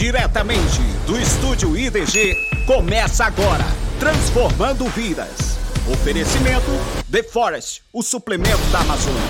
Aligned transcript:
Diretamente 0.00 0.80
do 1.06 1.20
estúdio 1.20 1.76
IDG, 1.76 2.34
começa 2.66 3.26
agora 3.26 3.64
Transformando 3.98 4.86
Vidas. 4.86 5.58
Oferecimento 5.92 6.70
The 7.12 7.22
Forest, 7.22 7.82
o 7.92 8.02
suplemento 8.02 8.62
da 8.72 8.80
Amazônia. 8.80 9.20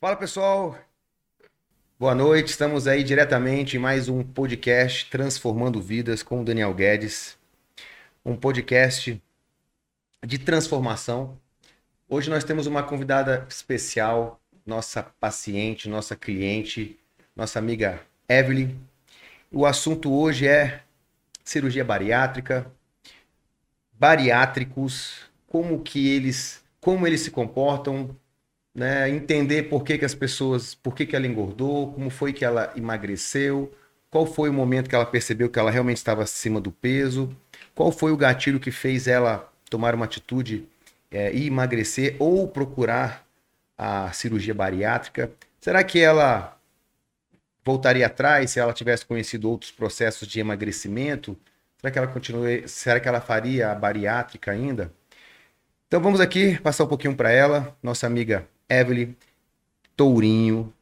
Fala 0.00 0.16
pessoal, 0.16 0.76
boa 1.96 2.12
noite. 2.12 2.48
Estamos 2.48 2.88
aí 2.88 3.04
diretamente 3.04 3.76
em 3.76 3.78
mais 3.78 4.08
um 4.08 4.24
podcast 4.24 5.08
Transformando 5.08 5.80
Vidas 5.80 6.24
com 6.24 6.40
o 6.40 6.44
Daniel 6.44 6.74
Guedes. 6.74 7.38
Um 8.24 8.34
podcast 8.34 9.22
de 10.26 10.38
transformação. 10.40 11.38
Hoje 12.08 12.28
nós 12.28 12.42
temos 12.42 12.66
uma 12.66 12.82
convidada 12.82 13.46
especial, 13.48 14.40
nossa 14.66 15.02
paciente, 15.02 15.88
nossa 15.88 16.16
cliente, 16.16 16.98
nossa 17.36 17.58
amiga 17.58 18.00
Evelyn. 18.28 18.76
O 19.52 19.66
assunto 19.66 20.12
hoje 20.12 20.46
é 20.46 20.80
cirurgia 21.44 21.84
bariátrica, 21.84 22.66
bariátricos, 23.92 25.30
como 25.46 25.80
que 25.80 26.08
eles, 26.08 26.64
como 26.80 27.06
eles 27.06 27.20
se 27.20 27.30
comportam, 27.30 28.16
né? 28.74 29.08
Entender 29.08 29.64
por 29.64 29.84
que, 29.84 29.98
que 29.98 30.04
as 30.04 30.14
pessoas, 30.14 30.74
por 30.74 30.94
que, 30.94 31.06
que 31.06 31.14
ela 31.14 31.26
engordou, 31.26 31.92
como 31.92 32.10
foi 32.10 32.32
que 32.32 32.44
ela 32.44 32.72
emagreceu, 32.76 33.72
qual 34.10 34.26
foi 34.26 34.48
o 34.48 34.52
momento 34.52 34.88
que 34.88 34.94
ela 34.94 35.06
percebeu 35.06 35.48
que 35.48 35.58
ela 35.58 35.70
realmente 35.70 35.98
estava 35.98 36.22
acima 36.22 36.60
do 36.60 36.72
peso, 36.72 37.34
qual 37.74 37.92
foi 37.92 38.12
o 38.12 38.16
gatilho 38.16 38.60
que 38.60 38.70
fez 38.70 39.06
ela 39.06 39.52
tomar 39.70 39.94
uma 39.94 40.04
atitude 40.04 40.66
é, 41.10 41.32
e 41.32 41.46
emagrecer 41.46 42.16
ou 42.18 42.48
procurar 42.48 43.23
a 43.76 44.12
cirurgia 44.12 44.54
bariátrica? 44.54 45.30
Será 45.60 45.82
que 45.82 45.98
ela 46.00 46.58
voltaria 47.64 48.06
atrás 48.06 48.50
se 48.50 48.60
ela 48.60 48.72
tivesse 48.72 49.06
conhecido 49.06 49.50
outros 49.50 49.70
processos 49.70 50.28
de 50.28 50.40
emagrecimento? 50.40 51.36
Será 51.78 51.90
que 51.90 51.98
ela 51.98 52.08
continue, 52.08 52.68
será 52.68 53.00
que 53.00 53.08
ela 53.08 53.20
faria 53.20 53.70
a 53.70 53.74
bariátrica 53.74 54.50
ainda? 54.52 54.92
Então 55.86 56.00
vamos 56.00 56.20
aqui 56.20 56.58
passar 56.58 56.84
um 56.84 56.88
pouquinho 56.88 57.14
para 57.14 57.30
ela, 57.30 57.76
nossa 57.82 58.06
amiga 58.06 58.46
Evelyn 58.68 59.14
Tourinho, 59.96 60.72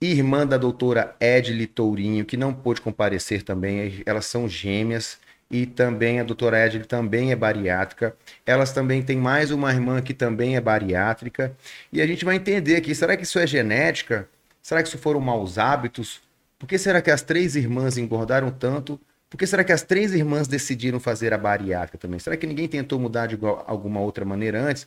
irmã 0.00 0.46
da 0.46 0.56
doutora 0.56 1.16
Edile 1.20 1.66
Tourinho, 1.66 2.24
que 2.24 2.36
não 2.36 2.52
pôde 2.52 2.80
comparecer 2.80 3.42
também, 3.42 4.02
elas 4.06 4.26
são 4.26 4.48
gêmeas, 4.48 5.18
e 5.50 5.66
também 5.66 6.20
a 6.20 6.24
doutora 6.24 6.66
Edile 6.66 6.84
também 6.84 7.30
é 7.32 7.36
bariátrica. 7.36 8.16
Elas 8.44 8.72
também 8.72 9.02
têm 9.02 9.16
mais 9.16 9.50
uma 9.50 9.70
irmã 9.72 10.00
que 10.02 10.14
também 10.14 10.56
é 10.56 10.60
bariátrica. 10.60 11.56
E 11.92 12.00
a 12.00 12.06
gente 12.06 12.24
vai 12.24 12.36
entender 12.36 12.76
aqui, 12.76 12.94
será 12.94 13.16
que 13.16 13.24
isso 13.24 13.38
é 13.38 13.46
genética? 13.46 14.28
Será 14.62 14.82
que 14.82 14.88
isso 14.88 14.98
foram 14.98 15.20
maus 15.20 15.58
hábitos? 15.58 16.22
Por 16.58 16.66
que 16.66 16.78
será 16.78 17.02
que 17.02 17.10
as 17.10 17.22
três 17.22 17.56
irmãs 17.56 17.98
engordaram 17.98 18.50
tanto? 18.50 19.00
Por 19.28 19.36
que 19.36 19.46
será 19.46 19.64
que 19.64 19.72
as 19.72 19.82
três 19.82 20.14
irmãs 20.14 20.48
decidiram 20.48 20.98
fazer 20.98 21.32
a 21.34 21.38
bariátrica 21.38 21.98
também? 21.98 22.18
Será 22.18 22.36
que 22.36 22.46
ninguém 22.46 22.68
tentou 22.68 22.98
mudar 22.98 23.26
de 23.26 23.38
alguma 23.66 24.00
outra 24.00 24.24
maneira 24.24 24.60
antes? 24.60 24.86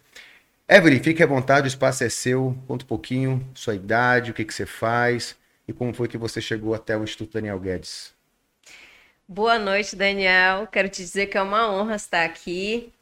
Evelyn, 0.67 1.00
fique 1.02 1.22
à 1.23 1.28
vontade, 1.28 1.67
o 1.67 1.69
espaço 1.69 2.03
é 2.03 2.09
seu. 2.09 2.58
Conta 2.67 2.83
um 2.83 2.88
pouquinho, 2.88 3.47
sua 3.53 3.75
idade, 3.75 4.31
o 4.31 4.33
que, 4.33 4.44
que 4.44 4.53
você 4.53 4.66
faz 4.66 5.35
e 5.67 5.73
como 5.73 5.94
foi 5.94 6.08
que 6.08 6.17
você 6.17 6.41
chegou 6.41 6.73
até 6.73 6.97
o 6.97 7.03
Instituto 7.03 7.33
Daniel 7.33 7.59
Guedes. 7.59 8.17
Boa 9.28 9.59
noite, 9.59 9.94
Daniel. 9.94 10.67
Quero 10.67 10.88
te 10.88 11.02
dizer 11.02 11.28
que 11.28 11.38
é 11.38 11.42
uma 11.42 11.70
honra 11.70 11.95
estar 11.95 12.23
aqui. 12.23 12.94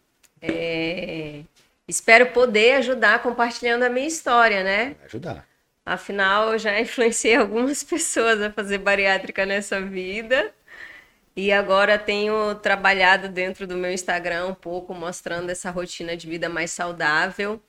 É... 0.41 1.41
Espero 1.87 2.31
poder 2.31 2.77
ajudar 2.77 3.21
compartilhando 3.21 3.83
a 3.83 3.89
minha 3.89 4.07
história, 4.07 4.63
né? 4.63 4.95
Ajudar. 5.05 5.47
Afinal, 5.85 6.53
eu 6.53 6.57
já 6.57 6.77
influenciei 6.81 7.35
algumas 7.35 7.83
pessoas 7.83 8.41
a 8.41 8.51
fazer 8.51 8.79
bariátrica 8.79 9.45
nessa 9.45 9.79
vida. 9.79 10.51
E 11.35 11.51
agora 11.51 11.99
tenho 11.99 12.55
trabalhado 12.55 13.29
dentro 13.29 13.67
do 13.67 13.75
meu 13.75 13.91
Instagram 13.91 14.47
um 14.47 14.55
pouco, 14.55 14.95
mostrando 14.95 15.51
essa 15.51 15.69
rotina 15.69 16.17
de 16.17 16.27
vida 16.27 16.49
mais 16.49 16.71
saudável. 16.71 17.61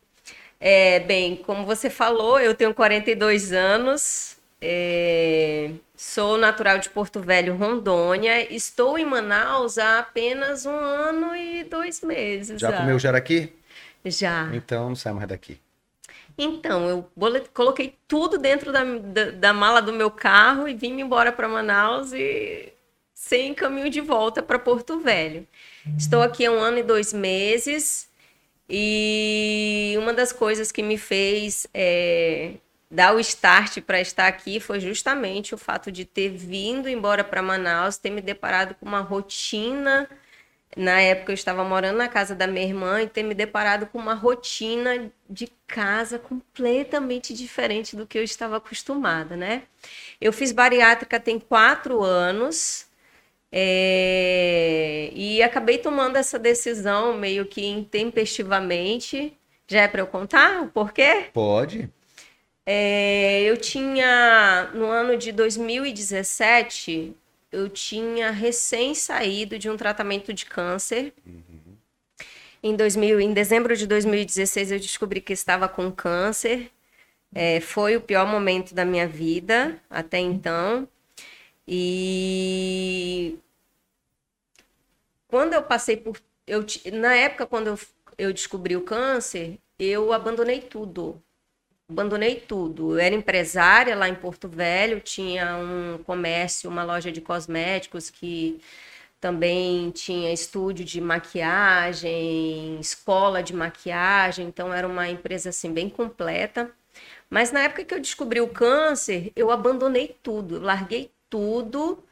É, 0.58 1.00
bem, 1.00 1.36
como 1.36 1.66
você 1.66 1.90
falou, 1.90 2.40
eu 2.40 2.54
tenho 2.54 2.72
42 2.72 3.52
anos, 3.52 4.38
é, 4.62 5.72
sou 5.96 6.36
natural 6.36 6.78
de 6.78 6.90
Porto 6.90 7.20
Velho, 7.20 7.56
Rondônia. 7.56 8.52
Estou 8.52 8.98
em 8.98 9.04
Manaus 9.04 9.78
há 9.78 10.00
apenas 10.00 10.66
um 10.66 10.76
ano 10.76 11.34
e 11.34 11.64
dois 11.64 12.02
meses. 12.02 12.60
Já, 12.60 12.70
já. 12.70 12.78
comeu 12.78 12.98
jaraqui? 12.98 13.52
Já. 14.04 14.50
Então 14.52 14.90
não 14.90 14.96
sai 14.96 15.12
mais 15.12 15.28
daqui. 15.28 15.58
Então, 16.38 16.88
eu 16.88 17.10
coloquei 17.54 17.96
tudo 18.06 18.36
dentro 18.36 18.70
da, 18.70 18.84
da, 18.84 19.30
da 19.30 19.52
mala 19.54 19.80
do 19.80 19.92
meu 19.92 20.10
carro 20.10 20.68
e 20.68 20.74
vim 20.74 21.00
embora 21.00 21.32
para 21.32 21.48
Manaus 21.48 22.12
e 22.12 22.72
sem 23.14 23.54
caminho 23.54 23.88
de 23.88 24.02
volta 24.02 24.42
para 24.42 24.58
Porto 24.58 25.00
Velho. 25.00 25.46
Estou 25.96 26.22
aqui 26.22 26.44
há 26.44 26.52
um 26.52 26.60
ano 26.60 26.78
e 26.78 26.82
dois 26.82 27.14
meses 27.14 28.08
e 28.68 29.94
uma 29.98 30.12
das 30.12 30.32
coisas 30.32 30.70
que 30.70 30.82
me 30.82 30.98
fez 30.98 31.66
é, 31.72 32.52
dar 32.90 33.14
o 33.14 33.20
start 33.20 33.80
para 33.80 34.00
estar 34.00 34.26
aqui 34.26 34.60
foi 34.60 34.80
justamente 34.80 35.54
o 35.54 35.58
fato 35.58 35.90
de 35.90 36.04
ter 36.04 36.30
vindo 36.30 36.88
embora 36.88 37.24
para 37.24 37.42
Manaus, 37.42 37.96
ter 37.98 38.10
me 38.10 38.20
deparado 38.20 38.74
com 38.74 38.86
uma 38.86 39.00
rotina. 39.00 40.08
Na 40.76 41.00
época 41.00 41.32
eu 41.32 41.34
estava 41.34 41.64
morando 41.64 41.96
na 41.96 42.08
casa 42.08 42.34
da 42.34 42.46
minha 42.46 42.66
irmã 42.66 43.02
e 43.02 43.08
ter 43.08 43.22
me 43.22 43.34
deparado 43.34 43.86
com 43.86 43.98
uma 43.98 44.14
rotina 44.14 45.10
de 45.28 45.48
casa 45.66 46.18
completamente 46.18 47.32
diferente 47.32 47.96
do 47.96 48.06
que 48.06 48.18
eu 48.18 48.22
estava 48.22 48.58
acostumada, 48.58 49.36
né? 49.36 49.62
Eu 50.20 50.32
fiz 50.32 50.52
bariátrica 50.52 51.18
tem 51.18 51.38
quatro 51.38 52.02
anos 52.02 52.86
é... 53.50 55.10
e 55.14 55.42
acabei 55.42 55.78
tomando 55.78 56.16
essa 56.16 56.38
decisão 56.38 57.16
meio 57.16 57.46
que 57.46 57.64
intempestivamente. 57.66 59.36
Já 59.68 59.82
é 59.82 59.88
para 59.88 60.02
eu 60.02 60.06
contar 60.06 60.62
o 60.62 60.68
porquê? 60.68 61.30
Pode. 61.32 61.90
É, 62.68 63.42
eu 63.42 63.56
tinha, 63.56 64.72
no 64.74 64.86
ano 64.86 65.16
de 65.16 65.30
2017, 65.30 67.14
eu 67.52 67.68
tinha 67.68 68.32
recém 68.32 68.92
saído 68.92 69.56
de 69.56 69.70
um 69.70 69.76
tratamento 69.76 70.32
de 70.34 70.44
câncer. 70.44 71.14
Uhum. 71.24 71.76
Em, 72.60 72.74
2000, 72.74 73.20
em 73.20 73.32
dezembro 73.32 73.76
de 73.76 73.86
2016, 73.86 74.72
eu 74.72 74.80
descobri 74.80 75.20
que 75.20 75.32
estava 75.32 75.68
com 75.68 75.92
câncer. 75.92 76.72
É, 77.32 77.60
foi 77.60 77.96
o 77.96 78.00
pior 78.00 78.26
momento 78.26 78.74
da 78.74 78.84
minha 78.84 79.06
vida 79.06 79.80
até 79.88 80.18
então. 80.18 80.88
E 81.68 83.38
quando 85.28 85.54
eu 85.54 85.62
passei 85.62 85.96
por. 85.96 86.20
Eu, 86.46 86.64
na 86.92 87.14
época, 87.14 87.46
quando 87.46 87.68
eu, 87.68 87.78
eu 88.18 88.32
descobri 88.32 88.76
o 88.76 88.82
câncer, 88.82 89.58
eu 89.78 90.12
abandonei 90.12 90.60
tudo 90.60 91.22
abandonei 91.88 92.36
tudo. 92.36 92.92
Eu 92.92 92.98
era 92.98 93.14
empresária 93.14 93.96
lá 93.96 94.08
em 94.08 94.14
Porto 94.14 94.48
Velho, 94.48 95.00
tinha 95.00 95.56
um 95.56 95.98
comércio, 96.04 96.70
uma 96.70 96.84
loja 96.84 97.12
de 97.12 97.20
cosméticos 97.20 98.10
que 98.10 98.60
também 99.20 99.90
tinha 99.90 100.32
estúdio 100.32 100.84
de 100.84 101.00
maquiagem, 101.00 102.78
escola 102.80 103.42
de 103.42 103.54
maquiagem, 103.54 104.46
então 104.48 104.72
era 104.74 104.86
uma 104.86 105.08
empresa 105.08 105.50
assim 105.50 105.72
bem 105.72 105.88
completa. 105.88 106.70
Mas 107.30 107.52
na 107.52 107.62
época 107.62 107.84
que 107.84 107.94
eu 107.94 108.00
descobri 108.00 108.40
o 108.40 108.48
câncer, 108.48 109.32
eu 109.36 109.50
abandonei 109.50 110.16
tudo, 110.22 110.60
larguei 110.60 111.12
tudo 111.30 112.04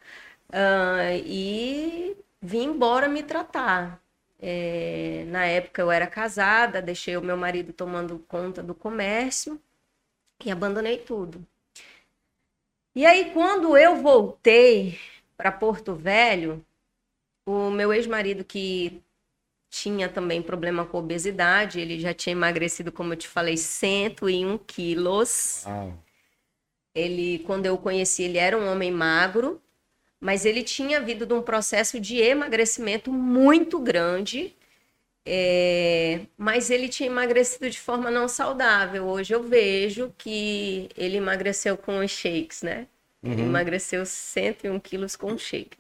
uh, 0.51 1.17
e 1.25 2.17
vim 2.43 2.65
embora 2.65 3.09
me 3.09 3.23
tratar. 3.23 4.04
É, 4.47 5.25
na 5.29 5.47
época 5.47 5.81
eu 5.81 5.91
era 5.91 6.07
casada, 6.07 6.83
deixei 6.83 7.17
o 7.17 7.23
meu 7.23 7.35
marido 7.35 7.73
tomando 7.73 8.19
conta 8.29 8.63
do 8.63 8.75
comércio 8.75 9.59
e 10.45 10.51
abandonei 10.51 10.99
tudo. 10.99 11.43
E 12.95 13.07
aí, 13.07 13.33
quando 13.33 13.75
eu 13.75 13.97
voltei 14.03 14.99
para 15.35 15.51
Porto 15.51 15.95
Velho, 15.95 16.63
o 17.47 17.71
meu 17.71 17.91
ex-marido, 17.91 18.45
que 18.45 19.03
tinha 19.71 20.11
também 20.11 20.43
problema 20.43 20.85
com 20.85 20.99
obesidade, 20.99 21.81
ele 21.81 21.99
já 21.99 22.13
tinha 22.13 22.33
emagrecido, 22.33 22.93
como 22.93 23.15
eu 23.15 23.17
te 23.17 23.27
falei, 23.27 23.57
101 23.57 24.59
quilos. 24.59 25.65
Ele, 26.95 27.39
quando 27.47 27.65
eu 27.65 27.75
o 27.77 27.79
conheci, 27.79 28.25
ele 28.25 28.37
era 28.37 28.59
um 28.59 28.71
homem 28.71 28.93
magro, 28.93 29.59
mas 30.25 30.47
ele 30.47 30.63
tinha 30.63 31.03
vindo 31.03 31.27
de 31.27 31.35
um 31.35 31.43
processo 31.43 32.01
de 32.01 32.17
emagrecimento 32.17 33.13
muito 33.13 33.79
grande, 33.79 34.57
é, 35.23 36.21
mas 36.35 36.71
ele 36.71 36.89
tinha 36.89 37.11
emagrecido 37.11 37.69
de 37.69 37.79
forma 37.79 38.11
não 38.11 38.27
saudável. 38.27 39.05
Hoje 39.05 39.35
eu 39.35 39.43
vejo 39.43 40.15
que 40.17 40.89
ele 40.97 41.19
emagreceu 41.19 41.77
com 41.77 41.99
os 41.99 42.11
shakes, 42.11 42.63
né? 42.63 42.87
Uhum. 43.23 43.33
Ele 43.33 43.43
emagreceu 43.43 44.07
101 44.07 44.81
quilos 44.81 45.15
com 45.15 45.37
shake. 45.37 45.77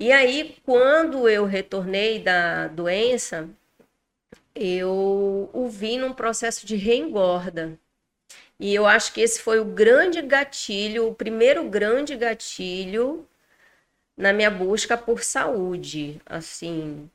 E 0.00 0.10
aí, 0.10 0.56
quando 0.64 1.28
eu 1.28 1.44
retornei 1.44 2.18
da 2.18 2.66
doença, 2.66 3.48
eu 4.56 5.48
o 5.52 5.68
vi 5.68 5.98
num 5.98 6.12
processo 6.12 6.66
de 6.66 6.74
reengorda. 6.74 7.78
E 8.64 8.74
eu 8.74 8.86
acho 8.86 9.12
que 9.12 9.20
esse 9.20 9.42
foi 9.42 9.60
o 9.60 9.64
grande 9.66 10.22
gatilho, 10.22 11.08
o 11.08 11.14
primeiro 11.14 11.68
grande 11.68 12.16
gatilho 12.16 13.28
na 14.16 14.32
minha 14.32 14.50
busca 14.50 14.96
por 14.96 15.22
saúde. 15.22 16.18
Assim, 16.24 17.10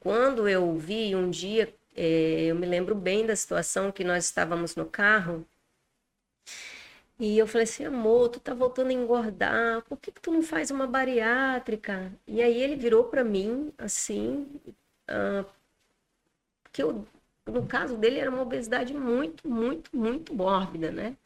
quando 0.00 0.48
eu 0.48 0.76
vi 0.76 1.14
um 1.14 1.30
dia, 1.30 1.72
é, 1.96 2.46
eu 2.46 2.56
me 2.56 2.66
lembro 2.66 2.96
bem 2.96 3.24
da 3.24 3.36
situação 3.36 3.92
que 3.92 4.02
nós 4.02 4.24
estávamos 4.24 4.74
no 4.74 4.84
carro. 4.84 5.46
E 7.18 7.38
eu 7.38 7.46
falei 7.46 7.64
assim, 7.64 7.84
amor, 7.84 8.28
tu 8.30 8.40
tá 8.40 8.52
voltando 8.52 8.90
a 8.90 8.92
engordar, 8.92 9.82
por 9.82 9.96
que, 9.98 10.10
que 10.10 10.20
tu 10.20 10.32
não 10.32 10.42
faz 10.42 10.72
uma 10.72 10.86
bariátrica? 10.88 12.12
E 12.26 12.42
aí 12.42 12.60
ele 12.60 12.74
virou 12.74 13.04
para 13.04 13.22
mim, 13.22 13.72
assim, 13.78 14.48
uh, 15.08 15.46
que 16.72 16.82
eu, 16.82 17.06
no 17.46 17.66
caso 17.66 17.96
dele 17.96 18.18
era 18.18 18.30
uma 18.30 18.42
obesidade 18.42 18.94
muito, 18.94 19.48
muito, 19.48 19.96
muito 19.96 20.34
mórbida, 20.34 20.90
né? 20.90 21.16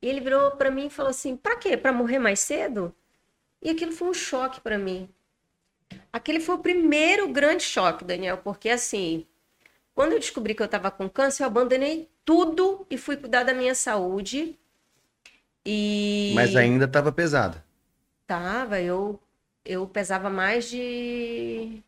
E 0.00 0.08
ele 0.08 0.20
virou 0.20 0.52
para 0.52 0.70
mim 0.70 0.86
e 0.86 0.90
falou 0.90 1.10
assim, 1.10 1.36
para 1.36 1.56
quê? 1.56 1.76
Para 1.76 1.92
morrer 1.92 2.18
mais 2.18 2.40
cedo? 2.40 2.94
E 3.60 3.70
aquilo 3.70 3.92
foi 3.92 4.08
um 4.08 4.14
choque 4.14 4.60
para 4.60 4.78
mim. 4.78 5.08
Aquele 6.12 6.40
foi 6.40 6.56
o 6.56 6.58
primeiro 6.58 7.28
grande 7.28 7.62
choque, 7.62 8.04
Daniel, 8.04 8.38
porque 8.38 8.68
assim, 8.68 9.26
quando 9.94 10.12
eu 10.12 10.18
descobri 10.18 10.54
que 10.54 10.62
eu 10.62 10.66
estava 10.66 10.90
com 10.90 11.08
câncer, 11.08 11.42
eu 11.42 11.46
abandonei 11.46 12.08
tudo 12.24 12.86
e 12.90 12.96
fui 12.96 13.16
cuidar 13.16 13.44
da 13.44 13.54
minha 13.54 13.74
saúde. 13.74 14.58
E 15.64 16.32
Mas 16.34 16.56
ainda 16.56 16.86
estava 16.86 17.12
pesada. 17.12 17.64
Tava, 18.26 18.80
eu 18.80 19.20
eu 19.64 19.86
pesava 19.86 20.28
mais 20.28 20.68
de 20.68 21.82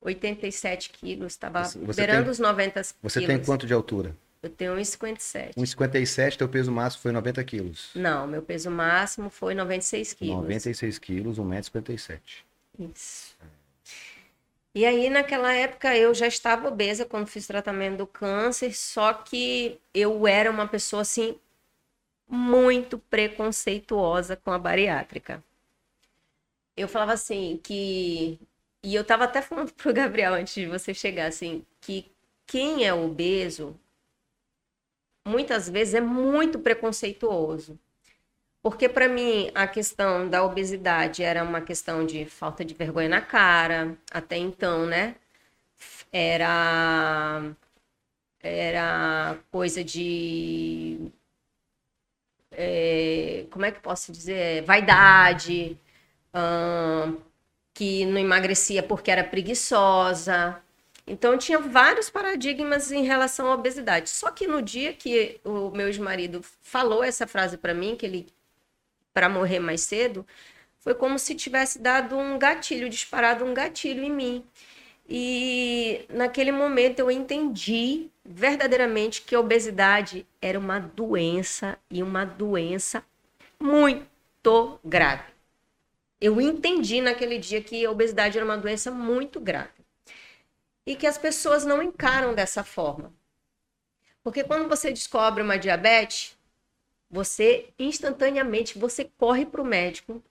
87 0.00 0.90
quilos, 0.90 1.32
estava 1.32 1.62
beirando 1.94 2.24
tem, 2.24 2.30
os 2.30 2.38
90 2.38 2.72
quilos. 2.72 2.94
Você 3.02 3.26
tem 3.26 3.38
quanto 3.38 3.66
de 3.66 3.74
altura? 3.74 4.16
Eu 4.42 4.48
tenho 4.48 4.74
1,57. 4.74 5.54
1,57, 5.54 6.36
teu 6.36 6.48
peso 6.48 6.72
máximo 6.72 7.02
foi 7.02 7.12
90 7.12 7.44
quilos. 7.44 7.90
Não, 7.94 8.26
meu 8.26 8.40
peso 8.40 8.70
máximo 8.70 9.28
foi 9.28 9.54
96 9.54 10.14
quilos. 10.14 10.36
96 10.36 10.98
quilos, 10.98 11.38
1,57m. 11.38 12.20
Isso. 12.78 13.36
E 14.74 14.86
aí, 14.86 15.10
naquela 15.10 15.52
época, 15.52 15.94
eu 15.96 16.14
já 16.14 16.26
estava 16.26 16.68
obesa 16.68 17.04
quando 17.04 17.26
fiz 17.26 17.46
tratamento 17.46 17.98
do 17.98 18.06
câncer, 18.06 18.74
só 18.74 19.12
que 19.12 19.78
eu 19.92 20.26
era 20.26 20.50
uma 20.50 20.66
pessoa, 20.66 21.02
assim, 21.02 21.36
muito 22.26 22.96
preconceituosa 22.96 24.36
com 24.36 24.52
a 24.52 24.58
bariátrica. 24.58 25.42
Eu 26.76 26.88
falava 26.88 27.12
assim 27.12 27.60
que. 27.62 28.38
E 28.82 28.94
eu 28.94 29.02
estava 29.02 29.24
até 29.24 29.42
falando 29.42 29.72
pro 29.74 29.92
Gabriel 29.92 30.34
antes 30.34 30.54
de 30.54 30.66
você 30.66 30.94
chegar, 30.94 31.26
assim, 31.26 31.64
que 31.80 32.10
quem 32.46 32.84
é 32.86 32.92
obeso 32.94 33.78
muitas 35.26 35.68
vezes 35.68 35.94
é 35.94 36.00
muito 36.00 36.58
preconceituoso. 36.58 37.78
Porque 38.62 38.88
para 38.88 39.08
mim 39.08 39.50
a 39.54 39.66
questão 39.68 40.28
da 40.28 40.44
obesidade 40.44 41.22
era 41.22 41.42
uma 41.44 41.60
questão 41.62 42.06
de 42.06 42.26
falta 42.26 42.64
de 42.64 42.74
vergonha 42.74 43.08
na 43.08 43.20
cara, 43.22 43.96
até 44.12 44.36
então, 44.38 44.86
né? 44.86 45.16
Era 46.12 47.54
era 48.42 49.38
coisa 49.50 49.82
de 49.84 51.10
é, 52.52 53.46
como 53.50 53.64
é 53.64 53.70
que 53.72 53.80
posso 53.80 54.12
dizer 54.12 54.62
vaidade 54.64 55.78
hum, 56.34 57.18
que 57.80 58.04
não 58.04 58.20
emagrecia 58.20 58.82
porque 58.82 59.10
era 59.10 59.24
preguiçosa 59.24 60.62
então 61.10 61.36
tinha 61.36 61.58
vários 61.58 62.08
paradigmas 62.08 62.92
em 62.92 63.02
relação 63.02 63.50
à 63.50 63.54
obesidade. 63.54 64.08
Só 64.08 64.30
que 64.30 64.46
no 64.46 64.62
dia 64.62 64.92
que 64.92 65.40
o 65.44 65.68
meu 65.70 65.88
ex-marido 65.88 66.40
falou 66.62 67.02
essa 67.02 67.26
frase 67.26 67.56
para 67.58 67.74
mim, 67.74 67.96
que 67.96 68.06
ele 68.06 68.26
para 69.12 69.28
morrer 69.28 69.58
mais 69.58 69.80
cedo, 69.80 70.24
foi 70.78 70.94
como 70.94 71.18
se 71.18 71.34
tivesse 71.34 71.80
dado 71.80 72.16
um 72.16 72.38
gatilho, 72.38 72.88
disparado 72.88 73.44
um 73.44 73.52
gatilho 73.52 74.04
em 74.04 74.10
mim. 74.12 74.44
E 75.08 76.06
naquele 76.08 76.52
momento 76.52 77.00
eu 77.00 77.10
entendi 77.10 78.08
verdadeiramente 78.24 79.22
que 79.22 79.34
a 79.34 79.40
obesidade 79.40 80.24
era 80.40 80.56
uma 80.56 80.78
doença 80.78 81.76
e 81.90 82.04
uma 82.04 82.24
doença 82.24 83.02
muito 83.58 84.78
grave. 84.84 85.29
Eu 86.20 86.40
entendi 86.40 87.00
naquele 87.00 87.38
dia 87.38 87.62
que 87.62 87.84
a 87.84 87.90
obesidade 87.90 88.36
era 88.36 88.44
uma 88.44 88.58
doença 88.58 88.90
muito 88.90 89.40
grave 89.40 89.80
e 90.86 90.94
que 90.94 91.06
as 91.06 91.16
pessoas 91.16 91.64
não 91.64 91.82
encaram 91.82 92.34
dessa 92.34 92.62
forma. 92.62 93.12
Porque 94.22 94.44
quando 94.44 94.68
você 94.68 94.90
descobre 94.90 95.42
uma 95.42 95.58
diabetes, 95.58 96.36
você 97.10 97.68
instantaneamente 97.78 98.78
você 98.78 99.10
corre 99.16 99.46
para 99.46 99.62
o 99.62 99.64
médico, 99.64 100.22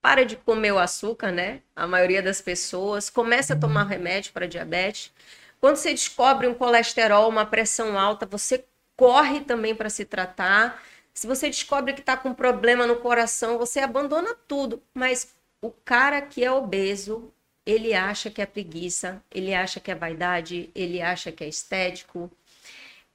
para 0.00 0.24
de 0.24 0.36
comer 0.36 0.72
o 0.72 0.78
açúcar, 0.78 1.32
né? 1.32 1.62
A 1.74 1.86
maioria 1.86 2.22
das 2.22 2.40
pessoas 2.40 3.10
começa 3.10 3.54
a 3.54 3.58
tomar 3.58 3.84
remédio 3.84 4.32
para 4.32 4.46
diabetes. 4.46 5.12
Quando 5.60 5.76
você 5.76 5.90
descobre 5.92 6.46
um 6.46 6.54
colesterol, 6.54 7.28
uma 7.28 7.46
pressão 7.46 7.98
alta, 7.98 8.26
você 8.26 8.64
corre 8.96 9.40
também 9.40 9.74
para 9.74 9.90
se 9.90 10.04
tratar. 10.04 10.82
Se 11.14 11.26
você 11.26 11.48
descobre 11.48 11.94
que 11.94 12.00
está 12.00 12.16
com 12.16 12.34
problema 12.34 12.86
no 12.86 12.96
coração, 12.96 13.56
você 13.56 13.80
abandona 13.80 14.34
tudo. 14.48 14.82
Mas 14.92 15.34
o 15.62 15.70
cara 15.70 16.20
que 16.20 16.44
é 16.44 16.50
obeso, 16.50 17.32
ele 17.64 17.94
acha 17.94 18.30
que 18.30 18.42
é 18.42 18.46
preguiça, 18.46 19.22
ele 19.30 19.54
acha 19.54 19.80
que 19.80 19.90
é 19.90 19.94
vaidade, 19.94 20.70
ele 20.74 21.00
acha 21.00 21.30
que 21.32 21.44
é 21.44 21.48
estético. 21.48 22.30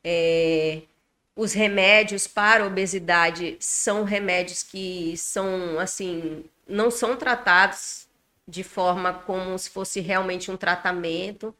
É, 0.04 0.82
os 1.36 1.54
remédios 1.54 2.28
para 2.28 2.66
obesidade 2.66 3.58
são 3.60 4.04
remédios 4.04 4.64
que 4.64 5.16
são 5.18 5.80
assim, 5.80 6.44
não 6.68 6.90
são 6.92 7.16
tratados 7.16 8.08
de 8.48 8.64
forma 8.64 9.14
como 9.14 9.58
se 9.60 9.70
fosse 9.70 10.00
realmente 10.00 10.50
um 10.52 10.58
tratamento. 10.58 11.56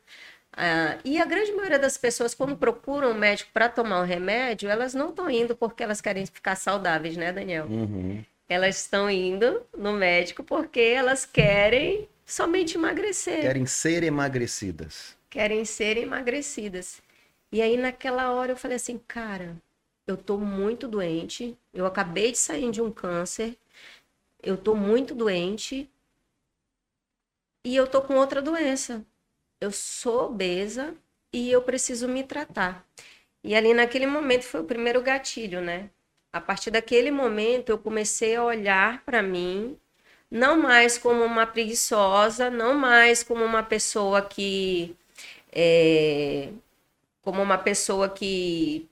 Ah, 0.62 0.98
e 1.06 1.18
a 1.18 1.24
grande 1.24 1.54
maioria 1.54 1.80
das 1.80 1.98
pessoas, 1.98 2.34
quando 2.34 2.58
procuram 2.58 3.12
um 3.12 3.14
médico 3.14 3.50
para 3.54 3.70
tomar 3.70 4.02
um 4.02 4.06
remédio, 4.06 4.70
elas 4.70 4.94
não 4.94 5.12
estão 5.12 5.30
indo 5.30 5.56
porque 5.56 5.82
elas 5.82 6.02
querem 6.02 6.26
ficar 6.26 6.58
saudáveis, 6.58 7.16
né, 7.16 7.32
Daniel? 7.32 7.66
Uhum. 7.66 8.26
Elas 8.50 8.82
estão 8.82 9.10
indo 9.10 9.66
no 9.78 9.94
médico 9.94 10.44
porque 10.44 10.82
elas 10.82 11.26
querem 11.26 12.10
somente 12.26 12.76
emagrecer. 12.76 13.40
Querem 13.40 13.66
ser 13.66 14.04
emagrecidas. 14.04 15.16
Querem 15.30 15.64
ser 15.64 15.96
emagrecidas. 15.96 17.02
E 17.54 17.62
aí, 17.62 17.78
naquela 17.78 18.34
hora, 18.34 18.52
eu 18.52 18.58
falei 18.58 18.76
assim, 18.76 19.00
cara, 19.08 19.56
eu 20.06 20.18
tô 20.18 20.38
muito 20.38 20.90
doente, 20.90 21.58
eu 21.74 21.86
acabei 21.86 22.34
de 22.34 22.38
sair 22.38 22.70
de 22.70 22.82
um 22.82 22.92
câncer, 22.92 23.56
eu 24.44 24.58
tô 24.58 24.76
muito 24.76 25.16
doente 25.16 25.90
e 27.64 27.78
eu 27.78 27.88
tô 27.88 28.02
com 28.02 28.16
outra 28.16 28.42
doença. 28.42 29.06
Eu 29.62 29.72
sou 29.72 30.26
obesa 30.28 30.96
e 31.34 31.52
eu 31.52 31.62
preciso 31.62 32.08
me 32.08 32.24
tratar. 32.24 32.86
E 33.44 33.56
ali 33.56 33.74
naquele 33.74 34.08
momento 34.08 34.44
foi 34.44 34.62
o 34.62 34.66
primeiro 34.66 35.02
gatilho, 35.02 35.62
né? 35.62 35.90
A 36.32 36.42
partir 36.42 36.72
daquele 36.72 37.12
momento 37.12 37.70
eu 37.70 37.78
comecei 37.78 38.36
a 38.36 38.44
olhar 38.44 39.04
para 39.06 39.22
mim 39.22 39.78
não 40.32 40.62
mais 40.62 40.98
como 40.98 41.24
uma 41.24 41.46
preguiçosa, 41.48 42.50
não 42.50 42.76
mais 42.76 43.24
como 43.24 43.44
uma 43.44 43.64
pessoa 43.64 44.22
que 44.22 44.96
é, 45.52 46.50
como 47.22 47.42
uma 47.42 47.58
pessoa 47.58 48.10
que 48.10 48.88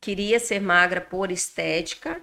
queria 0.00 0.38
ser 0.40 0.60
magra 0.60 1.00
por 1.00 1.30
estética, 1.30 2.20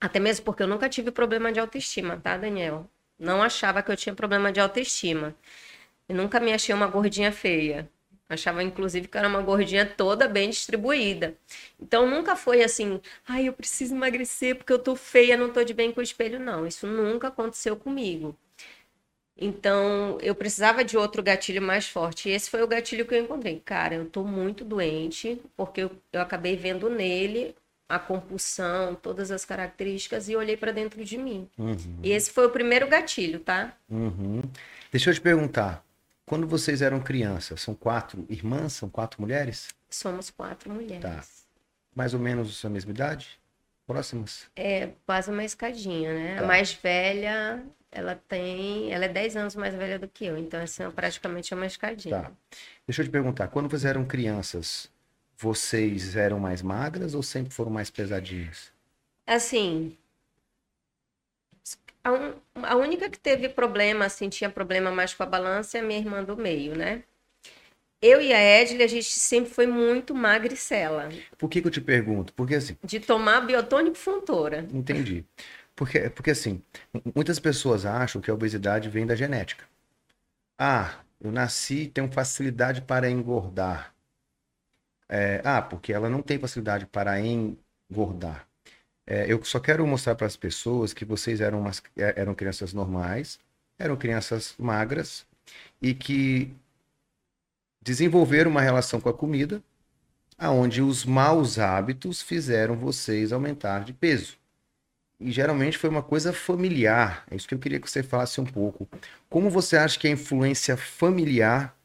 até 0.00 0.18
mesmo 0.20 0.44
porque 0.44 0.62
eu 0.62 0.66
nunca 0.68 0.88
tive 0.88 1.10
problema 1.10 1.52
de 1.52 1.60
autoestima, 1.60 2.16
tá, 2.18 2.36
Daniel? 2.36 2.88
Não 3.18 3.42
achava 3.42 3.82
que 3.82 3.90
eu 3.92 3.96
tinha 3.96 4.14
problema 4.14 4.52
de 4.52 4.60
autoestima. 4.60 5.34
Eu 6.08 6.16
nunca 6.16 6.40
me 6.40 6.52
achei 6.52 6.74
uma 6.74 6.86
gordinha 6.86 7.32
feia. 7.32 7.88
Achava, 8.28 8.62
inclusive, 8.62 9.08
que 9.08 9.18
era 9.18 9.28
uma 9.28 9.42
gordinha 9.42 9.84
toda 9.84 10.26
bem 10.26 10.48
distribuída. 10.48 11.34
Então, 11.78 12.08
nunca 12.08 12.34
foi 12.34 12.62
assim, 12.62 13.00
ai, 13.28 13.46
eu 13.48 13.52
preciso 13.52 13.94
emagrecer 13.94 14.56
porque 14.56 14.72
eu 14.72 14.78
tô 14.78 14.96
feia, 14.96 15.36
não 15.36 15.50
tô 15.52 15.62
de 15.62 15.74
bem 15.74 15.92
com 15.92 16.00
o 16.00 16.02
espelho. 16.02 16.40
Não, 16.40 16.66
isso 16.66 16.86
nunca 16.86 17.28
aconteceu 17.28 17.76
comigo. 17.76 18.36
Então, 19.36 20.18
eu 20.22 20.34
precisava 20.34 20.84
de 20.84 20.96
outro 20.96 21.22
gatilho 21.22 21.60
mais 21.60 21.88
forte. 21.88 22.28
E 22.28 22.32
esse 22.32 22.48
foi 22.48 22.62
o 22.62 22.66
gatilho 22.66 23.06
que 23.06 23.14
eu 23.14 23.22
encontrei. 23.22 23.60
Cara, 23.64 23.96
eu 23.96 24.06
tô 24.06 24.24
muito 24.24 24.64
doente, 24.64 25.40
porque 25.56 25.82
eu, 25.82 25.90
eu 26.12 26.20
acabei 26.20 26.56
vendo 26.56 26.88
nele 26.88 27.54
a 27.88 27.98
compulsão, 27.98 28.94
todas 28.94 29.30
as 29.30 29.44
características, 29.44 30.28
e 30.28 30.36
olhei 30.36 30.56
para 30.56 30.72
dentro 30.72 31.04
de 31.04 31.18
mim. 31.18 31.46
Uhum. 31.58 31.98
E 32.02 32.12
esse 32.12 32.30
foi 32.30 32.46
o 32.46 32.50
primeiro 32.50 32.88
gatilho, 32.88 33.40
tá? 33.40 33.76
Uhum. 33.90 34.40
Deixa 34.90 35.10
eu 35.10 35.14
te 35.14 35.20
perguntar. 35.20 35.84
Quando 36.26 36.46
vocês 36.46 36.82
eram 36.82 37.00
crianças, 37.00 37.60
são 37.60 37.74
quatro 37.74 38.24
irmãs? 38.28 38.72
São 38.74 38.88
quatro 38.88 39.20
mulheres? 39.20 39.68
Somos 39.90 40.30
quatro 40.30 40.70
mulheres. 40.72 41.02
Tá. 41.02 41.24
Mais 41.94 42.14
ou 42.14 42.20
menos 42.20 42.64
a 42.64 42.68
mesma 42.70 42.90
idade? 42.90 43.40
Próximas? 43.86 44.46
É, 44.56 44.90
quase 45.04 45.30
uma 45.30 45.44
escadinha, 45.44 46.14
né? 46.14 46.36
Tá. 46.36 46.44
A 46.44 46.46
mais 46.46 46.72
velha, 46.72 47.62
ela 47.90 48.14
tem. 48.14 48.92
Ela 48.92 49.04
é 49.04 49.08
10 49.08 49.36
anos 49.36 49.56
mais 49.56 49.74
velha 49.74 49.98
do 49.98 50.08
que 50.08 50.24
eu, 50.24 50.38
então 50.38 50.60
essa 50.60 50.84
é 50.84 50.90
praticamente 50.90 51.52
uma 51.52 51.66
escadinha. 51.66 52.22
Tá. 52.22 52.32
Deixa 52.86 53.02
eu 53.02 53.06
te 53.06 53.10
perguntar, 53.10 53.48
quando 53.48 53.68
vocês 53.68 53.84
eram 53.84 54.04
crianças, 54.04 54.90
vocês 55.36 56.16
eram 56.16 56.38
mais 56.38 56.62
magras 56.62 57.14
ou 57.14 57.22
sempre 57.22 57.52
foram 57.52 57.70
mais 57.70 57.90
pesadinhas? 57.90 58.72
Assim, 59.26 59.96
a, 62.04 62.12
un... 62.12 62.34
a 62.62 62.76
única 62.76 63.08
que 63.10 63.18
teve 63.18 63.48
problema, 63.48 64.04
assim, 64.06 64.28
tinha 64.28 64.50
problema 64.50 64.90
mais 64.90 65.14
com 65.14 65.22
a 65.22 65.26
balança 65.26 65.78
é 65.78 65.80
a 65.80 65.84
minha 65.84 65.98
irmã 65.98 66.22
do 66.22 66.36
meio, 66.36 66.76
né? 66.76 67.02
Eu 68.00 68.20
e 68.20 68.32
a 68.32 68.60
Edley, 68.60 68.82
a 68.82 68.88
gente 68.88 69.04
sempre 69.04 69.50
foi 69.50 69.64
muito 69.64 70.12
magricela. 70.12 71.08
Por 71.38 71.48
que, 71.48 71.62
que 71.62 71.68
eu 71.68 71.70
te 71.70 71.80
pergunto? 71.80 72.32
Porque 72.34 72.56
assim. 72.56 72.76
De 72.82 72.98
tomar 72.98 73.42
biotônico 73.42 73.96
funtora. 73.96 74.66
Entendi. 74.72 75.24
Porque, 75.76 76.10
porque 76.10 76.32
assim, 76.32 76.60
muitas 77.14 77.38
pessoas 77.38 77.86
acham 77.86 78.20
que 78.20 78.30
a 78.30 78.34
obesidade 78.34 78.88
vem 78.88 79.06
da 79.06 79.14
genética. 79.14 79.64
Ah, 80.58 81.00
eu 81.20 81.30
nasci 81.30 81.82
e 81.82 81.88
tenho 81.88 82.10
facilidade 82.10 82.82
para 82.82 83.08
engordar. 83.08 83.94
É, 85.08 85.40
ah, 85.44 85.62
porque 85.62 85.92
ela 85.92 86.10
não 86.10 86.22
tem 86.22 86.38
facilidade 86.38 86.86
para 86.86 87.20
engordar. 87.20 88.48
É, 89.06 89.30
eu 89.30 89.42
só 89.44 89.58
quero 89.58 89.86
mostrar 89.86 90.14
para 90.14 90.26
as 90.26 90.36
pessoas 90.36 90.92
que 90.92 91.04
vocês 91.04 91.40
eram, 91.40 91.60
umas, 91.60 91.82
é, 91.96 92.14
eram 92.20 92.34
crianças 92.34 92.72
normais, 92.72 93.38
eram 93.78 93.96
crianças 93.96 94.54
magras 94.58 95.26
e 95.80 95.92
que 95.94 96.54
desenvolveram 97.82 98.50
uma 98.50 98.60
relação 98.60 99.00
com 99.00 99.08
a 99.08 99.14
comida 99.14 99.62
aonde 100.38 100.82
os 100.82 101.04
maus 101.04 101.58
hábitos 101.58 102.22
fizeram 102.22 102.76
vocês 102.76 103.32
aumentar 103.32 103.84
de 103.84 103.92
peso. 103.92 104.36
E 105.20 105.30
geralmente 105.30 105.78
foi 105.78 105.88
uma 105.88 106.02
coisa 106.02 106.32
familiar. 106.32 107.24
É 107.30 107.36
isso 107.36 107.46
que 107.46 107.54
eu 107.54 107.58
queria 107.58 107.78
que 107.78 107.88
você 107.88 108.02
falasse 108.02 108.40
um 108.40 108.44
pouco. 108.44 108.88
Como 109.30 109.48
você 109.48 109.76
acha 109.76 109.98
que 109.98 110.08
a 110.08 110.10
influência 110.10 110.76
familiar 110.76 111.76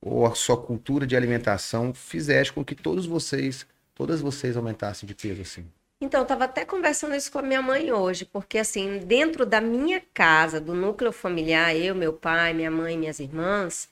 ou 0.00 0.26
a 0.26 0.34
sua 0.34 0.56
cultura 0.56 1.06
de 1.06 1.16
alimentação 1.16 1.92
fizesse 1.92 2.52
com 2.52 2.64
que 2.64 2.74
todos 2.76 3.04
vocês, 3.04 3.66
todas 3.94 4.20
vocês 4.20 4.56
aumentassem 4.56 5.06
de 5.08 5.14
peso 5.14 5.42
assim? 5.42 5.66
Então, 6.04 6.20
eu 6.20 6.24
estava 6.24 6.44
até 6.44 6.66
conversando 6.66 7.14
isso 7.16 7.32
com 7.32 7.38
a 7.38 7.42
minha 7.42 7.62
mãe 7.62 7.90
hoje, 7.90 8.26
porque 8.26 8.58
assim, 8.58 8.98
dentro 8.98 9.46
da 9.46 9.58
minha 9.58 10.02
casa, 10.12 10.60
do 10.60 10.74
núcleo 10.74 11.10
familiar, 11.10 11.74
eu, 11.74 11.94
meu 11.94 12.12
pai, 12.12 12.52
minha 12.52 12.70
mãe, 12.70 12.98
minhas 12.98 13.20
irmãs, 13.20 13.88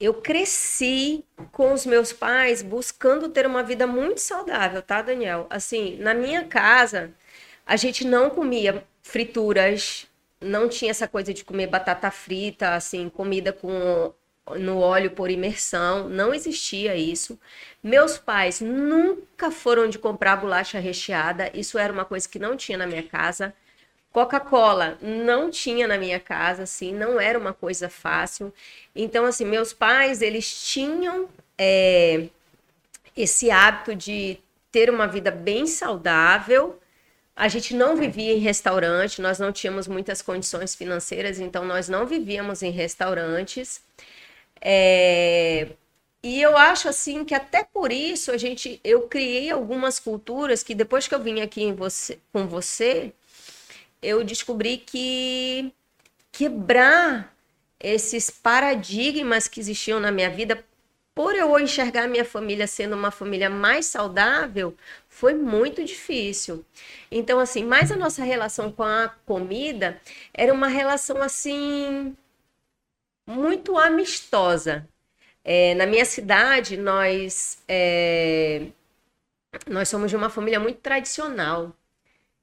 eu 0.00 0.14
cresci 0.14 1.22
com 1.52 1.74
os 1.74 1.84
meus 1.84 2.14
pais 2.14 2.62
buscando 2.62 3.28
ter 3.28 3.46
uma 3.46 3.62
vida 3.62 3.86
muito 3.86 4.20
saudável, 4.20 4.80
tá, 4.80 5.02
Daniel? 5.02 5.46
Assim, 5.50 5.96
na 5.98 6.14
minha 6.14 6.46
casa, 6.46 7.12
a 7.66 7.76
gente 7.76 8.06
não 8.06 8.30
comia 8.30 8.82
frituras, 9.02 10.06
não 10.40 10.66
tinha 10.66 10.90
essa 10.90 11.06
coisa 11.06 11.34
de 11.34 11.44
comer 11.44 11.66
batata 11.66 12.10
frita, 12.10 12.74
assim, 12.74 13.10
comida 13.10 13.52
com 13.52 14.14
no 14.56 14.78
óleo 14.78 15.10
por 15.12 15.30
imersão, 15.30 16.08
não 16.08 16.34
existia 16.34 16.96
isso. 16.96 17.38
Meus 17.82 18.18
pais 18.18 18.60
nunca 18.60 19.50
foram 19.50 19.88
de 19.88 19.98
comprar 19.98 20.36
bolacha 20.36 20.78
recheada, 20.78 21.50
isso 21.54 21.78
era 21.78 21.92
uma 21.92 22.04
coisa 22.04 22.28
que 22.28 22.38
não 22.38 22.56
tinha 22.56 22.78
na 22.78 22.86
minha 22.86 23.02
casa. 23.02 23.54
Coca-Cola 24.12 24.98
não 25.00 25.50
tinha 25.50 25.88
na 25.88 25.96
minha 25.96 26.20
casa, 26.20 26.64
assim, 26.64 26.92
não 26.92 27.18
era 27.18 27.38
uma 27.38 27.54
coisa 27.54 27.88
fácil. 27.88 28.52
Então, 28.94 29.24
assim, 29.24 29.44
meus 29.44 29.72
pais, 29.72 30.20
eles 30.20 30.64
tinham 30.64 31.28
é, 31.56 32.28
esse 33.16 33.50
hábito 33.50 33.94
de 33.94 34.38
ter 34.70 34.90
uma 34.90 35.06
vida 35.06 35.30
bem 35.30 35.66
saudável. 35.66 36.78
A 37.34 37.48
gente 37.48 37.74
não 37.74 37.96
vivia 37.96 38.34
em 38.34 38.38
restaurante, 38.38 39.22
nós 39.22 39.38
não 39.38 39.50
tínhamos 39.50 39.88
muitas 39.88 40.20
condições 40.20 40.74
financeiras, 40.74 41.40
então 41.40 41.64
nós 41.64 41.88
não 41.88 42.06
vivíamos 42.06 42.62
em 42.62 42.70
restaurantes. 42.70 43.82
É, 44.64 45.68
e 46.22 46.40
eu 46.40 46.56
acho 46.56 46.88
assim 46.88 47.24
que 47.24 47.34
até 47.34 47.64
por 47.64 47.90
isso 47.92 48.30
a 48.30 48.36
gente, 48.38 48.80
eu 48.84 49.02
criei 49.08 49.50
algumas 49.50 49.98
culturas 49.98 50.62
que 50.62 50.74
depois 50.74 51.08
que 51.08 51.14
eu 51.14 51.20
vim 51.20 51.40
aqui 51.40 51.72
você, 51.72 52.18
com 52.32 52.46
você, 52.46 53.12
eu 54.00 54.22
descobri 54.24 54.78
que 54.78 55.72
quebrar 56.30 57.34
esses 57.80 58.30
paradigmas 58.30 59.48
que 59.48 59.60
existiam 59.60 59.98
na 60.00 60.12
minha 60.12 60.30
vida, 60.30 60.64
por 61.14 61.34
eu 61.34 61.58
enxergar 61.58 62.08
minha 62.08 62.24
família 62.24 62.66
sendo 62.66 62.94
uma 62.94 63.10
família 63.10 63.50
mais 63.50 63.86
saudável, 63.86 64.76
foi 65.08 65.34
muito 65.34 65.84
difícil. 65.84 66.64
Então, 67.10 67.38
assim, 67.40 67.64
mais 67.64 67.92
a 67.92 67.96
nossa 67.96 68.24
relação 68.24 68.72
com 68.72 68.84
a 68.84 69.08
comida 69.26 70.00
era 70.32 70.52
uma 70.54 70.68
relação 70.68 71.20
assim 71.20 72.16
muito 73.26 73.78
amistosa. 73.78 74.88
É, 75.44 75.74
na 75.74 75.86
minha 75.86 76.04
cidade, 76.04 76.76
nós, 76.76 77.62
é, 77.68 78.68
nós 79.66 79.88
somos 79.88 80.10
de 80.10 80.16
uma 80.16 80.30
família 80.30 80.60
muito 80.60 80.80
tradicional. 80.80 81.74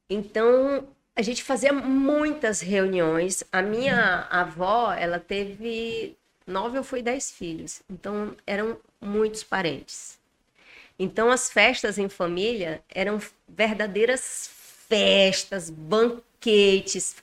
Então, 0.10 0.88
a 1.16 1.22
gente 1.22 1.44
fazia 1.44 1.74
muitas 1.74 2.62
reuniões. 2.62 3.44
A 3.52 3.62
minha 3.62 4.28
avó, 4.30 4.94
ela 4.94 5.20
teve 5.20 6.18
nove 6.46 6.78
ou 6.78 6.84
foi 6.84 7.02
dez 7.02 7.32
filhos. 7.32 7.82
Então, 7.90 8.36
eram 8.46 8.78
muitos 9.02 9.44
parentes. 9.44 10.18
Então, 10.98 11.32
as 11.32 11.50
festas 11.50 11.98
em 11.98 12.10
família 12.10 12.84
eram 12.90 13.20
verdadeiras 13.48 14.50
festas, 14.90 15.70
banquetes, 15.70 17.16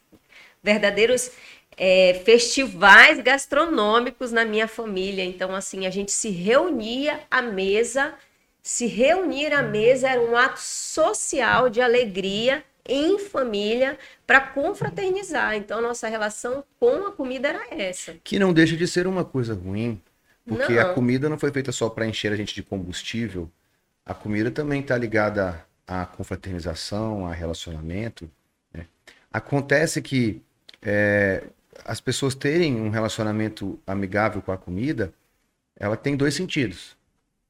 verdadeiros 0.63 1.31
é, 1.77 2.15
festivais 2.25 3.21
gastronômicos 3.21 4.33
na 4.33 4.45
minha 4.45 4.67
família. 4.67 5.25
Então, 5.25 5.55
assim, 5.55 5.87
a 5.87 5.91
gente 5.91 6.11
se 6.11 6.31
reunia 6.31 7.21
à 7.31 7.43
mesa. 7.43 8.15
Se 8.63 8.87
reunir 8.87 9.53
à 9.53 9.63
mesa 9.63 10.09
era 10.09 10.21
um 10.21 10.37
ato 10.37 10.59
social 10.61 11.69
de 11.69 11.81
alegria 11.81 12.65
em 12.89 13.19
família 13.19 13.99
para 14.27 14.41
confraternizar. 14.41 15.55
Então, 15.55 15.83
nossa 15.83 16.09
relação 16.09 16.65
com 16.81 17.07
a 17.07 17.13
comida 17.13 17.49
era 17.49 17.75
essa. 17.75 18.15
Que 18.25 18.39
não 18.39 18.53
deixa 18.53 18.77
de 18.77 18.87
ser 18.87 19.07
uma 19.07 19.25
coisa 19.25 19.55
ruim, 19.55 20.01
porque 20.47 20.75
não. 20.75 20.83
a 20.83 20.95
comida 20.95 21.29
não 21.29 21.39
foi 21.39 21.51
feita 21.53 21.73
só 21.73 21.91
para 21.91 22.07
encher 22.07 22.33
a 22.33 22.37
gente 22.37 22.55
de 22.55 22.63
combustível. 22.63 23.51
A 24.05 24.15
comida 24.15 24.51
também 24.51 24.81
está 24.81 24.97
ligada 24.97 25.65
à 25.87 26.07
confraternização, 26.07 27.27
a 27.27 27.33
relacionamento. 27.35 28.31
Né? 28.73 28.87
Acontece 29.33 30.01
que 30.01 30.41
é, 30.81 31.43
as 31.85 32.01
pessoas 32.01 32.35
terem 32.35 32.81
um 32.81 32.91
relacionamento 32.91 33.79
amigável 33.87 34.43
com 34.43 34.53
a 34.53 34.57
comida, 34.57 35.13
ela 35.77 35.97
tem 35.97 36.17
dois 36.17 36.35
sentidos. 36.35 36.97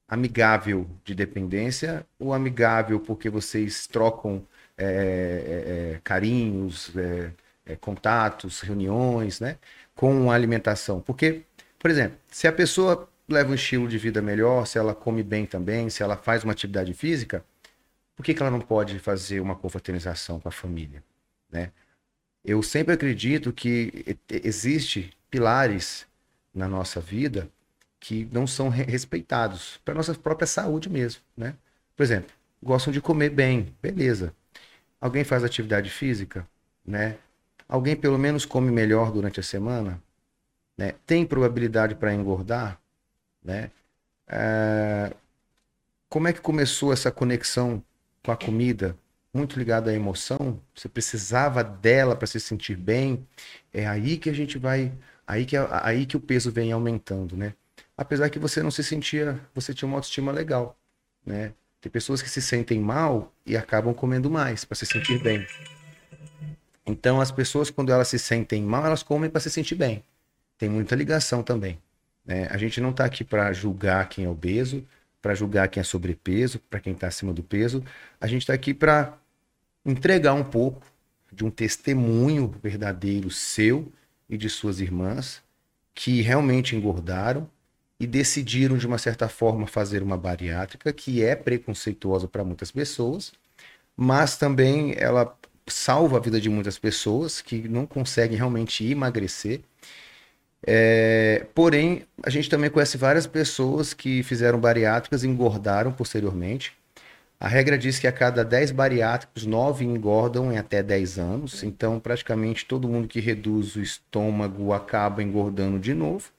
Amigável 0.09 0.89
de 1.05 1.15
dependência 1.15 2.07
ou 2.19 2.33
amigável 2.33 3.01
porque 3.01 3.29
vocês 3.29 3.87
trocam 3.87 4.47
é, 4.79 4.85
é, 4.85 5.95
é 5.95 6.01
carinhos, 6.05 6.97
é, 6.97 7.31
é, 7.67 7.77
contatos, 7.77 8.61
reuniões, 8.61 9.41
né? 9.41 9.59
Com 9.95 10.31
a 10.31 10.35
alimentação. 10.35 11.01
Porque, 11.01 11.43
por 11.79 11.91
exemplo, 11.91 12.19
se 12.31 12.47
a 12.47 12.53
pessoa 12.53 13.09
leva 13.29 13.51
um 13.51 13.55
estilo 13.55 13.89
de 13.89 13.99
vida 13.99 14.23
melhor, 14.23 14.67
se 14.67 14.79
ela 14.79 14.95
come 14.95 15.23
bem 15.23 15.47
também, 15.47 15.91
se 15.91 16.03
ela 16.03 16.17
faz 16.17 16.45
uma 16.45 16.53
atividade 16.53 16.95
física, 16.95 17.45
por 18.15 18.25
que, 18.25 18.33
que 18.35 18.43
ela 18.43 18.51
não 18.51 18.61
pode 18.61 18.99
fazer 18.99 19.41
uma 19.41 19.57
confraternização 19.57 20.41
com 20.41 20.49
a 20.49 20.53
família, 20.53 21.03
né? 21.51 21.73
Eu 22.47 22.63
sempre 22.63 22.95
acredito 22.95 23.53
que 23.53 24.17
existe 24.31 25.13
pilares 25.29 26.07
na 26.55 26.69
nossa 26.69 27.01
vida 27.01 27.51
que 27.99 28.29
não 28.31 28.47
são 28.47 28.69
respeitados 28.69 29.81
para 29.85 29.95
nossa 29.95 30.15
própria 30.15 30.47
saúde 30.47 30.89
mesmo, 30.89 31.21
né? 31.37 31.57
Por 31.97 32.05
exemplo, 32.05 32.31
gostam 32.63 32.93
de 32.93 33.01
comer 33.01 33.31
bem, 33.31 33.75
beleza. 33.83 34.33
Alguém 35.01 35.25
faz 35.25 35.43
atividade 35.43 35.91
física, 35.91 36.47
né? 36.87 37.19
Alguém 37.69 37.97
pelo 37.97 38.17
menos 38.17 38.45
come 38.45 38.71
melhor 38.71 39.11
durante 39.11 39.41
a 39.41 39.43
semana, 39.43 40.01
né? 40.79 40.95
Tem 41.05 41.27
probabilidade 41.27 41.97
para 41.97 42.15
engordar, 42.15 42.81
né? 43.43 43.73
É... 44.29 45.13
Como 46.09 46.29
é 46.29 46.33
que 46.33 46.41
começou 46.41 46.93
essa 46.93 47.11
conexão 47.11 47.83
com 48.23 48.31
a 48.31 48.37
comida? 48.37 48.97
Muito 49.37 49.59
ligado 49.59 49.89
à 49.89 49.93
emoção, 49.93 50.61
você 50.75 50.89
precisava 50.89 51.63
dela 51.63 52.17
para 52.17 52.27
se 52.27 52.41
sentir 52.41 52.77
bem, 52.77 53.27
é 53.73 53.87
aí 53.87 54.17
que 54.17 54.31
a 54.31 54.33
gente 54.33 54.59
vai, 54.59 54.93
aí 55.27 55.45
que, 55.45 55.57
aí 55.57 56.07
que 56.07 56.17
o 56.17 56.21
peso 56.21 56.51
vem 56.51 56.73
aumentando, 56.73 57.37
né? 57.37 57.55
Apesar 57.97 58.29
que 58.31 58.39
você 58.39 58.63
não 58.63 58.71
se 58.71 58.83
sentia, 58.83 59.41
você 59.55 59.73
tinha 59.73 59.87
uma 59.87 59.97
autoestima 59.99 60.33
legal, 60.33 60.77
né? 61.25 61.53
Tem 61.81 61.91
pessoas 61.91 62.21
que 62.23 62.29
se 62.29 62.43
sentem 62.43 62.81
mal 62.81 63.33
e 63.45 63.57
acabam 63.57 63.95
comendo 63.95 64.31
mais 64.31 64.65
para 64.65 64.75
se 64.77 64.87
sentir 64.87 65.23
bem. 65.23 65.47
Então, 66.87 67.21
as 67.21 67.31
pessoas, 67.31 67.71
quando 67.71 67.93
elas 67.93 68.09
se 68.09 68.19
sentem 68.19 68.63
mal, 68.63 68.87
elas 68.87 69.03
comem 69.03 69.29
para 69.29 69.41
se 69.41 69.51
sentir 69.51 69.75
bem. 69.75 70.03
Tem 70.59 70.69
muita 70.69 70.95
ligação 70.95 71.43
também. 71.43 71.79
Né? 72.25 72.49
A 72.51 72.57
gente 72.57 72.81
não 72.81 72.91
está 72.91 73.05
aqui 73.05 73.23
para 73.23 73.53
julgar 73.53 74.09
quem 74.09 74.25
é 74.25 74.29
obeso, 74.29 74.85
para 75.21 75.35
julgar 75.35 75.69
quem 75.69 75.81
é 75.81 75.85
sobrepeso, 75.85 76.61
para 76.71 76.81
quem 76.81 76.93
está 76.93 77.09
acima 77.09 77.33
do 77.33 77.43
peso. 77.43 77.85
A 78.21 78.27
gente 78.27 78.43
está 78.43 78.53
aqui 78.53 78.73
para 78.73 79.19
entregar 79.87 80.35
um 80.35 80.45
pouco 80.45 80.83
de 81.33 81.45
um 81.45 81.51
testemunho 81.51 82.53
verdadeiro 82.63 83.31
seu 83.31 83.91
e 84.29 84.37
de 84.37 84.51
suas 84.51 84.81
irmãs 84.81 85.43
que 85.95 86.21
realmente 86.21 86.75
engordaram 86.75 87.49
e 87.99 88.07
decidiram, 88.07 88.77
de 88.77 88.87
uma 88.87 88.99
certa 88.99 89.29
forma, 89.29 89.67
fazer 89.67 90.03
uma 90.03 90.19
bariátrica 90.19 90.93
que 90.93 91.25
é 91.25 91.35
preconceituosa 91.35 92.29
para 92.29 92.45
muitas 92.45 92.71
pessoas, 92.71 93.33
mas 93.97 94.37
também 94.37 94.95
ela 94.99 95.35
salva 95.67 96.19
a 96.19 96.21
vida 96.21 96.41
de 96.41 96.51
muitas 96.51 96.79
pessoas 96.79 97.41
que 97.41 97.69
não 97.69 97.87
conseguem 97.87 98.37
realmente 98.37 98.85
emagrecer. 98.85 99.61
É, 100.67 101.47
porém, 101.55 102.05
a 102.23 102.31
gente 102.31 102.51
também 102.51 102.69
conhece 102.71 102.99
várias 102.99 103.27
pessoas 103.27 103.95
que 103.95 104.23
fizeram 104.23 104.61
bariátricas 104.61 105.25
e 105.25 105.29
engordaram 105.29 105.93
posteriormente. 105.93 106.77
A 107.39 107.49
regra 107.49 107.77
diz 107.77 107.99
que 107.99 108.07
a 108.07 108.13
cada 108.13 108.45
10 108.45 108.71
bariátricos, 108.71 109.45
9 109.45 109.85
engordam 109.85 110.53
em 110.53 110.59
até 110.59 110.83
10 110.83 111.19
anos. 111.19 111.63
Então, 111.63 112.01
praticamente 112.01 112.65
todo 112.65 112.89
mundo 112.89 113.07
que 113.09 113.21
reduz 113.21 113.77
o 113.77 113.83
estômago 113.83 114.73
acaba 114.73 115.23
engordando 115.23 115.79
de 115.79 115.93
novo. 115.95 116.31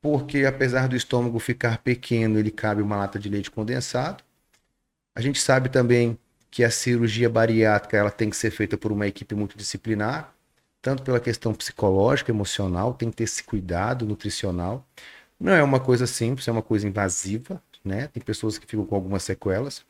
Porque, 0.00 0.46
apesar 0.46 0.88
do 0.88 0.96
estômago 0.96 1.38
ficar 1.38 1.78
pequeno, 1.78 2.38
ele 2.38 2.50
cabe 2.50 2.80
uma 2.80 2.96
lata 2.96 3.18
de 3.18 3.28
leite 3.28 3.50
condensado. 3.50 4.24
A 5.14 5.20
gente 5.20 5.40
sabe 5.40 5.68
também 5.68 6.18
que 6.50 6.64
a 6.64 6.70
cirurgia 6.70 7.28
bariátrica 7.28 7.96
ela 7.96 8.10
tem 8.10 8.30
que 8.30 8.36
ser 8.36 8.50
feita 8.50 8.76
por 8.78 8.90
uma 8.92 9.06
equipe 9.06 9.34
multidisciplinar, 9.34 10.34
tanto 10.82 11.02
pela 11.02 11.20
questão 11.20 11.54
psicológica, 11.54 12.32
emocional, 12.32 12.94
tem 12.94 13.10
que 13.10 13.16
ter 13.18 13.24
esse 13.24 13.44
cuidado 13.44 14.06
nutricional. 14.06 14.86
Não 15.38 15.52
é 15.52 15.62
uma 15.62 15.80
coisa 15.80 16.06
simples, 16.06 16.48
é 16.48 16.52
uma 16.52 16.62
coisa 16.62 16.88
invasiva, 16.88 17.62
né? 17.84 18.08
Tem 18.12 18.22
pessoas 18.22 18.58
que 18.58 18.66
ficam 18.66 18.84
com 18.84 18.94
algumas 18.94 19.22
sequelas, 19.22 19.84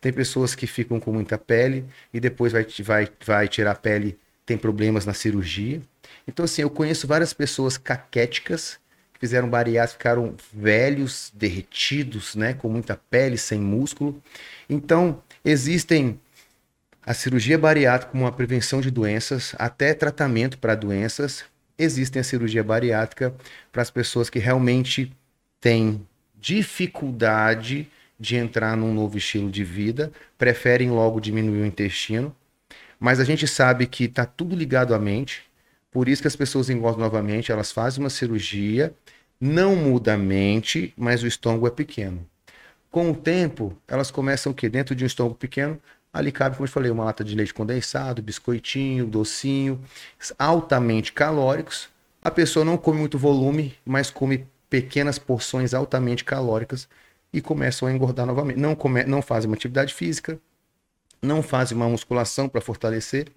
tem 0.00 0.12
pessoas 0.12 0.54
que 0.54 0.66
ficam 0.66 0.98
com 0.98 1.12
muita 1.12 1.38
pele 1.38 1.84
e 2.12 2.20
depois 2.20 2.52
vai, 2.52 2.66
vai, 2.80 3.08
vai 3.24 3.48
tirar 3.48 3.72
a 3.72 3.74
pele, 3.74 4.18
tem 4.44 4.56
problemas 4.56 5.06
na 5.06 5.12
cirurgia. 5.12 5.80
Então, 6.26 6.44
assim, 6.44 6.62
eu 6.62 6.70
conheço 6.70 7.06
várias 7.06 7.32
pessoas 7.32 7.76
caquéticas 7.76 8.78
que 9.12 9.20
fizeram 9.20 9.48
bariátrica, 9.48 9.98
ficaram 9.98 10.34
velhos, 10.52 11.32
derretidos, 11.34 12.34
né? 12.34 12.52
Com 12.52 12.68
muita 12.68 13.00
pele, 13.10 13.38
sem 13.38 13.60
músculo. 13.60 14.22
Então, 14.68 15.22
existem 15.44 16.20
a 17.02 17.14
cirurgia 17.14 17.56
bariátrica 17.56 18.10
como 18.12 18.24
uma 18.24 18.32
prevenção 18.32 18.80
de 18.80 18.90
doenças, 18.90 19.54
até 19.58 19.94
tratamento 19.94 20.58
para 20.58 20.74
doenças. 20.74 21.44
Existem 21.78 22.20
a 22.20 22.24
cirurgia 22.24 22.64
bariátrica 22.64 23.34
para 23.72 23.82
as 23.82 23.90
pessoas 23.90 24.28
que 24.28 24.38
realmente 24.38 25.12
têm 25.60 26.06
dificuldade 26.46 27.88
de 28.20 28.36
entrar 28.36 28.76
num 28.76 28.94
novo 28.94 29.18
estilo 29.18 29.50
de 29.50 29.64
vida, 29.64 30.12
preferem 30.38 30.90
logo 30.90 31.20
diminuir 31.20 31.62
o 31.62 31.66
intestino. 31.66 32.34
Mas 33.00 33.18
a 33.18 33.24
gente 33.24 33.48
sabe 33.48 33.84
que 33.84 34.04
está 34.04 34.24
tudo 34.24 34.54
ligado 34.54 34.94
à 34.94 34.98
mente, 34.98 35.42
por 35.90 36.08
isso 36.08 36.22
que 36.22 36.28
as 36.28 36.36
pessoas 36.36 36.70
engordam 36.70 37.00
novamente, 37.00 37.50
elas 37.50 37.72
fazem 37.72 38.04
uma 38.04 38.08
cirurgia, 38.08 38.94
não 39.40 39.74
muda 39.74 40.14
a 40.14 40.16
mente, 40.16 40.94
mas 40.96 41.24
o 41.24 41.26
estômago 41.26 41.66
é 41.66 41.70
pequeno. 41.70 42.24
Com 42.92 43.10
o 43.10 43.14
tempo, 43.14 43.76
elas 43.88 44.12
começam 44.12 44.52
o 44.52 44.54
quê? 44.54 44.68
Dentro 44.68 44.94
de 44.94 45.02
um 45.02 45.06
estômago 45.08 45.34
pequeno, 45.34 45.80
ali 46.12 46.30
cabe, 46.30 46.54
como 46.56 46.66
eu 46.66 46.70
falei, 46.70 46.92
uma 46.92 47.04
lata 47.04 47.24
de 47.24 47.34
leite 47.34 47.52
condensado, 47.52 48.22
biscoitinho, 48.22 49.04
docinho, 49.04 49.80
altamente 50.38 51.12
calóricos. 51.12 51.88
A 52.22 52.30
pessoa 52.30 52.64
não 52.64 52.78
come 52.78 53.00
muito 53.00 53.18
volume, 53.18 53.74
mas 53.84 54.10
come 54.12 54.46
pequenas 54.68 55.18
porções 55.18 55.74
altamente 55.74 56.24
calóricas 56.24 56.88
e 57.32 57.40
começam 57.40 57.88
a 57.88 57.92
engordar 57.92 58.26
novamente. 58.26 58.58
Não, 58.58 58.74
come, 58.74 59.04
não 59.04 59.22
fazem 59.22 59.48
uma 59.48 59.56
atividade 59.56 59.92
física, 59.92 60.38
não 61.20 61.42
fazem 61.42 61.76
uma 61.76 61.88
musculação 61.88 62.48
para 62.48 62.60
fortalecer. 62.60 63.28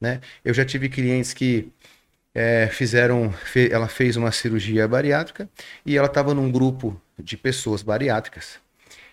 Né? 0.00 0.20
Eu 0.44 0.52
já 0.52 0.64
tive 0.64 0.88
clientes 0.88 1.32
que 1.32 1.72
é, 2.34 2.68
fizeram, 2.72 3.32
fe, 3.32 3.70
ela 3.70 3.88
fez 3.88 4.16
uma 4.16 4.32
cirurgia 4.32 4.88
bariátrica 4.88 5.48
e 5.86 5.96
ela 5.96 6.08
estava 6.08 6.34
num 6.34 6.50
grupo 6.50 7.00
de 7.18 7.36
pessoas 7.36 7.82
bariátricas. 7.82 8.58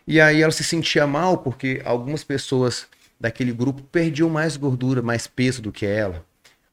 E 0.07 0.19
aí 0.19 0.41
ela 0.41 0.51
se 0.51 0.63
sentia 0.63 1.05
mal 1.05 1.37
porque 1.37 1.81
algumas 1.85 2.23
pessoas 2.23 2.87
daquele 3.19 3.53
grupo 3.53 3.83
perdiam 3.83 4.29
mais 4.29 4.57
gordura, 4.57 5.01
mais 5.01 5.27
peso 5.27 5.61
do 5.61 5.71
que 5.71 5.85
ela. 5.85 6.25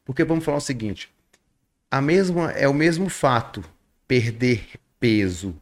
Porque 0.03 0.23
vamos 0.23 0.43
falar 0.43 0.57
o 0.57 0.61
seguinte, 0.61 1.11
a 1.91 2.01
mesma 2.01 2.51
é 2.53 2.67
o 2.67 2.73
mesmo 2.73 3.09
fato 3.09 3.63
perder 4.07 4.67
peso. 4.99 5.55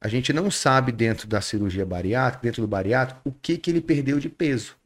A 0.00 0.08
gente 0.08 0.32
não 0.32 0.50
sabe 0.50 0.92
dentro 0.92 1.28
da 1.28 1.40
cirurgia 1.40 1.84
bariátrica, 1.84 2.42
dentro 2.42 2.62
do 2.62 2.68
bariátrico, 2.68 3.20
o 3.24 3.32
que 3.32 3.58
que 3.58 3.70
ele 3.70 3.80
perdeu 3.80 4.18
de 4.18 4.28
peso. 4.28 4.76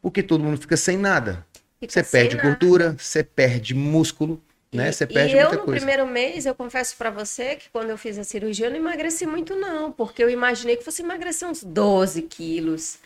Porque 0.00 0.22
todo 0.22 0.44
mundo 0.44 0.60
fica 0.60 0.76
sem 0.76 0.96
nada. 0.96 1.44
Fica 1.80 1.92
você 1.92 2.02
perde 2.04 2.36
nada. 2.36 2.48
gordura, 2.48 2.96
você 2.96 3.24
perde 3.24 3.74
músculo, 3.74 4.40
né? 4.72 4.92
Você 4.92 5.06
perde 5.06 5.34
e 5.34 5.40
muita 5.40 5.56
eu, 5.56 5.60
no 5.60 5.66
primeiro 5.66 6.06
mês, 6.06 6.46
eu 6.46 6.54
confesso 6.54 6.96
para 6.96 7.10
você 7.10 7.56
que 7.56 7.68
quando 7.70 7.90
eu 7.90 7.98
fiz 7.98 8.16
a 8.18 8.24
cirurgia, 8.24 8.66
eu 8.66 8.70
não 8.70 8.78
emagreci 8.78 9.26
muito, 9.26 9.54
não. 9.56 9.90
Porque 9.90 10.22
eu 10.22 10.30
imaginei 10.30 10.76
que 10.76 10.84
fosse 10.84 11.02
emagrecer 11.02 11.48
uns 11.48 11.62
12 11.62 12.22
quilos. 12.22 12.98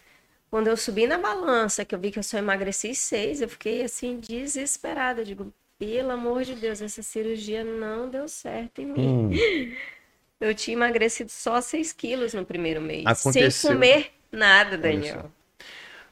Quando 0.51 0.69
eu 0.69 0.77
subi 0.77 1.07
na 1.07 1.19
balança, 1.19 1.85
que 1.85 1.95
eu 1.95 1.99
vi 1.99 2.11
que 2.11 2.19
eu 2.19 2.23
só 2.23 2.39
emagreci 2.39 2.95
6, 2.95 3.41
eu 3.41 3.49
fiquei 3.49 3.83
assim, 3.83 4.21
desesperada. 4.21 5.23
Eu 5.23 5.25
digo, 5.25 5.53
pelo 5.79 6.11
amor 6.11 6.45
de 6.45 6.55
Deus, 6.55 6.81
essa 6.81 7.03
cirurgia 7.03 7.65
não 7.65 8.09
deu 8.09 8.29
certo 8.29 8.81
em 8.81 8.87
mim. 8.87 9.09
Hum. 9.09 9.31
Eu 10.41 10.55
tinha 10.55 10.77
emagrecido 10.77 11.31
só 11.31 11.61
6 11.61 11.93
quilos 11.93 12.35
no 12.35 12.45
primeiro 12.45 12.81
mês. 12.81 13.05
Aconteceu... 13.07 13.51
Sem 13.51 13.73
comer 13.73 14.11
nada, 14.31 14.77
Daniel. 14.77 15.31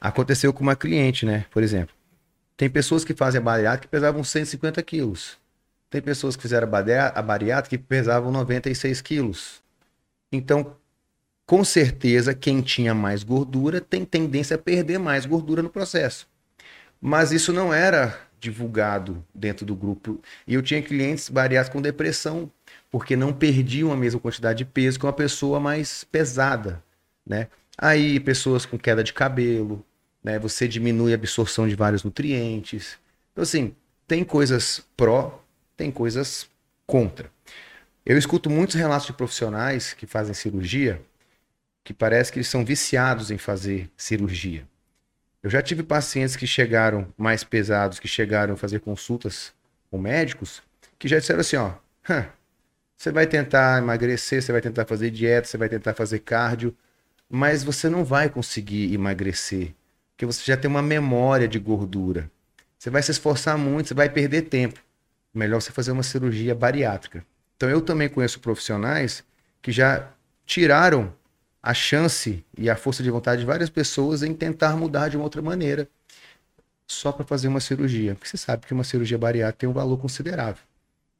Aconteceu 0.01 0.53
com 0.53 0.63
uma 0.63 0.77
cliente, 0.77 1.27
né? 1.27 1.47
Por 1.51 1.63
exemplo. 1.63 1.95
Tem 2.57 2.71
pessoas 2.71 3.05
que 3.05 3.15
fazem 3.15 3.41
a 3.41 3.43
bariátrica 3.43 3.87
que 3.87 3.91
pesavam 3.91 4.23
150 4.23 4.83
quilos. 4.83 5.39
Tem 5.91 6.01
pessoas 6.01 6.37
que 6.37 6.43
fizeram 6.43 6.69
a 6.69 7.23
bariátrica 7.23 7.77
que 7.77 7.79
pesavam 7.79 8.31
96 8.31 9.01
quilos. 9.03 9.63
Então, 10.33 10.77
com 11.47 11.63
certeza, 11.63 12.35
quem 12.35 12.63
tinha 12.63 12.95
mais 12.95 13.23
gordura 13.23 13.81
tem 13.81 14.05
tendência 14.05 14.57
a 14.57 14.59
perder 14.59 14.99
mais 14.99 15.27
gordura 15.27 15.63
no 15.63 15.69
processo. 15.69 16.29
Mas 17.01 17.33
isso 17.33 17.53
não 17.53 17.73
era 17.73 18.19
divulgado 18.41 19.25
dentro 19.35 19.67
do 19.67 19.75
grupo. 19.75 20.21
E 20.47 20.55
eu 20.55 20.63
tinha 20.63 20.83
clientes 20.83 21.29
bariátricos 21.29 21.75
com 21.75 21.83
depressão, 21.83 22.51
porque 22.95 23.17
não 23.17 23.33
perdiam 23.33 23.91
a 23.91 23.97
mesma 23.97 24.21
quantidade 24.21 24.59
de 24.59 24.65
peso 24.65 25.01
que 25.01 25.05
uma 25.05 25.13
pessoa 25.13 25.59
mais 25.59 26.05
pesada, 26.05 26.81
né? 27.27 27.49
Aí, 27.77 28.21
pessoas 28.21 28.65
com 28.65 28.79
queda 28.79 29.03
de 29.03 29.13
cabelo, 29.13 29.85
né? 30.23 30.39
Você 30.39 30.69
diminui 30.69 31.11
a 31.11 31.17
absorção 31.17 31.67
de 31.67 31.75
vários 31.75 32.05
nutrientes. 32.05 32.97
Então, 33.33 33.43
assim, 33.43 33.75
tem 34.07 34.23
coisas 34.23 34.87
pró 34.97 35.43
tem 35.77 35.91
coisas 35.91 36.49
contra. 36.87 37.29
Eu 38.07 38.17
escuto 38.17 38.49
muitos 38.49 38.77
relatos 38.77 39.09
de 39.09 39.13
profissionais 39.13 39.93
que 39.93 40.07
fazem 40.07 40.33
cirurgia 40.33 41.03
que 41.83 41.93
parece 41.93 42.31
que 42.31 42.39
eles 42.39 42.47
são 42.47 42.65
viciados 42.65 43.33
em 43.33 43.39
fazer 43.39 43.91
cirurgia. 43.97 44.69
Eu 45.43 45.51
já 45.51 45.61
tive 45.61 45.83
pacientes 45.83 46.37
que 46.37 46.47
chegaram 46.47 47.13
mais 47.19 47.43
pesados, 47.43 47.99
que 47.99 48.07
chegaram 48.07 48.55
a 48.55 48.57
fazer 48.57 48.79
consultas 48.79 49.53
com 49.91 49.99
médicos, 49.99 50.63
que 50.97 51.09
já 51.09 51.19
disseram 51.19 51.41
assim, 51.41 51.57
ó, 51.57 51.73
você 53.05 53.13
vai 53.13 53.27
tentar 53.27 53.83
emagrecer, 53.83 54.43
você 54.43 54.51
vai 54.51 54.63
tentar 54.63 54.87
fazer 54.87 55.11
dieta, 55.11 55.47
você 55.47 55.59
vai 55.59 55.69
tentar 55.69 55.93
fazer 55.93 56.21
cardio, 56.21 56.75
mas 57.29 57.63
você 57.63 57.87
não 57.91 58.03
vai 58.03 58.31
conseguir 58.31 58.95
emagrecer, 58.95 59.75
porque 60.13 60.25
você 60.25 60.43
já 60.43 60.57
tem 60.57 60.71
uma 60.71 60.81
memória 60.81 61.47
de 61.47 61.59
gordura. 61.59 62.31
Você 62.79 62.89
vai 62.89 63.03
se 63.03 63.11
esforçar 63.11 63.59
muito, 63.59 63.89
você 63.89 63.95
vai 63.95 64.09
perder 64.09 64.43
tempo 64.43 64.81
melhor 65.35 65.61
você 65.61 65.71
fazer 65.71 65.93
uma 65.93 66.03
cirurgia 66.03 66.55
bariátrica. 66.55 67.27
Então 67.57 67.69
eu 67.69 67.83
também 67.83 68.09
conheço 68.09 68.41
profissionais 68.41 69.23
que 69.61 69.71
já 69.71 70.09
tiraram 70.47 71.13
a 71.63 71.75
chance 71.75 72.43
e 72.57 72.71
a 72.71 72.77
força 72.77 73.03
de 73.03 73.11
vontade 73.11 73.41
de 73.41 73.47
várias 73.47 73.69
pessoas 73.69 74.23
em 74.23 74.33
tentar 74.33 74.77
mudar 74.77 75.09
de 75.09 75.17
uma 75.19 75.25
outra 75.25 75.43
maneira 75.43 75.87
só 76.87 77.13
para 77.13 77.25
fazer 77.25 77.49
uma 77.49 77.61
cirurgia. 77.61 78.15
Porque 78.15 78.29
você 78.29 78.39
sabe 78.39 78.67
que 78.67 78.73
uma 78.73 78.85
cirurgia 78.85 79.19
bariátrica 79.19 79.59
tem 79.59 79.69
um 79.69 79.75
valor 79.75 79.99
considerável, 79.99 80.63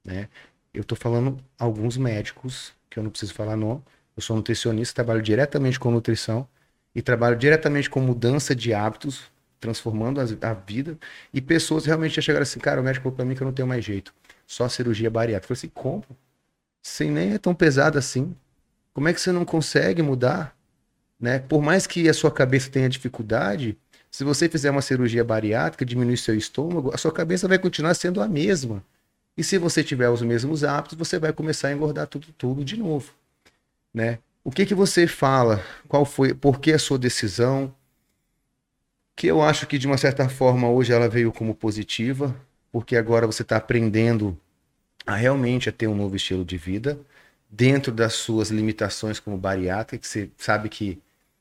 né? 0.03 0.29
Eu 0.75 0.83
estou 0.83 0.99
falando 0.99 1.39
alguns 1.59 1.97
médicos, 1.97 2.73
que 2.91 2.99
eu 2.99 3.03
não 3.03 3.11
preciso 3.11 3.33
falar 3.33 3.57
nome. 3.57 3.83
Eu 4.17 4.23
sou 4.23 4.37
nutricionista, 4.37 4.95
trabalho 4.95 5.23
diretamente 5.23 5.79
com 5.79 5.91
nutrição 5.91 6.47
e 6.95 7.01
trabalho 7.01 7.37
diretamente 7.37 7.89
com 7.89 8.01
mudança 8.01 8.55
de 8.55 8.75
hábitos 8.75 9.33
transformando 9.65 10.21
a, 10.21 10.25
a 10.51 10.53
vida. 10.53 10.99
E 11.33 11.41
pessoas 11.41 11.87
realmente 11.87 12.17
já 12.17 12.23
chegaram 12.23 12.43
assim, 12.43 12.61
cara, 12.61 12.81
o 12.81 12.85
médico 12.85 13.05
falou 13.05 13.17
pra 13.17 13.25
mim 13.25 13.35
que 13.35 13.43
eu 13.43 13.47
não 13.47 13.53
tenho 13.53 13.67
mais 13.67 13.85
jeito. 13.85 14.13
Só 14.47 14.69
cirurgia 14.69 15.11
bariátrica. 15.11 15.53
Eu 15.53 15.57
falei 15.57 15.59
assim, 15.59 15.73
como? 15.75 16.05
Sem 16.83 17.11
nem 17.11 17.33
é 17.33 17.39
tão 17.39 17.55
pesado 17.55 17.99
assim. 17.99 18.37
Como 18.93 19.09
é 19.09 19.15
que 19.15 19.21
você 19.21 19.33
não 19.33 19.45
consegue 19.45 20.03
mudar? 20.03 20.55
Né? 21.19 21.39
Por 21.39 21.63
mais 21.63 21.87
que 21.87 22.09
a 22.09 22.15
sua 22.15 22.31
cabeça 22.31 22.71
tenha 22.71 22.89
dificuldade, 22.89 23.79
se 24.11 24.23
você 24.23 24.49
fizer 24.49 24.71
uma 24.71 24.83
cirurgia 24.83 25.25
bariátrica, 25.25 25.85
diminuir 25.85 26.19
seu 26.19 26.37
estômago, 26.37 26.91
a 26.95 26.99
sua 26.99 27.11
cabeça 27.11 27.49
vai 27.49 27.59
continuar 27.59 27.95
sendo 27.95 28.21
a 28.21 28.29
mesma. 28.29 28.85
E 29.37 29.43
se 29.43 29.59
você 29.59 29.83
tiver 29.83 30.09
os 30.09 30.23
mesmos 30.23 30.65
hábitos, 30.65 30.97
você 30.97 31.19
vai 31.19 31.33
começar 31.33 31.69
a 31.69 31.73
engordar 31.73 32.07
tudo, 32.07 32.29
tudo 32.39 32.65
de 32.65 32.77
novo, 32.77 33.13
né? 33.93 34.19
O 34.45 34.51
que 34.51 34.67
que 34.67 34.75
você 34.75 35.07
fala? 35.07 35.63
Qual 35.89 36.05
foi? 36.05 36.35
Por 36.35 36.61
que 36.61 36.73
a 36.73 36.79
sua 36.79 36.99
decisão? 36.99 37.75
que 39.17 39.27
eu 39.27 39.43
acho 39.43 39.67
que 39.67 39.79
de 39.79 39.87
uma 39.87 39.97
certa 39.97 40.29
forma 40.29 40.69
hoje 40.69 40.93
ela 40.93 41.09
veio 41.09 41.33
como 41.33 41.55
positiva, 41.55 42.35
porque 42.73 42.97
agora 42.97 43.27
você 43.27 43.43
está 43.43 43.57
aprendendo 43.57 44.39
a 45.07 45.15
realmente 45.15 45.69
a 45.69 45.73
ter 45.73 45.87
um 45.87 45.95
novo 45.95 46.17
estilo 46.17 46.45
de 46.45 46.57
vida, 46.57 46.99
dentro 47.49 47.93
das 47.93 48.15
suas 48.15 48.51
limitações 48.51 49.21
como 49.21 49.37
bariátrica, 49.39 49.99
que 49.99 50.09
você 50.09 50.31
sabe 50.37 50.69
que 50.69 51.01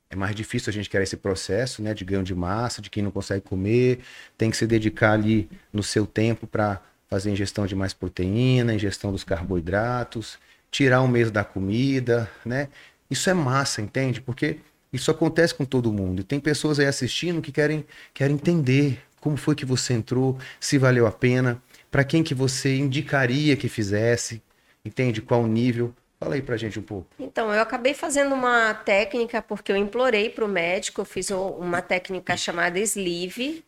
é 0.10 0.15
mais 0.15 0.36
difícil 0.36 0.69
a 0.69 0.73
gente 0.73 0.89
querer 0.89 1.03
esse 1.03 1.17
processo, 1.17 1.82
né, 1.82 1.93
de 1.93 2.06
ganho 2.06 2.23
de 2.23 2.36
massa, 2.36 2.82
de 2.82 2.89
quem 2.89 3.01
não 3.01 3.10
consegue 3.10 3.41
comer, 3.41 3.99
tem 4.38 4.51
que 4.51 4.58
se 4.58 4.67
dedicar 4.67 5.13
ali 5.13 5.49
no 5.71 5.82
seu 5.82 6.06
tempo 6.06 6.45
para 6.45 6.79
fazer 7.13 7.30
ingestão 7.30 7.67
de 7.67 7.76
mais 7.76 7.93
proteína, 7.93 8.73
ingestão 8.73 9.12
dos 9.12 9.23
carboidratos, 9.23 10.39
tirar 10.71 10.99
um 11.04 11.08
mês 11.08 11.30
da 11.30 11.43
comida, 11.43 12.28
né? 12.43 12.69
Isso 13.08 13.30
é 13.30 13.36
massa, 13.36 13.84
entende? 13.84 14.19
Porque 14.19 14.58
isso 14.91 15.12
acontece 15.12 15.54
com 15.54 15.63
todo 15.63 15.93
mundo. 15.93 16.21
E 16.21 16.23
tem 16.23 16.39
pessoas 16.39 16.80
aí 16.80 16.88
assistindo 16.88 17.39
que 17.39 17.52
querem, 17.52 17.86
querem 18.15 18.34
entender 18.36 18.99
como 19.21 19.38
foi 19.38 19.54
que 19.54 19.63
você 19.63 19.93
entrou, 19.93 20.39
se 20.60 20.80
valeu 20.80 21.06
a 21.06 21.12
pena, 21.12 21.62
para 21.91 22.04
quem 22.04 22.23
que 22.23 22.34
você 22.34 22.78
indicaria 22.78 23.56
que 23.56 23.69
fizesse, 23.69 24.41
entende? 24.84 25.21
Qual 25.21 25.45
nível? 25.45 25.93
Fala 26.19 26.34
aí 26.34 26.41
pra 26.41 26.58
gente 26.58 26.80
um 26.80 26.84
pouco. 26.84 27.06
Então, 27.19 27.54
eu 27.54 27.62
acabei 27.62 27.93
fazendo 27.93 28.34
uma 28.34 28.73
técnica 28.73 29.39
porque 29.39 29.71
eu 29.71 29.78
implorei 29.78 30.32
para 30.32 30.45
o 30.45 30.47
médico, 30.47 31.02
eu 31.02 31.06
fiz 31.06 31.30
uma 31.30 31.80
técnica 31.80 32.36
chamada 32.36 32.80
sleeve, 32.80 33.63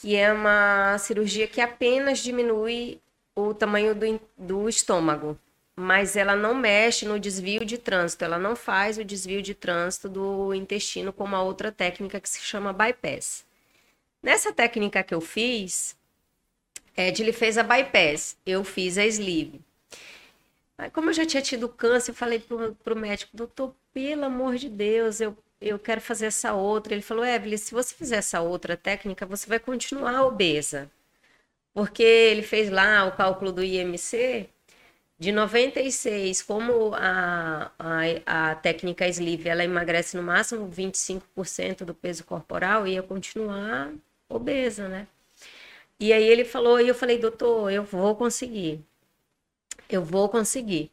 que 0.00 0.16
é 0.16 0.32
uma 0.32 0.96
cirurgia 0.98 1.46
que 1.46 1.60
apenas 1.60 2.20
diminui 2.20 2.98
o 3.36 3.52
tamanho 3.52 3.94
do, 3.94 4.20
do 4.36 4.68
estômago, 4.68 5.38
mas 5.76 6.16
ela 6.16 6.34
não 6.34 6.54
mexe 6.54 7.06
no 7.06 7.20
desvio 7.20 7.64
de 7.64 7.76
trânsito, 7.76 8.24
ela 8.24 8.38
não 8.38 8.56
faz 8.56 8.96
o 8.96 9.04
desvio 9.04 9.42
de 9.42 9.54
trânsito 9.54 10.08
do 10.08 10.54
intestino 10.54 11.12
como 11.12 11.36
a 11.36 11.42
outra 11.42 11.70
técnica 11.70 12.18
que 12.18 12.28
se 12.28 12.40
chama 12.40 12.72
bypass. 12.72 13.44
Nessa 14.22 14.52
técnica 14.52 15.02
que 15.02 15.14
eu 15.14 15.20
fiz, 15.20 15.96
Ed 16.96 17.22
ele 17.22 17.32
fez 17.32 17.58
a 17.58 17.62
bypass, 17.62 18.36
eu 18.44 18.64
fiz 18.64 18.96
a 18.96 19.06
sleeve. 19.06 19.60
Aí, 20.78 20.90
como 20.90 21.10
eu 21.10 21.14
já 21.14 21.26
tinha 21.26 21.42
tido 21.42 21.68
câncer, 21.68 22.12
eu 22.12 22.14
falei 22.14 22.38
pro, 22.38 22.74
pro 22.82 22.96
médico, 22.96 23.36
doutor, 23.36 23.74
pelo 23.92 24.24
amor 24.24 24.56
de 24.56 24.68
Deus, 24.68 25.20
eu, 25.20 25.36
eu 25.60 25.78
quero 25.78 26.00
fazer 26.00 26.26
essa 26.26 26.52
outra. 26.54 26.94
Ele 26.94 27.02
falou, 27.02 27.24
Evelyn, 27.24 27.56
se 27.56 27.72
você 27.74 27.94
fizer 27.94 28.16
essa 28.16 28.40
outra 28.40 28.76
técnica, 28.76 29.26
você 29.26 29.46
vai 29.48 29.58
continuar 29.58 30.22
obesa. 30.24 30.90
Porque 31.74 32.02
ele 32.02 32.42
fez 32.42 32.70
lá 32.70 33.06
o 33.06 33.12
cálculo 33.16 33.52
do 33.52 33.62
IMC, 33.62 34.48
de 35.18 35.32
96, 35.32 36.42
como 36.42 36.94
a, 36.94 37.70
a, 37.78 38.50
a 38.52 38.54
técnica 38.56 39.06
sleeve, 39.08 39.48
ela 39.48 39.64
emagrece 39.64 40.16
no 40.16 40.22
máximo 40.22 40.68
25% 40.68 41.84
do 41.84 41.94
peso 41.94 42.24
corporal, 42.24 42.86
ia 42.86 43.02
continuar 43.02 43.92
obesa, 44.28 44.88
né? 44.88 45.06
E 46.00 46.12
aí 46.12 46.24
ele 46.24 46.44
falou, 46.44 46.80
e 46.80 46.88
eu 46.88 46.94
falei, 46.94 47.18
doutor, 47.18 47.70
eu 47.70 47.84
vou 47.84 48.16
conseguir. 48.16 48.80
Eu 49.88 50.02
vou 50.02 50.28
conseguir. 50.28 50.90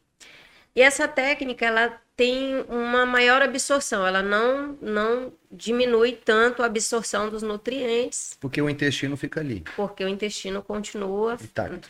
E 0.75 0.81
essa 0.81 1.07
técnica, 1.07 1.65
ela 1.65 2.01
tem 2.17 2.65
uma 2.67 3.05
maior 3.05 3.43
absorção, 3.43 4.05
ela 4.05 4.23
não, 4.23 4.75
não 4.81 5.31
diminui 5.51 6.13
tanto 6.13 6.63
a 6.63 6.65
absorção 6.65 7.29
dos 7.29 7.43
nutrientes. 7.43 8.35
Porque 8.39 8.59
o 8.59 8.67
intestino 8.67 9.15
fica 9.15 9.39
ali. 9.39 9.63
Porque 9.75 10.03
o 10.03 10.07
intestino 10.07 10.63
continua 10.63 11.37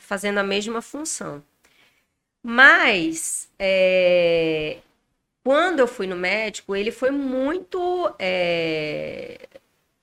fazendo 0.01 0.37
a 0.39 0.43
mesma 0.43 0.81
função. 0.81 1.41
Mas, 2.43 3.49
é, 3.57 4.79
quando 5.43 5.79
eu 5.79 5.87
fui 5.87 6.05
no 6.05 6.15
médico, 6.15 6.75
ele 6.75 6.91
foi 6.91 7.09
muito 7.09 8.13
é, 8.19 9.47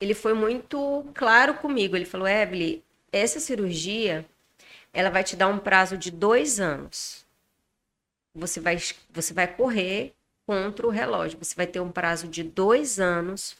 ele 0.00 0.14
foi 0.14 0.32
muito 0.32 1.04
claro 1.14 1.54
comigo. 1.54 1.96
Ele 1.96 2.06
falou, 2.06 2.26
Evelyn, 2.26 2.80
essa 3.12 3.38
cirurgia, 3.40 4.24
ela 4.92 5.10
vai 5.10 5.22
te 5.22 5.36
dar 5.36 5.48
um 5.48 5.58
prazo 5.58 5.98
de 5.98 6.10
dois 6.10 6.60
anos. 6.60 7.23
Você 8.34 8.60
vai, 8.60 8.78
você 9.10 9.32
vai 9.32 9.46
correr 9.46 10.14
contra 10.46 10.86
o 10.86 10.90
relógio. 10.90 11.38
Você 11.38 11.54
vai 11.54 11.66
ter 11.66 11.80
um 11.80 11.92
prazo 11.92 12.28
de 12.28 12.42
dois 12.42 12.98
anos 12.98 13.56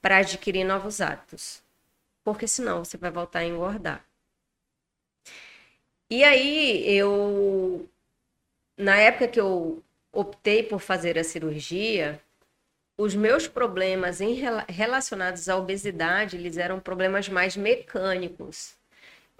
para 0.00 0.18
adquirir 0.18 0.64
novos 0.64 1.00
hábitos. 1.00 1.62
Porque 2.24 2.46
senão 2.46 2.84
você 2.84 2.96
vai 2.96 3.10
voltar 3.10 3.40
a 3.40 3.44
engordar. 3.44 4.04
E 6.10 6.22
aí, 6.22 6.88
eu. 6.88 7.88
Na 8.76 8.96
época 8.96 9.28
que 9.28 9.40
eu 9.40 9.82
optei 10.12 10.62
por 10.62 10.80
fazer 10.80 11.18
a 11.18 11.24
cirurgia, 11.24 12.20
os 12.98 13.14
meus 13.14 13.48
problemas 13.48 14.20
em, 14.20 14.34
relacionados 14.68 15.48
à 15.48 15.56
obesidade, 15.56 16.36
eles 16.36 16.56
eram 16.56 16.80
problemas 16.80 17.28
mais 17.28 17.56
mecânicos. 17.56 18.74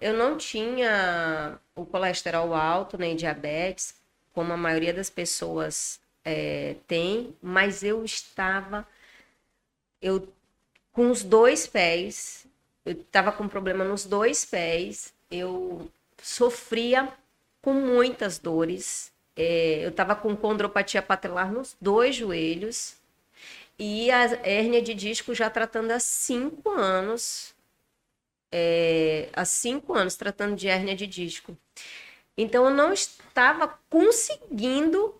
Eu 0.00 0.14
não 0.14 0.36
tinha 0.36 1.58
o 1.74 1.86
colesterol 1.86 2.54
alto, 2.54 2.98
nem 2.98 3.16
diabetes, 3.16 3.94
como 4.36 4.52
a 4.52 4.56
maioria 4.56 4.92
das 4.92 5.08
pessoas 5.08 5.98
é, 6.22 6.76
tem, 6.86 7.34
mas 7.42 7.82
eu 7.82 8.04
estava 8.04 8.86
eu 10.02 10.28
com 10.92 11.10
os 11.10 11.22
dois 11.22 11.66
pés, 11.66 12.46
eu 12.84 12.92
estava 12.92 13.32
com 13.32 13.48
problema 13.48 13.82
nos 13.82 14.04
dois 14.04 14.44
pés, 14.44 15.14
eu 15.30 15.90
sofria 16.22 17.10
com 17.62 17.72
muitas 17.72 18.38
dores, 18.38 19.10
é, 19.34 19.82
eu 19.82 19.88
estava 19.88 20.14
com 20.14 20.36
condropatia 20.36 21.00
patelar 21.00 21.50
nos 21.50 21.74
dois 21.80 22.14
joelhos, 22.16 22.96
e 23.78 24.10
a 24.10 24.24
hérnia 24.46 24.82
de 24.82 24.92
disco 24.92 25.34
já 25.34 25.48
tratando 25.48 25.92
há 25.92 25.98
cinco 26.00 26.70
anos. 26.70 27.54
É, 28.52 29.28
há 29.32 29.44
cinco 29.44 29.94
anos 29.94 30.16
tratando 30.16 30.56
de 30.56 30.68
hérnia 30.68 30.94
de 30.94 31.06
disco. 31.06 31.56
Então 32.36 32.64
eu 32.64 32.70
não 32.70 32.92
estava 32.92 33.78
conseguindo 33.88 35.14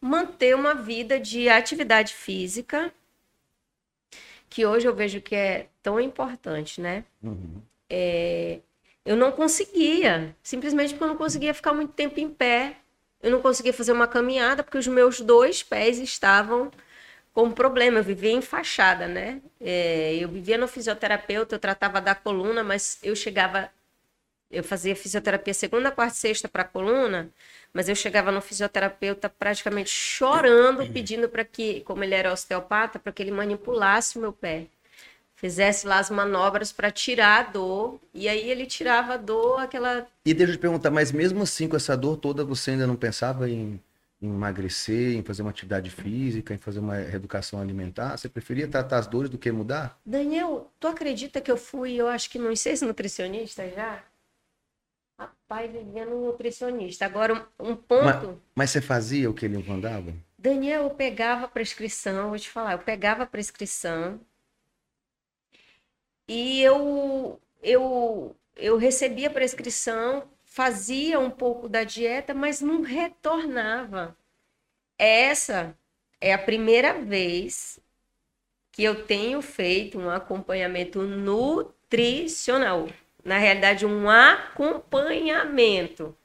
manter 0.00 0.54
uma 0.54 0.74
vida 0.74 1.18
de 1.18 1.48
atividade 1.48 2.14
física, 2.14 2.92
que 4.48 4.66
hoje 4.66 4.86
eu 4.86 4.94
vejo 4.94 5.20
que 5.20 5.34
é 5.34 5.68
tão 5.82 6.00
importante, 6.00 6.80
né? 6.80 7.04
Uhum. 7.22 7.62
É, 7.88 8.60
eu 9.04 9.16
não 9.16 9.32
conseguia, 9.32 10.34
simplesmente 10.42 10.90
porque 10.90 11.04
eu 11.04 11.08
não 11.08 11.16
conseguia 11.16 11.54
ficar 11.54 11.72
muito 11.72 11.92
tempo 11.92 12.18
em 12.20 12.28
pé. 12.28 12.76
Eu 13.22 13.30
não 13.30 13.40
conseguia 13.40 13.72
fazer 13.72 13.92
uma 13.92 14.06
caminhada 14.06 14.62
porque 14.62 14.78
os 14.78 14.86
meus 14.86 15.20
dois 15.20 15.62
pés 15.62 15.98
estavam 15.98 16.70
com 17.32 17.50
problema. 17.50 17.98
Eu 17.98 18.04
vivia 18.04 18.32
enfaixada, 18.32 19.06
né? 19.06 19.40
É, 19.60 20.16
eu 20.16 20.28
vivia 20.28 20.58
no 20.58 20.66
fisioterapeuta, 20.66 21.54
eu 21.54 21.58
tratava 21.58 22.00
da 22.00 22.14
coluna, 22.14 22.62
mas 22.64 22.98
eu 23.02 23.14
chegava. 23.14 23.70
Eu 24.50 24.64
fazia 24.64 24.96
fisioterapia 24.96 25.54
segunda, 25.54 25.92
quarta 25.92 26.14
e 26.14 26.18
sexta 26.18 26.48
para 26.48 26.62
a 26.62 26.66
coluna, 26.66 27.30
mas 27.72 27.88
eu 27.88 27.94
chegava 27.94 28.32
no 28.32 28.40
fisioterapeuta 28.40 29.28
praticamente 29.28 29.90
chorando, 29.90 30.90
pedindo 30.92 31.28
para 31.28 31.44
que, 31.44 31.82
como 31.82 32.02
ele 32.02 32.14
era 32.14 32.32
osteopata, 32.32 32.98
para 32.98 33.12
que 33.12 33.22
ele 33.22 33.30
manipulasse 33.30 34.18
o 34.18 34.20
meu 34.20 34.32
pé. 34.32 34.66
Fizesse 35.36 35.86
lá 35.86 35.98
as 35.98 36.10
manobras 36.10 36.72
para 36.72 36.90
tirar 36.90 37.38
a 37.38 37.42
dor, 37.50 38.00
e 38.12 38.28
aí 38.28 38.50
ele 38.50 38.66
tirava 38.66 39.14
a 39.14 39.16
dor, 39.16 39.60
aquela. 39.60 40.06
E 40.26 40.34
deixa 40.34 40.52
eu 40.52 40.56
te 40.56 40.60
perguntar, 40.60 40.90
mas 40.90 41.12
mesmo 41.12 41.42
assim, 41.42 41.68
com 41.68 41.76
essa 41.76 41.96
dor 41.96 42.16
toda, 42.16 42.44
você 42.44 42.72
ainda 42.72 42.86
não 42.86 42.96
pensava 42.96 43.48
em 43.48 43.80
em 44.22 44.28
emagrecer, 44.28 45.16
em 45.16 45.22
fazer 45.22 45.40
uma 45.40 45.50
atividade 45.50 45.90
física, 45.90 46.52
em 46.52 46.58
fazer 46.58 46.78
uma 46.78 46.94
reeducação 46.96 47.60
alimentar? 47.60 48.16
Você 48.16 48.28
preferia 48.28 48.68
tratar 48.68 48.98
as 48.98 49.06
dores 49.06 49.30
do 49.30 49.38
que 49.38 49.50
mudar? 49.50 49.98
Daniel, 50.04 50.70
tu 50.78 50.88
acredita 50.88 51.40
que 51.40 51.50
eu 51.50 51.56
fui, 51.56 51.94
eu 51.94 52.06
acho 52.06 52.28
que 52.28 52.38
nos 52.38 52.60
seis 52.60 52.82
nutricionistas 52.82 53.74
já? 53.74 54.02
Rapaz, 55.20 55.70
vivendo 55.70 56.16
um 56.16 56.24
nutricionista. 56.24 57.04
Agora, 57.04 57.46
um 57.58 57.76
ponto. 57.76 58.26
Mas, 58.26 58.38
mas, 58.54 58.70
você 58.70 58.80
fazia 58.80 59.28
o 59.28 59.34
que 59.34 59.44
ele 59.44 59.62
mandava? 59.62 60.14
Daniel, 60.38 60.84
eu 60.84 60.90
pegava 60.90 61.44
a 61.44 61.48
prescrição, 61.48 62.30
vou 62.30 62.38
te 62.38 62.48
falar, 62.48 62.72
eu 62.72 62.78
pegava 62.78 63.24
a 63.24 63.26
prescrição 63.26 64.18
e 66.26 66.62
eu, 66.62 67.38
eu, 67.62 68.34
eu 68.56 68.78
recebia 68.78 69.28
a 69.28 69.32
prescrição, 69.32 70.24
fazia 70.42 71.20
um 71.20 71.30
pouco 71.30 71.68
da 71.68 71.84
dieta, 71.84 72.32
mas 72.32 72.62
não 72.62 72.80
retornava. 72.80 74.16
Essa 74.96 75.76
é 76.18 76.32
a 76.32 76.38
primeira 76.38 76.98
vez 76.98 77.78
que 78.72 78.82
eu 78.82 79.04
tenho 79.04 79.42
feito 79.42 79.98
um 79.98 80.08
acompanhamento 80.08 81.02
nutricional. 81.02 82.88
Na 83.24 83.38
realidade, 83.38 83.86
um 83.86 84.08
acompanhamento. 84.08 86.16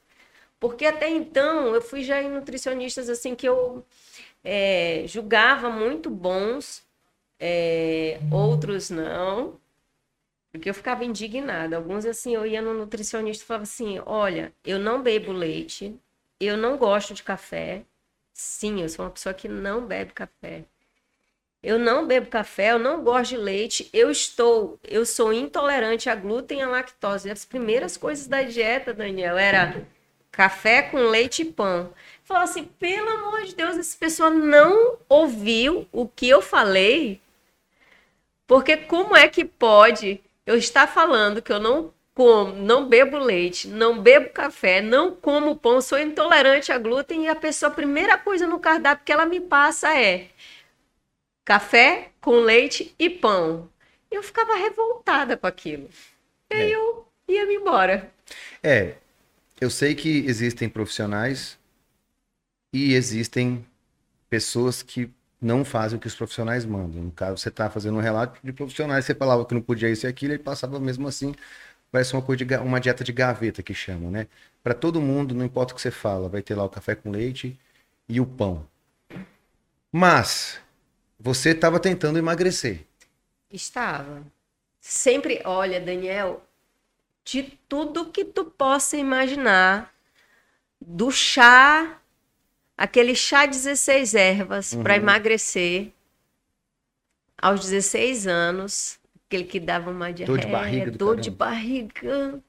Porque 0.59 0.85
até 0.85 1.09
então 1.09 1.73
eu 1.75 1.81
fui 1.81 2.03
já 2.03 2.21
em 2.21 2.29
nutricionistas 2.29 3.09
assim 3.09 3.35
que 3.35 3.47
eu 3.47 3.85
é, 4.43 5.03
julgava 5.07 5.69
muito 5.69 6.09
bons, 6.09 6.83
é, 7.39 8.19
outros 8.31 8.89
não. 8.89 9.59
Porque 10.51 10.69
eu 10.69 10.73
ficava 10.73 11.03
indignada. 11.05 11.75
Alguns, 11.77 12.05
assim, 12.05 12.33
eu 12.35 12.45
ia 12.45 12.61
no 12.61 12.73
nutricionista 12.73 13.43
e 13.43 13.47
falava 13.47 13.63
assim: 13.63 13.99
olha, 14.05 14.53
eu 14.63 14.79
não 14.79 15.01
bebo 15.03 15.31
leite, 15.31 15.99
eu 16.39 16.57
não 16.57 16.77
gosto 16.77 17.13
de 17.13 17.23
café. 17.23 17.85
Sim, 18.33 18.81
eu 18.81 18.89
sou 18.89 19.05
uma 19.05 19.11
pessoa 19.11 19.33
que 19.33 19.47
não 19.49 19.85
bebe 19.85 20.13
café. 20.13 20.65
Eu 21.65 21.79
não 21.79 22.05
bebo 22.05 22.27
café, 22.27 22.73
eu 22.73 22.77
não 22.77 23.03
gosto 23.03 23.31
de 23.31 23.37
leite, 23.37 23.89
eu 23.91 24.11
estou, 24.11 24.79
eu 24.83 25.03
sou 25.03 25.33
intolerante 25.33 26.11
a 26.11 26.15
glúten 26.15 26.59
e 26.59 26.61
a 26.61 26.69
lactose. 26.69 27.31
As 27.31 27.43
primeiras 27.43 27.97
coisas 27.97 28.27
da 28.27 28.43
dieta, 28.43 28.93
Daniel, 28.93 29.35
era 29.35 29.83
café 30.31 30.83
com 30.83 30.97
leite 30.97 31.41
e 31.41 31.45
pão. 31.45 31.91
Falava 32.23 32.45
assim, 32.45 32.65
pelo 32.77 33.09
amor 33.09 33.45
de 33.45 33.55
Deus, 33.55 33.79
essa 33.79 33.97
pessoa 33.97 34.29
não 34.29 34.99
ouviu 35.09 35.87
o 35.91 36.07
que 36.07 36.29
eu 36.29 36.39
falei. 36.39 37.19
Porque 38.45 38.77
como 38.77 39.17
é 39.17 39.27
que 39.27 39.43
pode 39.43 40.21
eu 40.45 40.55
estar 40.55 40.85
falando 40.85 41.41
que 41.41 41.51
eu 41.51 41.59
não 41.59 41.91
como, 42.13 42.53
não 42.55 42.87
bebo 42.87 43.17
leite, 43.17 43.67
não 43.67 43.99
bebo 43.99 44.29
café, 44.29 44.81
não 44.81 45.11
como 45.13 45.55
pão, 45.55 45.81
sou 45.81 45.99
intolerante 45.99 46.71
a 46.71 46.77
glúten 46.77 47.25
e 47.25 47.27
a 47.27 47.35
pessoa, 47.35 47.69
a 47.69 47.75
primeira 47.75 48.17
coisa 48.17 48.47
no 48.47 48.57
cardápio 48.57 49.03
que 49.03 49.11
ela 49.11 49.25
me 49.25 49.41
passa 49.41 49.93
é 49.99 50.27
café 51.45 52.09
com 52.19 52.39
leite 52.39 52.93
e 52.99 53.09
pão. 53.09 53.69
Eu 54.11 54.21
ficava 54.21 54.55
revoltada 54.55 55.37
com 55.37 55.47
aquilo. 55.47 55.87
E 56.51 56.55
aí 56.55 56.71
é. 56.73 56.75
eu 56.75 57.07
ia 57.27 57.45
me 57.45 57.55
embora. 57.55 58.11
É, 58.61 58.95
eu 59.61 59.69
sei 59.69 59.95
que 59.95 60.25
existem 60.25 60.67
profissionais 60.67 61.57
e 62.73 62.93
existem 62.93 63.65
pessoas 64.29 64.81
que 64.81 65.09
não 65.41 65.63
fazem 65.63 65.97
o 65.97 66.01
que 66.01 66.07
os 66.07 66.15
profissionais 66.15 66.65
mandam. 66.65 67.03
No 67.03 67.11
caso, 67.11 67.37
você 67.37 67.49
está 67.49 67.69
fazendo 67.69 67.97
um 67.97 68.01
relato 68.01 68.39
de 68.43 68.51
profissionais, 68.51 69.05
você 69.05 69.13
falava 69.13 69.45
que 69.45 69.53
não 69.53 69.61
podia 69.61 69.89
isso 69.89 70.05
e 70.05 70.09
aquilo, 70.09 70.33
e 70.33 70.39
passava 70.39 70.79
mesmo 70.79 71.07
assim 71.07 71.33
parece 71.95 72.13
uma 72.13 72.21
coisa 72.21 72.43
de 72.43 72.57
uma 72.57 72.77
dieta 72.81 73.05
de 73.05 73.13
gaveta 73.13 73.63
que 73.63 73.73
chamam, 73.73 74.11
né? 74.11 74.27
Para 74.61 74.73
todo 74.73 74.99
mundo, 74.99 75.33
não 75.33 75.45
importa 75.45 75.71
o 75.71 75.75
que 75.77 75.81
você 75.81 75.91
fala, 75.91 76.27
vai 76.27 76.41
ter 76.41 76.53
lá 76.53 76.65
o 76.65 76.69
café 76.69 76.93
com 76.93 77.09
leite 77.09 77.57
e 78.09 78.19
o 78.19 78.25
pão. 78.25 78.67
Mas 79.93 80.59
você 81.19 81.51
estava 81.51 81.79
tentando 81.79 82.19
emagrecer. 82.19 82.85
Estava. 83.51 84.23
Sempre, 84.79 85.41
olha, 85.45 85.79
Daniel, 85.79 86.45
de 87.23 87.57
tudo 87.67 88.11
que 88.11 88.23
tu 88.23 88.45
possa 88.45 88.97
imaginar, 88.97 89.93
do 90.79 91.11
chá, 91.11 91.99
aquele 92.77 93.15
chá 93.15 93.45
16 93.45 94.13
ervas 94.13 94.73
uhum. 94.73 94.83
para 94.83 94.97
emagrecer 94.97 95.91
aos 97.37 97.61
16 97.61 98.27
anos, 98.27 98.99
aquele 99.25 99.43
que 99.45 99.59
dava 99.59 99.89
uma 99.89 100.11
diarreia, 100.11 100.37
dor 100.37 100.45
de 100.45 100.51
barriga, 100.51 100.91
dor 100.91 101.19
de 101.19 101.31
barriga. 101.31 102.43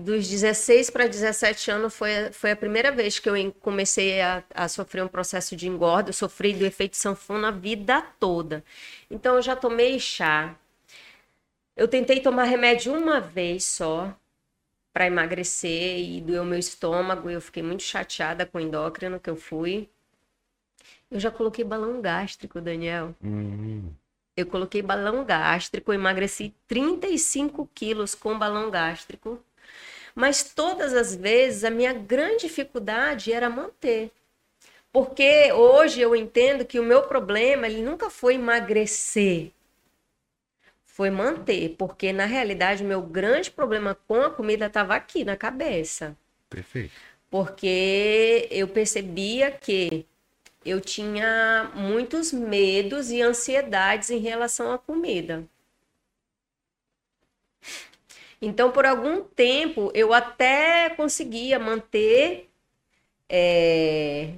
Dos 0.00 0.28
16 0.28 0.90
para 0.90 1.08
17 1.08 1.72
anos 1.72 1.92
foi, 1.92 2.30
foi 2.30 2.52
a 2.52 2.56
primeira 2.56 2.92
vez 2.92 3.18
que 3.18 3.28
eu 3.28 3.52
comecei 3.54 4.20
a, 4.20 4.44
a 4.54 4.68
sofrer 4.68 5.02
um 5.02 5.08
processo 5.08 5.56
de 5.56 5.66
engorda. 5.66 6.10
Eu 6.10 6.12
sofri 6.12 6.54
do 6.54 6.64
efeito 6.64 6.96
sanfona 6.96 7.48
a 7.48 7.50
vida 7.50 8.00
toda. 8.20 8.62
Então 9.10 9.34
eu 9.34 9.42
já 9.42 9.56
tomei 9.56 9.98
chá. 9.98 10.54
Eu 11.76 11.88
tentei 11.88 12.20
tomar 12.20 12.44
remédio 12.44 12.94
uma 12.96 13.18
vez 13.18 13.64
só 13.64 14.16
para 14.92 15.08
emagrecer 15.08 15.98
e 15.98 16.20
doeu 16.20 16.44
meu 16.44 16.60
estômago. 16.60 17.28
Eu 17.28 17.40
fiquei 17.40 17.64
muito 17.64 17.82
chateada 17.82 18.46
com 18.46 18.58
o 18.58 18.60
endócrino 18.60 19.18
que 19.18 19.28
eu 19.28 19.36
fui. 19.36 19.88
Eu 21.10 21.18
já 21.18 21.32
coloquei 21.32 21.64
balão 21.64 22.00
gástrico, 22.00 22.60
Daniel. 22.60 23.16
Uhum. 23.20 23.92
Eu 24.36 24.46
coloquei 24.46 24.80
balão 24.80 25.24
gástrico, 25.24 25.92
emagreci 25.92 26.54
35 26.68 27.68
quilos 27.74 28.14
com 28.14 28.38
balão 28.38 28.70
gástrico. 28.70 29.42
Mas 30.18 30.42
todas 30.42 30.94
as 30.94 31.14
vezes 31.14 31.62
a 31.62 31.70
minha 31.70 31.92
grande 31.92 32.48
dificuldade 32.48 33.32
era 33.32 33.48
manter. 33.48 34.10
Porque 34.90 35.52
hoje 35.52 36.00
eu 36.00 36.16
entendo 36.16 36.64
que 36.64 36.80
o 36.80 36.82
meu 36.82 37.02
problema 37.04 37.68
ele 37.68 37.80
nunca 37.82 38.10
foi 38.10 38.34
emagrecer, 38.34 39.52
foi 40.84 41.08
manter, 41.08 41.76
porque 41.78 42.12
na 42.12 42.24
realidade 42.24 42.82
o 42.82 42.86
meu 42.88 43.00
grande 43.00 43.48
problema 43.48 43.94
com 44.08 44.20
a 44.20 44.28
comida 44.28 44.66
estava 44.66 44.96
aqui 44.96 45.22
na 45.22 45.36
cabeça. 45.36 46.16
Perfeito. 46.50 46.94
Porque 47.30 48.48
eu 48.50 48.66
percebia 48.66 49.52
que 49.52 50.04
eu 50.64 50.80
tinha 50.80 51.70
muitos 51.76 52.32
medos 52.32 53.12
e 53.12 53.22
ansiedades 53.22 54.10
em 54.10 54.18
relação 54.18 54.72
à 54.72 54.78
comida. 54.78 55.44
Então, 58.40 58.70
por 58.70 58.86
algum 58.86 59.22
tempo, 59.22 59.90
eu 59.94 60.12
até 60.14 60.90
conseguia 60.90 61.58
manter 61.58 62.48
é, 63.28 64.34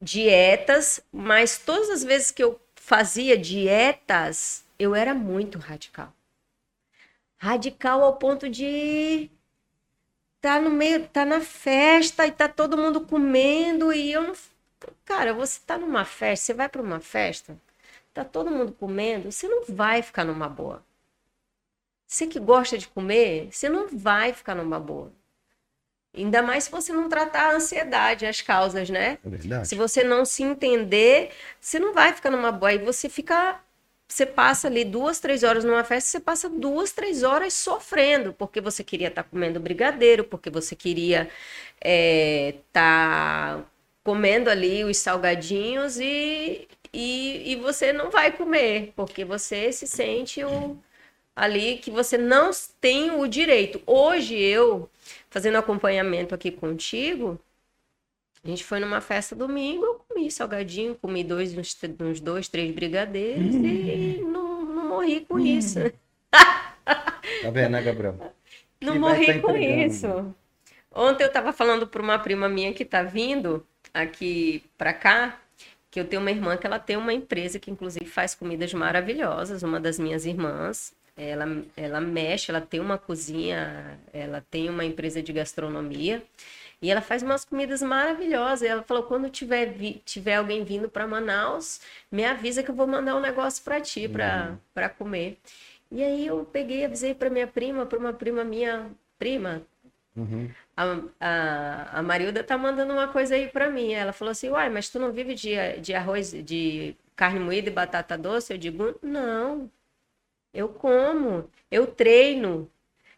dietas, 0.00 1.00
mas 1.12 1.58
todas 1.58 1.90
as 1.90 2.04
vezes 2.04 2.30
que 2.30 2.42
eu 2.42 2.60
fazia 2.74 3.36
dietas, 3.36 4.64
eu 4.78 4.94
era 4.94 5.14
muito 5.14 5.58
radical. 5.58 6.12
Radical 7.36 8.02
ao 8.02 8.16
ponto 8.16 8.48
de 8.48 9.30
tá 10.40 10.60
no 10.60 10.70
meio, 10.70 11.06
tá 11.08 11.24
na 11.24 11.40
festa 11.40 12.26
e 12.26 12.32
tá 12.32 12.48
todo 12.48 12.76
mundo 12.76 13.00
comendo 13.06 13.92
e 13.92 14.12
eu 14.12 14.22
não 14.22 14.34
Cara, 15.04 15.32
você 15.32 15.60
tá 15.66 15.78
numa 15.78 16.04
festa, 16.04 16.46
você 16.46 16.54
vai 16.54 16.68
para 16.68 16.82
uma 16.82 17.00
festa, 17.00 17.56
tá 18.12 18.24
todo 18.24 18.50
mundo 18.50 18.72
comendo, 18.72 19.30
você 19.32 19.48
não 19.48 19.64
vai 19.68 20.02
ficar 20.02 20.24
numa 20.24 20.48
boa. 20.48 20.84
Você 22.14 22.28
que 22.28 22.38
gosta 22.38 22.78
de 22.78 22.86
comer, 22.86 23.48
você 23.50 23.68
não 23.68 23.88
vai 23.88 24.32
ficar 24.32 24.54
numa 24.54 24.78
boa. 24.78 25.12
Ainda 26.16 26.42
mais 26.42 26.62
se 26.62 26.70
você 26.70 26.92
não 26.92 27.08
tratar 27.08 27.50
a 27.50 27.56
ansiedade, 27.56 28.24
as 28.24 28.40
causas, 28.40 28.88
né? 28.88 29.18
É 29.24 29.28
verdade. 29.28 29.66
Se 29.66 29.74
você 29.74 30.04
não 30.04 30.24
se 30.24 30.44
entender, 30.44 31.32
você 31.60 31.80
não 31.80 31.92
vai 31.92 32.12
ficar 32.12 32.30
numa 32.30 32.52
boa. 32.52 32.72
E 32.72 32.78
você 32.78 33.08
fica. 33.08 33.60
Você 34.06 34.24
passa 34.24 34.68
ali 34.68 34.84
duas, 34.84 35.18
três 35.18 35.42
horas 35.42 35.64
numa 35.64 35.82
festa, 35.82 36.08
você 36.08 36.20
passa 36.20 36.48
duas, 36.48 36.92
três 36.92 37.24
horas 37.24 37.52
sofrendo, 37.52 38.32
porque 38.32 38.60
você 38.60 38.84
queria 38.84 39.08
estar 39.08 39.24
tá 39.24 39.28
comendo 39.28 39.58
brigadeiro, 39.58 40.22
porque 40.22 40.50
você 40.50 40.76
queria 40.76 41.22
estar 41.22 41.32
é, 41.80 42.54
tá 42.72 43.64
comendo 44.04 44.48
ali 44.50 44.84
os 44.84 44.98
salgadinhos 44.98 45.98
e, 45.98 46.68
e, 46.92 47.52
e 47.52 47.56
você 47.56 47.92
não 47.92 48.08
vai 48.08 48.30
comer, 48.30 48.92
porque 48.94 49.24
você 49.24 49.72
se 49.72 49.86
sente 49.86 50.44
o, 50.44 50.78
ali 51.34 51.78
que 51.78 51.90
você 51.90 52.16
não 52.16 52.50
tem 52.80 53.10
o 53.10 53.26
direito. 53.26 53.80
Hoje 53.86 54.36
eu, 54.36 54.88
fazendo 55.28 55.58
acompanhamento 55.58 56.34
aqui 56.34 56.50
contigo, 56.50 57.38
a 58.44 58.48
gente 58.48 58.62
foi 58.62 58.78
numa 58.78 59.00
festa 59.00 59.34
domingo, 59.34 59.84
eu 59.84 59.94
comi 60.06 60.30
salgadinho, 60.30 60.94
comi 60.94 61.24
dois, 61.24 61.56
uns, 61.56 61.76
uns 62.00 62.20
dois, 62.20 62.48
três 62.48 62.70
brigadeiros 62.72 63.54
hum. 63.54 63.64
e 63.64 64.20
não, 64.22 64.64
não 64.64 64.88
morri 64.88 65.20
com 65.20 65.34
hum. 65.34 65.46
isso. 65.46 65.78
Tá 67.40 67.50
vendo, 67.50 67.70
né, 67.70 67.82
Gabriel? 67.82 68.18
Não 68.80 68.92
que 68.92 68.98
morri 68.98 69.26
tá 69.26 69.40
com 69.40 69.56
isso. 69.56 70.34
Ontem 70.94 71.24
eu 71.24 71.28
estava 71.28 71.52
falando 71.54 71.86
para 71.86 72.02
uma 72.02 72.18
prima 72.18 72.48
minha 72.48 72.72
que 72.74 72.82
está 72.82 73.02
vindo, 73.02 73.66
aqui 73.92 74.62
para 74.76 74.92
cá, 74.92 75.40
que 75.90 75.98
eu 75.98 76.04
tenho 76.04 76.20
uma 76.20 76.30
irmã 76.30 76.56
que 76.56 76.66
ela 76.66 76.78
tem 76.78 76.96
uma 76.96 77.12
empresa 77.12 77.58
que 77.58 77.70
inclusive 77.70 78.04
faz 78.04 78.34
comidas 78.34 78.74
maravilhosas, 78.74 79.62
uma 79.62 79.80
das 79.80 79.98
minhas 79.98 80.26
irmãs. 80.26 80.94
Ela, 81.16 81.46
ela 81.76 82.00
mexe, 82.00 82.50
ela 82.50 82.60
tem 82.60 82.80
uma 82.80 82.98
cozinha, 82.98 83.98
ela 84.12 84.44
tem 84.50 84.68
uma 84.68 84.84
empresa 84.84 85.22
de 85.22 85.32
gastronomia 85.32 86.22
e 86.82 86.90
ela 86.90 87.00
faz 87.00 87.22
umas 87.22 87.44
comidas 87.44 87.82
maravilhosas. 87.82 88.68
Ela 88.68 88.82
falou: 88.82 89.04
quando 89.04 89.30
tiver, 89.30 89.66
vi, 89.66 90.02
tiver 90.04 90.36
alguém 90.36 90.64
vindo 90.64 90.88
para 90.88 91.06
Manaus, 91.06 91.80
me 92.10 92.24
avisa 92.24 92.62
que 92.62 92.70
eu 92.70 92.74
vou 92.74 92.86
mandar 92.86 93.16
um 93.16 93.20
negócio 93.20 93.62
para 93.64 93.80
ti, 93.80 94.08
para 94.08 94.58
uhum. 94.76 94.88
comer. 94.98 95.38
E 95.90 96.02
aí 96.02 96.26
eu 96.26 96.44
peguei, 96.44 96.84
avisei 96.84 97.14
para 97.14 97.30
minha 97.30 97.46
prima, 97.46 97.86
para 97.86 97.98
uma 97.98 98.12
prima 98.12 98.42
minha, 98.44 98.90
prima, 99.18 99.62
Uhum. 100.16 100.48
A, 100.76 100.84
a, 101.20 101.98
a 101.98 102.02
Marilda 102.02 102.44
tá 102.44 102.56
mandando 102.56 102.92
uma 102.92 103.08
coisa 103.08 103.34
aí 103.34 103.48
para 103.48 103.70
mim. 103.70 103.92
Ela 103.92 104.12
falou 104.12 104.32
assim: 104.32 104.48
Uai, 104.48 104.68
mas 104.70 104.88
tu 104.88 104.98
não 104.98 105.12
vive 105.12 105.34
de, 105.34 105.54
de 105.80 105.94
arroz, 105.94 106.32
de 106.32 106.96
carne 107.16 107.40
moída 107.40 107.68
e 107.68 107.72
batata 107.72 108.16
doce? 108.16 108.52
Eu 108.52 108.58
digo: 108.58 108.94
Não, 109.02 109.70
eu 110.54 110.68
como, 110.68 111.50
eu 111.70 111.86
treino. 111.86 112.70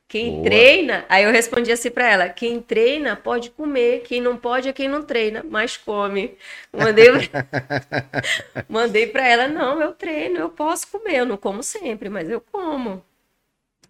Quem 0.09 0.33
Boa. 0.33 0.45
treina, 0.45 1.05
aí 1.09 1.25
eu 1.25 1.33
respondi 1.33 1.73
assim 1.73 1.91
para 1.91 2.09
ela: 2.11 2.29
quem 2.29 2.63
treina 2.63 3.17
pode 3.17 3.51
comer, 3.51 4.03
quem 4.03 4.21
não 4.21 4.37
pode 4.37 4.69
é 4.69 4.73
quem 4.73 4.89
não 4.89 5.03
treina, 5.03 5.45
mas 5.49 5.77
come. 5.77 6.39
Mandei, 6.73 7.09
mandei 8.69 9.07
para 9.09 9.27
ela: 9.29 9.49
não, 9.49 9.81
eu 9.83 9.93
treino, 9.93 10.39
eu 10.39 10.49
posso 10.51 10.89
comer, 10.89 11.19
eu 11.19 11.27
não 11.27 11.37
como 11.37 11.63
sempre, 11.63 12.09
mas 12.09 12.31
eu 12.31 12.41
como. 12.41 13.05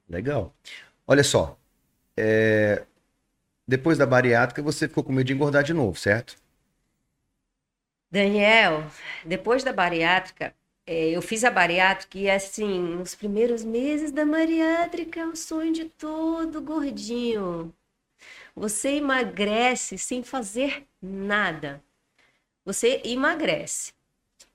Legal. 0.09 0.55
Olha 1.07 1.23
só, 1.23 1.59
é, 2.17 2.85
depois 3.69 3.99
da 3.99 4.07
bariátrica, 4.07 4.63
você 4.63 4.89
ficou 4.89 5.05
com 5.05 5.13
medo 5.13 5.27
de 5.27 5.33
engordar 5.35 5.63
de 5.63 5.75
novo, 5.75 5.99
certo? 5.99 6.37
Daniel, 8.11 8.85
depois 9.25 9.63
da 9.65 9.73
bariátrica, 9.73 10.55
é, 10.87 11.11
eu 11.11 11.21
fiz 11.21 11.43
a 11.43 11.51
bariátrica 11.51 12.17
e 12.19 12.31
assim, 12.31 12.79
nos 12.81 13.15
primeiros 13.15 13.65
meses 13.65 14.13
da 14.13 14.25
bariátrica 14.25 15.21
é 15.21 15.27
o 15.27 15.35
sonho 15.35 15.73
de 15.73 15.87
todo 15.87 16.63
gordinho. 16.63 17.75
Você 18.55 18.91
emagrece 18.91 19.99
sem 19.99 20.23
fazer 20.23 20.87
nada. 21.03 21.83
Você 22.65 23.03
emagrece. 23.05 23.93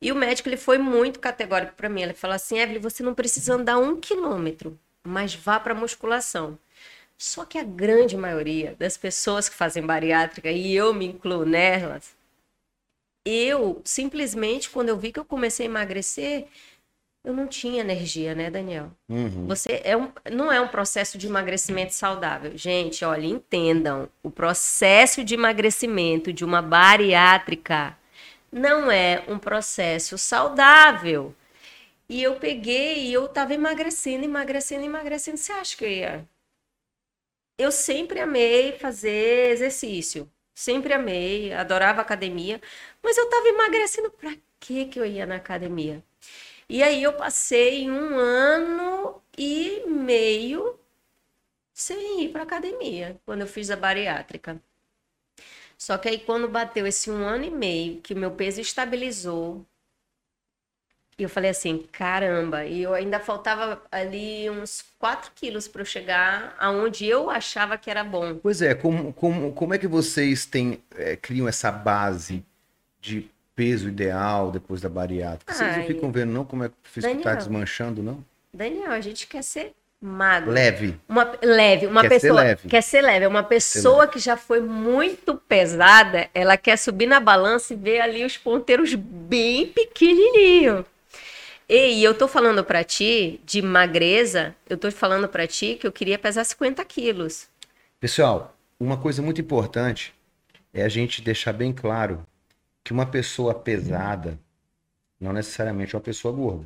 E 0.01 0.11
o 0.11 0.15
médico 0.15 0.49
ele 0.49 0.57
foi 0.57 0.77
muito 0.77 1.19
categórico 1.19 1.73
para 1.75 1.89
mim. 1.89 2.01
Ele 2.01 2.13
falou 2.13 2.35
assim: 2.35 2.57
Evelyn, 2.57 2.79
você 2.79 3.03
não 3.03 3.13
precisa 3.13 3.53
andar 3.53 3.77
um 3.77 3.99
quilômetro, 3.99 4.79
mas 5.03 5.35
vá 5.35 5.59
para 5.59 5.75
musculação. 5.75 6.57
Só 7.17 7.45
que 7.45 7.57
a 7.59 7.63
grande 7.63 8.17
maioria 8.17 8.75
das 8.79 8.97
pessoas 8.97 9.47
que 9.47 9.55
fazem 9.55 9.85
bariátrica, 9.85 10.49
e 10.49 10.73
eu 10.75 10.93
me 10.93 11.05
incluo 11.05 11.45
nelas, 11.45 12.15
eu 13.25 13.81
simplesmente, 13.84 14.69
quando 14.69 14.89
eu 14.89 14.97
vi 14.97 15.12
que 15.12 15.19
eu 15.19 15.25
comecei 15.25 15.65
a 15.65 15.69
emagrecer, 15.69 16.47
eu 17.23 17.34
não 17.34 17.47
tinha 17.47 17.81
energia, 17.81 18.34
né, 18.34 18.49
Daniel? 18.49 18.91
Uhum. 19.07 19.45
Você 19.45 19.81
é 19.84 19.95
um, 19.95 20.12
não 20.31 20.51
é 20.51 20.60
um 20.60 20.67
processo 20.67 21.17
de 21.17 21.27
emagrecimento 21.27 21.93
saudável. 21.93 22.57
Gente, 22.57 23.05
olha, 23.05 23.25
entendam, 23.25 24.10
o 24.23 24.31
processo 24.31 25.23
de 25.23 25.36
emagrecimento 25.36 26.34
de 26.34 26.43
uma 26.43 26.62
bariátrica 26.62 27.95
não 28.51 28.91
é 28.91 29.23
um 29.27 29.38
processo 29.38 30.17
saudável. 30.17 31.36
E 32.10 32.21
eu 32.21 32.36
peguei 32.36 33.05
e 33.05 33.13
eu 33.13 33.27
tava 33.29 33.53
emagrecendo, 33.53 34.25
emagrecendo, 34.25 34.84
emagrecendo. 34.84 35.38
Você 35.38 35.51
acha 35.53 35.77
que 35.77 35.86
eu 35.86 35.89
ia? 35.89 36.27
Eu 37.57 37.71
sempre 37.71 38.19
amei 38.19 38.73
fazer 38.73 39.51
exercício. 39.51 40.29
Sempre 40.53 40.93
amei, 40.93 41.53
adorava 41.53 42.01
academia. 42.01 42.61
Mas 43.03 43.17
eu 43.17 43.29
tava 43.29 43.47
emagrecendo. 43.47 44.11
Pra 44.11 44.35
que 44.59 44.85
que 44.85 44.99
eu 44.99 45.05
ia 45.05 45.25
na 45.25 45.35
academia? 45.37 46.03
E 46.69 46.83
aí 46.83 47.03
eu 47.03 47.13
passei 47.13 47.89
um 47.89 48.17
ano 48.17 49.21
e 49.37 49.83
meio 49.87 50.79
sem 51.73 52.23
ir 52.23 52.29
para 52.31 52.43
academia, 52.43 53.19
quando 53.25 53.41
eu 53.41 53.47
fiz 53.47 53.69
a 53.71 53.75
bariátrica. 53.75 54.61
Só 55.77 55.97
que 55.97 56.07
aí 56.09 56.19
quando 56.19 56.47
bateu 56.47 56.85
esse 56.87 57.09
um 57.11 57.23
ano 57.25 57.43
e 57.45 57.49
meio, 57.51 58.01
que 58.01 58.13
meu 58.15 58.31
peso 58.31 58.61
estabilizou, 58.61 59.65
e 61.21 61.23
eu 61.23 61.29
falei 61.29 61.51
assim, 61.51 61.86
caramba, 61.91 62.65
e 62.65 62.81
eu 62.81 62.95
ainda 62.95 63.19
faltava 63.19 63.79
ali 63.91 64.49
uns 64.49 64.84
4 64.97 65.31
quilos 65.36 65.67
para 65.67 65.84
eu 65.84 65.86
chegar 65.86 66.55
aonde 66.60 67.05
eu 67.05 67.29
achava 67.29 67.77
que 67.77 67.91
era 67.91 68.03
bom. 68.03 68.39
Pois 68.41 68.60
é, 68.60 68.73
como, 68.73 69.13
como, 69.13 69.51
como 69.53 69.71
é 69.71 69.77
que 69.77 69.86
vocês 69.88 70.47
têm, 70.47 70.81
é, 70.97 71.15
criam 71.15 71.47
essa 71.47 71.71
base 71.71 72.43
de 72.99 73.29
peso 73.55 73.88
ideal 73.88 74.49
depois 74.49 74.81
da 74.81 74.89
bariátrica? 74.89 75.53
Vocês 75.53 75.77
não 75.77 75.84
ficam 75.86 76.12
vendo 76.12 76.31
não 76.31 76.43
como 76.43 76.63
é 76.63 76.69
que 76.69 76.73
o 76.73 76.89
físico 76.89 77.13
tá 77.17 77.19
Daniel. 77.19 77.38
desmanchando, 77.38 78.01
não? 78.01 78.25
Daniel, 78.51 78.91
a 78.91 78.99
gente 78.99 79.27
quer 79.27 79.43
ser 79.43 79.73
magro. 80.01 80.49
Leve. 80.51 80.99
Uma 81.07 81.31
leve, 81.43 81.86
uma 81.86 82.01
Quer 82.01 82.10
ser 82.10 82.19
pessoa 82.21 82.41
leve. 82.41 82.67
quer 82.67 82.81
ser 82.81 83.01
leve, 83.03 83.27
uma 83.27 83.43
pessoa 83.43 84.07
que 84.07 84.17
já 84.17 84.36
foi 84.36 84.60
muito 84.60 85.36
pesada, 85.36 86.27
ela 86.34 86.57
quer 86.57 86.77
subir 86.77 87.05
na 87.05 87.19
balança 87.19 87.73
e 87.73 87.77
ver 87.77 88.01
ali 88.01 88.25
os 88.25 88.36
ponteiros 88.38 88.95
bem 88.95 89.67
pequenininho. 89.67 90.84
E 91.73 92.03
eu 92.03 92.13
tô 92.13 92.27
falando 92.27 92.65
pra 92.65 92.84
ti 92.84 93.39
de 93.45 93.62
magreza, 93.62 94.53
eu 94.69 94.77
tô 94.77 94.91
falando 94.91 95.29
pra 95.29 95.47
ti 95.47 95.77
que 95.79 95.88
eu 95.88 95.91
queria 95.93 96.19
pesar 96.19 96.43
50 96.43 96.84
quilos. 96.84 97.47
Pessoal, 97.97 98.57
uma 98.77 98.97
coisa 98.97 99.21
muito 99.21 99.39
importante 99.39 100.13
é 100.73 100.84
a 100.84 100.89
gente 100.89 101.21
deixar 101.21 101.53
bem 101.53 101.71
claro 101.71 102.27
que 102.84 102.91
uma 102.91 103.05
pessoa 103.05 103.53
pesada 103.53 104.38
não 105.17 105.31
necessariamente 105.31 105.95
é 105.95 105.97
uma 105.97 106.03
pessoa 106.03 106.34
gorda. 106.34 106.65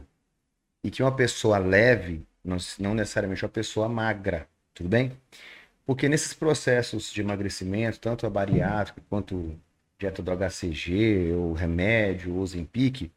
E 0.83 0.89
que 0.89 1.03
uma 1.03 1.15
pessoa 1.15 1.59
leve 1.59 2.25
não, 2.43 2.95
necessariamente 2.95 3.43
é 3.43 3.45
uma 3.45 3.53
pessoa 3.53 3.87
magra. 3.87 4.47
Tudo 4.73 4.89
bem? 4.89 5.11
Porque 5.85 6.09
nesses 6.09 6.33
processos 6.33 7.13
de 7.13 7.21
emagrecimento, 7.21 7.99
tanto 7.99 8.25
a 8.25 8.29
bariátrica 8.31 9.03
quanto 9.07 9.55
dieta 9.99 10.23
do 10.23 10.31
HCG, 10.31 11.31
ou 11.33 11.53
remédio, 11.53 12.33
ou 12.33 12.41
Ozempic, 12.41 13.11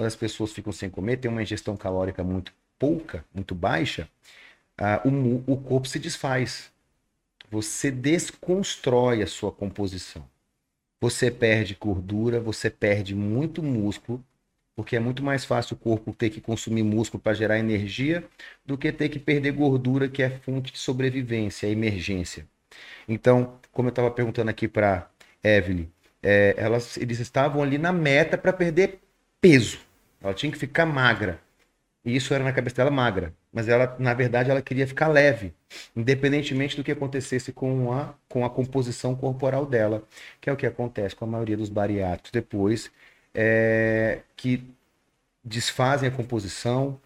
quando 0.00 0.06
as 0.06 0.16
pessoas 0.16 0.50
ficam 0.50 0.72
sem 0.72 0.88
comer, 0.88 1.18
tem 1.18 1.30
uma 1.30 1.42
ingestão 1.42 1.76
calórica 1.76 2.24
muito 2.24 2.54
pouca, 2.78 3.22
muito 3.34 3.54
baixa, 3.54 4.08
ah, 4.78 5.02
o, 5.04 5.52
o 5.52 5.58
corpo 5.58 5.86
se 5.86 5.98
desfaz. 5.98 6.72
Você 7.50 7.90
desconstrói 7.90 9.22
a 9.22 9.26
sua 9.26 9.52
composição. 9.52 10.26
Você 11.02 11.30
perde 11.30 11.76
gordura, 11.78 12.40
você 12.40 12.70
perde 12.70 13.14
muito 13.14 13.62
músculo, 13.62 14.24
porque 14.74 14.96
é 14.96 15.00
muito 15.00 15.22
mais 15.22 15.44
fácil 15.44 15.74
o 15.74 15.78
corpo 15.78 16.14
ter 16.14 16.30
que 16.30 16.40
consumir 16.40 16.82
músculo 16.82 17.22
para 17.22 17.34
gerar 17.34 17.58
energia 17.58 18.24
do 18.64 18.78
que 18.78 18.90
ter 18.90 19.10
que 19.10 19.18
perder 19.18 19.52
gordura, 19.52 20.08
que 20.08 20.22
é 20.22 20.30
fonte 20.30 20.72
de 20.72 20.78
sobrevivência, 20.78 21.66
é 21.66 21.70
emergência. 21.70 22.48
Então, 23.06 23.58
como 23.70 23.88
eu 23.88 23.90
estava 23.90 24.10
perguntando 24.10 24.48
aqui 24.48 24.66
para 24.66 25.10
Evelyn, 25.44 25.88
é, 26.22 26.54
elas, 26.56 26.96
eles 26.96 27.20
estavam 27.20 27.62
ali 27.62 27.76
na 27.76 27.92
meta 27.92 28.38
para 28.38 28.50
perder 28.50 28.98
peso. 29.42 29.89
Ela 30.20 30.34
tinha 30.34 30.52
que 30.52 30.58
ficar 30.58 30.86
magra. 30.86 31.40
E 32.04 32.16
isso 32.16 32.32
era 32.32 32.42
na 32.42 32.52
cabeça 32.52 32.76
dela 32.76 32.90
magra. 32.90 33.34
Mas 33.52 33.68
ela, 33.68 33.96
na 33.98 34.14
verdade, 34.14 34.50
ela 34.50 34.62
queria 34.62 34.86
ficar 34.86 35.08
leve, 35.08 35.52
independentemente 35.94 36.76
do 36.76 36.84
que 36.84 36.92
acontecesse 36.92 37.52
com 37.52 37.92
a, 37.92 38.14
com 38.28 38.44
a 38.44 38.50
composição 38.50 39.14
corporal 39.14 39.66
dela, 39.66 40.04
que 40.40 40.48
é 40.48 40.52
o 40.52 40.56
que 40.56 40.66
acontece 40.66 41.16
com 41.16 41.24
a 41.24 41.28
maioria 41.28 41.56
dos 41.56 41.68
bariátricos 41.68 42.30
depois, 42.30 42.90
é, 43.34 44.20
que 44.36 44.64
desfazem 45.44 46.08
a 46.08 46.12
composição, 46.12 46.98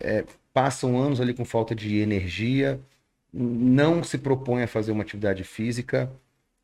é, 0.00 0.24
passam 0.52 0.98
anos 1.00 1.20
ali 1.20 1.34
com 1.34 1.44
falta 1.44 1.74
de 1.74 1.98
energia, 1.98 2.80
não 3.32 4.02
se 4.02 4.18
propõem 4.18 4.62
a 4.64 4.68
fazer 4.68 4.92
uma 4.92 5.02
atividade 5.02 5.44
física, 5.44 6.10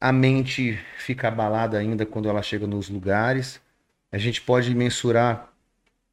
a 0.01 0.13
mente 0.13 0.79
fica 0.99 1.29
abalada 1.29 1.79
ainda 1.79 2.07
quando 2.07 2.29
ela 2.29 2.43
chega 2.43 2.67
nos 2.67 2.89
lugares. 2.89 3.61
A 4.13 4.19
gente 4.19 4.41
pode 4.41 4.75
mensurar 4.75 5.53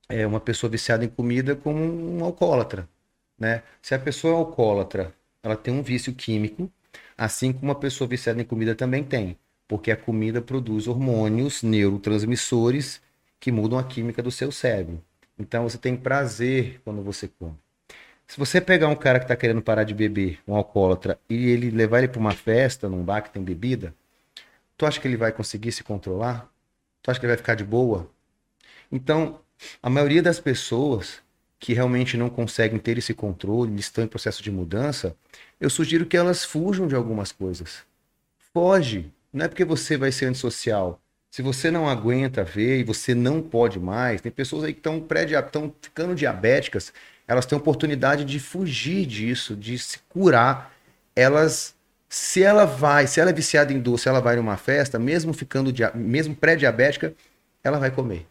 é, 0.09 0.25
uma 0.25 0.39
pessoa 0.39 0.69
viciada 0.69 1.03
em 1.05 1.09
comida 1.09 1.55
como 1.55 1.79
um 1.79 2.23
alcoólatra, 2.23 2.87
né? 3.37 3.63
Se 3.81 3.95
a 3.95 3.99
pessoa 3.99 4.33
é 4.33 4.37
alcoólatra, 4.37 5.13
ela 5.43 5.55
tem 5.55 5.73
um 5.73 5.83
vício 5.83 6.13
químico, 6.13 6.71
assim 7.17 7.53
como 7.53 7.65
uma 7.65 7.75
pessoa 7.75 8.07
viciada 8.07 8.41
em 8.41 8.45
comida 8.45 8.75
também 8.75 9.03
tem, 9.03 9.37
porque 9.67 9.91
a 9.91 9.97
comida 9.97 10.41
produz 10.41 10.87
hormônios, 10.87 11.63
neurotransmissores 11.63 13.01
que 13.39 13.51
mudam 13.51 13.77
a 13.77 13.83
química 13.83 14.21
do 14.23 14.31
seu 14.31 14.51
cérebro. 14.51 15.01
Então 15.37 15.63
você 15.63 15.77
tem 15.77 15.95
prazer 15.95 16.81
quando 16.83 17.01
você 17.01 17.27
come. 17.27 17.55
Se 18.27 18.39
você 18.39 18.59
pegar 18.59 18.87
um 18.87 18.95
cara 18.95 19.19
que 19.19 19.25
está 19.25 19.35
querendo 19.35 19.61
parar 19.61 19.83
de 19.83 19.93
beber, 19.93 20.39
um 20.47 20.55
alcoólatra, 20.55 21.19
e 21.29 21.49
ele 21.49 21.69
levar 21.69 21.99
ele 21.99 22.07
para 22.07 22.19
uma 22.19 22.31
festa, 22.31 22.89
num 22.89 23.03
bar 23.03 23.21
que 23.21 23.29
tem 23.29 23.43
bebida, 23.43 23.93
tu 24.77 24.85
acha 24.85 24.99
que 24.99 25.07
ele 25.07 25.17
vai 25.17 25.31
conseguir 25.31 25.71
se 25.71 25.83
controlar? 25.83 26.49
Tu 27.03 27.11
acha 27.11 27.19
que 27.19 27.25
ele 27.25 27.33
vai 27.33 27.37
ficar 27.37 27.55
de 27.55 27.63
boa? 27.63 28.09
Então, 28.91 29.39
a 29.81 29.89
maioria 29.89 30.21
das 30.21 30.39
pessoas 30.39 31.23
que 31.59 31.73
realmente 31.73 32.17
não 32.17 32.29
conseguem 32.29 32.77
ter 32.77 32.97
esse 32.97 33.13
controle, 33.13 33.79
estão 33.79 34.03
em 34.03 34.07
processo 34.07 34.43
de 34.43 34.51
mudança, 34.51 35.15
eu 35.59 35.69
sugiro 35.69 36.05
que 36.05 36.17
elas 36.17 36.43
fujam 36.43 36.87
de 36.87 36.95
algumas 36.95 37.31
coisas. 37.31 37.79
Foge. 38.53 39.11
Não 39.33 39.45
é 39.45 39.47
porque 39.47 39.65
você 39.65 39.97
vai 39.97 40.11
ser 40.11 40.27
antissocial. 40.27 41.01
Se 41.31 41.41
você 41.41 41.69
não 41.69 41.89
aguenta 41.89 42.43
ver 42.43 42.79
e 42.79 42.83
você 42.83 43.13
não 43.13 43.41
pode 43.41 43.79
mais, 43.79 44.21
tem 44.21 44.31
pessoas 44.31 44.63
aí 44.63 44.73
que 44.73 44.79
estão 44.79 45.01
pré 45.01 45.25
estão 45.25 45.73
ficando 45.81 46.15
diabéticas, 46.15 46.93
elas 47.27 47.45
têm 47.45 47.57
oportunidade 47.57 48.23
de 48.23 48.39
fugir 48.39 49.05
disso, 49.05 49.55
de 49.55 49.77
se 49.77 49.99
curar. 50.07 50.73
Elas, 51.15 51.75
se 52.07 52.43
ela 52.43 52.65
vai, 52.65 53.07
se 53.07 53.19
ela 53.19 53.31
é 53.31 53.33
viciada 53.33 53.73
em 53.73 53.79
doce, 53.79 54.07
ela 54.07 54.21
vai 54.21 54.35
numa 54.35 54.55
festa, 54.55 54.97
mesmo 54.97 55.33
ficando, 55.33 55.73
mesmo 55.93 56.35
pré-diabética, 56.35 57.13
ela 57.63 57.79
vai 57.79 57.91
comer. 57.91 58.25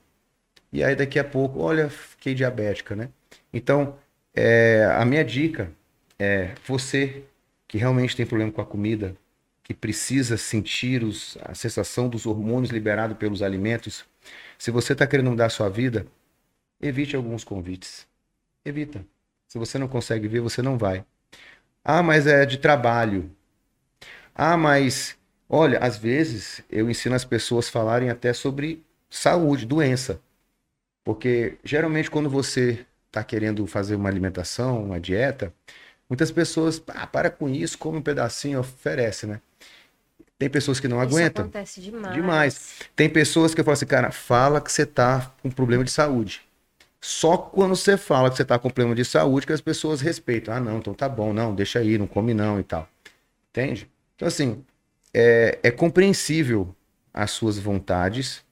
E 0.74 0.84
aí 0.84 0.96
daqui 0.96 1.20
a 1.20 1.24
pouco, 1.24 1.60
olha, 1.60 1.90
fiquei 1.90 2.34
diabética, 2.34 2.96
né? 2.96 3.10
Então, 3.52 3.96
é, 4.34 4.86
a 4.98 5.04
minha 5.06 5.24
dica 5.24 5.72
é 6.18 6.54
você 6.66 7.24
que 7.68 7.78
realmente 7.78 8.16
tem 8.16 8.26
problema 8.26 8.52
com 8.52 8.62
a 8.62 8.66
comida, 8.66 9.16
que 9.62 9.74
precisa 9.74 10.36
sentir 10.36 11.04
os- 11.04 11.38
a 11.42 11.54
sensação 11.54 12.08
dos 12.08 12.26
hormônios 12.26 12.72
liberados 12.72 13.16
pelos 13.18 13.42
alimentos, 13.42 14.04
se 14.58 14.72
você 14.72 14.94
está 14.94 15.06
querendo 15.06 15.30
mudar 15.30 15.46
a 15.46 15.50
sua 15.50 15.70
vida, 15.70 16.06
evite 16.80 17.16
alguns 17.16 17.44
convites. 17.44 18.06
Evita. 18.64 19.04
Se 19.48 19.58
você 19.58 19.78
não 19.78 19.88
consegue 19.88 20.28
ver, 20.28 20.40
você 20.40 20.62
não 20.62 20.78
vai. 20.78 21.04
Ah, 21.84 22.02
mas 22.02 22.26
é 22.26 22.46
de 22.46 22.58
trabalho. 22.58 23.30
Ah, 24.34 24.56
mas 24.56 25.16
olha, 25.48 25.78
às 25.78 25.96
vezes 25.96 26.62
eu 26.70 26.90
ensino 26.90 27.14
as 27.14 27.24
pessoas 27.24 27.68
a 27.68 27.72
falarem 27.72 28.10
até 28.10 28.32
sobre 28.32 28.82
saúde, 29.10 29.66
doença. 29.66 30.20
Porque 31.04 31.58
geralmente 31.62 32.10
quando 32.10 32.30
você 32.30 32.84
está 33.08 33.22
querendo 33.22 33.66
fazer 33.66 33.94
uma 33.94 34.08
alimentação, 34.08 34.84
uma 34.84 35.00
dieta, 35.00 35.52
muitas 36.08 36.30
pessoas, 36.32 36.82
ah, 36.88 37.06
para 37.06 37.30
com 37.30 37.48
isso, 37.48 37.78
come 37.78 37.98
um 37.98 38.02
pedacinho, 38.02 38.60
oferece, 38.60 39.26
né? 39.26 39.40
Tem 40.38 40.50
pessoas 40.50 40.80
que 40.80 40.88
não 40.88 41.02
Isso 41.02 41.14
aguentam. 41.14 41.44
acontece 41.44 41.80
demais. 41.80 42.14
Demais. 42.14 42.74
Tem 42.96 43.08
pessoas 43.08 43.54
que 43.54 43.62
falam 43.62 43.74
assim, 43.74 43.86
cara, 43.86 44.10
fala 44.10 44.60
que 44.60 44.72
você 44.72 44.84
tá 44.84 45.32
com 45.42 45.50
problema 45.50 45.84
de 45.84 45.90
saúde. 45.90 46.42
Só 47.00 47.36
quando 47.36 47.76
você 47.76 47.96
fala 47.96 48.30
que 48.30 48.36
você 48.36 48.44
tá 48.44 48.58
com 48.58 48.70
problema 48.70 48.96
de 48.96 49.04
saúde 49.04 49.46
que 49.46 49.52
as 49.52 49.60
pessoas 49.60 50.00
respeitam. 50.00 50.54
Ah, 50.54 50.60
não, 50.60 50.78
então 50.78 50.94
tá 50.94 51.08
bom, 51.08 51.32
não, 51.32 51.54
deixa 51.54 51.78
aí, 51.78 51.98
não 51.98 52.06
come 52.06 52.34
não 52.34 52.58
e 52.58 52.62
tal. 52.64 52.88
Entende? 53.50 53.88
Então, 54.16 54.26
assim, 54.26 54.64
é, 55.12 55.58
é 55.62 55.70
compreensível 55.70 56.74
as 57.12 57.30
suas 57.30 57.58
vontades, 57.58 58.44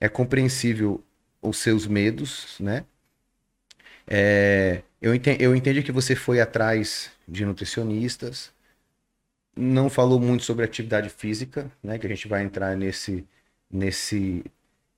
é 0.00 0.08
compreensível 0.08 1.02
os 1.48 1.58
seus 1.58 1.86
medos, 1.86 2.56
né? 2.60 2.84
É, 4.06 4.82
eu, 5.00 5.14
enten- 5.14 5.36
eu 5.40 5.54
entendi 5.54 5.82
que 5.82 5.92
você 5.92 6.14
foi 6.16 6.40
atrás 6.40 7.10
de 7.26 7.44
nutricionistas, 7.44 8.52
não 9.56 9.88
falou 9.88 10.20
muito 10.20 10.44
sobre 10.44 10.64
atividade 10.64 11.08
física, 11.08 11.70
né? 11.82 11.98
Que 11.98 12.06
a 12.06 12.08
gente 12.10 12.28
vai 12.28 12.42
entrar 12.44 12.76
nesse, 12.76 13.26
nesse, 13.70 14.44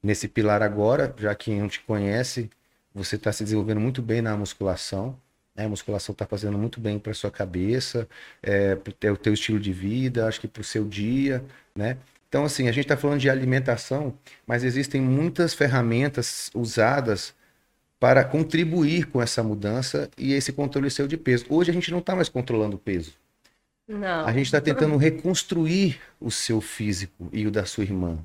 nesse 0.02 0.28
pilar 0.28 0.62
agora, 0.62 1.14
já 1.18 1.34
que 1.34 1.54
não 1.58 1.68
te 1.68 1.80
conhece, 1.82 2.50
você 2.94 3.16
está 3.16 3.32
se 3.32 3.44
desenvolvendo 3.44 3.80
muito 3.80 4.02
bem 4.02 4.22
na 4.22 4.36
musculação. 4.36 5.18
Né? 5.56 5.66
A 5.66 5.68
musculação 5.68 6.12
está 6.12 6.26
fazendo 6.26 6.58
muito 6.58 6.80
bem 6.80 6.98
para 6.98 7.14
sua 7.14 7.30
cabeça, 7.30 8.08
é, 8.42 8.76
para 8.76 9.12
o 9.12 9.16
teu 9.18 9.34
estilo 9.34 9.60
de 9.60 9.72
vida, 9.72 10.26
acho 10.28 10.40
que 10.40 10.48
para 10.48 10.62
o 10.62 10.64
seu 10.64 10.84
dia, 10.86 11.44
né? 11.76 11.98
Então, 12.28 12.44
assim, 12.44 12.68
a 12.68 12.72
gente 12.72 12.84
está 12.84 12.96
falando 12.96 13.20
de 13.20 13.30
alimentação, 13.30 14.16
mas 14.46 14.62
existem 14.62 15.00
muitas 15.00 15.54
ferramentas 15.54 16.50
usadas 16.54 17.34
para 17.98 18.22
contribuir 18.24 19.06
com 19.06 19.20
essa 19.20 19.42
mudança 19.42 20.10
e 20.16 20.32
esse 20.32 20.52
controle 20.52 20.90
seu 20.90 21.08
de 21.08 21.16
peso. 21.16 21.46
Hoje 21.48 21.70
a 21.70 21.74
gente 21.74 21.90
não 21.90 21.98
está 21.98 22.14
mais 22.14 22.28
controlando 22.28 22.76
o 22.76 22.78
peso. 22.78 23.14
Não. 23.88 24.26
A 24.26 24.32
gente 24.32 24.46
está 24.46 24.60
tentando 24.60 24.96
reconstruir 24.96 25.98
o 26.20 26.30
seu 26.30 26.60
físico 26.60 27.28
e 27.32 27.46
o 27.46 27.50
da 27.50 27.64
sua 27.64 27.84
irmã. 27.84 28.18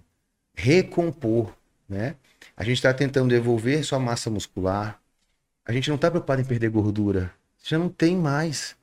Recompor, 0.54 1.56
né? 1.88 2.16
A 2.56 2.64
gente 2.64 2.76
está 2.76 2.94
tentando 2.94 3.30
devolver 3.30 3.84
sua 3.84 4.00
massa 4.00 4.30
muscular. 4.30 5.00
A 5.66 5.72
gente 5.72 5.88
não 5.88 5.96
está 5.96 6.12
preocupado 6.12 6.42
em 6.42 6.46
perder 6.46 6.70
gordura. 6.70 7.34
Já 7.64 7.80
não 7.80 7.88
tem 7.88 8.18
mais. 8.18 8.76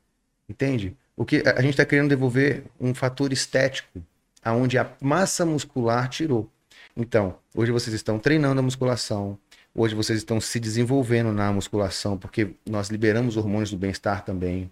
Entende? 0.49 0.97
O 1.14 1.25
que 1.25 1.43
a 1.47 1.61
gente 1.61 1.73
está 1.73 1.85
querendo 1.85 2.09
devolver 2.09 2.64
um 2.81 2.95
fator 2.95 3.31
estético, 3.31 4.03
aonde 4.43 4.78
a 4.78 4.91
massa 5.01 5.45
muscular 5.45 6.09
tirou. 6.09 6.51
Então, 6.97 7.36
hoje 7.55 7.72
vocês 7.72 7.95
estão 7.95 8.18
treinando 8.18 8.61
a 8.61 8.62
musculação, 8.62 9.38
hoje 9.74 9.95
vocês 9.95 10.18
estão 10.18 10.41
se 10.41 10.59
desenvolvendo 10.59 11.32
na 11.32 11.53
musculação, 11.53 12.18
porque 12.18 12.51
nós 12.68 12.88
liberamos 12.88 13.36
hormônios 13.36 13.70
do 13.70 13.76
bem-estar 13.76 14.24
também. 14.24 14.70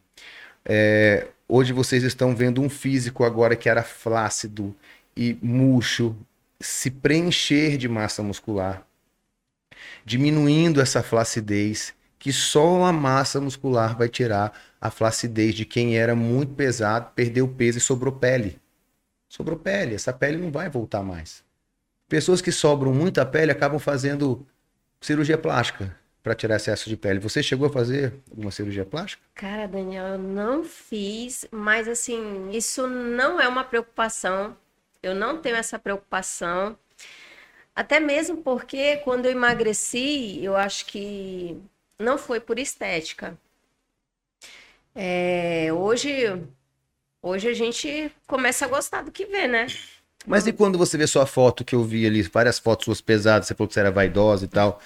É, 0.65 1.29
hoje 1.49 1.73
vocês 1.73 2.03
estão 2.03 2.35
vendo 2.35 2.61
um 2.61 2.69
físico 2.69 3.25
agora 3.25 3.57
que 3.57 3.69
era 3.69 3.83
flácido 3.83 4.75
e 5.17 5.39
murcho 5.41 6.17
se 6.61 6.91
preencher 6.91 7.77
de 7.77 7.89
massa 7.89 8.23
muscular, 8.23 8.85
diminuindo 10.05 10.81
essa 10.81 11.03
flacidez, 11.03 11.95
que 12.19 12.33
só 12.33 12.85
a 12.85 12.93
massa 12.93 13.41
muscular 13.41 13.97
vai 13.97 14.09
tirar 14.09 14.53
a 14.81 14.91
flacidez 14.91 15.55
de 15.55 15.65
quem 15.65 15.97
era 15.97 16.17
muito 16.17 16.55
pesado, 16.55 17.13
perdeu 17.15 17.47
peso 17.47 17.79
e 17.79 17.81
sobrou 17.81 18.13
pele. 18.13 18.61
Sobrou 19.29 19.59
pele, 19.59 19.95
essa 19.95 20.13
pele 20.13 20.39
não 20.39 20.51
vai 20.51 20.69
voltar 20.69 21.03
mais. 21.03 21.45
Pessoas 22.09 22.41
que 22.41 22.51
sobram 22.51 22.95
muita 22.95 23.27
pele 23.27 23.53
acabam 23.53 23.79
fazendo 23.79 24.47
cirurgia 25.01 25.37
plástica 25.37 25.95
para 26.23 26.35
tirar 26.35 26.57
excesso 26.57 26.89
de 26.89 26.97
pele. 26.97 27.21
Você 27.21 27.43
chegou 27.43 27.69
a 27.69 27.71
fazer 27.71 28.15
alguma 28.31 28.51
cirurgia 28.51 28.85
plástica? 28.85 29.23
Cara, 29.35 29.67
Daniel, 29.67 30.07
eu 30.07 30.19
não 30.19 30.65
fiz, 30.65 31.47
mas 31.51 31.87
assim, 31.87 32.51
isso 32.51 32.87
não 32.87 33.41
é 33.41 33.47
uma 33.47 33.65
preocupação. 33.65 34.57
Eu 35.03 35.15
não 35.15 35.39
tenho 35.41 35.57
essa 35.57 35.79
preocupação. 35.79 36.77
Até 37.75 38.01
mesmo 38.01 38.39
porque 38.39 38.97
quando 38.99 39.27
eu 39.27 39.33
emagreci, 39.33 40.43
eu 40.43 40.57
acho 40.57 40.87
que 40.87 41.57
não 41.99 42.19
foi 42.19 42.41
por 42.41 42.59
estética. 42.59 43.39
É, 44.95 45.69
hoje, 45.73 46.43
hoje 47.23 47.49
a 47.49 47.55
gente 47.55 48.11
começa 48.27 48.65
a 48.65 48.69
gostar 48.69 49.03
do 49.03 49.11
que 49.11 49.27
vê, 49.27 49.47
né? 49.47 49.67
Mas 50.27 50.47
e 50.47 50.53
quando 50.53 50.77
você 50.77 50.99
vê 50.99 51.07
sua 51.07 51.27
foto 51.27 51.65
que 51.65 51.75
eu 51.75 51.83
vi 51.83 52.07
ali, 52.07 52.23
várias 52.23 52.59
fotos 52.59 52.85
suas 52.85 53.01
pesadas, 53.01 53.47
você 53.47 53.55
falou 53.55 53.69
que 53.69 53.75
você 53.75 53.81
era 53.81 53.91
vaidosa 53.91 54.45
e 54.45 54.49
tal. 54.49 54.81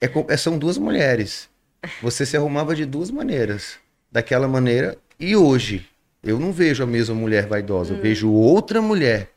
É, 0.00 0.10
é, 0.28 0.36
são 0.36 0.58
duas 0.58 0.78
mulheres. 0.78 1.48
Você 2.00 2.24
se 2.24 2.36
arrumava 2.36 2.74
de 2.74 2.86
duas 2.86 3.10
maneiras. 3.10 3.78
Daquela 4.10 4.46
maneira 4.46 4.96
e 5.18 5.36
hoje. 5.36 5.88
Eu 6.22 6.38
não 6.38 6.52
vejo 6.52 6.82
a 6.82 6.86
mesma 6.86 7.14
mulher 7.14 7.46
vaidosa, 7.46 7.92
hum. 7.92 7.96
eu 7.96 8.02
vejo 8.02 8.30
outra 8.30 8.80
mulher. 8.80 9.30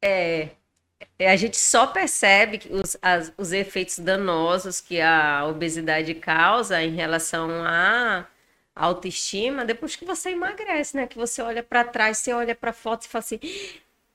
É. 0.00 0.50
é 1.18 1.30
a 1.30 1.36
gente 1.36 1.56
só 1.56 1.86
percebe 1.86 2.60
os, 2.70 2.96
as, 3.02 3.32
os 3.36 3.52
efeitos 3.52 3.98
danosos 3.98 4.80
que 4.80 5.00
a 5.00 5.44
obesidade 5.46 6.14
causa 6.14 6.82
em 6.82 6.94
relação 6.94 7.50
à 7.64 8.26
autoestima 8.76 9.64
depois 9.64 9.96
que 9.96 10.04
você 10.04 10.30
emagrece, 10.30 10.96
né? 10.96 11.06
Que 11.06 11.16
você 11.18 11.42
olha 11.42 11.62
para 11.62 11.84
trás, 11.84 12.18
você 12.18 12.32
olha 12.32 12.54
para 12.54 12.72
foto 12.72 13.04
e 13.04 13.08
fala 13.08 13.20
assim: 13.24 13.40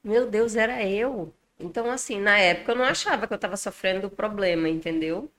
Meu 0.04 0.28
Deus, 0.30 0.56
era 0.56 0.84
eu. 0.86 1.34
Então, 1.60 1.92
assim, 1.92 2.20
na 2.20 2.38
época 2.40 2.72
eu 2.74 2.76
não 2.78 2.86
achava 2.86 3.28
que 3.28 3.34
eu 3.34 3.36
estava 3.36 3.58
sofrendo 3.58 4.10
problema, 4.10 4.70
entendeu? 4.70 5.30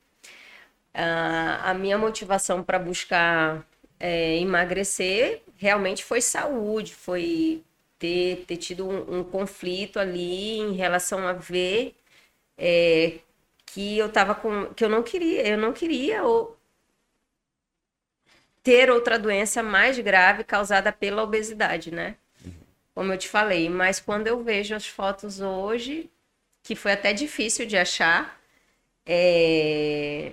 Uh, 0.94 1.56
a 1.64 1.74
minha 1.74 1.96
motivação 1.98 2.62
para 2.62 2.78
buscar 2.78 3.66
é, 3.98 4.36
emagrecer 4.38 5.42
realmente 5.56 6.04
foi 6.04 6.20
saúde, 6.20 6.94
foi 6.94 7.62
ter, 7.98 8.44
ter 8.46 8.56
tido 8.58 8.88
um, 8.88 9.20
um 9.20 9.24
conflito 9.24 9.98
ali 9.98 10.58
em 10.58 10.72
relação 10.74 11.26
a 11.26 11.32
ver 11.32 11.94
é, 12.58 13.18
que 13.66 13.98
eu 13.98 14.08
tava 14.10 14.34
com. 14.34 14.66
que 14.74 14.84
eu 14.84 14.88
não 14.88 15.02
queria, 15.02 15.46
eu 15.48 15.58
não 15.58 15.72
queria 15.72 16.24
ou, 16.24 16.56
ter 18.62 18.90
outra 18.90 19.18
doença 19.18 19.62
mais 19.62 19.98
grave 19.98 20.44
causada 20.44 20.92
pela 20.92 21.22
obesidade, 21.22 21.90
né? 21.90 22.16
como 22.94 23.12
eu 23.12 23.18
te 23.18 23.28
falei. 23.28 23.68
Mas 23.68 24.00
quando 24.00 24.26
eu 24.26 24.42
vejo 24.42 24.74
as 24.74 24.86
fotos 24.86 25.40
hoje, 25.40 26.10
que 26.62 26.74
foi 26.74 26.92
até 26.92 27.12
difícil 27.12 27.66
de 27.66 27.76
achar, 27.76 28.40
é... 29.06 30.32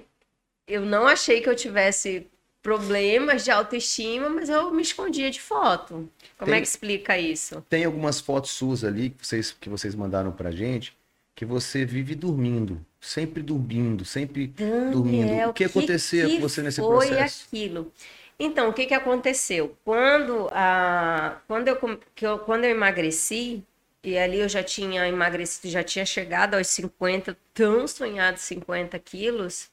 eu 0.68 0.82
não 0.82 1.08
achei 1.08 1.42
que 1.42 1.50
eu 1.50 1.56
tivesse 1.56 2.28
problemas 2.62 3.44
de 3.44 3.52
autoestima, 3.52 4.30
mas 4.30 4.50
eu 4.50 4.72
me 4.72 4.82
escondia 4.82 5.32
de 5.32 5.42
foto. 5.42 6.10
Como 6.38 6.52
é 6.52 6.54
tem, 6.54 6.54
é 6.56 6.62
que 6.62 6.68
explica 6.68 7.18
isso? 7.18 7.66
Tem 7.70 7.86
algumas 7.86 8.20
fotos 8.20 8.52
suas 8.52 8.84
ali 8.84 9.12
que 9.12 9.26
vocês, 9.26 9.52
que 9.52 9.70
vocês 9.70 9.96
mandaram 9.96 10.32
pra 10.32 10.52
gente 10.52 10.99
que 11.40 11.46
você 11.46 11.86
vive 11.86 12.16
dormindo, 12.16 12.86
sempre 13.00 13.42
dormindo, 13.42 14.04
sempre 14.04 14.48
Daniel, 14.48 14.92
dormindo. 14.92 15.50
O 15.50 15.54
que, 15.54 15.64
que 15.64 15.70
aconteceu 15.70 16.28
que 16.28 16.36
com 16.36 16.42
você 16.42 16.62
nesse 16.62 16.82
foi 16.82 17.08
processo? 17.08 17.48
Foi 17.48 17.60
aquilo. 17.60 17.94
Então, 18.38 18.68
o 18.68 18.74
que, 18.74 18.86
que 18.86 18.94
aconteceu? 18.94 19.74
Quando, 19.86 20.50
a, 20.52 21.40
quando, 21.48 21.70
eu, 21.70 21.78
eu, 22.22 22.40
quando 22.40 22.66
eu 22.66 22.72
emagreci, 22.72 23.64
e 24.04 24.18
ali 24.18 24.40
eu 24.40 24.50
já 24.50 24.62
tinha 24.62 25.08
emagrecido, 25.08 25.70
já 25.70 25.82
tinha 25.82 26.06
chegado 26.06 26.56
aos 26.56 26.68
50, 26.68 27.38
tão 27.54 27.88
sonhados 27.88 28.42
50 28.42 29.00
quilos, 29.00 29.72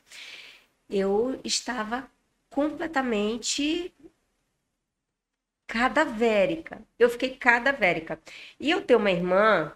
eu 0.89 1.41
estava 1.43 2.09
completamente 2.49 3.93
cadavérica. 5.67 6.81
Eu 6.97 7.11
fiquei 7.11 7.31
cadavérica. 7.31 8.21
E 8.61 8.71
eu 8.71 8.83
tenho 8.83 9.01
uma 9.01 9.11
irmã, 9.11 9.73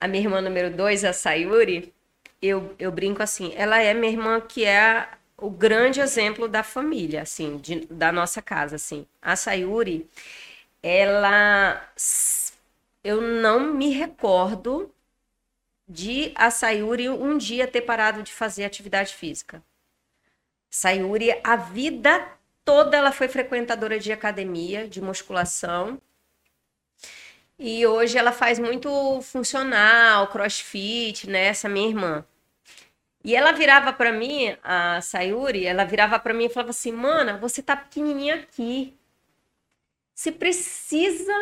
a 0.00 0.08
minha 0.08 0.24
irmã 0.24 0.40
número 0.40 0.70
2, 0.74 1.04
a 1.04 1.12
Sayuri, 1.12 1.92
eu, 2.40 2.74
eu 2.78 2.92
brinco 2.92 3.22
assim, 3.22 3.52
ela 3.56 3.80
é 3.80 3.94
minha 3.94 4.12
irmã 4.12 4.40
que 4.40 4.64
é 4.64 5.08
o 5.36 5.50
grande 5.50 6.00
exemplo 6.00 6.48
da 6.48 6.62
família, 6.62 7.22
assim, 7.22 7.58
de, 7.58 7.86
da 7.86 8.10
nossa 8.12 8.40
casa, 8.42 8.76
assim. 8.76 9.06
A 9.20 9.36
Sayuri, 9.36 10.08
ela... 10.82 11.82
Eu 13.04 13.20
não 13.20 13.60
me 13.74 13.90
recordo 13.90 14.92
de 15.88 16.32
a 16.34 16.50
Sayuri 16.50 17.08
um 17.08 17.38
dia 17.38 17.66
ter 17.66 17.82
parado 17.82 18.22
de 18.22 18.32
fazer 18.32 18.64
atividade 18.64 19.14
física. 19.14 19.62
Sayuri, 20.70 21.40
a 21.44 21.56
vida 21.56 22.28
toda 22.64 22.96
ela 22.96 23.12
foi 23.12 23.28
frequentadora 23.28 23.98
de 23.98 24.12
academia, 24.12 24.88
de 24.88 25.00
musculação. 25.00 26.00
E 27.58 27.86
hoje 27.86 28.18
ela 28.18 28.32
faz 28.32 28.58
muito 28.58 29.20
funcional, 29.22 30.28
crossfit, 30.28 31.28
né? 31.28 31.46
Essa 31.46 31.68
minha 31.68 31.88
irmã. 31.88 32.24
E 33.24 33.34
ela 33.34 33.52
virava 33.52 33.92
para 33.92 34.12
mim, 34.12 34.56
a 34.62 35.00
Sayuri, 35.00 35.66
ela 35.66 35.84
virava 35.84 36.18
para 36.18 36.34
mim 36.34 36.44
e 36.44 36.48
falava 36.48 36.70
assim: 36.70 36.92
"Mana, 36.92 37.38
você 37.38 37.62
tá 37.62 37.74
pequenininha 37.76 38.36
aqui. 38.36 38.94
Você 40.14 40.32
precisa 40.32 41.32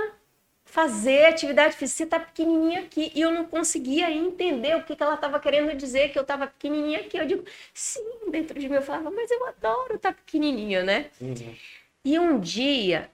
fazer 0.65 1.27
atividade 1.27 1.77
física, 1.77 1.99
você 1.99 2.07
tá 2.07 2.21
pequenininha 2.21 2.81
aqui". 2.81 3.13
E 3.15 3.21
eu 3.21 3.31
não 3.33 3.45
conseguia 3.45 4.11
entender 4.11 4.77
o 4.77 4.85
que, 4.85 4.97
que 4.97 5.03
ela 5.03 5.15
estava 5.15 5.39
querendo 5.41 5.77
dizer 5.77 6.11
que 6.11 6.19
eu 6.19 6.23
estava 6.23 6.47
pequenininha 6.47 7.01
aqui. 7.01 7.17
Eu 7.19 7.27
digo: 7.27 7.45
"Sim", 7.75 8.31
dentro 8.31 8.59
de 8.59 8.69
mim 8.69 8.77
eu 8.77 8.83
falava: 8.83 9.11
"Mas 9.11 9.31
eu 9.31 9.47
adoro 9.47 9.97
estar 9.97 10.13
tá 10.13 10.15
pequenininha, 10.15 10.83
né?". 10.85 11.11
Uhum. 11.21 11.57
E 12.05 12.19
um 12.19 12.39
dia, 12.41 13.11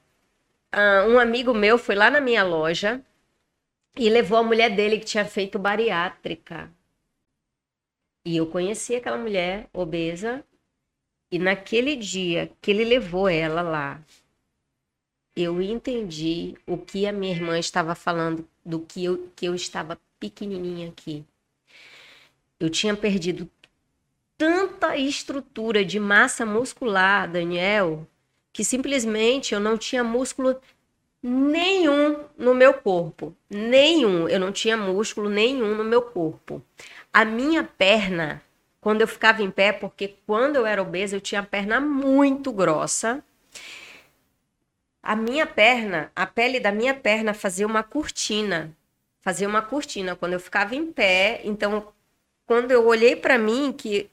um 1.08 1.18
amigo 1.18 1.52
meu 1.52 1.78
foi 1.78 1.94
lá 1.94 2.10
na 2.10 2.20
minha 2.20 2.42
loja 2.42 3.04
e 3.96 4.08
levou 4.08 4.38
a 4.38 4.42
mulher 4.42 4.74
dele 4.74 4.98
que 4.98 5.04
tinha 5.04 5.24
feito 5.24 5.58
bariátrica. 5.58 6.72
E 8.24 8.36
eu 8.36 8.46
conheci 8.46 8.94
aquela 8.94 9.16
mulher 9.16 9.68
obesa, 9.72 10.44
e 11.32 11.38
naquele 11.38 11.96
dia 11.96 12.50
que 12.60 12.70
ele 12.70 12.84
levou 12.84 13.28
ela 13.28 13.62
lá, 13.62 14.02
eu 15.34 15.60
entendi 15.62 16.54
o 16.66 16.76
que 16.76 17.06
a 17.06 17.12
minha 17.12 17.32
irmã 17.32 17.58
estava 17.58 17.94
falando, 17.94 18.46
do 18.64 18.80
que 18.80 19.04
eu, 19.04 19.30
que 19.34 19.46
eu 19.46 19.54
estava 19.54 19.98
pequenininha 20.18 20.88
aqui. 20.88 21.24
Eu 22.58 22.68
tinha 22.68 22.94
perdido 22.94 23.50
tanta 24.36 24.96
estrutura 24.96 25.84
de 25.84 25.98
massa 25.98 26.44
muscular, 26.44 27.30
Daniel, 27.30 28.06
que 28.60 28.64
simplesmente 28.64 29.54
eu 29.54 29.58
não 29.58 29.78
tinha 29.78 30.04
músculo 30.04 30.60
nenhum 31.22 32.26
no 32.36 32.54
meu 32.54 32.74
corpo. 32.74 33.34
Nenhum. 33.48 34.28
Eu 34.28 34.38
não 34.38 34.52
tinha 34.52 34.76
músculo 34.76 35.30
nenhum 35.30 35.74
no 35.74 35.82
meu 35.82 36.02
corpo. 36.02 36.62
A 37.10 37.24
minha 37.24 37.64
perna, 37.64 38.42
quando 38.78 39.00
eu 39.00 39.08
ficava 39.08 39.42
em 39.42 39.50
pé, 39.50 39.72
porque 39.72 40.14
quando 40.26 40.56
eu 40.56 40.66
era 40.66 40.82
obesa, 40.82 41.16
eu 41.16 41.22
tinha 41.22 41.40
a 41.40 41.42
perna 41.42 41.80
muito 41.80 42.52
grossa. 42.52 43.24
A 45.02 45.16
minha 45.16 45.46
perna, 45.46 46.12
a 46.14 46.26
pele 46.26 46.60
da 46.60 46.70
minha 46.70 46.92
perna 46.92 47.32
fazia 47.32 47.66
uma 47.66 47.82
cortina. 47.82 48.76
Fazia 49.22 49.48
uma 49.48 49.62
cortina 49.62 50.14
quando 50.14 50.34
eu 50.34 50.40
ficava 50.40 50.76
em 50.76 50.92
pé. 50.92 51.40
Então, 51.44 51.90
quando 52.44 52.72
eu 52.72 52.86
olhei 52.86 53.16
para 53.16 53.38
mim, 53.38 53.72
que 53.72 54.10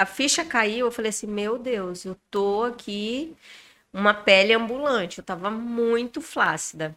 a 0.00 0.06
ficha 0.06 0.42
caiu, 0.46 0.86
eu 0.86 0.92
falei 0.92 1.10
assim: 1.10 1.26
meu 1.26 1.58
Deus, 1.58 2.06
eu 2.06 2.16
tô 2.30 2.64
aqui 2.64 3.36
uma 3.92 4.14
pele 4.14 4.54
ambulante. 4.54 5.18
Eu 5.18 5.24
tava 5.24 5.50
muito 5.50 6.22
flácida. 6.22 6.96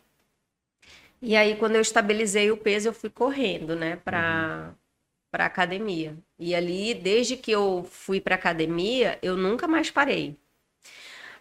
E 1.22 1.36
aí, 1.36 1.56
quando 1.58 1.76
eu 1.76 1.82
estabilizei 1.82 2.51
o 2.51 2.58
peso, 2.58 2.89
eu 2.89 2.93
fui 2.93 3.10
correndo, 3.10 3.76
né, 3.76 3.97
para 3.97 4.70
uhum. 4.70 4.76
para 5.32 5.45
academia. 5.45 6.16
E 6.39 6.56
ali, 6.56 6.93
desde 6.93 7.38
que 7.38 7.51
eu 7.51 7.86
fui 7.91 8.22
para 8.22 8.36
academia, 8.36 9.20
eu 9.22 9.36
nunca 9.38 9.68
mais 9.68 9.91
parei. 9.91 10.38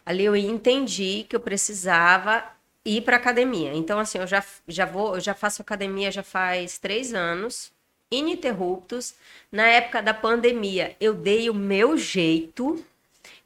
Ali 0.04 0.24
eu 0.24 0.34
entendi 0.36 1.24
que 1.28 1.36
eu 1.36 1.40
precisava 1.40 2.44
ir 2.84 3.02
para 3.02 3.16
academia. 3.16 3.72
Então, 3.74 3.98
assim, 3.98 4.18
eu 4.18 4.26
já, 4.26 4.44
já 4.66 4.84
vou, 4.86 5.14
eu 5.16 5.20
já 5.20 5.34
faço 5.34 5.62
academia 5.62 6.10
já 6.10 6.22
faz 6.22 6.78
três 6.78 7.14
anos 7.14 7.71
ininterruptos. 8.12 9.14
Na 9.50 9.66
época 9.66 10.00
da 10.00 10.14
pandemia, 10.14 10.94
eu 11.00 11.14
dei 11.14 11.50
o 11.50 11.54
meu 11.54 11.96
jeito. 11.96 12.84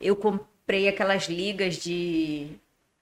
Eu 0.01 0.15
comprei 0.17 0.89
aquelas 0.89 1.29
ligas 1.29 1.77
de 1.77 2.51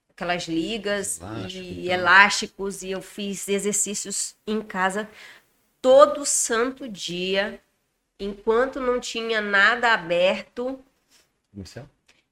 aquelas 0.09 0.47
ligas 0.47 1.19
Elástico, 1.19 1.63
e 1.63 1.81
então. 1.81 1.93
elásticos 1.93 2.83
e 2.83 2.91
eu 2.91 3.01
fiz 3.01 3.49
exercícios 3.49 4.33
em 4.47 4.61
casa 4.61 5.09
todo 5.81 6.25
santo 6.25 6.87
dia, 6.87 7.59
enquanto 8.19 8.79
não 8.79 8.99
tinha 8.99 9.41
nada 9.41 9.93
aberto. 9.93 10.79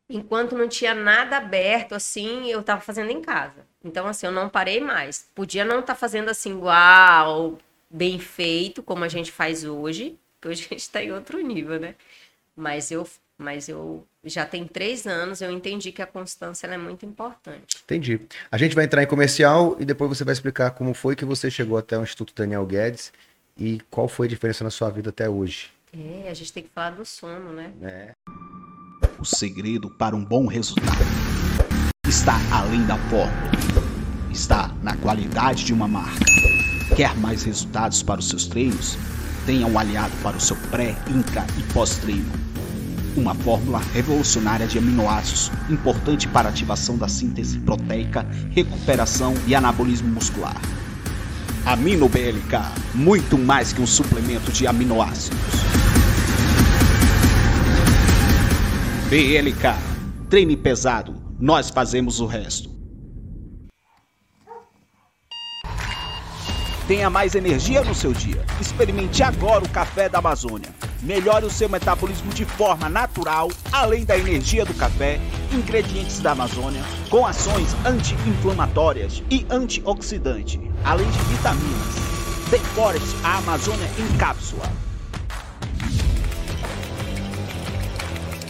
Enquanto 0.09 0.57
não 0.57 0.67
tinha 0.67 0.93
nada 0.93 1.37
aberto, 1.37 1.93
assim, 1.93 2.49
eu 2.49 2.61
estava 2.61 2.81
fazendo 2.81 3.11
em 3.11 3.21
casa. 3.21 3.65
Então, 3.83 4.07
assim, 4.07 4.25
eu 4.25 4.31
não 4.31 4.49
parei 4.49 4.79
mais. 4.79 5.29
Podia 5.35 5.65
não 5.65 5.79
estar 5.79 5.93
tá 5.93 5.99
fazendo 5.99 6.29
assim, 6.29 6.53
uau, 6.53 7.57
bem 7.93 8.17
feito, 8.17 8.81
como 8.81 9.03
a 9.03 9.07
gente 9.07 9.31
faz 9.31 9.63
hoje, 9.63 10.17
que 10.41 10.47
hoje 10.47 10.65
a 10.65 10.69
gente 10.69 10.79
está 10.79 11.03
em 11.03 11.11
outro 11.11 11.39
nível, 11.39 11.79
né? 11.79 11.93
Mas 12.55 12.89
eu, 12.89 13.07
mas 13.37 13.69
eu 13.69 14.05
já 14.23 14.45
tem 14.45 14.65
três 14.65 15.05
anos, 15.05 15.41
eu 15.41 15.51
entendi 15.51 15.91
que 15.91 16.01
a 16.01 16.07
constância 16.07 16.65
é 16.65 16.77
muito 16.77 17.05
importante. 17.05 17.77
Entendi. 17.83 18.19
A 18.51 18.57
gente 18.57 18.73
vai 18.73 18.85
entrar 18.85 19.03
em 19.03 19.07
comercial 19.07 19.77
e 19.79 19.85
depois 19.85 20.09
você 20.09 20.23
vai 20.23 20.33
explicar 20.33 20.71
como 20.71 20.93
foi 20.93 21.15
que 21.15 21.23
você 21.23 21.51
chegou 21.51 21.77
até 21.77 21.97
o 21.97 22.01
Instituto 22.01 22.33
Daniel 22.35 22.65
Guedes 22.65 23.13
e 23.55 23.79
qual 23.91 24.07
foi 24.07 24.25
a 24.25 24.29
diferença 24.29 24.63
na 24.63 24.71
sua 24.71 24.89
vida 24.89 25.11
até 25.11 25.29
hoje. 25.29 25.71
É, 25.93 26.27
a 26.29 26.33
gente 26.33 26.51
tem 26.51 26.63
que 26.63 26.69
falar 26.69 26.91
do 26.91 27.05
sono, 27.05 27.53
né? 27.53 27.71
É. 27.83 28.11
O 29.19 29.25
segredo 29.25 29.91
para 29.91 30.15
um 30.15 30.25
bom 30.25 30.47
resultado 30.47 30.97
está 32.07 32.33
além 32.51 32.85
da 32.87 32.97
fórmula. 33.09 33.53
Está 34.31 34.69
na 34.81 34.97
qualidade 34.97 35.63
de 35.63 35.71
uma 35.71 35.87
marca 35.87 36.52
Quer 36.95 37.17
mais 37.17 37.41
resultados 37.41 38.03
para 38.03 38.19
os 38.19 38.29
seus 38.29 38.45
treinos? 38.45 38.95
Tenha 39.47 39.65
um 39.65 39.79
aliado 39.79 40.13
para 40.21 40.37
o 40.37 40.39
seu 40.39 40.55
pré, 40.69 40.95
intra 41.07 41.43
e 41.57 41.73
pós-treino. 41.73 42.31
Uma 43.17 43.33
fórmula 43.33 43.81
revolucionária 43.95 44.67
de 44.67 44.77
aminoácidos, 44.77 45.51
importante 45.71 46.27
para 46.27 46.49
ativação 46.49 46.95
da 46.95 47.07
síntese 47.07 47.57
proteica, 47.59 48.27
recuperação 48.51 49.33
e 49.47 49.55
anabolismo 49.55 50.07
muscular. 50.07 50.55
Amino 51.65 52.07
BLK, 52.07 52.61
muito 52.93 53.39
mais 53.39 53.73
que 53.73 53.81
um 53.81 53.87
suplemento 53.87 54.51
de 54.51 54.67
aminoácidos. 54.67 55.39
BLK, 59.09 59.75
treine 60.29 60.55
pesado, 60.55 61.15
nós 61.39 61.71
fazemos 61.71 62.19
o 62.19 62.27
resto. 62.27 62.72
Tenha 66.93 67.09
mais 67.09 67.33
energia 67.33 67.83
no 67.83 67.95
seu 67.95 68.13
dia. 68.13 68.45
Experimente 68.61 69.23
agora 69.23 69.65
o 69.65 69.69
café 69.69 70.07
da 70.07 70.19
Amazônia. 70.19 70.69
Melhore 71.01 71.43
o 71.43 71.49
seu 71.49 71.67
metabolismo 71.67 72.31
de 72.31 72.45
forma 72.45 72.87
natural, 72.87 73.49
além 73.71 74.05
da 74.05 74.15
energia 74.15 74.63
do 74.63 74.75
café, 74.75 75.19
ingredientes 75.51 76.19
da 76.19 76.33
Amazônia, 76.33 76.83
com 77.09 77.25
ações 77.25 77.75
anti-inflamatórias 77.83 79.23
e 79.31 79.43
antioxidante, 79.49 80.61
além 80.85 81.09
de 81.09 81.17
vitaminas. 81.17 81.95
Forest, 82.75 83.07
a 83.23 83.39
Amazônia 83.39 83.89
em 83.97 84.17
cápsula. 84.17 84.71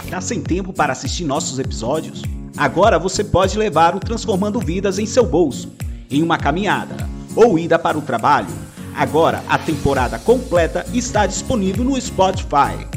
Tá 0.09 0.19
sem 0.19 0.41
tempo 0.41 0.73
para 0.73 0.91
assistir 0.91 1.23
nossos 1.23 1.59
episódios? 1.59 2.21
Agora 2.57 2.99
você 2.99 3.23
pode 3.23 3.57
levar 3.57 3.95
o 3.95 4.01
Transformando 4.01 4.59
Vidas 4.59 4.99
em 4.99 5.05
seu 5.05 5.25
bolso, 5.25 5.71
em 6.11 6.21
uma 6.21 6.37
caminhada 6.37 7.13
ou 7.35 7.57
ida 7.57 7.77
para 7.79 7.97
o 7.97 8.01
trabalho. 8.01 8.47
Agora 8.95 9.43
a 9.49 9.57
temporada 9.57 10.19
completa 10.19 10.85
está 10.93 11.25
disponível 11.25 11.83
no 11.83 11.99
Spotify. 11.99 12.87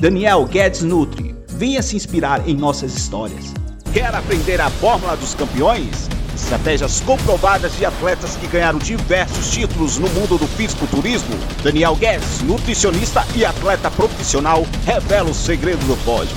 Daniel 0.00 0.44
Guedes 0.46 0.82
Nutri, 0.82 1.34
venha 1.48 1.82
se 1.82 1.96
inspirar 1.96 2.48
em 2.48 2.54
nossas 2.54 2.94
histórias. 2.94 3.52
Quer 3.92 4.14
aprender 4.14 4.60
a 4.60 4.70
fórmula 4.70 5.16
dos 5.16 5.34
campeões? 5.34 6.08
Estratégias 6.34 7.00
comprovadas 7.00 7.76
de 7.76 7.84
atletas 7.84 8.36
que 8.36 8.46
ganharam 8.46 8.78
diversos 8.78 9.50
títulos 9.50 9.98
no 9.98 10.08
mundo 10.10 10.38
do 10.38 10.46
fisiculturismo? 10.46 11.36
Daniel 11.62 11.96
Guedes, 11.96 12.40
nutricionista 12.42 13.26
e 13.34 13.44
atleta 13.44 13.90
profissional, 13.90 14.64
revela 14.86 15.30
o 15.30 15.34
segredo 15.34 15.84
do 15.86 15.96
pódio. 16.04 16.36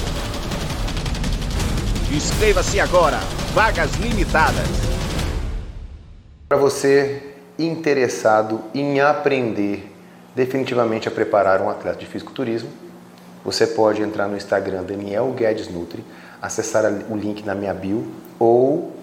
Inscreva-se 2.12 2.80
agora, 2.80 3.20
vagas 3.54 3.92
limitadas. 3.96 4.68
Para 6.50 6.58
você 6.58 7.33
interessado 7.58 8.62
em 8.74 9.00
aprender 9.00 9.92
definitivamente 10.36 11.08
a 11.08 11.12
preparar 11.12 11.62
um 11.62 11.70
atleta 11.70 12.00
de 12.00 12.06
fisiculturismo, 12.06 12.70
você 13.46 13.68
pode 13.68 14.02
entrar 14.02 14.28
no 14.28 14.38
Instagram 14.38 14.84
Daniel 14.84 15.32
Guedes 15.32 15.68
Nutri, 15.68 16.04
acessar 16.42 16.86
o 17.10 17.16
link 17.16 17.46
na 17.46 17.54
minha 17.54 17.74
bio 17.74 18.08
ou 18.40 18.94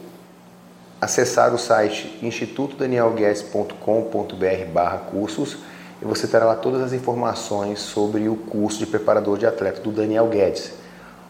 acessar 1.00 1.54
o 1.54 1.58
site 1.58 2.18
institutodanielguedes.com.br 2.22 5.10
cursos 5.10 5.58
e 6.02 6.04
você 6.04 6.26
terá 6.26 6.46
lá 6.46 6.54
todas 6.54 6.82
as 6.82 6.92
informações 6.92 7.80
sobre 7.80 8.28
o 8.28 8.36
curso 8.36 8.78
de 8.78 8.86
preparador 8.86 9.38
de 9.38 9.46
atleta 9.46 9.80
do 9.80 9.90
Daniel 9.90 10.28
Guedes. 10.28 10.72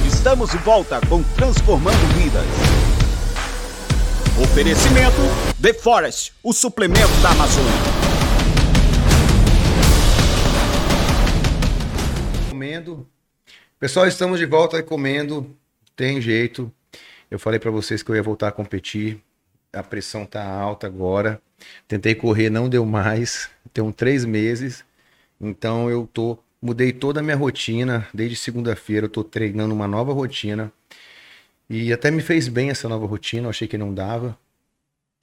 Estamos 0.07 0.53
de 0.53 0.57
volta 0.57 1.03
com 1.07 1.23
Transformando 1.35 1.99
Vidas. 2.15 2.47
Oferecimento 4.43 5.21
The 5.61 5.75
Forest, 5.75 6.33
o 6.43 6.55
suplemento 6.55 7.13
da 7.23 7.33
Amazônia. 7.33 8.10
Comendo. 12.61 13.09
Pessoal, 13.79 14.07
estamos 14.07 14.39
de 14.39 14.45
volta 14.45 14.83
comendo. 14.83 15.57
Tem 15.97 16.21
jeito. 16.21 16.71
Eu 17.31 17.39
falei 17.39 17.59
para 17.59 17.71
vocês 17.71 18.03
que 18.03 18.11
eu 18.11 18.15
ia 18.15 18.23
voltar 18.23 18.49
a 18.49 18.53
competir. 18.53 19.19
A 19.73 19.83
pressão 19.83 20.27
tá 20.27 20.45
alta 20.47 20.87
agora. 20.87 21.41
Tentei 21.89 22.15
correr, 22.15 22.51
não 22.51 22.69
deu 22.69 22.85
mais. 22.85 23.49
Tem 23.73 23.91
três 23.93 24.27
meses. 24.27 24.85
Então 25.41 25.89
eu 25.89 26.07
tô 26.07 26.39
Mudei 26.61 26.93
toda 26.93 27.21
a 27.21 27.23
minha 27.23 27.35
rotina. 27.35 28.07
Desde 28.13 28.37
segunda-feira 28.37 29.07
eu 29.07 29.11
tô 29.11 29.25
treinando 29.25 29.75
uma 29.75 29.89
nova 29.89 30.13
rotina. 30.13 30.71
E 31.67 31.91
até 31.95 32.11
me 32.11 32.21
fez 32.21 32.47
bem 32.47 32.69
essa 32.69 32.91
nova 32.91 33.07
rotina, 33.07 33.47
eu 33.47 33.51
achei 33.51 33.67
que 33.67 33.79
não 33.79 33.95
dava. 33.95 34.39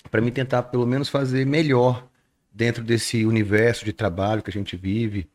Para 0.09 0.21
mim 0.21 0.31
tentar 0.31 0.63
pelo 0.63 0.87
menos 0.87 1.07
fazer 1.07 1.45
melhor 1.45 2.03
dentro 2.51 2.83
desse 2.83 3.27
universo 3.27 3.85
de 3.85 3.93
trabalho 3.93 4.41
que 4.41 4.49
a 4.49 4.53
gente 4.53 4.75
vive, 4.75 5.29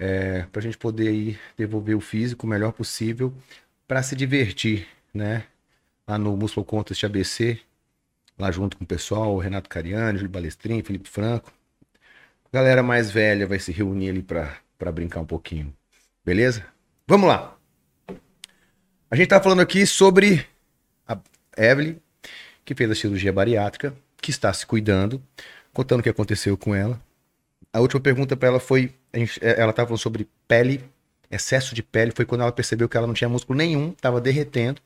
é, 0.00 0.46
para 0.50 0.60
a 0.60 0.62
gente 0.62 0.78
poder 0.78 1.08
aí 1.08 1.38
devolver 1.58 1.94
o 1.94 2.00
físico 2.00 2.46
o 2.46 2.48
melhor 2.48 2.72
possível 2.72 3.34
para 3.86 4.02
se 4.02 4.16
divertir, 4.16 4.88
né? 5.12 5.44
Lá 6.08 6.16
no 6.16 6.34
Músculo 6.36 6.64
Contest 6.64 7.04
ABC, 7.04 7.60
lá 8.38 8.50
junto 8.50 8.78
com 8.78 8.84
o 8.84 8.86
pessoal, 8.86 9.34
o 9.34 9.38
Renato 9.38 9.68
Cariani, 9.68 10.18
Júlio 10.18 10.30
Balestrin, 10.30 10.82
Felipe 10.82 11.08
Franco. 11.08 11.52
A 12.46 12.56
galera 12.56 12.82
mais 12.82 13.10
velha 13.10 13.46
vai 13.46 13.58
se 13.58 13.70
reunir 13.70 14.08
ali 14.08 14.22
para 14.22 14.92
brincar 14.92 15.20
um 15.20 15.26
pouquinho. 15.26 15.72
Beleza? 16.24 16.64
Vamos 17.06 17.28
lá. 17.28 17.56
A 19.10 19.16
gente 19.16 19.28
tá 19.28 19.40
falando 19.40 19.60
aqui 19.60 19.86
sobre 19.86 20.46
a 21.06 21.18
Evelyn, 21.56 21.96
que 22.64 22.74
fez 22.74 22.90
a 22.90 22.94
cirurgia 22.94 23.32
bariátrica, 23.32 23.94
que 24.20 24.30
está 24.30 24.52
se 24.52 24.64
cuidando, 24.64 25.22
contando 25.72 26.00
o 26.00 26.02
que 26.02 26.08
aconteceu 26.08 26.56
com 26.56 26.74
ela. 26.74 27.00
A 27.72 27.80
última 27.80 28.00
pergunta 28.00 28.36
para 28.36 28.48
ela 28.48 28.60
foi, 28.60 28.94
é, 29.12 29.60
ela 29.60 29.70
estava 29.70 29.88
falando 29.88 30.00
sobre 30.00 30.28
pele, 30.48 30.82
excesso 31.30 31.74
de 31.74 31.82
pele, 31.82 32.12
foi 32.14 32.24
quando 32.24 32.40
ela 32.40 32.52
percebeu 32.52 32.88
que 32.88 32.96
ela 32.96 33.06
não 33.06 33.14
tinha 33.14 33.28
músculo 33.28 33.56
nenhum, 33.56 33.90
estava 33.90 34.20
derretendo. 34.20 34.80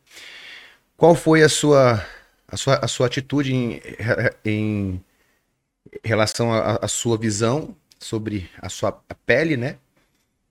Qual 0.97 1.15
foi 1.15 1.43
a 1.43 1.49
sua, 1.49 2.05
a 2.47 2.57
sua, 2.57 2.75
a 2.77 2.89
sua 2.89 3.07
atitude 3.07 3.55
em, 3.55 3.81
em 4.45 5.01
relação 6.03 6.53
à 6.53 6.87
sua 6.87 7.17
visão 7.17 7.75
sobre 7.99 8.51
a 8.61 8.69
sua 8.69 9.03
a 9.09 9.15
pele, 9.15 9.57
né? 9.57 9.79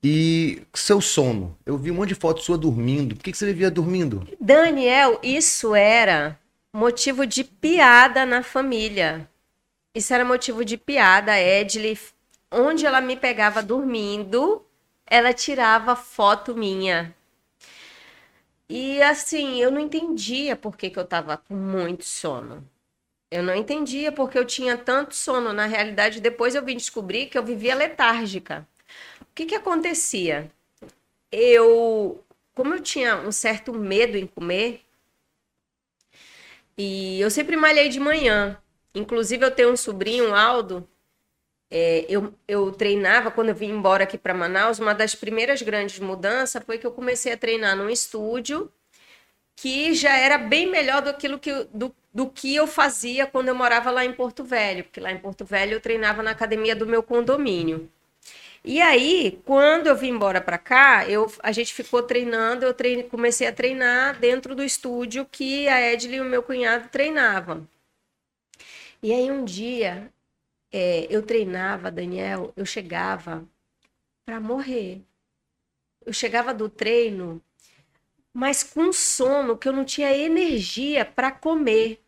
E 0.02 0.62
seu 0.74 1.00
sono. 1.00 1.56
Eu 1.64 1.78
vi 1.78 1.90
um 1.90 1.94
monte 1.94 2.10
de 2.10 2.14
foto 2.14 2.42
sua 2.42 2.58
dormindo. 2.58 3.16
Por 3.16 3.24
que, 3.24 3.32
que 3.32 3.38
você 3.38 3.46
vivia 3.46 3.70
dormindo? 3.70 4.28
Daniel, 4.38 5.18
isso 5.22 5.74
era 5.74 6.38
motivo 6.74 7.26
de 7.26 7.42
piada 7.42 8.26
na 8.26 8.42
família. 8.42 9.26
Isso 9.94 10.12
era 10.12 10.22
motivo 10.22 10.62
de 10.62 10.76
piada. 10.76 11.40
Edley, 11.40 11.98
onde 12.54 12.86
ela 12.86 13.00
me 13.00 13.16
pegava 13.16 13.62
dormindo, 13.62 14.64
ela 15.06 15.32
tirava 15.32 15.96
foto 15.96 16.54
minha. 16.54 17.14
E 18.68 19.02
assim, 19.02 19.60
eu 19.60 19.70
não 19.70 19.80
entendia 19.80 20.56
por 20.56 20.76
que, 20.76 20.90
que 20.90 20.98
eu 20.98 21.04
tava 21.06 21.36
com 21.36 21.54
muito 21.54 22.04
sono. 22.04 22.68
Eu 23.30 23.42
não 23.42 23.54
entendia 23.54 24.12
porque 24.12 24.38
eu 24.38 24.44
tinha 24.44 24.76
tanto 24.76 25.14
sono. 25.14 25.52
Na 25.52 25.66
realidade, 25.66 26.20
depois 26.20 26.54
eu 26.54 26.64
vim 26.64 26.76
descobrir 26.76 27.26
que 27.26 27.36
eu 27.36 27.44
vivia 27.44 27.74
letárgica. 27.74 28.66
O 29.22 29.26
que, 29.34 29.46
que 29.46 29.54
acontecia? 29.56 30.50
Eu, 31.32 32.24
como 32.54 32.74
eu 32.74 32.80
tinha 32.80 33.16
um 33.16 33.32
certo 33.32 33.72
medo 33.72 34.16
em 34.16 34.26
comer, 34.26 34.84
e 36.76 37.20
eu 37.20 37.30
sempre 37.30 37.56
malhei 37.56 37.88
de 37.88 38.00
manhã. 38.00 38.58
Inclusive, 38.94 39.44
eu 39.44 39.50
tenho 39.50 39.72
um 39.72 39.76
sobrinho, 39.76 40.34
Aldo. 40.34 40.88
É, 41.76 42.06
eu, 42.08 42.32
eu 42.46 42.70
treinava 42.70 43.32
quando 43.32 43.48
eu 43.48 43.54
vim 43.54 43.70
embora 43.70 44.04
aqui 44.04 44.16
para 44.16 44.32
Manaus. 44.32 44.78
Uma 44.78 44.94
das 44.94 45.16
primeiras 45.16 45.60
grandes 45.60 45.98
mudanças 45.98 46.62
foi 46.62 46.78
que 46.78 46.86
eu 46.86 46.92
comecei 46.92 47.32
a 47.32 47.36
treinar 47.36 47.76
num 47.76 47.90
estúdio 47.90 48.70
que 49.56 49.92
já 49.92 50.16
era 50.16 50.38
bem 50.38 50.70
melhor 50.70 51.02
do, 51.02 51.14
que, 51.14 51.28
do, 51.72 51.92
do 52.12 52.30
que 52.30 52.54
eu 52.54 52.68
fazia 52.68 53.26
quando 53.26 53.48
eu 53.48 53.56
morava 53.56 53.90
lá 53.90 54.04
em 54.04 54.12
Porto 54.12 54.44
Velho, 54.44 54.84
porque 54.84 55.00
lá 55.00 55.10
em 55.10 55.18
Porto 55.18 55.44
Velho 55.44 55.74
eu 55.74 55.80
treinava 55.80 56.22
na 56.22 56.30
academia 56.30 56.76
do 56.76 56.86
meu 56.86 57.02
condomínio. 57.02 57.90
E 58.64 58.80
aí, 58.80 59.40
quando 59.44 59.88
eu 59.88 59.96
vim 59.96 60.10
embora 60.10 60.40
para 60.40 60.58
cá, 60.58 61.08
eu, 61.08 61.30
a 61.42 61.50
gente 61.50 61.74
ficou 61.74 62.02
treinando, 62.04 62.64
eu 62.64 62.72
treine, 62.72 63.02
comecei 63.02 63.48
a 63.48 63.52
treinar 63.52 64.18
dentro 64.20 64.54
do 64.54 64.62
estúdio 64.62 65.26
que 65.30 65.66
a 65.68 65.92
Edley 65.92 66.18
e 66.18 66.20
o 66.20 66.24
meu 66.24 66.42
cunhado 66.42 66.88
treinavam. 66.88 67.66
E 69.02 69.12
aí 69.12 69.30
um 69.30 69.44
dia 69.44 70.10
é, 70.76 71.06
eu 71.08 71.22
treinava, 71.22 71.88
Daniel, 71.88 72.52
eu 72.56 72.66
chegava 72.66 73.48
para 74.26 74.40
morrer. 74.40 75.02
Eu 76.04 76.12
chegava 76.12 76.52
do 76.52 76.68
treino, 76.68 77.40
mas 78.32 78.64
com 78.64 78.92
sono, 78.92 79.56
que 79.56 79.68
eu 79.68 79.72
não 79.72 79.84
tinha 79.84 80.12
energia 80.12 81.04
para 81.04 81.30
comer. 81.30 82.02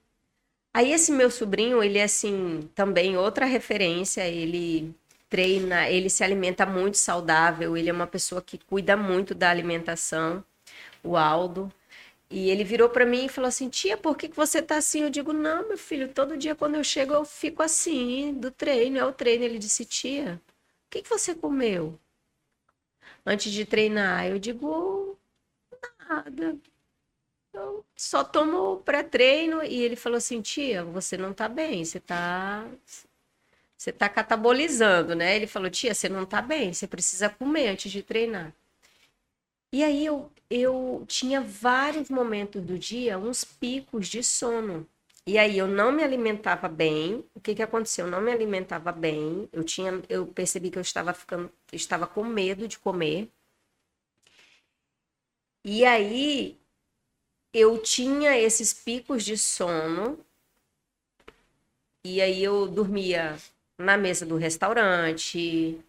Aí 0.75 0.93
esse 0.93 1.13
meu 1.13 1.31
sobrinho, 1.31 1.81
ele 1.81 1.99
é 1.99 2.03
assim, 2.03 2.69
também 2.75 3.17
outra 3.17 3.47
referência, 3.47 4.27
ele 4.27 4.93
treina, 5.29 5.89
ele 5.89 6.11
se 6.11 6.25
alimenta 6.25 6.67
muito 6.67 6.99
saudável, 6.99 7.77
ele 7.77 7.89
é 7.89 7.93
uma 7.93 8.07
pessoa 8.07 8.43
que 8.43 8.59
cuida 8.59 8.97
muito 8.97 9.33
da 9.33 9.49
alimentação, 9.49 10.45
o 11.05 11.17
Aldo. 11.17 11.73
E 12.31 12.51
ele 12.51 12.65
virou 12.65 12.89
para 12.89 13.07
mim 13.07 13.27
e 13.27 13.29
falou 13.29 13.49
assim: 13.49 13.69
Tia, 13.69 13.97
por 13.97 14.17
que, 14.17 14.29
que 14.29 14.37
você 14.37 14.61
tá 14.63 14.77
assim? 14.77 15.03
Eu 15.03 15.11
digo: 15.11 15.33
Não, 15.33 15.69
meu 15.69 15.79
filho, 15.79 16.13
todo 16.13 16.37
dia 16.37 16.55
quando 16.55 16.77
eu 16.77 16.85
chego 16.85 17.15
eu 17.15 17.25
fico 17.25 17.63
assim, 17.63 18.35
do 18.35 18.51
treino, 18.51 18.99
é 18.99 19.05
o 19.05 19.13
treino. 19.13 19.45
Ele 19.45 19.59
disse: 19.59 19.85
Tia, 19.85 20.41
o 20.87 20.91
que, 20.91 21.03
que 21.03 21.09
você 21.09 21.35
comeu 21.35 21.99
antes 23.25 23.53
de 23.53 23.65
treinar? 23.65 24.27
Eu 24.27 24.39
digo: 24.39 25.19
Nada. 26.09 26.57
Eu 27.53 27.85
só 27.97 28.23
tomo 28.25 28.79
pré-treino. 28.85 29.63
E 29.65 29.83
ele 29.83 29.97
falou 29.97 30.19
assim: 30.19 30.41
Tia, 30.43 30.85
você 30.85 31.17
não 31.17 31.33
tá 31.33 31.49
bem, 31.49 31.85
você 31.85 32.01
tá 32.01 32.67
você 33.77 33.91
está 33.91 34.09
catabolizando, 34.09 35.15
né? 35.15 35.37
Ele 35.37 35.47
falou, 35.47 35.71
tia, 35.71 35.95
você 35.95 36.09
não 36.09 36.23
está 36.23 36.41
bem, 36.41 36.73
você 36.73 36.87
precisa 36.87 37.29
comer 37.29 37.69
antes 37.69 37.93
de 37.93 38.03
treinar. 38.03 38.53
E 39.73 39.85
aí 39.85 40.05
eu, 40.07 40.31
eu 40.51 41.05
tinha 41.09 41.41
vários 41.41 42.09
momentos 42.11 42.63
do 42.63 42.79
dia, 42.79 43.19
uns 43.19 43.45
picos 43.45 44.09
de 44.09 44.23
sono. 44.23 44.87
E 45.27 45.39
aí 45.39 45.59
eu 45.59 45.67
não 45.67 45.91
me 45.93 46.05
alimentava 46.05 46.69
bem. 46.69 47.25
O 47.35 47.41
que 47.41 47.55
que 47.55 47.63
aconteceu? 47.63 48.07
Eu 48.07 48.11
não 48.11 48.21
me 48.21 48.31
alimentava 48.33 48.93
bem. 48.93 49.49
Eu 49.53 49.65
tinha, 49.65 50.03
eu 50.09 50.27
percebi 50.27 50.71
que 50.71 50.79
eu 50.79 50.83
estava 50.83 51.13
ficando, 51.13 51.51
estava 51.73 52.07
com 52.07 52.25
medo 52.25 52.69
de 52.69 52.79
comer. 52.79 53.29
E 55.65 55.85
aí 55.85 56.57
eu 57.53 57.79
tinha 57.83 58.39
esses 58.39 58.73
picos 58.73 59.25
de 59.25 59.37
sono. 59.37 60.19
E 62.05 62.21
aí 62.23 62.43
eu 62.43 62.69
dormia 62.69 63.37
na 63.77 63.97
mesa 63.97 64.25
do 64.25 64.37
restaurante, 64.37 65.81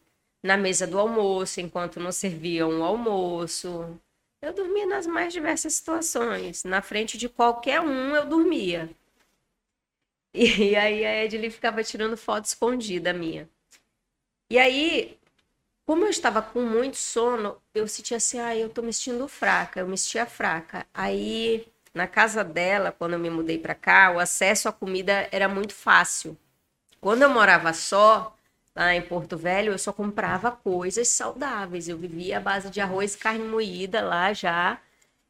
na 0.43 0.58
mesa 0.58 0.88
do 0.88 0.99
almoço, 0.99 1.62
enquanto 1.62 1.99
não 1.99 2.12
serviam 2.12 2.80
o 2.80 2.84
almoço. 2.84 3.99
Eu 4.41 4.53
dormia 4.53 4.85
nas 4.85 5.07
mais 5.07 5.33
diversas 5.33 5.73
situações. 5.73 6.63
Na 6.63 6.81
frente 6.81 7.17
de 7.17 7.27
qualquer 7.27 7.81
um, 7.81 8.15
eu 8.15 8.25
dormia. 8.25 8.89
E, 10.33 10.75
aí 10.77 11.05
a 11.05 11.23
Edile 11.25 11.49
ficava 11.49 11.83
tirando 11.83 12.15
foto 12.15 12.45
escondida 12.45 13.13
minha. 13.13 13.49
E 14.49 14.57
aí, 14.59 15.19
como 15.85 16.05
eu 16.05 16.09
estava 16.09 16.41
com 16.41 16.61
muito 16.61 16.97
sono, 16.97 17.61
eu 17.73 17.88
sentia 17.88 18.17
assim, 18.17 18.39
ah, 18.39 18.55
eu 18.55 18.69
tô 18.69 18.81
me 18.81 18.93
sentindo 18.93 19.27
fraca, 19.27 19.79
eu 19.79 19.88
me 19.88 19.97
sentia 19.97 20.25
fraca. 20.25 20.85
Aí, 20.93 21.67
na 21.93 22.07
casa 22.07 22.43
dela, 22.43 22.91
quando 22.91 23.13
eu 23.13 23.19
me 23.19 23.29
mudei 23.29 23.57
para 23.57 23.75
cá, 23.75 24.11
o 24.11 24.19
acesso 24.19 24.69
à 24.69 24.73
comida 24.73 25.27
era 25.31 25.49
muito 25.49 25.73
fácil. 25.73 26.38
Quando 27.01 27.23
eu 27.23 27.29
morava 27.29 27.73
só, 27.73 28.36
lá 28.78 28.95
em 28.95 29.01
Porto 29.01 29.38
Velho, 29.38 29.71
eu 29.71 29.78
só 29.78 29.91
comprava 29.91 30.51
coisas 30.51 31.07
saudáveis. 31.09 31.89
Eu 31.89 31.97
vivia 31.97 32.38
à 32.38 32.39
base 32.39 32.69
de 32.69 32.80
arroz 32.80 33.15
e 33.15 33.17
carne 33.17 33.47
moída 33.47 34.01
lá 34.01 34.32
já. 34.34 34.80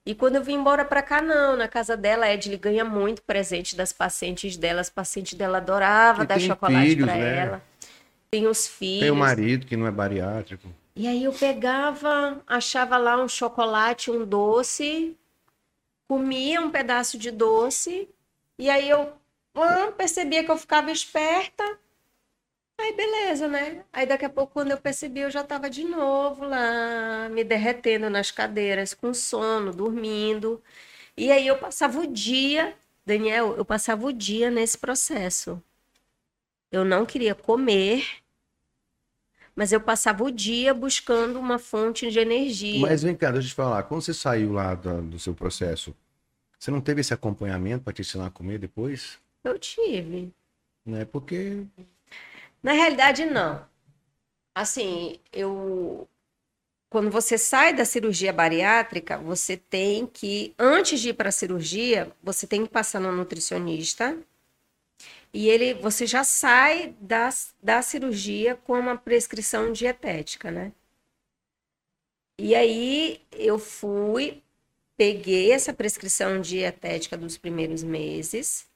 E 0.05 0.13
quando 0.13 0.35
eu 0.35 0.43
vim 0.43 0.55
embora 0.55 0.85
para 0.85 1.01
cá, 1.01 1.21
não. 1.21 1.55
Na 1.55 1.67
casa 1.67 1.97
dela, 1.97 2.25
a 2.25 2.33
Edile 2.33 2.57
ganha 2.57 2.85
muito 2.85 3.21
presente 3.21 3.75
das 3.75 3.91
pacientes 3.91 4.55
dela. 4.57 4.81
As 4.81 4.89
pacientes 4.89 5.33
dela 5.33 5.57
adoravam 5.57 6.25
dar 6.25 6.39
chocolate 6.39 6.95
para 6.97 7.05
né? 7.15 7.37
ela. 7.37 7.61
Tem 8.29 8.47
os 8.47 8.67
filhos. 8.67 9.01
Tem 9.01 9.11
o 9.11 9.15
marido 9.15 9.65
que 9.65 9.77
não 9.77 9.87
é 9.87 9.91
bariátrico. 9.91 10.67
E 10.95 11.07
aí 11.07 11.23
eu 11.23 11.31
pegava, 11.31 12.41
achava 12.47 12.97
lá 12.97 13.21
um 13.21 13.27
chocolate, 13.27 14.09
um 14.09 14.25
doce, 14.25 15.15
comia 16.07 16.59
um 16.59 16.71
pedaço 16.71 17.19
de 17.19 17.29
doce, 17.29 18.09
e 18.57 18.67
aí 18.67 18.89
eu 18.89 19.13
ah, 19.53 19.91
percebia 19.95 20.43
que 20.43 20.49
eu 20.49 20.57
ficava 20.57 20.91
esperta. 20.91 21.63
Aí 22.79 22.93
beleza, 22.95 23.47
né? 23.47 23.83
Aí 23.91 24.05
daqui 24.05 24.25
a 24.25 24.29
pouco, 24.29 24.53
quando 24.53 24.71
eu 24.71 24.77
percebi, 24.77 25.21
eu 25.21 25.31
já 25.31 25.41
estava 25.41 25.69
de 25.69 25.83
novo 25.83 26.45
lá, 26.45 27.27
me 27.29 27.43
derretendo 27.43 28.09
nas 28.09 28.31
cadeiras, 28.31 28.93
com 28.93 29.13
sono, 29.13 29.73
dormindo. 29.73 30.61
E 31.17 31.31
aí 31.31 31.47
eu 31.47 31.57
passava 31.57 31.99
o 31.99 32.07
dia, 32.07 32.75
Daniel, 33.05 33.55
eu 33.57 33.65
passava 33.65 34.05
o 34.05 34.13
dia 34.13 34.51
nesse 34.51 34.77
processo. 34.77 35.61
Eu 36.71 36.85
não 36.85 37.05
queria 37.05 37.33
comer, 37.33 38.05
mas 39.55 39.71
eu 39.71 39.81
passava 39.81 40.23
o 40.23 40.31
dia 40.31 40.73
buscando 40.73 41.39
uma 41.39 41.57
fonte 41.57 42.11
de 42.11 42.19
energia. 42.19 42.79
Mas 42.79 43.01
vem 43.01 43.15
cá, 43.15 43.31
deixa 43.31 43.47
eu 43.47 43.49
te 43.49 43.55
falar, 43.55 43.81
quando 43.83 44.01
você 44.01 44.13
saiu 44.13 44.53
lá 44.53 44.75
do, 44.75 45.01
do 45.01 45.19
seu 45.19 45.33
processo, 45.33 45.95
você 46.59 46.69
não 46.69 46.79
teve 46.81 47.01
esse 47.01 47.13
acompanhamento 47.13 47.83
para 47.83 47.93
te 47.93 48.01
ensinar 48.01 48.27
a 48.27 48.31
comer 48.31 48.59
depois? 48.59 49.17
Eu 49.43 49.57
tive. 49.57 50.31
Não 50.85 50.97
é 50.97 51.05
porque. 51.05 51.65
Na 52.61 52.73
realidade, 52.73 53.25
não. 53.25 53.65
Assim, 54.55 55.19
eu. 55.31 56.07
quando 56.89 57.11
você 57.11 57.37
sai 57.37 57.73
da 57.73 57.85
cirurgia 57.85 58.33
bariátrica, 58.33 59.17
você 59.17 59.57
tem 59.57 60.07
que, 60.07 60.53
antes 60.57 60.99
de 60.99 61.09
ir 61.09 61.13
para 61.13 61.29
a 61.29 61.31
cirurgia, 61.31 62.11
você 62.23 62.47
tem 62.47 62.65
que 62.65 62.71
passar 62.71 62.99
no 62.99 63.11
nutricionista. 63.11 64.17
E 65.33 65.47
ele, 65.49 65.73
você 65.75 66.07
já 66.07 66.23
sai 66.23 66.95
da, 66.99 67.29
da 67.61 67.81
cirurgia 67.81 68.55
com 68.55 68.73
uma 68.79 68.97
prescrição 68.97 69.71
dietética, 69.71 70.49
né? 70.51 70.71
E 72.39 72.55
aí 72.55 73.21
eu 73.31 73.59
fui, 73.59 74.43
peguei 74.95 75.51
essa 75.51 75.73
prescrição 75.73 76.39
dietética 76.41 77.17
dos 77.17 77.37
primeiros 77.37 77.83
meses. 77.83 78.67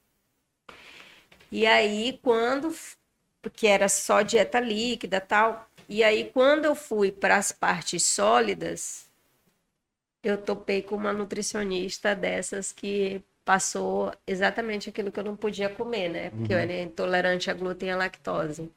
E 1.51 1.65
aí, 1.65 2.19
quando, 2.23 2.73
porque 3.41 3.67
era 3.67 3.89
só 3.89 4.21
dieta 4.21 4.59
líquida 4.59 5.19
tal, 5.19 5.67
e 5.93 6.05
aí, 6.05 6.31
quando 6.33 6.63
eu 6.63 6.73
fui 6.73 7.11
para 7.11 7.35
as 7.35 7.51
partes 7.51 8.05
sólidas, 8.05 9.09
eu 10.23 10.37
topei 10.37 10.81
com 10.81 10.95
uma 10.95 11.11
nutricionista 11.11 12.15
dessas 12.15 12.71
que 12.71 13.21
passou 13.43 14.13
exatamente 14.25 14.87
aquilo 14.87 15.11
que 15.11 15.19
eu 15.19 15.23
não 15.25 15.35
podia 15.35 15.67
comer, 15.67 16.07
né? 16.07 16.29
Porque 16.29 16.53
uhum. 16.53 16.59
eu 16.59 16.63
era 16.63 16.81
intolerante 16.81 17.51
a 17.51 17.53
glúten 17.53 17.89
e 17.89 17.91
a 17.91 17.97
lactose. 17.97 18.71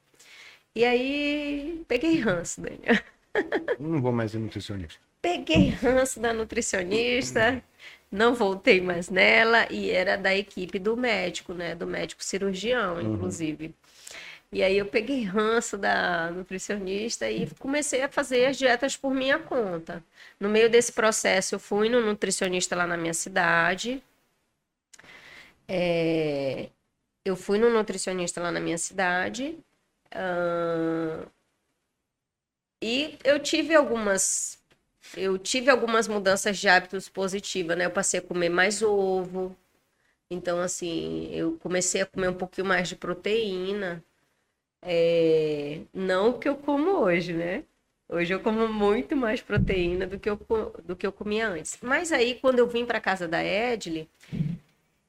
E 0.75 0.85
aí, 0.85 1.85
peguei 1.87 2.19
ranço, 2.19 2.61
Daniel. 2.61 3.01
Não 3.79 4.03
vou 4.03 4.11
mais 4.11 4.35
ir 4.35 4.39
nutricionista. 4.39 4.99
Peguei 5.23 5.69
ranço 5.69 6.19
da 6.19 6.33
nutricionista, 6.33 7.63
não 8.11 8.35
voltei 8.35 8.81
mais 8.81 9.09
nela 9.09 9.69
e 9.71 9.89
era 9.89 10.17
da 10.17 10.35
equipe 10.35 10.81
do 10.81 10.97
médico, 10.97 11.55
né? 11.55 11.77
Do 11.77 11.87
médico 11.87 12.25
cirurgião, 12.25 12.97
uhum. 12.97 13.15
inclusive. 13.15 13.73
E 14.55 14.63
aí 14.63 14.79
eu 14.79 14.87
peguei 14.87 15.25
ranço 15.25 15.77
da 15.77 16.31
nutricionista 16.31 17.29
e 17.29 17.51
comecei 17.57 18.03
a 18.03 18.09
fazer 18.09 18.47
as 18.47 18.57
dietas 18.57 18.97
por 18.97 19.13
minha 19.13 19.37
conta. 19.39 20.03
No 20.39 20.49
meio 20.49 20.71
desse 20.71 20.93
processo, 20.93 21.57
eu 21.57 21.59
fui 21.59 21.89
no 21.89 22.01
nutricionista 22.01 22.77
lá 22.77 22.87
na 22.87 22.97
minha 22.97 23.15
cidade. 23.15 24.01
É... 25.69 26.71
Eu 27.25 27.37
fui 27.37 27.59
no 27.59 27.69
nutricionista 27.71 28.41
lá 28.41 28.53
na 28.53 28.61
minha 28.61 28.79
cidade. 28.79 29.59
Uh... 30.15 31.29
E 32.81 33.19
eu 33.25 33.41
tive 33.41 33.75
algumas 33.75 34.59
eu 35.17 35.39
tive 35.39 35.71
algumas 35.71 36.09
mudanças 36.09 36.59
de 36.59 36.69
hábitos 36.69 37.09
positivas, 37.09 37.77
né? 37.77 37.87
Eu 37.87 37.91
passei 37.91 38.21
a 38.21 38.23
comer 38.23 38.49
mais 38.51 38.83
ovo. 38.83 39.57
Então, 40.31 40.61
assim, 40.61 41.29
eu 41.33 41.59
comecei 41.59 42.03
a 42.03 42.07
comer 42.07 42.29
um 42.31 42.35
pouquinho 42.35 42.67
mais 42.67 42.89
de 42.89 42.97
proteína. 42.97 44.03
É, 44.85 45.81
não 45.93 46.39
que 46.39 46.49
eu 46.49 46.57
como 46.57 46.91
hoje, 46.99 47.33
né? 47.33 47.65
Hoje 48.07 48.35
eu 48.35 48.41
como 48.41 48.69
muito 48.69 49.17
mais 49.17 49.41
proteína 49.41 50.07
do 50.07 50.19
que 50.19 50.29
eu, 50.29 50.39
do 50.85 50.95
que 50.95 51.07
eu 51.07 51.13
comia 51.13 51.49
antes. 51.49 51.79
Mas 51.83 52.13
aí, 52.13 52.35
quando 52.35 52.59
eu 52.59 52.69
vim 52.69 52.85
para 52.85 53.01
casa 53.01 53.27
da 53.27 53.43
Edley, 53.43 54.09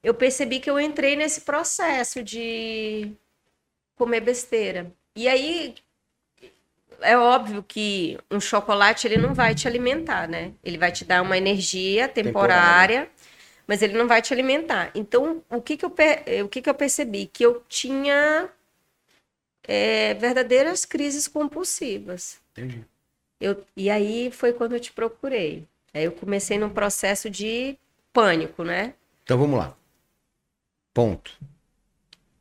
eu 0.01 0.13
percebi 0.13 0.59
que 0.59 0.69
eu 0.69 0.79
entrei 0.79 1.15
nesse 1.17 1.41
processo 1.41 2.23
de 2.23 3.11
comer 3.97 4.21
besteira. 4.21 4.91
E 5.13 5.27
aí, 5.27 5.75
é 7.01 7.17
óbvio 7.17 7.61
que 7.61 8.17
um 8.31 8.39
chocolate 8.39 9.05
ele 9.05 9.17
não 9.17 9.33
vai 9.33 9.53
te 9.53 9.67
alimentar, 9.67 10.27
né? 10.27 10.53
Ele 10.63 10.77
vai 10.77 10.91
te 10.91 11.03
dar 11.03 11.21
uma 11.21 11.37
energia 11.37 12.07
temporária, 12.07 13.01
temporária. 13.01 13.09
mas 13.67 13.81
ele 13.81 13.97
não 13.97 14.07
vai 14.07 14.21
te 14.21 14.33
alimentar. 14.33 14.91
Então, 14.95 15.43
o 15.49 15.61
que 15.61 15.75
que 15.75 15.83
eu, 15.85 15.93
o 16.45 16.49
que 16.49 16.61
que 16.61 16.69
eu 16.69 16.75
percebi? 16.75 17.25
Que 17.27 17.45
eu 17.45 17.61
tinha 17.67 18.49
é, 19.67 20.13
verdadeiras 20.13 20.85
crises 20.85 21.27
compulsivas. 21.27 22.39
Entendi. 22.51 22.85
Eu, 23.39 23.65
e 23.75 23.89
aí 23.89 24.31
foi 24.31 24.53
quando 24.53 24.73
eu 24.73 24.79
te 24.79 24.91
procurei. 24.93 25.65
Aí 25.93 26.03
eu 26.03 26.11
comecei 26.11 26.57
num 26.57 26.69
processo 26.69 27.29
de 27.29 27.77
pânico, 28.11 28.63
né? 28.63 28.93
Então 29.23 29.37
vamos 29.37 29.57
lá. 29.57 29.75
Ponto. 30.93 31.37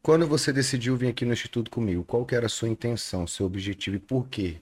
Quando 0.03 0.27
você 0.27 0.53
decidiu 0.53 0.97
vir 0.97 1.09
aqui 1.09 1.25
no 1.25 1.33
Instituto 1.33 1.71
comigo, 1.71 2.05
qual 2.05 2.27
que 2.27 2.35
era 2.35 2.47
a 2.47 2.49
sua 2.49 2.69
intenção, 2.69 3.27
seu 3.27 3.47
objetivo 3.47 3.97
e 3.97 3.99
por 3.99 4.29
quê? 4.29 4.61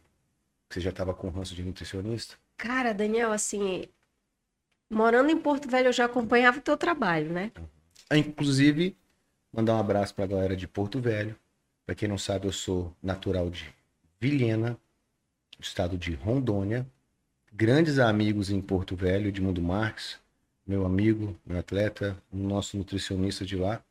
Você 0.70 0.80
já 0.80 0.90
estava 0.90 1.12
com 1.12 1.28
ranço 1.28 1.54
de 1.54 1.62
nutricionista? 1.62 2.36
Cara, 2.56 2.94
Daniel, 2.94 3.32
assim, 3.32 3.84
morando 4.88 5.30
em 5.30 5.36
Porto 5.36 5.68
Velho, 5.68 5.88
eu 5.88 5.92
já 5.92 6.04
acompanhava 6.04 6.58
o 6.58 6.62
teu 6.62 6.76
trabalho, 6.76 7.30
né? 7.30 7.50
Inclusive, 8.14 8.96
mandar 9.52 9.74
um 9.74 9.80
abraço 9.80 10.14
para 10.14 10.24
a 10.24 10.28
galera 10.28 10.56
de 10.56 10.68
Porto 10.68 11.00
Velho, 11.00 11.36
para 11.84 11.94
quem 11.94 12.08
não 12.08 12.18
sabe, 12.18 12.46
eu 12.46 12.52
sou 12.52 12.94
natural 13.02 13.50
de 13.50 13.72
Vilhena, 14.20 14.78
estado 15.58 15.98
de 15.98 16.14
Rondônia. 16.14 16.86
Grandes 17.52 17.98
amigos 17.98 18.50
em 18.50 18.60
Porto 18.60 18.96
Velho, 18.96 19.28
Edmundo 19.28 19.60
Marques, 19.60 20.18
meu 20.66 20.86
amigo, 20.86 21.36
meu 21.44 21.58
atleta, 21.58 22.16
nosso 22.32 22.76
nutricionista 22.76 23.44
de 23.44 23.56
lá. 23.56 23.82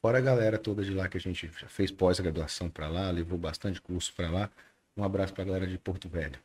Fora 0.00 0.18
a 0.18 0.20
galera 0.20 0.58
toda 0.58 0.84
de 0.84 0.92
lá 0.92 1.08
que 1.08 1.16
a 1.16 1.20
gente 1.20 1.48
fez 1.48 1.90
pós-graduação 1.90 2.70
para 2.70 2.88
lá, 2.88 3.10
levou 3.10 3.36
bastante 3.36 3.80
curso 3.80 4.12
para 4.14 4.30
lá. 4.30 4.50
Um 4.96 5.02
abraço 5.02 5.32
para 5.32 5.42
a 5.42 5.46
galera 5.46 5.66
de 5.66 5.78
Porto 5.78 6.08
Velho. 6.08 6.38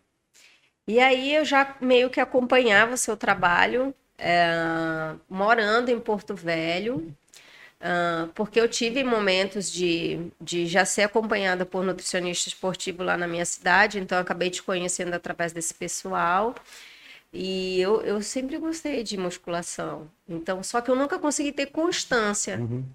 E 0.88 1.00
aí 1.00 1.34
eu 1.36 1.46
já 1.46 1.78
meio 1.80 2.10
que 2.10 2.20
acompanhava 2.20 2.94
o 2.94 2.98
seu 2.98 3.16
trabalho, 3.16 3.94
é, 4.18 5.16
morando 5.30 5.90
em 5.90 6.00
Porto 6.00 6.36
Velho. 6.36 7.16
Uh, 7.84 8.30
porque 8.30 8.58
eu 8.58 8.70
tive 8.70 9.04
momentos 9.04 9.70
de, 9.70 10.32
de 10.40 10.66
já 10.66 10.86
ser 10.86 11.02
acompanhada 11.02 11.66
por 11.66 11.84
nutricionista 11.84 12.48
esportivo 12.48 13.04
lá 13.04 13.18
na 13.18 13.28
minha 13.28 13.44
cidade, 13.44 14.00
então 14.00 14.18
acabei 14.18 14.50
te 14.50 14.64
conhecendo 14.64 15.14
através 15.14 15.52
desse 15.52 15.74
pessoal. 15.74 16.56
E 17.34 17.82
eu, 17.82 18.02
eu 18.04 18.22
sempre 18.22 18.58
gostei 18.58 19.04
de 19.04 19.18
musculação. 19.18 20.10
Então, 20.30 20.64
só 20.64 20.80
que 20.80 20.90
eu 20.90 20.96
nunca 20.96 21.20
consegui 21.20 21.52
ter 21.52 21.66
constância. 21.66 22.58
Uhum. 22.58 22.86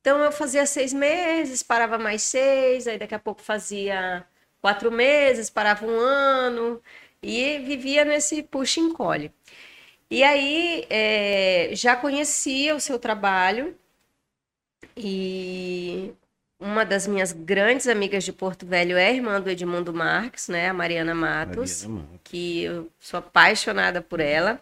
Então, 0.00 0.18
eu 0.22 0.30
fazia 0.30 0.64
seis 0.64 0.92
meses, 0.92 1.64
parava 1.64 1.98
mais 1.98 2.22
seis, 2.22 2.86
aí 2.86 2.98
daqui 2.98 3.16
a 3.16 3.18
pouco 3.18 3.42
fazia 3.42 4.24
quatro 4.60 4.92
meses, 4.92 5.50
parava 5.50 5.84
um 5.84 5.98
ano, 5.98 6.80
e 7.20 7.58
vivia 7.60 8.04
nesse 8.04 8.44
puxa-encolhe. 8.44 9.32
E 10.08 10.22
aí, 10.22 10.86
é, 10.88 11.70
já 11.72 11.96
conhecia 11.96 12.76
o 12.76 12.80
seu 12.80 12.98
trabalho, 12.98 13.76
e 14.96 16.12
uma 16.58 16.84
das 16.84 17.06
minhas 17.06 17.32
grandes 17.32 17.86
amigas 17.86 18.24
de 18.24 18.32
Porto 18.32 18.66
Velho 18.66 18.96
é 18.96 19.08
a 19.08 19.12
irmã 19.12 19.40
do 19.40 19.50
Edmundo 19.50 19.92
Marques, 19.92 20.48
né? 20.48 20.68
A 20.68 20.74
Mariana 20.74 21.14
Matos, 21.14 21.84
Mariana 21.84 22.20
que 22.24 22.62
eu 22.62 22.90
sou 22.98 23.18
apaixonada 23.18 24.00
por 24.00 24.20
ela. 24.20 24.60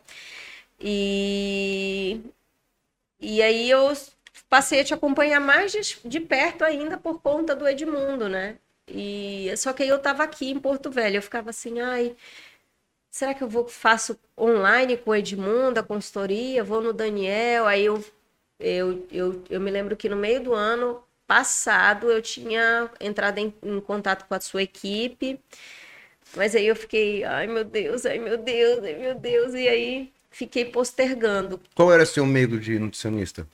E, 0.80 2.20
e 3.20 3.40
aí 3.42 3.70
eu 3.70 3.92
passei 4.48 4.80
a 4.80 4.84
te 4.84 4.94
acompanhar 4.94 5.40
mais 5.40 5.72
de, 5.72 5.80
de 6.04 6.20
perto 6.20 6.64
ainda 6.64 6.96
por 6.96 7.20
conta 7.20 7.54
do 7.54 7.66
Edmundo, 7.66 8.28
né? 8.28 8.56
E 8.88 9.52
só 9.56 9.72
que 9.72 9.82
aí 9.82 9.88
eu 9.88 9.96
estava 9.96 10.22
aqui 10.24 10.50
em 10.50 10.58
Porto 10.58 10.90
Velho, 10.90 11.16
eu 11.16 11.22
ficava 11.22 11.50
assim, 11.50 11.80
ai, 11.80 12.14
será 13.10 13.32
que 13.34 13.42
eu 13.42 13.48
vou 13.48 13.66
faço 13.68 14.18
online 14.38 14.96
com 14.96 15.10
o 15.10 15.14
Edmundo 15.14 15.80
a 15.80 15.82
consultoria, 15.82 16.64
vou 16.64 16.82
no 16.82 16.92
Daniel, 16.92 17.66
aí 17.66 17.84
eu 17.84 18.04
eu, 18.58 19.06
eu, 19.10 19.42
eu 19.50 19.60
me 19.60 19.70
lembro 19.70 19.96
que 19.96 20.08
no 20.08 20.16
meio 20.16 20.42
do 20.42 20.54
ano 20.54 21.02
passado 21.26 22.10
eu 22.10 22.20
tinha 22.22 22.90
entrado 23.00 23.38
em, 23.38 23.52
em 23.62 23.80
contato 23.80 24.26
com 24.26 24.34
a 24.34 24.40
sua 24.40 24.62
equipe, 24.62 25.40
mas 26.36 26.54
aí 26.54 26.66
eu 26.66 26.76
fiquei, 26.76 27.24
ai 27.24 27.46
meu 27.46 27.64
Deus, 27.64 28.04
ai 28.06 28.18
meu 28.18 28.38
Deus, 28.38 28.82
ai 28.84 28.94
meu 28.94 29.14
Deus, 29.14 29.54
e 29.54 29.68
aí 29.68 30.12
fiquei 30.30 30.64
postergando. 30.64 31.60
Qual 31.74 31.92
era 31.92 32.04
seu 32.04 32.26
medo 32.26 32.58
de 32.58 32.78
nutricionista? 32.78 33.46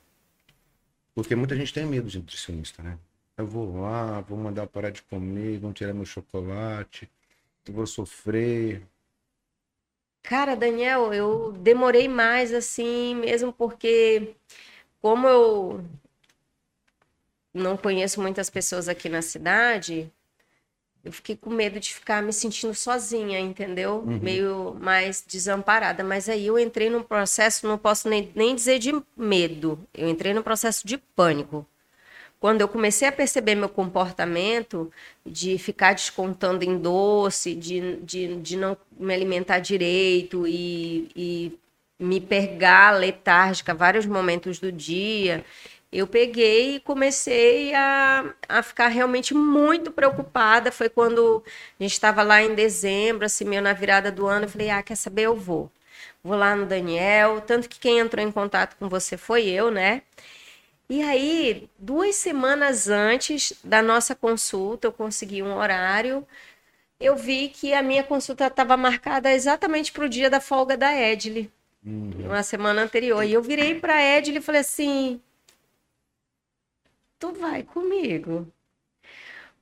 Porque 1.15 1.37
muita 1.37 1.57
gente 1.57 1.73
tem 1.73 1.85
medo 1.85 2.09
de 2.09 2.19
nutricionista, 2.19 2.83
né? 2.83 2.99
Eu 3.37 3.47
vou 3.47 3.81
lá, 3.81 4.21
vou 4.21 4.39
mandar 4.39 4.67
parar 4.67 4.91
de 4.91 5.03
comer, 5.03 5.59
vão 5.59 5.73
tirar 5.73 5.95
meu 5.95 6.05
chocolate, 6.05 7.11
eu 7.67 7.75
vou 7.75 7.87
sofrer. 7.87 8.83
Cara, 10.23 10.55
Daniel, 10.55 11.13
eu 11.13 11.53
demorei 11.53 12.07
mais 12.07 12.53
assim, 12.55 13.15
mesmo 13.15 13.53
porque 13.53 14.35
como 15.01 15.27
eu 15.29 15.85
não 17.53 17.77
conheço 17.77 18.21
muitas 18.21 18.49
pessoas 18.49 18.89
aqui 18.89 19.09
na 19.09 19.23
cidade, 19.23 20.11
eu 21.03 21.13
fiquei 21.13 21.35
com 21.35 21.51
medo 21.51 21.81
de 21.81 21.95
ficar 21.95 22.23
me 22.23 22.33
sentindo 22.33 22.75
sozinha, 22.75 23.41
entendeu? 23.41 24.05
Uhum. 24.07 24.19
Meio 24.19 24.77
mais 24.79 25.25
desamparada. 25.27 26.05
Mas 26.05 26.29
aí 26.29 26.47
eu 26.47 26.59
entrei 26.59 26.91
num 26.91 27.03
processo, 27.03 27.67
não 27.67 27.79
posso 27.79 28.09
nem, 28.09 28.31
nem 28.35 28.55
dizer 28.55 28.79
de 28.79 28.93
medo, 29.17 29.79
eu 29.95 30.09
entrei 30.09 30.35
num 30.35 30.43
processo 30.43 30.87
de 30.87 30.99
pânico. 30.99 31.67
Quando 32.39 32.63
eu 32.63 32.69
comecei 32.69 33.07
a 33.07 33.13
perceber 33.13 33.55
meu 33.55 33.69
comportamento 33.69 34.91
de 35.27 35.59
ficar 35.59 35.95
descontando 35.95 36.65
em 36.65 36.79
doce, 36.79 37.55
de, 37.55 37.97
de, 37.97 38.37
de 38.37 38.57
não 38.57 38.77
me 38.99 39.13
alimentar 39.13 39.59
direito 39.59 40.47
e, 40.47 41.11
e 41.15 41.59
me 42.01 42.21
pegar 42.21 42.93
letárgica 42.93 43.75
vários 43.75 44.07
momentos 44.07 44.59
do 44.59 44.73
dia 44.73 45.45
eu 45.93 46.07
peguei 46.07 46.77
e 46.77 46.81
comecei 46.81 47.75
a, 47.75 48.33
a 48.49 48.63
ficar 48.63 48.89
realmente 48.89 49.35
muito 49.35 49.91
preocupada. 49.91 50.71
Foi 50.71 50.89
quando 50.89 51.43
a 51.79 51.83
gente 51.83 51.93
estava 51.93 52.23
lá 52.23 52.41
em 52.43 52.55
dezembro, 52.55 53.27
assim, 53.27 53.45
meio 53.45 53.63
na 53.63 53.73
virada 53.73 54.11
do 54.13 54.27
ano. 54.27 54.45
Eu 54.47 54.49
falei, 54.49 54.71
ah, 54.71 54.83
quer 54.83 54.97
saber? 54.97 55.23
Eu 55.23 55.35
vou. 55.37 55.71
Vou 56.23 56.37
lá 56.37 56.55
no 56.57 56.67
Daniel. 56.67 57.41
Tanto 57.43 57.69
que 57.69 57.79
quem 57.81 57.99
entrou 57.99 58.25
em 58.25 58.33
contato 58.33 58.77
com 58.77 58.89
você 58.89 59.17
foi 59.17 59.49
eu, 59.49 59.71
né? 59.71 60.03
E 60.89 61.03
aí, 61.03 61.69
duas 61.79 62.17
semanas 62.17 62.89
antes 62.89 63.55
da 63.65 63.83
nossa 63.83 64.15
consulta, 64.15 64.89
eu 64.89 64.93
consegui 64.93 65.43
um 65.43 65.57
horário. 65.57 66.27
Eu 67.01 67.17
vi 67.17 67.49
que 67.49 67.75
a 67.75 67.83
minha 67.83 68.05
consulta 68.05 68.47
estava 68.47 68.77
marcada 68.77 69.33
exatamente 69.33 69.93
para 69.93 70.05
o 70.05 70.09
dia 70.09 70.31
da 70.31 70.41
folga 70.41 70.77
da 70.77 70.95
Edile, 70.97 71.51
uhum. 71.85 72.29
na 72.29 72.43
semana 72.43 72.83
anterior. 72.83 73.23
E 73.25 73.33
eu 73.33 73.43
virei 73.43 73.79
para 73.79 73.95
a 73.95 74.19
Edile 74.19 74.39
e 74.39 74.43
falei 74.43 74.61
assim: 74.61 75.21
tu 77.19 77.33
vai 77.33 77.63
comigo. 77.63 78.51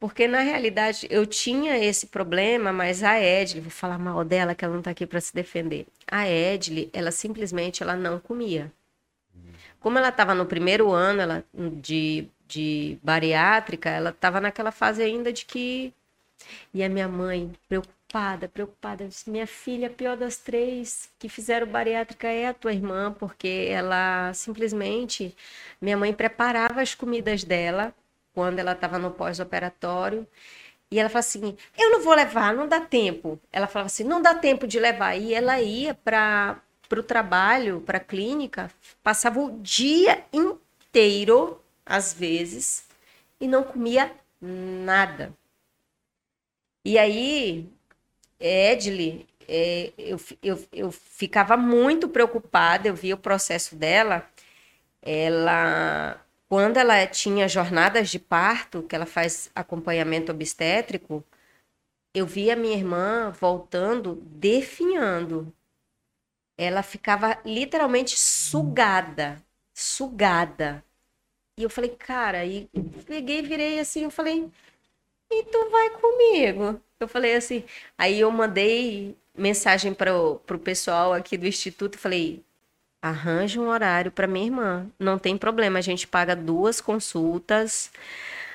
Porque 0.00 0.28
na 0.28 0.40
realidade 0.40 1.08
eu 1.10 1.26
tinha 1.26 1.76
esse 1.76 2.06
problema, 2.06 2.72
mas 2.72 3.02
a 3.02 3.20
Edile, 3.20 3.60
vou 3.60 3.70
falar 3.70 3.98
mal 3.98 4.24
dela 4.24 4.54
que 4.54 4.64
ela 4.64 4.72
não 4.72 4.80
está 4.80 4.92
aqui 4.92 5.04
para 5.06 5.20
se 5.20 5.34
defender. 5.34 5.86
A 6.06 6.28
Edile, 6.28 6.88
ela 6.92 7.10
simplesmente 7.10 7.82
ela 7.82 7.96
não 7.96 8.20
comia. 8.20 8.72
Como 9.80 9.98
ela 9.98 10.08
estava 10.08 10.34
no 10.34 10.46
primeiro 10.46 10.92
ano 10.92 11.20
ela, 11.20 11.44
de, 11.52 12.28
de 12.46 12.98
bariátrica, 13.02 13.90
ela 13.90 14.10
estava 14.10 14.40
naquela 14.40 14.70
fase 14.70 15.02
ainda 15.02 15.32
de 15.32 15.44
que. 15.44 15.92
E 16.72 16.84
a 16.84 16.88
minha 16.88 17.08
mãe, 17.08 17.52
preocupada, 17.68 17.97
preocupada, 18.48 19.06
disse, 19.06 19.28
minha 19.30 19.46
filha, 19.46 19.88
a 19.88 19.90
pior 19.90 20.16
das 20.16 20.38
três 20.38 21.10
que 21.18 21.28
fizeram 21.28 21.66
bariátrica 21.66 22.26
é 22.26 22.48
a 22.48 22.54
tua 22.54 22.72
irmã, 22.72 23.14
porque 23.18 23.68
ela 23.70 24.32
simplesmente 24.32 25.36
minha 25.80 25.96
mãe 25.96 26.12
preparava 26.12 26.80
as 26.80 26.94
comidas 26.94 27.44
dela 27.44 27.94
quando 28.32 28.58
ela 28.60 28.72
estava 28.72 28.98
no 28.98 29.10
pós-operatório. 29.10 30.26
E 30.90 30.98
ela 30.98 31.08
falava 31.10 31.26
assim: 31.26 31.56
Eu 31.76 31.90
não 31.90 32.02
vou 32.02 32.14
levar, 32.14 32.54
não 32.54 32.66
dá 32.66 32.80
tempo. 32.80 33.38
Ela 33.52 33.66
falava 33.66 33.88
assim: 33.88 34.04
Não 34.04 34.22
dá 34.22 34.34
tempo 34.34 34.66
de 34.66 34.78
levar. 34.80 35.16
E 35.16 35.34
ela 35.34 35.60
ia 35.60 35.94
para 35.94 36.62
o 36.90 37.02
trabalho, 37.02 37.80
para 37.82 37.98
a 37.98 38.00
clínica, 38.00 38.70
passava 39.02 39.40
o 39.40 39.60
dia 39.60 40.24
inteiro, 40.32 41.60
às 41.84 42.14
vezes, 42.14 42.86
e 43.40 43.46
não 43.46 43.62
comia 43.64 44.10
nada. 44.40 45.34
E 46.84 46.98
aí, 46.98 47.68
Edile, 48.40 49.26
é, 49.48 49.92
eu, 49.98 50.18
eu, 50.42 50.64
eu 50.72 50.90
ficava 50.92 51.56
muito 51.56 52.08
preocupada, 52.08 52.88
eu 52.88 52.94
via 52.94 53.14
o 53.14 53.18
processo 53.18 53.74
dela 53.76 54.28
ela 55.02 56.20
quando 56.48 56.78
ela 56.78 57.06
tinha 57.06 57.46
jornadas 57.48 58.08
de 58.08 58.18
parto, 58.18 58.82
que 58.82 58.96
ela 58.96 59.04
faz 59.04 59.50
acompanhamento 59.54 60.32
obstétrico, 60.32 61.22
eu 62.14 62.26
via 62.26 62.56
minha 62.56 62.76
irmã 62.76 63.30
voltando 63.30 64.14
definhando. 64.22 65.52
Ela 66.56 66.82
ficava 66.82 67.38
literalmente 67.44 68.18
sugada, 68.18 69.42
sugada. 69.74 70.82
E 71.58 71.62
eu 71.62 71.70
falei, 71.70 71.90
cara, 71.90 72.46
e 72.46 72.68
peguei, 73.06 73.42
virei 73.42 73.78
assim, 73.78 74.04
eu 74.04 74.10
falei, 74.10 74.50
e 75.30 75.44
tu 75.44 75.70
vai 75.70 75.90
comigo? 75.90 76.80
Eu 77.00 77.06
falei 77.06 77.36
assim, 77.36 77.62
aí 77.96 78.18
eu 78.18 78.30
mandei 78.30 79.16
mensagem 79.36 79.94
para 79.94 80.12
o 80.16 80.58
pessoal 80.62 81.12
aqui 81.12 81.38
do 81.38 81.46
instituto, 81.46 81.96
falei, 81.96 82.42
arranja 83.00 83.60
um 83.60 83.68
horário 83.68 84.10
para 84.10 84.26
minha 84.26 84.46
irmã. 84.46 84.86
Não 84.98 85.16
tem 85.16 85.36
problema, 85.36 85.78
a 85.78 85.82
gente 85.82 86.08
paga 86.08 86.34
duas 86.34 86.80
consultas, 86.80 87.92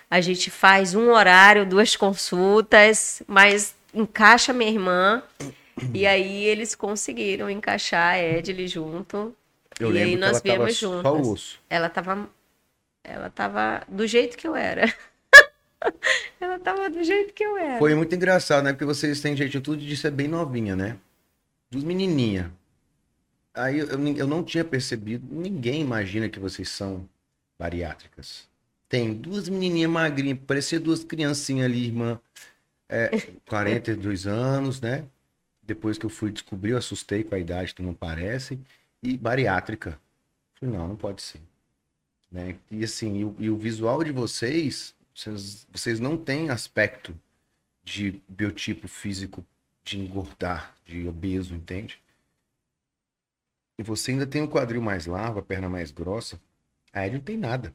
a 0.10 0.20
gente 0.20 0.52
faz 0.52 0.94
um 0.94 1.10
horário, 1.12 1.66
duas 1.66 1.96
consultas, 1.96 3.24
mas 3.28 3.76
encaixa 3.94 4.52
minha 4.52 4.72
irmã. 4.72 5.24
E 5.94 6.06
aí 6.06 6.44
eles 6.44 6.76
conseguiram 6.76 7.50
encaixar 7.50 8.16
a 8.16 8.20
Edile 8.20 8.68
junto. 8.68 9.34
Eu 9.80 9.96
e 9.96 9.98
aí 10.00 10.16
nós 10.18 10.42
viemos 10.42 10.76
juntos. 10.76 11.60
Ela 11.70 11.90
tava 11.90 12.30
ela 13.04 13.30
tava 13.30 13.84
do 13.88 14.06
jeito 14.06 14.38
que 14.38 14.48
eu 14.48 14.56
era. 14.56 14.94
ela 16.40 16.60
tava 16.60 16.90
do 16.90 17.04
jeito 17.04 17.34
que 17.34 17.44
eu 17.44 17.58
era. 17.58 17.80
Foi 17.80 17.96
muito 17.96 18.14
engraçado, 18.14 18.64
né? 18.64 18.74
Porque 18.74 18.86
vocês 18.86 19.22
têm 19.22 19.36
gente 19.36 19.60
tudo 19.60 19.82
de 19.82 19.98
ser 19.98 20.12
bem 20.12 20.28
novinha, 20.28 20.76
né? 20.76 20.98
Dos 21.72 21.84
menininha. 21.84 22.52
Aí 23.54 23.80
eu, 23.80 23.88
eu 23.88 24.28
não 24.28 24.44
tinha 24.44 24.64
percebido, 24.64 25.28
ninguém 25.30 25.82
imagina 25.82 26.28
que 26.28 26.40
vocês 26.40 26.70
são 26.70 27.08
bariátricas. 27.60 28.48
Tem 28.90 29.14
duas 29.14 29.48
menininhas 29.48 29.92
magrinhas, 29.92 30.40
parecia 30.46 30.80
duas 30.80 31.04
criancinhas 31.04 31.66
ali, 31.66 31.86
irmã, 31.86 32.20
é, 32.90 33.10
42 33.48 34.26
anos, 34.26 34.82
né? 34.82 35.06
Depois 35.62 35.98
que 35.98 36.06
eu 36.06 36.10
fui 36.10 36.32
descobrir, 36.32 36.72
eu 36.72 36.78
assustei 36.78 37.24
com 37.24 37.36
a 37.36 37.40
idade, 37.40 37.74
que 37.74 37.82
não 37.82 37.94
parece. 37.94 38.60
E 39.02 39.18
bariátrica. 39.18 40.00
Falei, 40.60 40.76
não, 40.76 40.88
não 40.90 40.96
pode 40.96 41.22
ser. 41.22 41.40
Né? 42.32 42.56
E 42.70 42.84
assim, 42.84 43.20
e 43.20 43.26
o, 43.26 43.36
e 43.40 43.50
o 43.50 43.58
visual 43.58 44.04
de 44.04 44.12
vocês, 44.12 44.94
vocês, 45.14 45.68
vocês 45.72 46.00
não 46.00 46.18
têm 46.18 46.50
aspecto 46.50 47.18
de 47.84 48.22
biotipo 48.28 48.88
físico 48.88 49.46
de 49.84 50.00
engordar, 50.00 50.76
de 50.86 51.08
obeso, 51.08 51.54
entende? 51.54 52.02
e 53.78 53.84
você 53.84 54.12
ainda 54.12 54.26
tem 54.26 54.42
o 54.42 54.48
quadril 54.48 54.82
mais 54.82 55.06
largo, 55.06 55.40
a 55.40 55.44
perna 55.44 55.70
mais 55.70 55.92
grossa, 55.92 56.40
aí 56.92 57.12
não 57.12 57.20
tem 57.20 57.38
nada. 57.38 57.74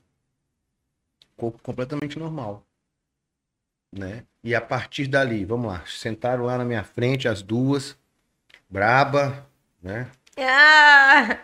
Corpo 1.37 1.63
completamente 1.63 2.19
normal. 2.19 2.65
Né? 3.93 4.25
E 4.45 4.55
a 4.55 4.61
partir 4.61 5.07
dali, 5.07 5.45
vamos 5.45 5.67
lá, 5.67 5.85
sentaram 5.87 6.45
lá 6.45 6.59
na 6.59 6.65
minha 6.65 6.85
frente 6.85 7.27
as 7.27 7.43
duas, 7.43 7.97
braba, 8.69 9.47
né? 9.83 10.11
Ah! 10.37 11.39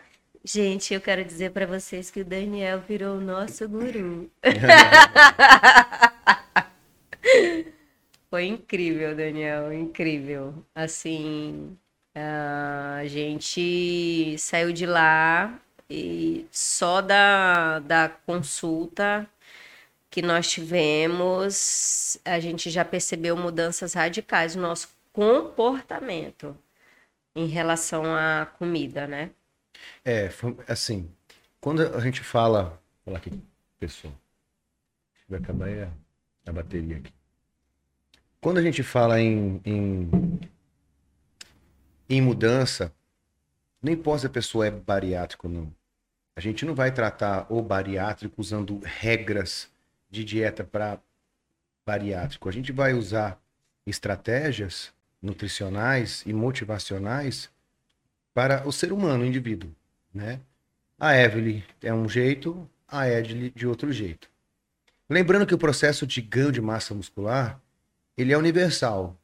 Gente, 0.47 0.93
eu 0.93 1.01
quero 1.01 1.25
dizer 1.25 1.53
para 1.53 1.67
vocês 1.67 2.11
que 2.11 2.21
o 2.21 2.25
Daniel 2.25 2.79
virou 2.81 3.17
o 3.17 3.21
nosso 3.21 3.67
guru. 3.67 4.31
Foi 8.29 8.45
incrível, 8.45 9.17
Daniel, 9.17 9.73
incrível. 9.73 10.63
Assim, 10.75 11.79
a 12.15 13.03
gente 13.07 14.37
saiu 14.39 14.71
de 14.71 14.85
lá 14.85 15.59
e 15.89 16.47
só 16.51 17.01
da, 17.01 17.79
da 17.79 18.11
consulta 18.11 19.27
que 20.11 20.23
nós 20.23 20.51
tivemos, 20.51 22.19
a 22.25 22.39
gente 22.39 22.71
já 22.71 22.85
percebeu 22.85 23.37
mudanças 23.37 23.95
radicais 23.95 24.55
no 24.55 24.63
nosso 24.63 24.89
comportamento 25.13 26.57
em 27.35 27.47
relação 27.47 28.05
à 28.15 28.47
comida, 28.59 29.07
né? 29.07 29.31
É, 30.05 30.31
assim, 30.69 31.11
quando 31.61 31.83
a 31.83 32.01
gente 32.01 32.23
fala. 32.23 32.81
Olha 33.07 33.19
aqui, 33.19 33.31
pessoal. 33.79 34.15
Vai 35.29 35.41
acabar 35.41 35.69
a, 35.69 35.91
a 36.51 36.53
bateria 36.53 36.97
aqui. 36.97 37.13
Quando 38.41 38.59
a 38.59 38.63
gente 38.63 38.83
fala 38.83 39.21
em, 39.21 39.61
em 39.65 40.11
em 42.09 42.21
mudança, 42.21 42.93
não 43.83 43.93
importa 43.93 44.21
se 44.21 44.27
a 44.27 44.31
pessoa 44.31 44.67
é 44.67 44.71
bariátrica 44.71 45.47
ou 45.47 45.53
não. 45.53 45.75
A 46.37 46.41
gente 46.41 46.65
não 46.65 46.75
vai 46.75 46.93
tratar 46.93 47.47
o 47.51 47.63
bariátrico 47.63 48.41
usando 48.41 48.81
regras 48.85 49.71
de 50.11 50.25
dieta 50.25 50.65
para 50.65 51.01
bariátrico. 51.87 52.49
A 52.49 52.53
gente 52.53 52.73
vai 52.73 52.93
usar 52.93 53.41
estratégias 53.87 54.93
nutricionais 55.23 56.23
e 56.27 56.33
motivacionais 56.33 57.51
para 58.35 58.67
o 58.69 58.73
ser 58.73 58.93
humano, 58.93 59.23
o 59.23 59.27
indivíduo, 59.27 59.71
né? 60.13 60.41
A 60.99 61.17
Evelyn 61.17 61.63
é 61.83 61.95
um 61.95 62.09
jeito, 62.09 62.69
a 62.89 63.09
Edley 63.09 63.51
de 63.55 63.67
outro 63.67 63.93
jeito. 63.93 64.29
Lembrando 65.09 65.47
que 65.47 65.55
o 65.55 65.59
processo 65.59 66.07
de 66.07 66.21
ganho 66.21 66.53
de 66.53 66.61
massa 66.61 66.95
muscular, 66.95 67.61
ele 68.17 68.33
é 68.33 68.39
universal. 68.39 69.17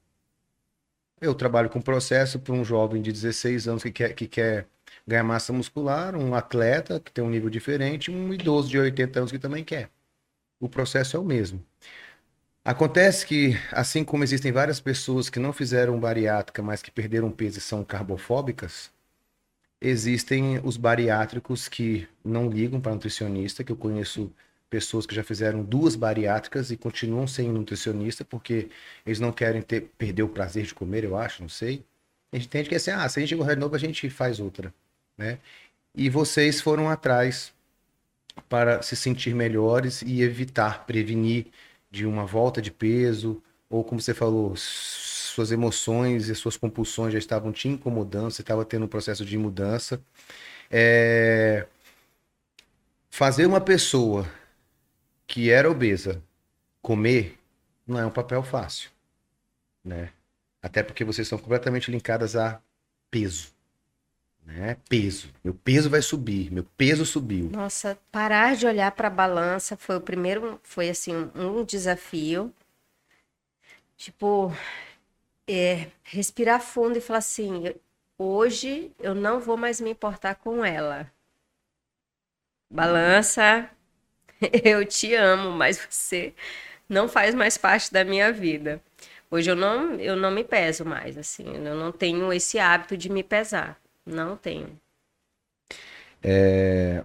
Eu 1.20 1.34
trabalho 1.34 1.70
com 1.70 1.80
processo 1.80 2.38
para 2.38 2.54
um 2.54 2.64
jovem 2.64 3.02
de 3.02 3.12
16 3.12 3.68
anos 3.68 3.82
que 3.82 3.90
quer, 3.90 4.14
que 4.14 4.26
quer 4.26 4.66
ganhar 5.06 5.24
massa 5.24 5.52
muscular, 5.52 6.16
um 6.16 6.34
atleta 6.34 7.00
que 7.00 7.12
tem 7.12 7.22
um 7.22 7.30
nível 7.30 7.50
diferente, 7.50 8.10
um 8.10 8.32
idoso 8.32 8.68
de 8.68 8.78
80 8.78 9.18
anos 9.18 9.32
que 9.32 9.38
também 9.38 9.64
quer. 9.64 9.90
O 10.58 10.68
processo 10.68 11.16
é 11.16 11.20
o 11.20 11.24
mesmo. 11.24 11.64
Acontece 12.64 13.26
que, 13.26 13.56
assim 13.72 14.04
como 14.04 14.22
existem 14.22 14.52
várias 14.52 14.80
pessoas 14.80 15.30
que 15.30 15.38
não 15.38 15.52
fizeram 15.52 15.98
bariátrica, 15.98 16.62
mas 16.62 16.82
que 16.82 16.90
perderam 16.90 17.30
peso 17.30 17.58
e 17.58 17.60
são 17.60 17.82
carbofóbicas, 17.84 18.90
existem 19.80 20.60
os 20.62 20.76
bariátricos 20.76 21.68
que 21.68 22.06
não 22.24 22.50
ligam 22.50 22.80
para 22.80 22.92
nutricionista, 22.92 23.64
que 23.64 23.72
eu 23.72 23.76
conheço 23.76 24.32
pessoas 24.68 25.06
que 25.06 25.14
já 25.14 25.24
fizeram 25.24 25.64
duas 25.64 25.96
bariátricas 25.96 26.70
e 26.70 26.76
continuam 26.76 27.26
sem 27.26 27.48
nutricionista 27.48 28.24
porque 28.24 28.68
eles 29.04 29.18
não 29.18 29.32
querem 29.32 29.62
ter, 29.62 29.90
perder 29.98 30.22
o 30.22 30.28
prazer 30.28 30.64
de 30.64 30.74
comer, 30.74 31.04
eu 31.04 31.16
acho, 31.16 31.42
não 31.42 31.48
sei. 31.48 31.84
A 32.32 32.36
gente 32.36 32.46
entende 32.46 32.68
que 32.68 32.74
é 32.74 32.78
assim, 32.78 32.92
ah, 32.92 33.08
se 33.08 33.18
a 33.18 33.22
gente 33.22 33.34
engordar 33.34 33.56
de 33.56 33.60
novo, 33.60 33.74
a 33.74 33.78
gente 33.78 34.08
faz 34.08 34.38
outra, 34.38 34.72
né? 35.18 35.38
E 35.94 36.08
vocês 36.08 36.60
foram 36.60 36.88
atrás 36.88 37.52
para 38.48 38.82
se 38.82 38.94
sentir 38.96 39.34
melhores 39.34 40.02
e 40.02 40.22
evitar, 40.22 40.86
prevenir 40.86 41.46
de 41.90 42.06
uma 42.06 42.24
volta 42.24 42.62
de 42.62 42.70
peso, 42.70 43.42
ou 43.68 43.82
como 43.84 44.00
você 44.00 44.14
falou, 44.14 44.54
suas 45.30 45.52
emoções 45.52 46.28
e 46.28 46.34
suas 46.34 46.56
compulsões 46.56 47.12
já 47.12 47.18
estavam 47.18 47.52
te 47.52 47.68
incomodando, 47.68 48.30
você 48.30 48.42
estava 48.42 48.64
tendo 48.64 48.84
um 48.84 48.88
processo 48.88 49.24
de 49.24 49.38
mudança. 49.38 50.00
É... 50.70 51.66
Fazer 53.10 53.46
uma 53.46 53.60
pessoa 53.60 54.30
que 55.26 55.50
era 55.50 55.70
obesa 55.70 56.22
comer 56.82 57.38
não 57.86 57.98
é 57.98 58.06
um 58.06 58.10
papel 58.10 58.42
fácil, 58.42 58.90
né? 59.84 60.10
Até 60.62 60.82
porque 60.82 61.04
vocês 61.04 61.26
são 61.26 61.38
completamente 61.38 61.90
linkadas 61.90 62.36
a 62.36 62.60
peso 63.10 63.52
né? 64.50 64.76
Peso. 64.88 65.28
Meu 65.44 65.54
peso 65.54 65.88
vai 65.88 66.02
subir, 66.02 66.50
meu 66.52 66.64
peso 66.76 67.04
subiu. 67.04 67.50
Nossa, 67.50 67.98
parar 68.10 68.56
de 68.56 68.66
olhar 68.66 68.90
para 68.92 69.08
a 69.08 69.10
balança 69.10 69.76
foi 69.76 69.96
o 69.96 70.00
primeiro, 70.00 70.60
foi 70.62 70.88
assim, 70.90 71.30
um 71.34 71.64
desafio. 71.64 72.52
Tipo, 73.96 74.52
é, 75.50 75.90
respirar 76.04 76.60
fundo 76.60 76.98
e 76.98 77.00
falar 77.00 77.18
assim: 77.18 77.74
hoje 78.18 78.92
eu 78.98 79.14
não 79.14 79.40
vou 79.40 79.56
mais 79.56 79.80
me 79.80 79.90
importar 79.90 80.36
com 80.36 80.64
ela. 80.64 81.10
Balança, 82.72 83.68
eu 84.64 84.84
te 84.86 85.14
amo, 85.14 85.50
mas 85.50 85.78
você 85.78 86.32
não 86.88 87.08
faz 87.08 87.34
mais 87.34 87.58
parte 87.58 87.92
da 87.92 88.04
minha 88.04 88.32
vida. 88.32 88.80
Hoje 89.30 89.50
eu 89.50 89.56
não, 89.56 89.94
eu 89.94 90.16
não 90.16 90.30
me 90.30 90.42
peso 90.42 90.84
mais, 90.84 91.16
assim, 91.16 91.44
eu 91.56 91.74
não 91.76 91.92
tenho 91.92 92.32
esse 92.32 92.58
hábito 92.58 92.96
de 92.96 93.08
me 93.08 93.22
pesar. 93.22 93.80
Não 94.04 94.36
tenho. 94.36 94.78
É... 96.22 97.04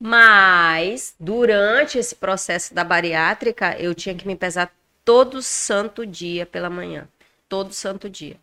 Mas, 0.00 1.14
durante 1.18 1.98
esse 1.98 2.14
processo 2.14 2.72
da 2.72 2.84
bariátrica, 2.84 3.76
eu 3.78 3.94
tinha 3.94 4.14
que 4.14 4.26
me 4.26 4.36
pesar 4.36 4.72
todo 5.08 5.40
santo 5.40 6.04
dia 6.04 6.44
pela 6.44 6.68
manhã. 6.68 7.08
Todo 7.48 7.72
santo 7.72 8.10
dia. 8.10 8.36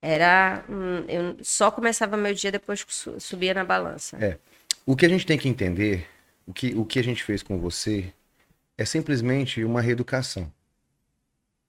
Era. 0.00 0.64
Eu 1.06 1.36
só 1.42 1.70
começava 1.70 2.16
meu 2.16 2.32
dia 2.32 2.50
depois 2.50 2.82
que 2.82 3.20
subia 3.20 3.52
na 3.52 3.62
balança. 3.62 4.16
É. 4.24 4.38
O 4.86 4.96
que 4.96 5.04
a 5.04 5.08
gente 5.10 5.26
tem 5.26 5.36
que 5.36 5.50
entender, 5.50 6.08
o 6.46 6.54
que, 6.54 6.74
o 6.74 6.86
que 6.86 6.98
a 6.98 7.04
gente 7.04 7.22
fez 7.22 7.42
com 7.42 7.58
você, 7.58 8.10
é 8.78 8.86
simplesmente 8.86 9.62
uma 9.62 9.82
reeducação 9.82 10.50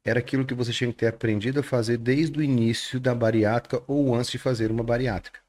era 0.03 0.19
aquilo 0.19 0.45
que 0.45 0.53
você 0.53 0.71
tinha 0.71 0.91
que 0.91 0.97
ter 0.97 1.07
aprendido 1.07 1.59
a 1.59 1.63
fazer 1.63 1.97
desde 1.97 2.39
o 2.39 2.41
início 2.41 2.99
da 2.99 3.13
bariátrica 3.13 3.83
ou 3.87 4.15
antes 4.15 4.31
de 4.31 4.39
fazer 4.39 4.71
uma 4.71 4.83
bariátrica. 4.83 5.39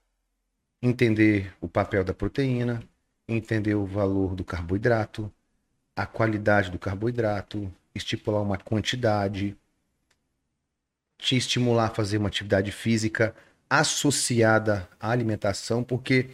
Entender 0.82 1.54
o 1.60 1.68
papel 1.68 2.04
da 2.04 2.12
proteína, 2.12 2.82
entender 3.26 3.74
o 3.74 3.86
valor 3.86 4.34
do 4.34 4.44
carboidrato, 4.44 5.32
a 5.96 6.04
qualidade 6.04 6.70
do 6.70 6.78
carboidrato, 6.78 7.72
estipular 7.94 8.42
uma 8.42 8.58
quantidade, 8.58 9.56
te 11.18 11.36
estimular 11.36 11.86
a 11.86 11.94
fazer 11.94 12.18
uma 12.18 12.28
atividade 12.28 12.72
física 12.72 13.34
associada 13.68 14.88
à 15.00 15.10
alimentação, 15.10 15.82
porque 15.82 16.30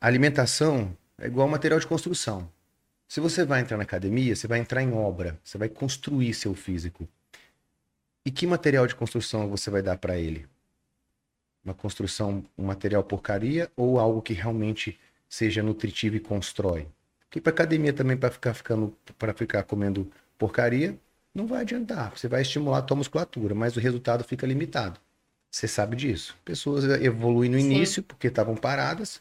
alimentação 0.00 0.96
é 1.18 1.26
igual 1.26 1.48
material 1.48 1.80
de 1.80 1.86
construção. 1.86 2.50
Se 3.08 3.20
você 3.20 3.44
vai 3.44 3.60
entrar 3.60 3.76
na 3.76 3.82
academia, 3.82 4.34
você 4.34 4.46
vai 4.46 4.58
entrar 4.58 4.82
em 4.82 4.92
obra, 4.92 5.38
você 5.44 5.56
vai 5.58 5.68
construir 5.68 6.34
seu 6.34 6.54
físico. 6.54 7.08
E 8.24 8.30
que 8.30 8.46
material 8.46 8.86
de 8.86 8.94
construção 8.94 9.48
você 9.48 9.70
vai 9.70 9.82
dar 9.82 9.98
para 9.98 10.18
ele? 10.18 10.46
Uma 11.64 11.74
construção, 11.74 12.44
um 12.56 12.64
material 12.64 13.04
porcaria 13.04 13.70
ou 13.76 14.00
algo 14.00 14.22
que 14.22 14.32
realmente 14.32 14.98
seja 15.28 15.62
nutritivo 15.62 16.16
e 16.16 16.20
constrói? 16.20 16.88
Porque 17.20 17.40
para 17.40 17.52
academia 17.52 17.92
também 17.92 18.16
para 18.16 18.30
ficar 18.30 18.54
ficando 18.54 18.96
para 19.18 19.32
ficar 19.32 19.62
comendo 19.62 20.10
porcaria, 20.42 20.98
não 21.32 21.46
vai 21.46 21.60
adiantar. 21.60 22.10
Você 22.10 22.26
vai 22.26 22.42
estimular 22.42 22.78
a 22.78 22.82
tua 22.82 22.96
musculatura, 22.96 23.54
mas 23.54 23.76
o 23.76 23.80
resultado 23.80 24.24
fica 24.24 24.44
limitado. 24.44 24.98
Você 25.48 25.68
sabe 25.68 25.94
disso. 25.94 26.36
Pessoas 26.44 26.82
evoluem 27.00 27.48
no 27.48 27.56
início 27.56 28.02
Sim. 28.02 28.06
porque 28.08 28.26
estavam 28.26 28.56
paradas. 28.56 29.20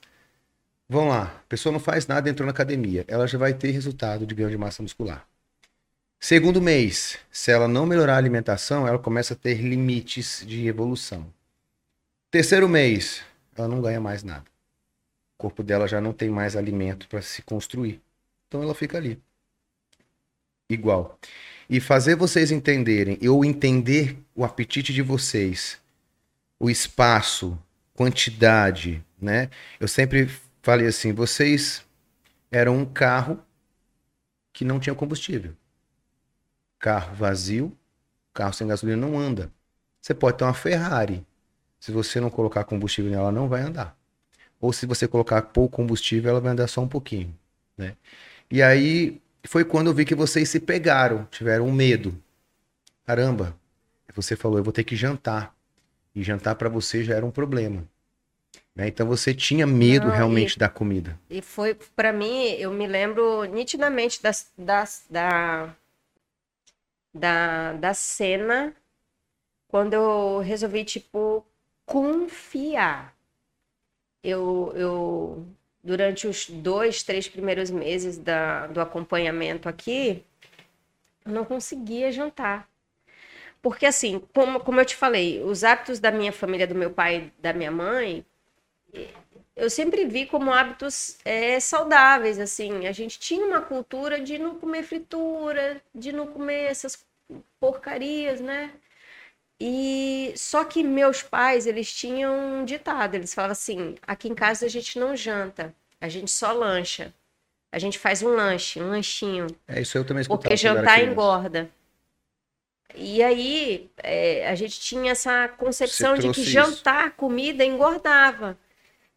Vão 0.89 1.09
lá, 1.09 1.25
a 1.25 1.47
pessoa 1.47 1.71
não 1.71 1.79
faz 1.79 2.07
nada, 2.07 2.27
entrou 2.27 2.47
na 2.47 2.51
academia. 2.51 3.05
Ela 3.07 3.27
já 3.27 3.37
vai 3.37 3.53
ter 3.53 3.69
resultado 3.69 4.25
de 4.25 4.33
ganho 4.33 4.49
de 4.49 4.57
massa 4.57 4.81
muscular. 4.81 5.27
Segundo 6.19 6.59
mês, 6.59 7.19
se 7.31 7.51
ela 7.51 7.67
não 7.67 7.85
melhorar 7.85 8.15
a 8.15 8.17
alimentação, 8.17 8.87
ela 8.87 8.97
começa 8.97 9.35
a 9.35 9.37
ter 9.37 9.61
limites 9.61 10.43
de 10.45 10.67
evolução. 10.67 11.31
Terceiro 12.31 12.67
mês, 12.67 13.21
ela 13.55 13.67
não 13.67 13.79
ganha 13.79 14.01
mais 14.01 14.23
nada. 14.23 14.45
O 15.35 15.37
corpo 15.37 15.61
dela 15.61 15.87
já 15.87 16.01
não 16.01 16.13
tem 16.13 16.29
mais 16.31 16.55
alimento 16.55 17.07
para 17.07 17.21
se 17.21 17.43
construir. 17.43 18.01
Então 18.47 18.63
ela 18.63 18.73
fica 18.73 18.97
ali. 18.97 19.21
Igual. 20.71 21.19
E 21.69 21.79
fazer 21.79 22.15
vocês 22.15 22.51
entenderem, 22.51 23.17
eu 23.21 23.43
entender 23.43 24.17
o 24.35 24.43
apetite 24.43 24.93
de 24.93 25.01
vocês, 25.01 25.77
o 26.59 26.69
espaço, 26.69 27.57
quantidade, 27.93 29.03
né? 29.21 29.49
Eu 29.79 29.87
sempre 29.87 30.29
falei 30.61 30.87
assim, 30.87 31.13
vocês 31.13 31.85
eram 32.49 32.77
um 32.77 32.85
carro 32.85 33.39
que 34.53 34.63
não 34.63 34.79
tinha 34.79 34.95
combustível. 34.95 35.53
Carro 36.79 37.15
vazio, 37.15 37.77
carro 38.33 38.53
sem 38.53 38.67
gasolina 38.67 38.97
não 39.05 39.19
anda. 39.19 39.51
Você 40.01 40.13
pode 40.13 40.37
ter 40.37 40.45
uma 40.45 40.53
Ferrari. 40.53 41.25
Se 41.79 41.91
você 41.91 42.19
não 42.19 42.29
colocar 42.29 42.63
combustível 42.63 43.11
nela, 43.11 43.31
não 43.31 43.47
vai 43.47 43.61
andar. 43.61 43.97
Ou 44.59 44.71
se 44.71 44.85
você 44.85 45.07
colocar 45.07 45.41
pouco 45.41 45.75
combustível, 45.75 46.31
ela 46.31 46.39
vai 46.39 46.53
andar 46.53 46.67
só 46.67 46.81
um 46.81 46.87
pouquinho, 46.87 47.37
né? 47.77 47.95
E 48.49 48.61
aí 48.61 49.20
foi 49.47 49.65
quando 49.65 49.87
eu 49.87 49.93
vi 49.93 50.05
que 50.05 50.15
vocês 50.15 50.49
se 50.49 50.59
pegaram, 50.59 51.25
tiveram 51.31 51.67
um 51.67 51.71
medo. 51.71 52.15
Caramba, 53.05 53.55
você 54.15 54.35
falou, 54.35 54.57
eu 54.57 54.63
vou 54.63 54.73
ter 54.73 54.83
que 54.83 54.95
jantar. 54.95 55.55
E 56.13 56.21
jantar 56.23 56.55
para 56.55 56.69
você 56.69 57.03
já 57.03 57.15
era 57.15 57.25
um 57.25 57.31
problema. 57.31 57.87
Né? 58.75 58.87
Então 58.87 59.07
você 59.07 59.33
tinha 59.33 59.65
medo 59.65 60.07
Não, 60.07 60.15
realmente 60.15 60.53
e, 60.55 60.59
da 60.59 60.69
comida. 60.69 61.19
E 61.29 61.41
foi, 61.41 61.73
para 61.73 62.11
mim, 62.11 62.49
eu 62.51 62.71
me 62.71 62.87
lembro 62.87 63.43
nitidamente 63.45 64.21
das, 64.21 64.51
das, 64.57 65.05
da, 65.09 65.75
da, 67.13 67.73
da 67.73 67.93
cena 67.93 68.73
quando 69.67 69.93
eu 69.93 70.39
resolvi, 70.39 70.83
tipo, 70.83 71.45
confiar. 71.85 73.15
Eu, 74.23 74.71
eu 74.75 75.47
durante 75.83 76.27
os 76.27 76.49
dois, 76.49 77.03
três 77.03 77.27
primeiros 77.27 77.69
meses 77.69 78.17
da, 78.17 78.67
do 78.67 78.81
acompanhamento 78.81 79.67
aqui, 79.67 80.23
eu 81.25 81.31
não 81.31 81.45
conseguia 81.45 82.11
jantar. 82.11 82.69
Porque, 83.61 83.85
assim, 83.85 84.19
como, 84.33 84.59
como 84.59 84.79
eu 84.79 84.85
te 84.85 84.95
falei, 84.95 85.41
os 85.43 85.63
hábitos 85.63 85.99
da 85.99 86.11
minha 86.11 86.31
família, 86.31 86.65
do 86.65 86.75
meu 86.75 86.91
pai 86.91 87.31
da 87.39 87.53
minha 87.53 87.71
mãe, 87.71 88.25
eu 89.55 89.69
sempre 89.69 90.05
vi 90.05 90.25
como 90.25 90.51
hábitos 90.51 91.17
é, 91.23 91.59
saudáveis, 91.59 92.39
assim. 92.39 92.87
A 92.87 92.91
gente 92.91 93.19
tinha 93.19 93.45
uma 93.45 93.61
cultura 93.61 94.19
de 94.19 94.39
não 94.39 94.55
comer 94.59 94.83
fritura, 94.83 95.81
de 95.93 96.11
não 96.11 96.27
comer 96.27 96.71
essas 96.71 97.05
porcarias, 97.59 98.41
né? 98.41 98.71
E 99.63 100.33
só 100.35 100.63
que 100.63 100.83
meus 100.83 101.21
pais, 101.21 101.67
eles 101.67 101.93
tinham 101.93 102.61
um 102.61 102.65
ditado, 102.65 103.13
eles 103.13 103.31
falavam 103.31 103.51
assim: 103.51 103.93
aqui 104.07 104.27
em 104.27 104.33
casa 104.33 104.65
a 104.65 104.69
gente 104.69 104.97
não 104.97 105.15
janta, 105.15 105.71
a 106.01 106.09
gente 106.09 106.31
só 106.31 106.51
lancha. 106.51 107.13
A 107.71 107.77
gente 107.77 107.99
faz 107.99 108.23
um 108.23 108.29
lanche, 108.29 108.81
um 108.81 108.89
lanchinho. 108.89 109.45
É 109.67 109.79
isso 109.79 109.95
eu 109.95 110.03
também 110.03 110.25
Porque 110.25 110.57
jantar 110.57 111.03
engorda. 111.03 111.69
E 112.95 113.21
aí 113.21 113.87
é, 113.97 114.49
a 114.49 114.55
gente 114.55 114.79
tinha 114.79 115.11
essa 115.11 115.47
concepção 115.49 116.15
de 116.17 116.31
que 116.31 116.43
jantar 116.43 117.11
comida 117.11 117.63
engordava. 117.63 118.57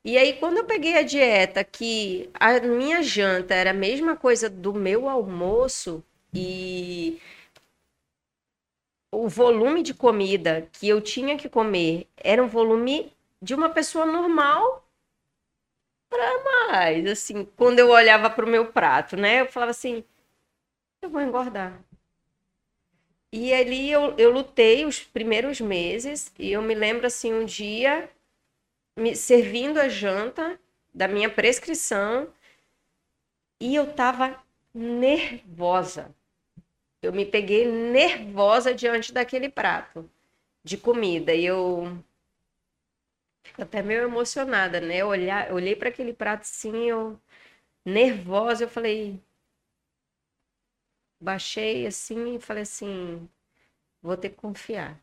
E 0.04 0.18
aí, 0.18 0.34
quando 0.34 0.58
eu 0.58 0.64
peguei 0.64 0.98
a 0.98 1.02
dieta, 1.02 1.64
que 1.64 2.28
a 2.34 2.60
minha 2.60 3.02
janta 3.02 3.54
era 3.54 3.70
a 3.70 3.74
mesma 3.74 4.14
coisa 4.14 4.50
do 4.50 4.74
meu 4.74 5.08
almoço, 5.08 6.04
e 6.34 7.18
o 9.14 9.28
volume 9.28 9.82
de 9.82 9.94
comida 9.94 10.68
que 10.72 10.88
eu 10.88 11.00
tinha 11.00 11.36
que 11.36 11.48
comer 11.48 12.08
era 12.16 12.42
um 12.42 12.48
volume 12.48 13.12
de 13.40 13.54
uma 13.54 13.68
pessoa 13.70 14.06
normal 14.06 14.86
para 16.08 16.44
mais. 16.44 17.06
Assim, 17.06 17.44
quando 17.56 17.78
eu 17.78 17.90
olhava 17.90 18.30
para 18.30 18.44
o 18.44 18.48
meu 18.48 18.72
prato, 18.72 19.16
né? 19.16 19.40
Eu 19.42 19.46
falava 19.46 19.70
assim: 19.70 20.04
eu 21.02 21.10
vou 21.10 21.20
engordar. 21.20 21.82
E 23.32 23.52
ali 23.52 23.90
eu, 23.90 24.14
eu 24.16 24.30
lutei 24.30 24.84
os 24.84 25.00
primeiros 25.00 25.60
meses, 25.60 26.32
e 26.38 26.52
eu 26.52 26.62
me 26.62 26.74
lembro 26.74 27.06
assim, 27.06 27.32
um 27.32 27.44
dia 27.44 28.08
me 28.96 29.16
servindo 29.16 29.78
a 29.78 29.88
janta 29.88 30.58
da 30.94 31.08
minha 31.08 31.28
prescrição 31.28 32.32
e 33.60 33.74
eu 33.74 33.92
tava 33.92 34.40
nervosa. 34.72 36.14
Eu 37.04 37.12
me 37.12 37.26
peguei 37.26 37.66
nervosa 37.66 38.74
diante 38.74 39.12
daquele 39.12 39.48
prato 39.48 40.10
de 40.64 40.76
comida 40.78 41.34
e 41.34 41.44
eu 41.44 42.02
fico 43.42 43.62
até 43.62 43.82
meio 43.82 44.02
emocionada, 44.02 44.80
né? 44.80 44.96
Eu 44.98 45.08
olhar, 45.08 45.48
eu 45.48 45.54
olhei 45.56 45.76
para 45.76 45.88
aquele 45.88 46.12
prato 46.12 46.42
assim, 46.42 46.88
eu 46.90 47.20
nervosa, 47.84 48.64
eu 48.64 48.68
falei. 48.68 49.20
Baixei 51.20 51.86
assim 51.86 52.36
e 52.36 52.40
falei 52.40 52.62
assim: 52.62 53.28
vou 54.02 54.16
ter 54.16 54.30
que 54.30 54.36
confiar. 54.36 55.02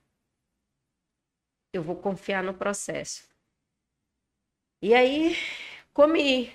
Eu 1.73 1.83
vou 1.83 1.97
confiar 1.97 2.41
no 2.43 2.53
processo. 2.53 3.29
E 4.81 4.93
aí, 4.93 5.35
comi. 5.93 6.51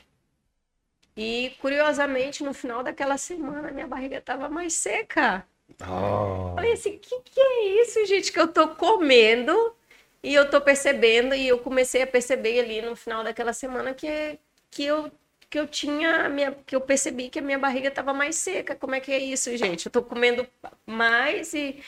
E, 1.17 1.53
curiosamente, 1.61 2.45
no 2.45 2.53
final 2.55 2.83
daquela 2.83 3.17
semana, 3.19 3.71
minha 3.71 3.87
barriga 3.87 4.19
estava 4.19 4.49
mais 4.49 4.75
seca. 4.75 5.47
Oh. 5.83 6.55
Falei 6.55 6.73
assim, 6.73 6.97
o 6.97 6.99
que, 6.99 7.21
que 7.23 7.41
é 7.41 7.83
isso, 7.83 8.05
gente, 8.07 8.33
que 8.33 8.39
eu 8.41 8.49
tô 8.49 8.69
comendo 8.77 9.75
e 10.23 10.35
eu 10.35 10.49
tô 10.51 10.61
percebendo, 10.61 11.35
e 11.35 11.47
eu 11.49 11.59
comecei 11.59 12.03
a 12.03 12.07
perceber 12.07 12.61
ali 12.61 12.83
no 12.83 12.97
final 12.97 13.23
daquela 13.25 13.53
semana 13.53 13.95
que, 13.95 14.39
que 14.71 14.85
eu 14.85 15.11
que 15.49 15.59
eu 15.61 15.67
tinha 15.69 16.29
minha, 16.29 16.53
que 16.67 16.75
eu 16.75 16.81
percebi 16.81 17.31
que 17.31 17.39
a 17.39 17.43
minha 17.43 17.59
barriga 17.59 17.89
estava 17.89 18.13
mais 18.13 18.35
seca. 18.37 18.75
Como 18.75 18.95
é 18.97 19.01
que 19.01 19.13
é 19.13 19.19
isso, 19.19 19.57
gente? 19.57 19.87
Eu 19.87 19.93
tô 19.93 20.03
comendo 20.03 20.45
mais 20.85 21.55
e, 21.55 21.81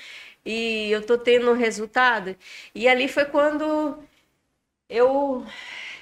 e 0.45 0.91
eu 0.93 1.05
tô 1.05 1.19
tendo 1.19 1.53
resultado. 1.55 2.37
E 2.75 2.89
ali 2.89 3.09
foi 3.09 3.25
quando 3.25 3.99
eu 4.89 5.45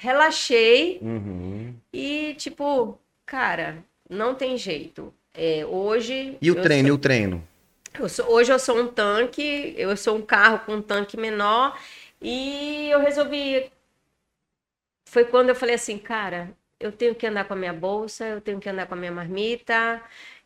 relaxei 0.00 0.98
Uhum. 1.02 1.74
e 1.92 2.34
tipo, 2.34 2.98
cara, 3.26 3.84
não 4.08 4.34
tem 4.34 4.56
jeito. 4.56 5.12
É, 5.34 5.66
hoje 5.66 6.38
E 6.40 6.50
o 6.50 6.54
treino, 6.62 6.88
sou- 6.88 6.88
e 6.88 6.92
o 6.92 6.98
treino? 6.98 7.48
eu 7.98 8.08
sou- 8.08 8.30
hoje 8.30 8.52
eu 8.52 8.58
sou 8.58 8.78
um 8.78 8.88
tanque, 8.88 9.74
eu 9.76 9.96
sou 9.96 10.16
um 10.16 10.22
carro 10.22 10.60
com 10.60 10.74
um 10.76 10.82
tanque 10.82 11.16
menor 11.16 11.78
e 12.20 12.88
eu 12.90 13.00
resolvi. 13.00 13.70
Foi 15.08 15.24
quando 15.24 15.48
eu 15.50 15.54
falei 15.54 15.74
assim, 15.74 15.98
cara, 15.98 16.50
eu 16.80 16.92
tenho 16.92 17.14
que 17.14 17.26
andar 17.26 17.44
com 17.46 17.54
a 17.54 17.56
minha 17.56 17.72
bolsa, 17.72 18.24
eu 18.26 18.40
tenho 18.40 18.60
que 18.60 18.68
andar 18.68 18.86
com 18.86 18.94
a 18.94 18.96
minha 18.96 19.12
marmita. 19.12 20.02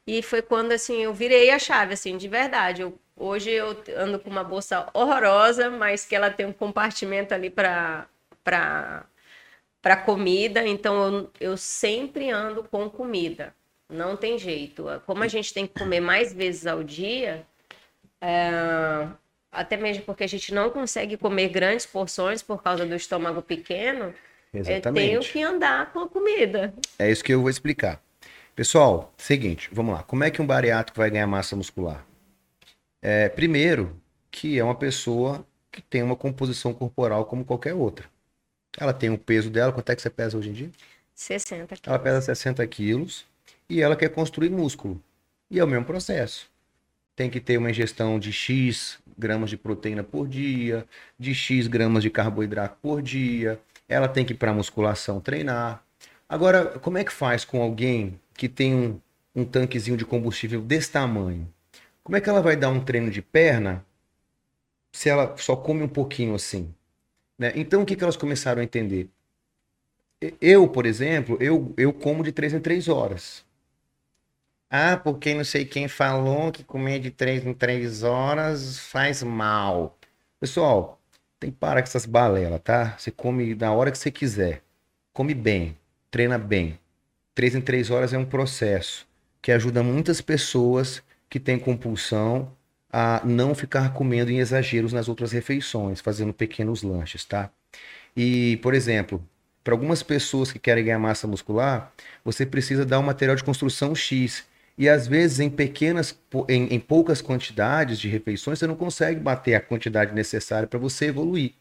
E 0.07 0.23
foi 0.23 0.43
quando 0.43 0.73
assim 0.73 1.03
eu 1.03 1.15
virei 1.15 1.51
a 1.51 1.59
chave, 1.59 1.95
assim, 1.95 2.17
de 2.17 2.29
verdade. 2.29 2.83
Eu, 2.83 2.99
hoje 3.17 3.51
eu 3.51 3.77
ando 3.97 4.19
com 4.19 4.31
uma 4.31 4.45
bolsa 4.45 4.89
horrorosa, 4.95 5.71
mas 5.71 6.05
que 6.05 6.15
ela 6.15 6.31
tem 6.31 6.47
um 6.47 6.53
compartimento 6.53 7.35
ali 7.35 7.51
para 7.51 8.07
para 8.43 9.05
para 9.81 9.97
comida. 9.97 10.67
Então 10.67 11.03
eu, 11.03 11.31
eu 11.41 11.57
sempre 11.57 12.31
ando 12.31 12.65
com 12.65 12.89
comida. 12.89 13.55
Não 13.89 14.17
tem 14.17 14.39
jeito. 14.39 14.87
Como 15.07 15.23
a 15.23 15.29
gente 15.29 15.53
tem 15.53 15.67
que 15.67 15.79
comer 15.79 16.01
mais 16.01 16.33
vezes 16.33 16.67
ao 16.67 16.83
dia, 16.83 17.45
é, 18.21 19.09
até 19.51 19.77
mesmo 19.77 20.05
porque 20.05 20.25
a 20.25 20.29
gente 20.29 20.55
não 20.55 20.71
consegue 20.71 21.17
comer 21.17 21.49
grandes 21.49 21.87
porções 21.87 22.43
por 22.43 22.63
causa 22.63 22.87
do 22.87 22.95
estômago 22.95 23.43
pequeno, 23.43 24.15
eu 24.53 24.65
tenho 24.65 24.77
Exatamente. 24.77 25.33
que 25.33 25.43
andar 25.43 25.93
com 25.93 26.01
a 26.01 26.09
comida. 26.09 26.75
É 26.99 27.11
isso 27.11 27.23
que 27.23 27.33
eu 27.33 27.41
vou 27.41 27.51
explicar. 27.51 28.01
Pessoal, 28.55 29.13
seguinte, 29.17 29.69
vamos 29.73 29.95
lá. 29.95 30.03
Como 30.03 30.23
é 30.23 30.31
que 30.31 30.43
um 30.43 30.47
bariátrico 30.47 30.99
vai 30.99 31.11
ganhar 31.11 31.27
massa 31.27 31.57
muscular? 31.57 32.05
É, 33.01 33.29
primeiro, 33.29 33.97
que 34.31 34.59
é 34.59 34.65
uma 34.65 34.75
pessoa 34.75 35.47
que 35.71 35.81
tem 35.81 36.03
uma 36.03 36.17
composição 36.17 36.75
corporal 36.75 37.25
como 37.25 37.45
qualquer 37.45 37.75
outra. 37.75 38.07
Ela 38.79 38.93
tem 38.93 39.11
o 39.11 39.19
peso 39.19 39.51
dela, 39.51 39.73
quanto 39.73 39.91
é 39.91 39.97
que 39.97 40.03
você 40.03 40.11
pesa 40.11 40.37
hoje 40.39 40.51
em 40.51 40.53
dia? 40.53 40.71
60 41.15 41.77
Ela 41.87 41.99
quilos. 41.99 42.03
pesa 42.03 42.21
60 42.21 42.67
quilos 42.67 43.27
e 43.69 43.81
ela 43.81 43.97
quer 43.97 44.11
construir 44.11 44.51
músculo. 44.51 45.03
E 45.51 45.59
é 45.59 45.65
o 45.65 45.67
mesmo 45.67 45.85
processo. 45.85 46.51
Tem 47.17 47.31
que 47.31 47.41
ter 47.41 47.59
uma 47.59 47.71
ingestão 47.71 48.19
de 48.19 48.33
X 48.33 48.99
gramas 49.19 49.51
de 49.51 49.57
proteína 49.57 50.05
por 50.05 50.29
dia, 50.29 50.87
de 51.19 51.35
X 51.35 51.67
gramas 51.69 52.03
de 52.03 52.11
carboidrato 52.11 52.79
por 52.83 53.03
dia. 53.03 53.61
Ela 53.89 54.09
tem 54.09 54.25
que 54.25 54.33
ir 54.33 54.37
para 54.37 54.55
musculação 54.55 55.21
treinar. 55.21 55.85
Agora, 56.29 56.79
como 56.81 56.99
é 56.99 57.05
que 57.05 57.13
faz 57.13 57.45
com 57.45 57.63
alguém 57.63 58.21
que 58.35 58.49
tem 58.49 58.75
um, 58.75 59.01
um 59.35 59.45
tanquezinho 59.45 59.97
de 59.97 60.07
combustível 60.07 60.63
desse 60.63 60.93
tamanho? 60.93 61.53
Como 62.05 62.17
é 62.17 62.21
que 62.21 62.31
ela 62.31 62.43
vai 62.43 62.57
dar 62.57 62.71
um 62.71 62.85
treino 62.85 63.11
de 63.11 63.23
perna 63.23 63.85
se 64.93 65.09
ela 65.09 65.37
só 65.37 65.57
come 65.57 65.83
um 65.83 65.89
pouquinho 65.89 66.35
assim? 66.35 66.73
Né? 67.41 67.53
Então, 67.57 67.83
o 67.83 67.87
que, 67.87 67.97
que 67.97 68.05
elas 68.05 68.19
começaram 68.19 68.61
a 68.61 68.65
entender? 68.65 69.09
Eu, 70.43 70.69
por 70.69 70.85
exemplo, 70.85 71.39
eu, 71.41 71.73
eu 71.79 71.91
como 71.91 72.23
de 72.23 72.33
3 72.33 72.53
em 72.53 72.61
3 72.61 72.87
horas. 72.87 73.43
Ah, 74.69 74.99
porque 74.99 75.33
não 75.33 75.43
sei 75.43 75.65
quem 75.65 75.89
falou 75.89 76.53
que 76.53 76.63
comer 76.63 77.01
de 77.01 77.11
3 77.11 77.47
em 77.47 77.55
3 77.55 78.03
horas 78.03 78.79
faz 78.79 79.23
mal. 79.23 79.99
Pessoal, 80.39 81.01
tem 81.41 81.51
que 81.51 81.57
parar 81.57 81.81
com 81.81 81.89
essas 81.89 82.05
balelas, 82.05 82.61
tá? 82.63 82.95
Você 82.99 83.11
come 83.11 83.55
na 83.55 83.73
hora 83.73 83.91
que 83.91 83.97
você 83.97 84.11
quiser. 84.11 84.63
Come 85.15 85.33
bem, 85.33 85.79
treina 86.11 86.37
bem. 86.39 86.79
3 87.35 87.55
em 87.55 87.61
3 87.63 87.91
horas 87.91 88.13
é 88.13 88.19
um 88.19 88.27
processo 88.27 89.09
que 89.41 89.51
ajuda 89.51 89.83
muitas 89.83 90.21
pessoas 90.21 91.03
que 91.31 91.41
têm 91.41 91.59
compulsão 91.59 92.55
a 92.93 93.23
não 93.25 93.55
ficar 93.55 93.93
comendo 93.93 94.31
em 94.31 94.39
exageros 94.39 94.93
nas 94.93 95.09
outras 95.09 95.33
refeições, 95.33 96.01
fazendo 96.01 96.33
pequenos 96.33 96.83
lanches, 96.83 97.25
tá? 97.25 97.51
E, 98.17 98.57
por 98.59 98.75
exemplo, 98.75 99.25
para 99.63 99.75
algumas 99.75 100.03
pessoas 100.03 100.51
que 100.51 100.59
querem 100.59 100.85
ganhar 100.85 100.99
massa 100.99 101.27
muscular, 101.27 101.93
você 102.25 102.45
precisa 102.47 102.85
dar 102.85 102.99
um 102.99 103.03
material 103.03 103.37
de 103.37 103.45
construção 103.45 103.95
X. 103.95 104.45
E 104.77 104.89
às 104.89 105.07
vezes 105.07 105.41
em 105.41 105.51
pequenas, 105.51 106.19
em, 106.49 106.75
em 106.75 106.81
poucas 106.81 107.21
quantidades 107.21 107.99
de 107.99 108.09
refeições, 108.09 108.59
você 108.59 108.67
não 108.67 108.77
consegue 108.77 109.21
bater 109.21 109.55
a 109.55 109.61
quantidade 109.61 110.15
necessária 110.15 110.67
para 110.67 110.79
você 110.79 111.07
evoluir. 111.07 111.53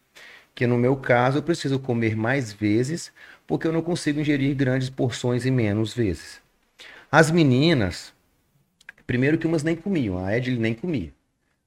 Que 0.56 0.66
no 0.66 0.78
meu 0.78 0.96
caso, 0.96 1.38
eu 1.38 1.44
preciso 1.44 1.80
comer 1.80 2.16
mais 2.16 2.52
vezes, 2.54 3.12
porque 3.46 3.68
eu 3.68 3.74
não 3.74 3.82
consigo 3.82 4.20
ingerir 4.20 4.56
grandes 4.56 4.90
porções 4.90 5.46
em 5.46 5.52
menos 5.52 5.94
vezes. 5.94 6.42
As 7.12 7.32
meninas, 7.32 8.14
primeiro 9.06 9.38
que 9.38 9.48
umas 9.48 9.64
nem 9.64 9.76
comiam, 9.76 10.24
a 10.24 10.36
Edile 10.38 10.60
nem 10.60 10.74
comia. 10.74 11.14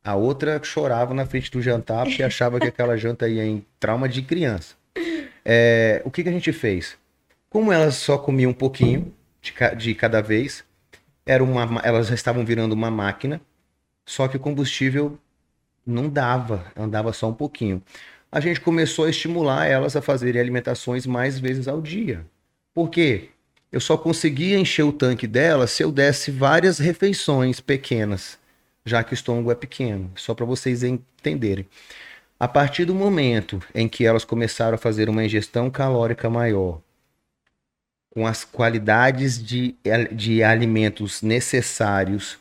A 0.04 0.14
outra 0.16 0.60
chorava 0.62 1.14
na 1.14 1.24
frente 1.26 1.50
do 1.50 1.62
jantar 1.62 2.06
porque 2.06 2.22
achava 2.22 2.58
que 2.58 2.66
aquela 2.66 2.96
janta 2.96 3.28
ia 3.28 3.44
em 3.44 3.64
trauma 3.78 4.08
de 4.08 4.22
criança. 4.22 4.74
É, 5.44 6.02
o 6.04 6.10
que, 6.10 6.22
que 6.22 6.28
a 6.28 6.32
gente 6.32 6.52
fez? 6.52 6.96
Como 7.48 7.72
elas 7.72 7.96
só 7.96 8.18
comiam 8.18 8.50
um 8.50 8.54
pouquinho 8.54 9.12
de, 9.40 9.52
ca- 9.52 9.74
de 9.74 9.94
cada 9.94 10.20
vez, 10.20 10.64
era 11.26 11.42
uma, 11.42 11.66
ma- 11.66 11.82
elas 11.84 12.10
estavam 12.10 12.44
virando 12.44 12.72
uma 12.72 12.90
máquina, 12.90 13.40
só 14.06 14.28
que 14.28 14.36
o 14.36 14.40
combustível 14.40 15.18
não 15.86 16.08
dava, 16.08 16.66
andava 16.76 17.12
só 17.12 17.28
um 17.28 17.34
pouquinho. 17.34 17.82
A 18.30 18.40
gente 18.40 18.60
começou 18.60 19.04
a 19.04 19.10
estimular 19.10 19.66
elas 19.66 19.96
a 19.96 20.02
fazerem 20.02 20.40
alimentações 20.40 21.06
mais 21.06 21.38
vezes 21.38 21.68
ao 21.68 21.80
dia. 21.80 22.24
Por 22.74 22.88
quê? 22.88 23.30
Eu 23.70 23.80
só 23.80 23.96
conseguia 23.96 24.58
encher 24.58 24.84
o 24.84 24.92
tanque 24.92 25.26
delas 25.26 25.70
se 25.70 25.82
eu 25.82 25.92
desse 25.92 26.30
várias 26.30 26.78
refeições 26.78 27.60
pequenas, 27.60 28.38
já 28.84 29.02
que 29.04 29.12
o 29.12 29.14
estômago 29.14 29.50
é 29.50 29.54
pequeno, 29.54 30.10
só 30.16 30.34
para 30.34 30.44
vocês 30.44 30.82
entenderem. 30.82 31.66
A 32.38 32.48
partir 32.48 32.84
do 32.84 32.94
momento 32.94 33.62
em 33.74 33.88
que 33.88 34.04
elas 34.04 34.24
começaram 34.24 34.74
a 34.74 34.78
fazer 34.78 35.08
uma 35.08 35.24
ingestão 35.24 35.70
calórica 35.70 36.28
maior, 36.28 36.80
com 38.10 38.26
as 38.26 38.44
qualidades 38.44 39.42
de, 39.42 39.74
de 40.10 40.42
alimentos 40.42 41.22
necessários, 41.22 42.38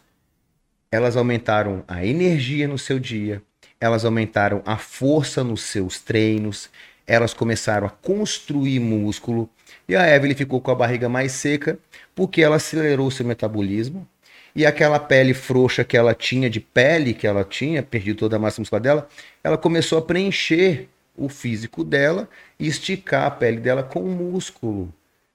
elas 0.91 1.15
aumentaram 1.15 1.83
a 1.87 2.05
energia 2.05 2.67
no 2.67 2.77
seu 2.77 2.99
dia, 2.99 3.41
elas 3.79 4.03
aumentaram 4.03 4.61
a 4.65 4.77
força 4.77 5.43
nos 5.43 5.61
seus 5.61 5.99
treinos, 5.99 6.69
elas 7.07 7.33
começaram 7.33 7.87
a 7.87 7.89
construir 7.89 8.79
músculo, 8.79 9.49
e 9.87 9.95
a 9.95 10.13
Evelyn 10.13 10.35
ficou 10.35 10.59
com 10.59 10.71
a 10.71 10.75
barriga 10.75 11.07
mais 11.07 11.31
seca 11.31 11.79
porque 12.13 12.41
ela 12.41 12.57
acelerou 12.57 13.09
seu 13.09 13.25
metabolismo, 13.25 14.07
e 14.55 14.65
aquela 14.65 14.99
pele 14.99 15.33
frouxa 15.33 15.83
que 15.83 15.95
ela 15.95 16.13
tinha, 16.13 16.49
de 16.49 16.59
pele 16.59 17.13
que 17.13 17.25
ela 17.25 17.43
tinha, 17.43 17.81
perdi 17.81 18.13
toda 18.13 18.35
a 18.35 18.39
massa 18.39 18.61
muscular 18.61 18.81
dela, 18.81 19.09
ela 19.43 19.57
começou 19.57 19.97
a 19.97 20.01
preencher 20.01 20.89
o 21.15 21.29
físico 21.29 21.83
dela 21.83 22.27
e 22.59 22.67
esticar 22.67 23.25
a 23.25 23.31
pele 23.31 23.57
dela 23.57 23.83
com 23.83 24.01
músculo. 24.01 24.93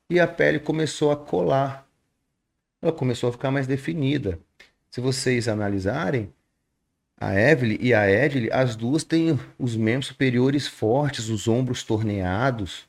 E 0.09 0.21
a 0.21 0.27
pele 0.27 0.59
começou 0.59 1.11
a 1.11 1.17
colar. 1.17 1.87
Ela 2.81 2.93
começou 2.93 3.29
a 3.29 3.33
ficar 3.33 3.51
mais 3.51 3.67
definida. 3.67 4.39
Se 4.91 5.01
vocês 5.01 5.49
analisarem, 5.49 6.33
a 7.19 7.35
Evelyn 7.35 7.79
e 7.81 7.95
a 7.95 8.11
Edile, 8.11 8.51
as 8.53 8.77
duas 8.77 9.03
têm 9.03 9.39
os 9.59 9.75
membros 9.75 10.09
superiores 10.09 10.67
fortes, 10.67 11.29
os 11.29 11.49
ombros 11.49 11.83
torneados. 11.83 12.87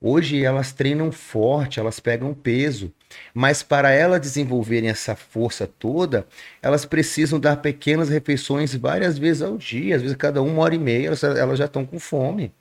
Hoje 0.00 0.44
elas 0.44 0.72
treinam 0.72 1.10
forte, 1.10 1.80
elas 1.80 1.98
pegam 1.98 2.32
peso, 2.32 2.92
mas 3.34 3.64
para 3.64 3.90
elas 3.90 4.20
desenvolverem 4.20 4.88
essa 4.88 5.16
força 5.16 5.66
toda, 5.66 6.24
elas 6.62 6.84
precisam 6.84 7.40
dar 7.40 7.56
pequenas 7.56 8.08
refeições 8.08 8.74
várias 8.76 9.18
vezes 9.18 9.42
ao 9.42 9.58
dia, 9.58 9.96
às 9.96 10.02
vezes 10.02 10.16
cada 10.16 10.40
uma 10.40 10.62
hora 10.62 10.74
e 10.76 10.78
meia, 10.78 11.08
elas, 11.08 11.58
já 11.58 11.64
estão 11.64 11.84
com 11.84 11.98
fome. 11.98 12.52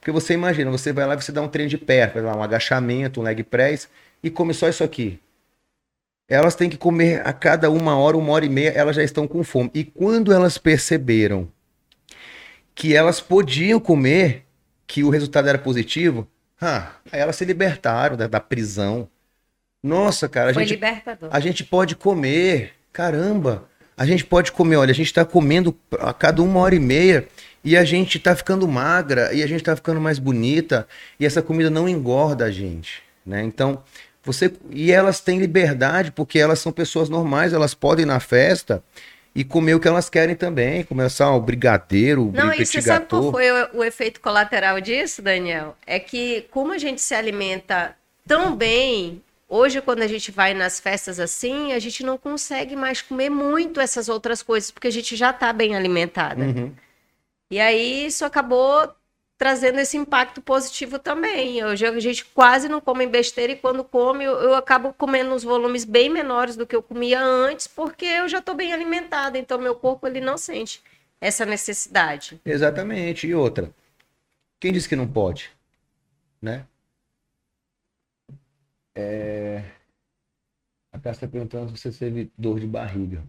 Porque 0.00 0.10
você 0.10 0.32
imagina, 0.32 0.70
você 0.70 0.90
vai 0.90 1.06
lá 1.06 1.14
e 1.14 1.20
você 1.20 1.30
dá 1.30 1.42
um 1.42 1.48
treino 1.48 1.68
de 1.68 1.76
perna, 1.76 2.34
um 2.34 2.42
agachamento, 2.42 3.20
um 3.20 3.24
leg 3.24 3.42
press, 3.42 3.88
e 4.22 4.30
come 4.30 4.54
só 4.54 4.66
isso 4.68 4.82
aqui. 4.82 5.20
Elas 6.26 6.54
têm 6.54 6.70
que 6.70 6.76
comer 6.78 7.26
a 7.26 7.32
cada 7.34 7.70
uma 7.70 7.98
hora, 7.98 8.16
uma 8.16 8.32
hora 8.32 8.46
e 8.46 8.48
meia, 8.48 8.70
elas 8.70 8.96
já 8.96 9.02
estão 9.02 9.26
com 9.26 9.44
fome. 9.44 9.70
E 9.74 9.84
quando 9.84 10.32
elas 10.32 10.56
perceberam 10.56 11.50
que 12.74 12.94
elas 12.94 13.20
podiam 13.20 13.80
comer, 13.80 14.44
que 14.86 15.02
o 15.02 15.10
resultado 15.10 15.48
era 15.48 15.58
positivo, 15.58 16.26
ah, 16.60 16.92
aí 17.10 17.20
elas 17.20 17.36
se 17.36 17.44
libertaram 17.44 18.16
da, 18.16 18.26
da 18.26 18.40
prisão. 18.40 19.08
Nossa, 19.82 20.28
cara, 20.28 20.50
a 20.50 20.54
Foi 20.54 20.64
gente, 20.64 20.74
libertador. 20.74 21.28
a 21.32 21.40
gente 21.40 21.64
pode 21.64 21.94
comer. 21.94 22.72
Caramba, 22.92 23.64
a 23.96 24.04
gente 24.04 24.24
pode 24.24 24.50
comer. 24.50 24.76
Olha, 24.76 24.90
a 24.90 24.94
gente 24.94 25.12
tá 25.12 25.24
comendo 25.24 25.76
a 26.00 26.12
cada 26.12 26.42
uma 26.42 26.60
hora 26.60 26.74
e 26.74 26.80
meia 26.80 27.28
e 27.62 27.76
a 27.76 27.84
gente 27.84 28.18
tá 28.18 28.34
ficando 28.34 28.66
magra 28.66 29.32
e 29.32 29.42
a 29.42 29.46
gente 29.46 29.62
tá 29.62 29.76
ficando 29.76 30.00
mais 30.00 30.18
bonita 30.18 30.86
e 31.18 31.26
essa 31.26 31.42
comida 31.42 31.70
não 31.70 31.88
engorda 31.88 32.44
a 32.46 32.50
gente, 32.50 33.02
né? 33.24 33.42
Então, 33.42 33.82
você 34.24 34.52
e 34.70 34.90
elas 34.90 35.20
têm 35.20 35.38
liberdade 35.38 36.10
porque 36.10 36.38
elas 36.38 36.58
são 36.58 36.72
pessoas 36.72 37.08
normais, 37.08 37.52
elas 37.52 37.74
podem 37.74 38.02
ir 38.02 38.06
na 38.06 38.20
festa 38.20 38.82
e 39.38 39.44
comer 39.44 39.74
o 39.74 39.78
que 39.78 39.86
elas 39.86 40.10
querem 40.10 40.34
também, 40.34 40.82
começar 40.82 41.30
o 41.30 41.40
brigadeiro, 41.40 42.28
o 42.28 42.32
Não, 42.32 42.52
e 42.52 42.66
você 42.66 42.82
sabe 42.82 43.06
qual 43.06 43.30
foi 43.30 43.48
o, 43.48 43.76
o 43.76 43.84
efeito 43.84 44.20
colateral 44.20 44.80
disso, 44.80 45.22
Daniel? 45.22 45.76
É 45.86 46.00
que 46.00 46.48
como 46.50 46.72
a 46.72 46.78
gente 46.78 47.00
se 47.00 47.14
alimenta 47.14 47.94
tão 48.26 48.56
bem, 48.56 49.22
hoje 49.48 49.80
quando 49.80 50.02
a 50.02 50.08
gente 50.08 50.32
vai 50.32 50.54
nas 50.54 50.80
festas 50.80 51.20
assim, 51.20 51.72
a 51.72 51.78
gente 51.78 52.02
não 52.02 52.18
consegue 52.18 52.74
mais 52.74 53.00
comer 53.00 53.30
muito 53.30 53.78
essas 53.78 54.08
outras 54.08 54.42
coisas, 54.42 54.72
porque 54.72 54.88
a 54.88 54.92
gente 54.92 55.14
já 55.14 55.30
está 55.30 55.52
bem 55.52 55.76
alimentada. 55.76 56.42
Uhum. 56.42 56.72
E 57.48 57.60
aí 57.60 58.06
isso 58.06 58.24
acabou 58.24 58.92
trazendo 59.38 59.78
esse 59.78 59.96
impacto 59.96 60.42
positivo 60.42 60.98
também. 60.98 61.64
Hoje 61.64 61.86
a 61.86 62.00
gente 62.00 62.24
quase 62.24 62.68
não 62.68 62.80
come 62.80 63.06
besteira 63.06 63.52
e 63.52 63.56
quando 63.56 63.84
come 63.84 64.24
eu, 64.24 64.32
eu 64.32 64.54
acabo 64.56 64.92
comendo 64.92 65.32
uns 65.32 65.44
volumes 65.44 65.84
bem 65.84 66.10
menores 66.10 66.56
do 66.56 66.66
que 66.66 66.74
eu 66.74 66.82
comia 66.82 67.22
antes, 67.22 67.68
porque 67.68 68.04
eu 68.04 68.28
já 68.28 68.40
estou 68.40 68.56
bem 68.56 68.72
alimentada, 68.72 69.38
então 69.38 69.56
meu 69.58 69.76
corpo 69.76 70.08
ele 70.08 70.20
não 70.20 70.36
sente 70.36 70.82
essa 71.20 71.46
necessidade. 71.46 72.40
Exatamente. 72.44 73.28
E 73.28 73.34
outra, 73.34 73.72
quem 74.58 74.72
disse 74.72 74.88
que 74.88 74.96
não 74.96 75.06
pode? 75.06 75.50
Né? 76.42 76.66
É... 78.94 79.62
A 80.92 80.98
Cássia 80.98 81.26
está 81.26 81.28
perguntando 81.28 81.76
se 81.76 81.92
você 81.92 82.06
teve 82.06 82.32
dor 82.36 82.58
de 82.58 82.66
barriga. 82.66 83.24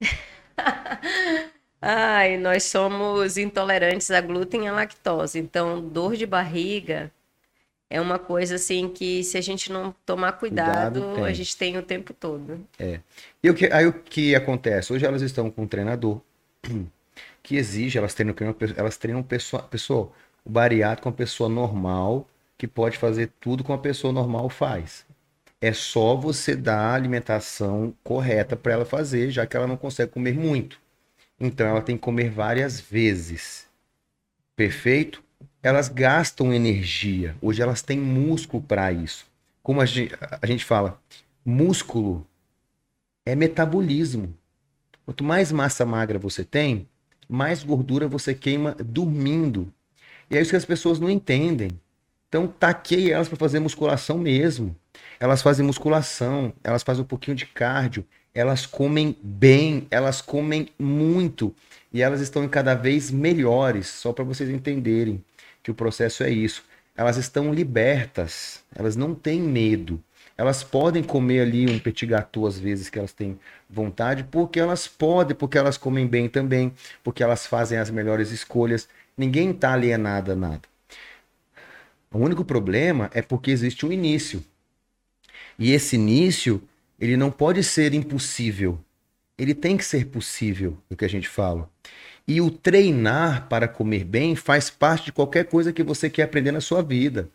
Ai, 1.86 2.38
nós 2.38 2.64
somos 2.64 3.36
intolerantes 3.36 4.10
a 4.10 4.20
glúten 4.20 4.64
e 4.64 4.66
a 4.68 4.72
lactose. 4.72 5.38
Então, 5.38 5.86
dor 5.86 6.16
de 6.16 6.24
barriga 6.24 7.12
é 7.90 8.00
uma 8.00 8.18
coisa 8.18 8.54
assim 8.54 8.88
que 8.88 9.22
se 9.22 9.36
a 9.36 9.40
gente 9.42 9.70
não 9.70 9.94
tomar 10.06 10.32
cuidado, 10.32 11.00
Cuidado, 11.00 11.24
a 11.24 11.32
gente 11.32 11.56
tem 11.56 11.76
o 11.76 11.82
tempo 11.82 12.14
todo. 12.14 12.66
E 13.42 13.50
o 13.50 13.54
que, 13.54 13.66
aí 13.66 13.86
o 13.86 13.92
que 13.92 14.34
acontece? 14.34 14.92
Hoje 14.94 15.04
elas 15.04 15.22
estão 15.22 15.50
com 15.50 15.62
um 15.62 15.66
treinador 15.66 16.20
que 17.42 17.56
exige, 17.56 17.98
elas 17.98 18.14
treinam, 18.14 18.34
elas 18.76 18.96
treinam 18.96 19.22
pessoa, 19.22 19.62
pessoa, 19.64 20.10
o 20.44 20.50
bariátrico 20.50 21.08
é 21.08 21.10
uma 21.10 21.16
pessoa 21.16 21.48
normal 21.48 22.26
que 22.56 22.66
pode 22.66 22.96
fazer 22.98 23.30
tudo 23.40 23.62
que 23.62 23.70
uma 23.70 23.78
pessoa 23.78 24.12
normal 24.12 24.48
faz. 24.48 25.04
É 25.60 25.72
só 25.72 26.16
você 26.16 26.56
dar 26.56 26.78
a 26.78 26.94
alimentação 26.94 27.94
correta 28.04 28.56
para 28.56 28.72
ela 28.72 28.84
fazer, 28.84 29.30
já 29.30 29.46
que 29.46 29.56
ela 29.56 29.66
não 29.66 29.76
consegue 29.76 30.12
comer 30.12 30.34
muito. 30.34 30.78
Então 31.38 31.66
ela 31.66 31.82
tem 31.82 31.96
que 31.96 32.02
comer 32.02 32.30
várias 32.30 32.80
vezes. 32.80 33.66
Perfeito? 34.56 35.22
Elas 35.62 35.88
gastam 35.88 36.52
energia. 36.52 37.36
Hoje 37.40 37.62
elas 37.62 37.82
têm 37.82 37.98
músculo 37.98 38.62
para 38.62 38.92
isso. 38.92 39.26
Como 39.62 39.80
a 39.80 39.86
gente, 39.86 40.14
a 40.40 40.46
gente 40.46 40.64
fala, 40.64 41.00
músculo 41.44 42.26
é 43.26 43.34
metabolismo. 43.34 44.34
Quanto 45.04 45.24
mais 45.24 45.50
massa 45.50 45.84
magra 45.84 46.18
você 46.18 46.44
tem, 46.44 46.88
mais 47.28 47.62
gordura 47.62 48.06
você 48.06 48.34
queima 48.34 48.74
dormindo. 48.74 49.72
E 50.30 50.36
é 50.36 50.40
isso 50.40 50.50
que 50.50 50.56
as 50.56 50.64
pessoas 50.64 50.98
não 50.98 51.10
entendem. 51.10 51.70
Então, 52.28 52.46
taquei 52.48 53.12
elas 53.12 53.28
para 53.28 53.36
fazer 53.36 53.60
musculação 53.60 54.18
mesmo. 54.18 54.74
Elas 55.20 55.42
fazem 55.42 55.64
musculação, 55.64 56.52
elas 56.62 56.82
fazem 56.82 57.02
um 57.02 57.06
pouquinho 57.06 57.36
de 57.36 57.46
cardio, 57.46 58.04
elas 58.34 58.66
comem 58.66 59.16
bem, 59.22 59.86
elas 59.90 60.20
comem 60.20 60.68
muito 60.78 61.54
e 61.92 62.02
elas 62.02 62.20
estão 62.20 62.46
cada 62.48 62.74
vez 62.74 63.10
melhores, 63.10 63.86
só 63.86 64.12
para 64.12 64.24
vocês 64.24 64.50
entenderem 64.50 65.22
que 65.62 65.70
o 65.70 65.74
processo 65.74 66.24
é 66.24 66.30
isso. 66.30 66.64
Elas 66.96 67.16
estão 67.16 67.54
libertas, 67.54 68.62
elas 68.74 68.96
não 68.96 69.14
têm 69.14 69.40
medo. 69.40 70.02
Elas 70.36 70.64
podem 70.64 71.02
comer 71.02 71.42
ali 71.42 71.70
um 71.70 71.78
petit 71.78 72.06
gâteau 72.06 72.46
às 72.46 72.58
vezes 72.58 72.90
que 72.90 72.98
elas 72.98 73.12
têm 73.12 73.38
vontade, 73.70 74.24
porque 74.24 74.58
elas 74.58 74.88
podem, 74.88 75.36
porque 75.36 75.56
elas 75.56 75.76
comem 75.76 76.06
bem 76.06 76.28
também, 76.28 76.72
porque 77.04 77.22
elas 77.22 77.46
fazem 77.46 77.78
as 77.78 77.88
melhores 77.88 78.32
escolhas. 78.32 78.88
Ninguém 79.16 79.52
está 79.52 79.72
alienado 79.72 80.32
a 80.32 80.34
nada. 80.34 80.62
O 82.12 82.18
único 82.18 82.44
problema 82.44 83.10
é 83.14 83.22
porque 83.22 83.52
existe 83.52 83.86
um 83.86 83.92
início. 83.92 84.44
E 85.56 85.72
esse 85.72 85.94
início, 85.94 86.60
ele 87.04 87.18
não 87.18 87.30
pode 87.30 87.62
ser 87.62 87.92
impossível. 87.92 88.78
Ele 89.36 89.52
tem 89.52 89.76
que 89.76 89.84
ser 89.84 90.06
possível, 90.06 90.78
é 90.88 90.94
o 90.94 90.96
que 90.96 91.04
a 91.04 91.08
gente 91.08 91.28
fala. 91.28 91.68
E 92.26 92.40
o 92.40 92.50
treinar 92.50 93.46
para 93.46 93.68
comer 93.68 94.04
bem 94.04 94.34
faz 94.34 94.70
parte 94.70 95.06
de 95.06 95.12
qualquer 95.12 95.44
coisa 95.44 95.70
que 95.70 95.82
você 95.82 96.08
quer 96.08 96.22
aprender 96.22 96.50
na 96.50 96.62
sua 96.62 96.82
vida. 96.82 97.28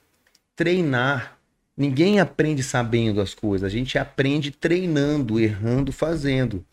Treinar. 0.56 1.38
Ninguém 1.78 2.20
aprende 2.20 2.64
sabendo 2.64 3.22
as 3.22 3.36
coisas, 3.36 3.66
a 3.66 3.70
gente 3.70 3.98
aprende 3.98 4.50
treinando, 4.50 5.40
errando, 5.40 5.92
fazendo. 5.92 6.66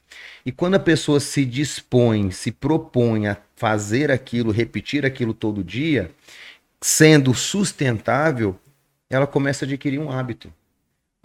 E 0.45 0.51
quando 0.51 0.77
a 0.77 0.81
pessoa 0.81 1.21
se 1.21 1.45
dispõe, 1.45 2.31
se 2.31 2.51
propõe 2.51 3.27
a 3.27 3.37
fazer 3.57 4.11
aquilo, 4.11 4.51
repetir 4.51 5.05
aquilo 5.05 5.35
todo 5.35 5.63
dia, 5.63 6.11
sendo 6.81 7.35
sustentável, 7.35 8.59
ela 9.11 9.27
começa 9.27 9.65
a 9.65 9.67
adquirir 9.67 10.01
um 10.01 10.11
hábito. 10.11 10.51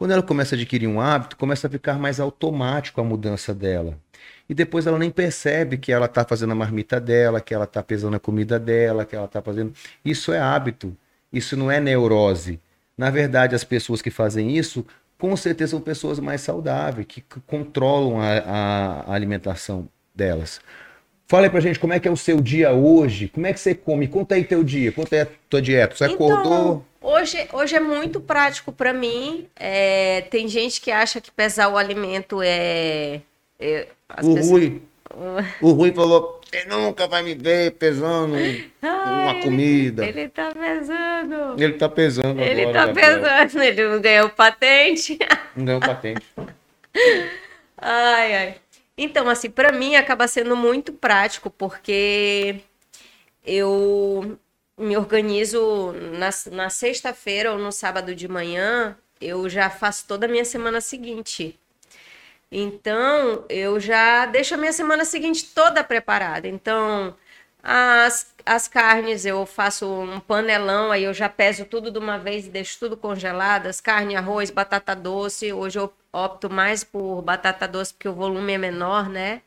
Quando 0.01 0.13
ela 0.13 0.23
começa 0.23 0.55
a 0.55 0.57
adquirir 0.57 0.87
um 0.87 0.99
hábito, 0.99 1.37
começa 1.37 1.67
a 1.67 1.69
ficar 1.69 1.99
mais 1.99 2.19
automático 2.19 2.99
a 2.99 3.03
mudança 3.03 3.53
dela. 3.53 3.99
E 4.49 4.53
depois 4.55 4.87
ela 4.87 4.97
nem 4.97 5.11
percebe 5.11 5.77
que 5.77 5.91
ela 5.91 6.07
está 6.07 6.25
fazendo 6.25 6.53
a 6.53 6.55
marmita 6.55 6.99
dela, 6.99 7.39
que 7.39 7.53
ela 7.53 7.65
está 7.65 7.83
pesando 7.83 8.15
a 8.15 8.19
comida 8.19 8.59
dela, 8.59 9.05
que 9.05 9.15
ela 9.15 9.25
está 9.25 9.43
fazendo. 9.43 9.71
Isso 10.03 10.33
é 10.33 10.39
hábito. 10.39 10.97
Isso 11.31 11.55
não 11.55 11.69
é 11.69 11.79
neurose. 11.79 12.59
Na 12.97 13.11
verdade, 13.11 13.53
as 13.53 13.63
pessoas 13.63 14.01
que 14.01 14.09
fazem 14.09 14.57
isso, 14.57 14.83
com 15.19 15.37
certeza 15.37 15.69
são 15.69 15.79
pessoas 15.81 16.17
mais 16.19 16.41
saudáveis, 16.41 17.05
que 17.05 17.23
controlam 17.45 18.19
a, 18.19 19.03
a- 19.05 19.13
alimentação 19.13 19.87
delas. 20.15 20.59
Fala 21.27 21.45
aí 21.45 21.49
pra 21.49 21.59
gente 21.59 21.79
como 21.79 21.93
é 21.93 21.99
que 21.99 22.07
é 22.07 22.11
o 22.11 22.17
seu 22.17 22.41
dia 22.41 22.71
hoje, 22.73 23.27
como 23.29 23.45
é 23.45 23.53
que 23.53 23.59
você 23.59 23.75
come, 23.75 24.07
conta 24.07 24.35
aí 24.35 24.43
teu 24.43 24.63
dia, 24.63 24.91
conta 24.91 25.15
aí 25.15 25.21
a 25.21 25.27
tua 25.49 25.61
dieta. 25.61 25.95
Você 25.95 26.05
acordou, 26.05 26.43
Então, 26.43 26.85
hoje, 27.01 27.47
hoje 27.51 27.75
é 27.75 27.79
muito 27.79 28.21
prático 28.21 28.71
para 28.71 28.93
mim. 28.93 29.47
É, 29.55 30.21
tem 30.29 30.47
gente 30.47 30.79
que 30.79 30.91
acha 30.91 31.19
que 31.19 31.31
pesar 31.31 31.67
o 31.69 31.77
alimento 31.77 32.41
é. 32.41 33.21
é- 33.59 33.87
o 34.21 34.35
pessoas- 34.35 34.49
Rui, 34.49 34.81
o 35.61 35.71
Rui 35.71 35.91
falou, 35.93 36.39
você 36.45 36.65
nunca 36.65 37.07
vai 37.07 37.23
me 37.23 37.33
ver 37.33 37.71
pesando 37.71 38.35
uma 38.81 39.31
Ai, 39.31 39.41
comida. 39.41 40.05
Ele 40.05 40.27
tá 40.29 40.51
pesando. 40.53 41.61
Ele 41.63 41.73
tá 41.73 41.89
pesando 41.89 42.41
Ele 42.41 42.61
agora, 42.63 42.87
tá 42.87 42.93
pesando, 42.93 43.63
ele 43.63 43.87
não 43.87 44.01
ganhou 44.01 44.29
patente. 44.29 45.17
Não 45.55 45.65
ganhou 45.65 45.81
patente. 45.81 46.25
Ai, 47.77 48.35
ai. 48.35 48.55
Então, 48.97 49.27
assim, 49.29 49.49
para 49.49 49.71
mim 49.71 49.95
acaba 49.95 50.27
sendo 50.27 50.55
muito 50.55 50.93
prático, 50.93 51.49
porque 51.49 52.57
eu 53.45 54.37
me 54.81 54.97
organizo 54.97 55.93
na, 55.93 56.29
na 56.51 56.69
sexta-feira 56.69 57.51
ou 57.51 57.59
no 57.59 57.71
sábado 57.71 58.15
de 58.15 58.27
manhã, 58.27 58.97
eu 59.19 59.47
já 59.49 59.69
faço 59.69 60.05
toda 60.07 60.25
a 60.25 60.29
minha 60.29 60.45
semana 60.45 60.81
seguinte. 60.81 61.57
Então, 62.51 63.45
eu 63.49 63.79
já 63.79 64.25
deixo 64.25 64.55
a 64.55 64.57
minha 64.57 64.73
semana 64.73 65.05
seguinte 65.05 65.45
toda 65.55 65.83
preparada. 65.83 66.47
Então, 66.47 67.15
as, 67.63 68.33
as 68.45 68.67
carnes 68.67 69.25
eu 69.25 69.45
faço 69.45 69.87
um 69.87 70.19
panelão, 70.19 70.91
aí 70.91 71.03
eu 71.03 71.13
já 71.13 71.29
peso 71.29 71.65
tudo 71.65 71.91
de 71.91 71.99
uma 71.99 72.17
vez 72.17 72.47
e 72.47 72.49
deixo 72.49 72.79
tudo 72.79 72.97
congeladas, 72.97 73.79
carne, 73.79 74.15
arroz, 74.15 74.49
batata 74.49 74.95
doce. 74.95 75.53
Hoje 75.53 75.79
eu 75.79 75.93
opto 76.11 76.49
mais 76.49 76.83
por 76.83 77.21
batata 77.21 77.67
doce 77.67 77.93
porque 77.93 78.09
o 78.09 78.13
volume 78.13 78.53
é 78.53 78.57
menor, 78.57 79.07
né? 79.09 79.41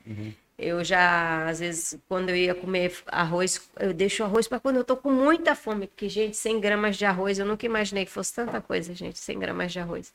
Eu 0.59 0.85
já, 0.85 1.49
às 1.49 1.59
vezes, 1.61 1.99
quando 2.09 2.31
eu 2.31 2.37
ia 2.37 2.55
comer 2.55 2.93
arroz, 3.07 3.69
eu 3.79 3.93
deixo 3.93 4.23
arroz 4.23 4.47
para 4.47 4.61
quando 4.61 4.77
eu 4.77 4.85
tô 4.85 4.97
com 4.97 5.11
muita 5.11 5.55
fome, 5.55 5.87
porque, 5.89 6.09
gente, 6.09 6.37
100 6.37 6.61
gramas 6.61 6.97
de 6.97 7.05
arroz, 7.05 7.39
eu 7.39 7.47
nunca 7.47 7.67
imaginei 7.67 8.05
que 8.05 8.11
fosse 8.13 8.35
tanta 8.35 8.61
coisa, 8.61 8.95
gente, 8.95 9.19
100 9.19 9.39
gramas 9.39 9.73
de 9.73 9.81
arroz. 9.81 10.13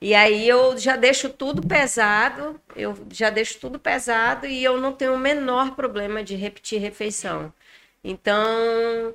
E 0.00 0.14
aí 0.14 0.48
eu 0.48 0.76
já 0.76 0.96
deixo 0.96 1.28
tudo 1.30 1.66
pesado, 1.66 2.60
eu 2.74 2.96
já 3.10 3.30
deixo 3.30 3.60
tudo 3.60 3.78
pesado 3.78 4.46
e 4.46 4.62
eu 4.64 4.80
não 4.80 4.92
tenho 4.92 5.14
o 5.14 5.18
menor 5.18 5.76
problema 5.76 6.24
de 6.24 6.34
repetir 6.34 6.80
refeição. 6.80 7.52
Então, 8.02 9.14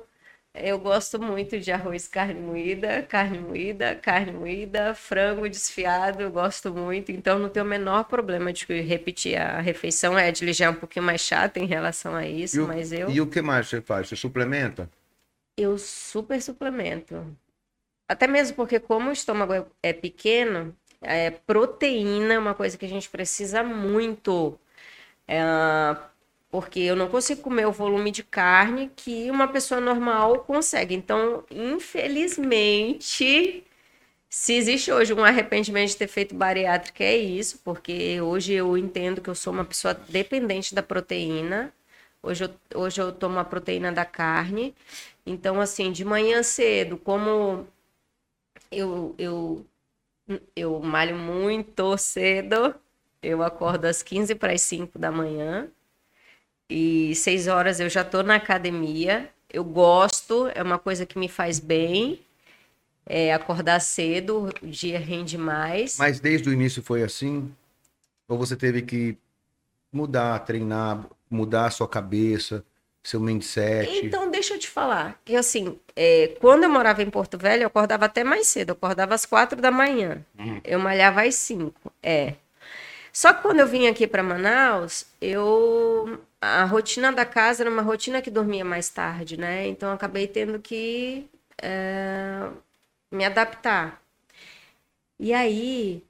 eu 0.62 0.78
gosto 0.78 1.20
muito 1.20 1.58
de 1.58 1.70
arroz, 1.72 2.06
carne 2.08 2.40
moída, 2.40 3.02
carne 3.02 3.38
moída, 3.38 3.94
carne 3.94 4.32
moída, 4.32 4.94
frango 4.94 5.48
desfiado, 5.48 6.22
eu 6.22 6.30
gosto 6.30 6.72
muito. 6.72 7.10
Então, 7.12 7.38
não 7.38 7.48
tenho 7.48 7.64
o 7.64 7.68
menor 7.68 8.04
problema 8.04 8.52
de 8.52 8.64
repetir 8.80 9.36
a 9.36 9.60
refeição. 9.60 10.16
A 10.16 10.28
Edley 10.28 10.52
já 10.52 10.66
é 10.66 10.70
um 10.70 10.74
pouquinho 10.74 11.04
mais 11.04 11.20
chata 11.20 11.58
em 11.58 11.66
relação 11.66 12.14
a 12.14 12.26
isso, 12.26 12.64
o, 12.64 12.68
mas 12.68 12.92
eu, 12.92 13.10
e 13.10 13.20
o 13.20 13.26
que 13.26 13.42
mais 13.42 13.68
você 13.68 13.80
faz? 13.80 14.08
Você 14.08 14.16
suplementa? 14.16 14.88
eu 15.58 15.76
super 15.76 16.40
suplemento. 16.40 17.36
até 18.08 18.26
mesmo 18.26 18.56
porque 18.56 18.80
como 18.80 19.10
o 19.10 19.12
estômago 19.12 19.52
é, 19.52 19.66
é 19.82 19.92
pequeno, 19.92 20.74
é, 21.02 21.30
proteína 21.30 22.34
é 22.34 22.38
uma 22.38 22.54
coisa 22.54 22.78
que 22.78 22.86
a 22.86 22.88
gente 22.88 23.08
precisa 23.10 23.62
muito. 23.62 24.58
É, 25.26 25.42
porque 26.50 26.80
eu 26.80 26.96
não 26.96 27.08
consigo 27.08 27.42
comer 27.42 27.66
o 27.66 27.72
volume 27.72 28.10
de 28.10 28.22
carne 28.22 28.90
que 28.96 29.30
uma 29.30 29.48
pessoa 29.48 29.80
normal 29.80 30.40
consegue. 30.40 30.94
Então, 30.94 31.44
infelizmente, 31.50 33.64
se 34.30 34.54
existe 34.54 34.90
hoje 34.92 35.12
um 35.14 35.24
arrependimento 35.24 35.88
de 35.90 35.96
ter 35.96 36.08
feito 36.08 36.34
bariátrica, 36.34 37.04
é 37.04 37.16
isso, 37.16 37.58
porque 37.64 38.20
hoje 38.20 38.52
eu 38.54 38.76
entendo 38.78 39.20
que 39.20 39.28
eu 39.30 39.34
sou 39.34 39.52
uma 39.52 39.64
pessoa 39.64 39.94
dependente 39.94 40.74
da 40.74 40.82
proteína. 40.82 41.72
Hoje 42.22 42.44
eu, 42.44 42.50
hoje 42.80 43.00
eu 43.00 43.12
tomo 43.12 43.38
a 43.38 43.44
proteína 43.44 43.92
da 43.92 44.04
carne. 44.04 44.74
Então, 45.26 45.60
assim, 45.60 45.92
de 45.92 46.04
manhã 46.04 46.42
cedo, 46.42 46.96
como 46.98 47.66
eu, 48.70 49.14
eu, 49.18 49.66
eu 50.56 50.80
malho 50.80 51.16
muito 51.16 51.96
cedo, 51.98 52.74
eu 53.22 53.42
acordo 53.42 53.86
às 53.86 54.02
15 54.02 54.34
para 54.34 54.52
as 54.52 54.62
5 54.62 54.98
da 54.98 55.10
manhã. 55.10 55.68
E 56.70 57.14
6 57.14 57.48
horas 57.48 57.80
eu 57.80 57.88
já 57.88 58.02
estou 58.02 58.22
na 58.22 58.34
academia. 58.34 59.30
Eu 59.50 59.64
gosto, 59.64 60.50
é 60.54 60.62
uma 60.62 60.78
coisa 60.78 61.06
que 61.06 61.18
me 61.18 61.28
faz 61.28 61.58
bem. 61.58 62.20
É, 63.06 63.32
acordar 63.32 63.80
cedo, 63.80 64.50
o 64.62 64.66
dia 64.66 64.98
rende 64.98 65.38
mais. 65.38 65.96
Mas 65.96 66.20
desde 66.20 66.50
o 66.50 66.52
início 66.52 66.82
foi 66.82 67.02
assim? 67.02 67.50
Ou 68.28 68.36
você 68.36 68.54
teve 68.54 68.82
que 68.82 69.16
mudar, 69.90 70.38
treinar, 70.40 71.06
mudar 71.30 71.66
a 71.66 71.70
sua 71.70 71.88
cabeça, 71.88 72.62
seu 73.02 73.18
mindset? 73.18 74.04
Então, 74.04 74.30
deixa 74.30 74.52
eu 74.52 74.58
te 74.58 74.68
falar. 74.68 75.18
Que 75.24 75.34
assim, 75.36 75.78
é, 75.96 76.36
quando 76.38 76.64
eu 76.64 76.68
morava 76.68 77.02
em 77.02 77.08
Porto 77.08 77.38
Velho, 77.38 77.62
eu 77.62 77.68
acordava 77.68 78.04
até 78.04 78.22
mais 78.22 78.46
cedo. 78.46 78.70
Eu 78.70 78.74
acordava 78.74 79.14
às 79.14 79.24
quatro 79.24 79.58
da 79.58 79.70
manhã. 79.70 80.22
Hum. 80.38 80.60
Eu 80.62 80.78
malhava 80.78 81.22
às 81.22 81.34
cinco. 81.34 81.90
É. 82.02 82.34
Só 83.10 83.32
que 83.32 83.40
quando 83.40 83.60
eu 83.60 83.66
vim 83.66 83.86
aqui 83.86 84.06
para 84.06 84.22
Manaus, 84.22 85.06
eu 85.18 86.20
a 86.40 86.64
rotina 86.64 87.12
da 87.12 87.24
casa 87.24 87.62
era 87.62 87.70
uma 87.70 87.82
rotina 87.82 88.22
que 88.22 88.30
dormia 88.30 88.64
mais 88.64 88.88
tarde, 88.90 89.36
né? 89.36 89.66
Então 89.66 89.92
acabei 89.92 90.26
tendo 90.26 90.58
que 90.60 91.28
é, 91.60 92.48
me 93.10 93.24
adaptar. 93.24 94.02
E 95.18 95.32
aí, 95.32 96.04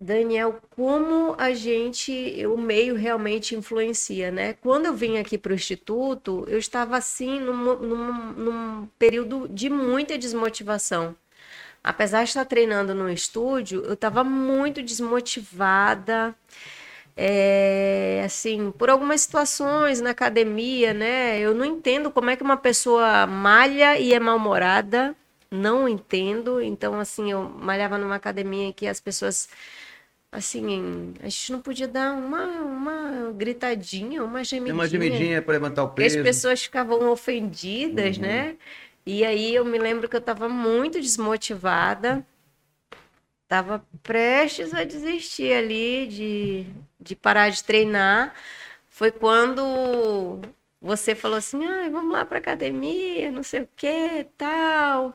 Daniel, 0.00 0.60
como 0.70 1.34
a 1.38 1.52
gente, 1.54 2.12
o 2.46 2.56
meio 2.58 2.94
realmente 2.96 3.56
influencia, 3.56 4.30
né? 4.30 4.52
Quando 4.54 4.86
eu 4.86 4.94
vim 4.94 5.18
aqui 5.18 5.38
para 5.38 5.52
o 5.52 5.54
Instituto, 5.54 6.44
eu 6.48 6.58
estava 6.58 6.96
assim 6.96 7.40
num, 7.40 7.76
num, 7.76 8.32
num, 8.32 8.86
período 8.98 9.48
de 9.48 9.70
muita 9.70 10.18
desmotivação. 10.18 11.16
Apesar 11.82 12.24
de 12.24 12.30
estar 12.30 12.44
treinando 12.44 12.94
no 12.94 13.08
estúdio, 13.10 13.82
eu 13.84 13.94
estava 13.94 14.22
muito 14.24 14.82
desmotivada. 14.82 16.34
É, 17.16 18.22
assim, 18.26 18.70
por 18.70 18.90
algumas 18.90 19.22
situações 19.22 20.00
na 20.02 20.10
academia, 20.10 20.92
né? 20.92 21.38
Eu 21.40 21.54
não 21.54 21.64
entendo 21.64 22.10
como 22.10 22.28
é 22.28 22.36
que 22.36 22.42
uma 22.42 22.58
pessoa 22.58 23.26
malha 23.26 23.98
e 23.98 24.12
é 24.12 24.20
mal-humorada 24.20 25.16
não 25.50 25.88
entendo. 25.88 26.60
Então, 26.60 26.98
assim, 26.98 27.30
eu 27.30 27.42
malhava 27.42 27.98
numa 27.98 28.16
academia 28.16 28.72
que 28.72 28.86
as 28.86 29.00
pessoas, 29.00 29.48
assim, 30.30 31.14
a 31.20 31.28
gente 31.28 31.52
não 31.52 31.60
podia 31.60 31.88
dar 31.88 32.12
uma, 32.12 32.46
uma 32.62 33.32
gritadinha, 33.32 34.22
uma 34.22 34.44
gemidinha. 34.44 34.74
Uma 34.74 34.88
gemidinha 34.88 35.42
para 35.42 35.52
levantar 35.52 35.84
o 35.84 35.88
peso. 35.88 36.18
as 36.18 36.24
pessoas 36.24 36.62
ficavam 36.62 37.10
ofendidas, 37.10 38.16
uhum. 38.16 38.22
né? 38.22 38.56
E 39.04 39.24
aí 39.24 39.54
eu 39.54 39.64
me 39.64 39.78
lembro 39.78 40.08
que 40.08 40.16
eu 40.16 40.20
estava 40.20 40.48
muito 40.48 41.00
desmotivada. 41.00 42.26
Tava 43.48 43.84
prestes 44.02 44.74
a 44.74 44.82
desistir 44.82 45.52
ali 45.52 46.08
de, 46.08 46.66
de 47.06 47.16
parar 47.16 47.50
de 47.50 47.62
treinar. 47.62 48.34
Foi 48.88 49.10
quando 49.10 50.40
você 50.80 51.14
falou 51.14 51.38
assim, 51.38 51.64
ah, 51.64 51.88
vamos 51.90 52.12
lá 52.12 52.24
para 52.24 52.38
academia, 52.38 53.30
não 53.30 53.42
sei 53.42 53.62
o 53.62 53.68
que, 53.76 54.26
tal. 54.36 55.14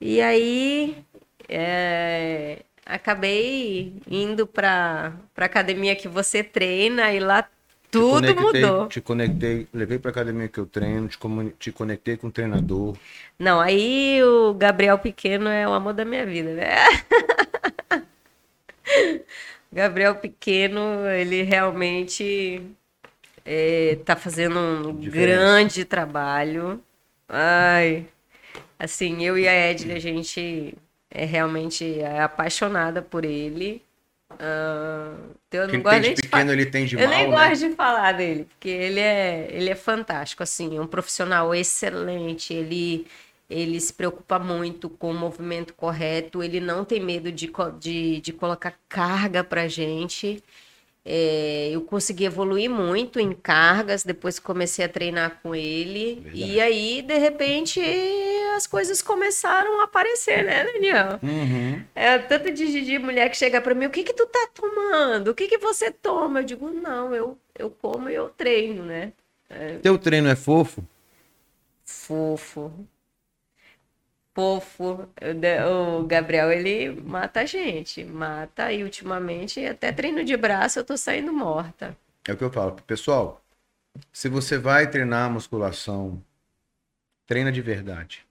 E 0.00 0.20
aí 0.20 1.04
é, 1.48 2.60
acabei 2.84 3.94
indo 4.10 4.46
para 4.46 5.12
a 5.36 5.44
academia 5.44 5.94
que 5.96 6.08
você 6.08 6.42
treina 6.42 7.12
e 7.12 7.20
lá 7.20 7.48
tudo 7.90 8.26
te 8.26 8.40
mudou. 8.40 8.88
Te 8.88 9.00
conectei, 9.00 9.68
levei 9.72 9.98
para 9.98 10.10
academia 10.10 10.48
que 10.48 10.58
eu 10.58 10.66
treino, 10.66 11.08
te, 11.08 11.18
te 11.58 11.70
conectei 11.70 12.16
com 12.16 12.28
o 12.28 12.32
treinador. 12.32 12.96
Não, 13.38 13.60
aí 13.60 14.22
o 14.24 14.54
Gabriel 14.54 14.98
Pequeno 14.98 15.48
é 15.48 15.68
o 15.68 15.72
amor 15.72 15.92
da 15.92 16.04
minha 16.04 16.24
vida, 16.24 16.54
né? 16.54 16.74
Gabriel 19.72 20.16
Pequeno, 20.16 21.08
ele 21.08 21.42
realmente 21.42 22.60
está 23.44 24.12
é, 24.12 24.16
fazendo 24.16 24.58
um 24.58 24.92
grande 24.92 25.84
trabalho. 25.84 26.82
Ai, 27.28 28.06
assim, 28.78 29.24
eu 29.24 29.38
e 29.38 29.48
a 29.48 29.52
Edna, 29.52 29.94
a 29.94 29.98
gente 29.98 30.74
é 31.10 31.24
realmente 31.24 32.02
apaixonada 32.04 33.00
por 33.00 33.24
ele. 33.24 33.82
Uh, 34.32 35.36
eu 35.50 35.68
não 35.68 35.82
gosto 35.82 36.00
de 36.00 36.22
pequeno 36.22 36.52
ele 36.52 36.66
tem 36.66 36.86
de 36.86 36.96
Eu 36.96 37.06
mal, 37.06 37.10
nem 37.10 37.30
né? 37.30 37.48
gosto 37.48 37.68
de 37.68 37.74
falar 37.74 38.12
dele, 38.12 38.44
porque 38.44 38.68
ele 38.68 38.98
é, 38.98 39.48
ele 39.50 39.70
é 39.70 39.74
fantástico, 39.74 40.42
assim, 40.42 40.76
é 40.76 40.80
um 40.80 40.86
profissional 40.86 41.54
excelente, 41.54 42.54
ele, 42.54 43.06
ele 43.52 43.80
se 43.80 43.92
preocupa 43.92 44.38
muito 44.38 44.88
com 44.88 45.10
o 45.10 45.14
movimento 45.14 45.74
correto, 45.74 46.42
ele 46.42 46.60
não 46.60 46.84
tem 46.84 47.00
medo 47.00 47.30
de, 47.30 47.50
de, 47.78 48.20
de 48.20 48.32
colocar 48.32 48.78
carga 48.88 49.44
pra 49.44 49.68
gente. 49.68 50.42
É, 51.04 51.68
eu 51.72 51.82
consegui 51.82 52.24
evoluir 52.24 52.70
muito 52.70 53.18
em 53.18 53.32
cargas 53.32 54.04
depois 54.04 54.38
que 54.38 54.44
comecei 54.44 54.84
a 54.84 54.88
treinar 54.88 55.40
com 55.42 55.54
ele. 55.54 56.20
Verdade. 56.22 56.52
E 56.52 56.60
aí, 56.60 57.02
de 57.02 57.18
repente, 57.18 57.80
as 58.54 58.68
coisas 58.68 59.02
começaram 59.02 59.80
a 59.80 59.84
aparecer, 59.84 60.44
né, 60.44 60.64
Daniel? 60.64 61.18
Uhum. 61.20 61.82
É 61.94 62.18
tanto 62.18 62.52
de, 62.52 62.84
de 62.84 62.98
mulher 63.00 63.28
que 63.30 63.36
chega 63.36 63.60
para 63.60 63.74
mim: 63.74 63.86
o 63.86 63.90
que 63.90 64.04
que 64.04 64.14
tu 64.14 64.26
tá 64.26 64.48
tomando? 64.54 65.28
O 65.28 65.34
que 65.34 65.48
que 65.48 65.58
você 65.58 65.90
toma? 65.90 66.40
Eu 66.40 66.44
digo: 66.44 66.70
não, 66.70 67.12
eu, 67.12 67.36
eu 67.58 67.68
como 67.68 68.08
e 68.08 68.14
eu 68.14 68.28
treino, 68.28 68.84
né? 68.84 69.12
É... 69.50 69.78
Teu 69.78 69.98
treino 69.98 70.28
é 70.28 70.36
fofo? 70.36 70.86
Fofo 71.84 72.72
fofo. 74.34 75.08
O 75.98 76.04
Gabriel, 76.04 76.50
ele 76.50 76.90
mata 77.02 77.40
a 77.40 77.44
gente. 77.46 78.04
Mata 78.04 78.72
e 78.72 78.82
ultimamente, 78.82 79.64
até 79.64 79.92
treino 79.92 80.24
de 80.24 80.36
braço, 80.36 80.78
eu 80.78 80.84
tô 80.84 80.96
saindo 80.96 81.32
morta. 81.32 81.96
É 82.26 82.32
o 82.32 82.36
que 82.36 82.44
eu 82.44 82.50
falo. 82.50 82.76
Pessoal, 82.86 83.42
se 84.12 84.28
você 84.28 84.58
vai 84.58 84.88
treinar 84.88 85.30
musculação, 85.30 86.22
treina 87.26 87.52
de 87.52 87.60
verdade. 87.60 88.26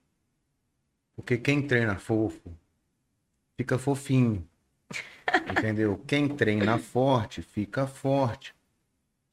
Porque 1.14 1.36
quem 1.36 1.66
treina 1.66 1.96
fofo, 1.96 2.52
fica 3.56 3.78
fofinho. 3.78 4.46
Entendeu? 5.50 6.02
Quem 6.06 6.28
treina 6.28 6.78
forte, 6.78 7.42
fica 7.42 7.86
forte. 7.86 8.54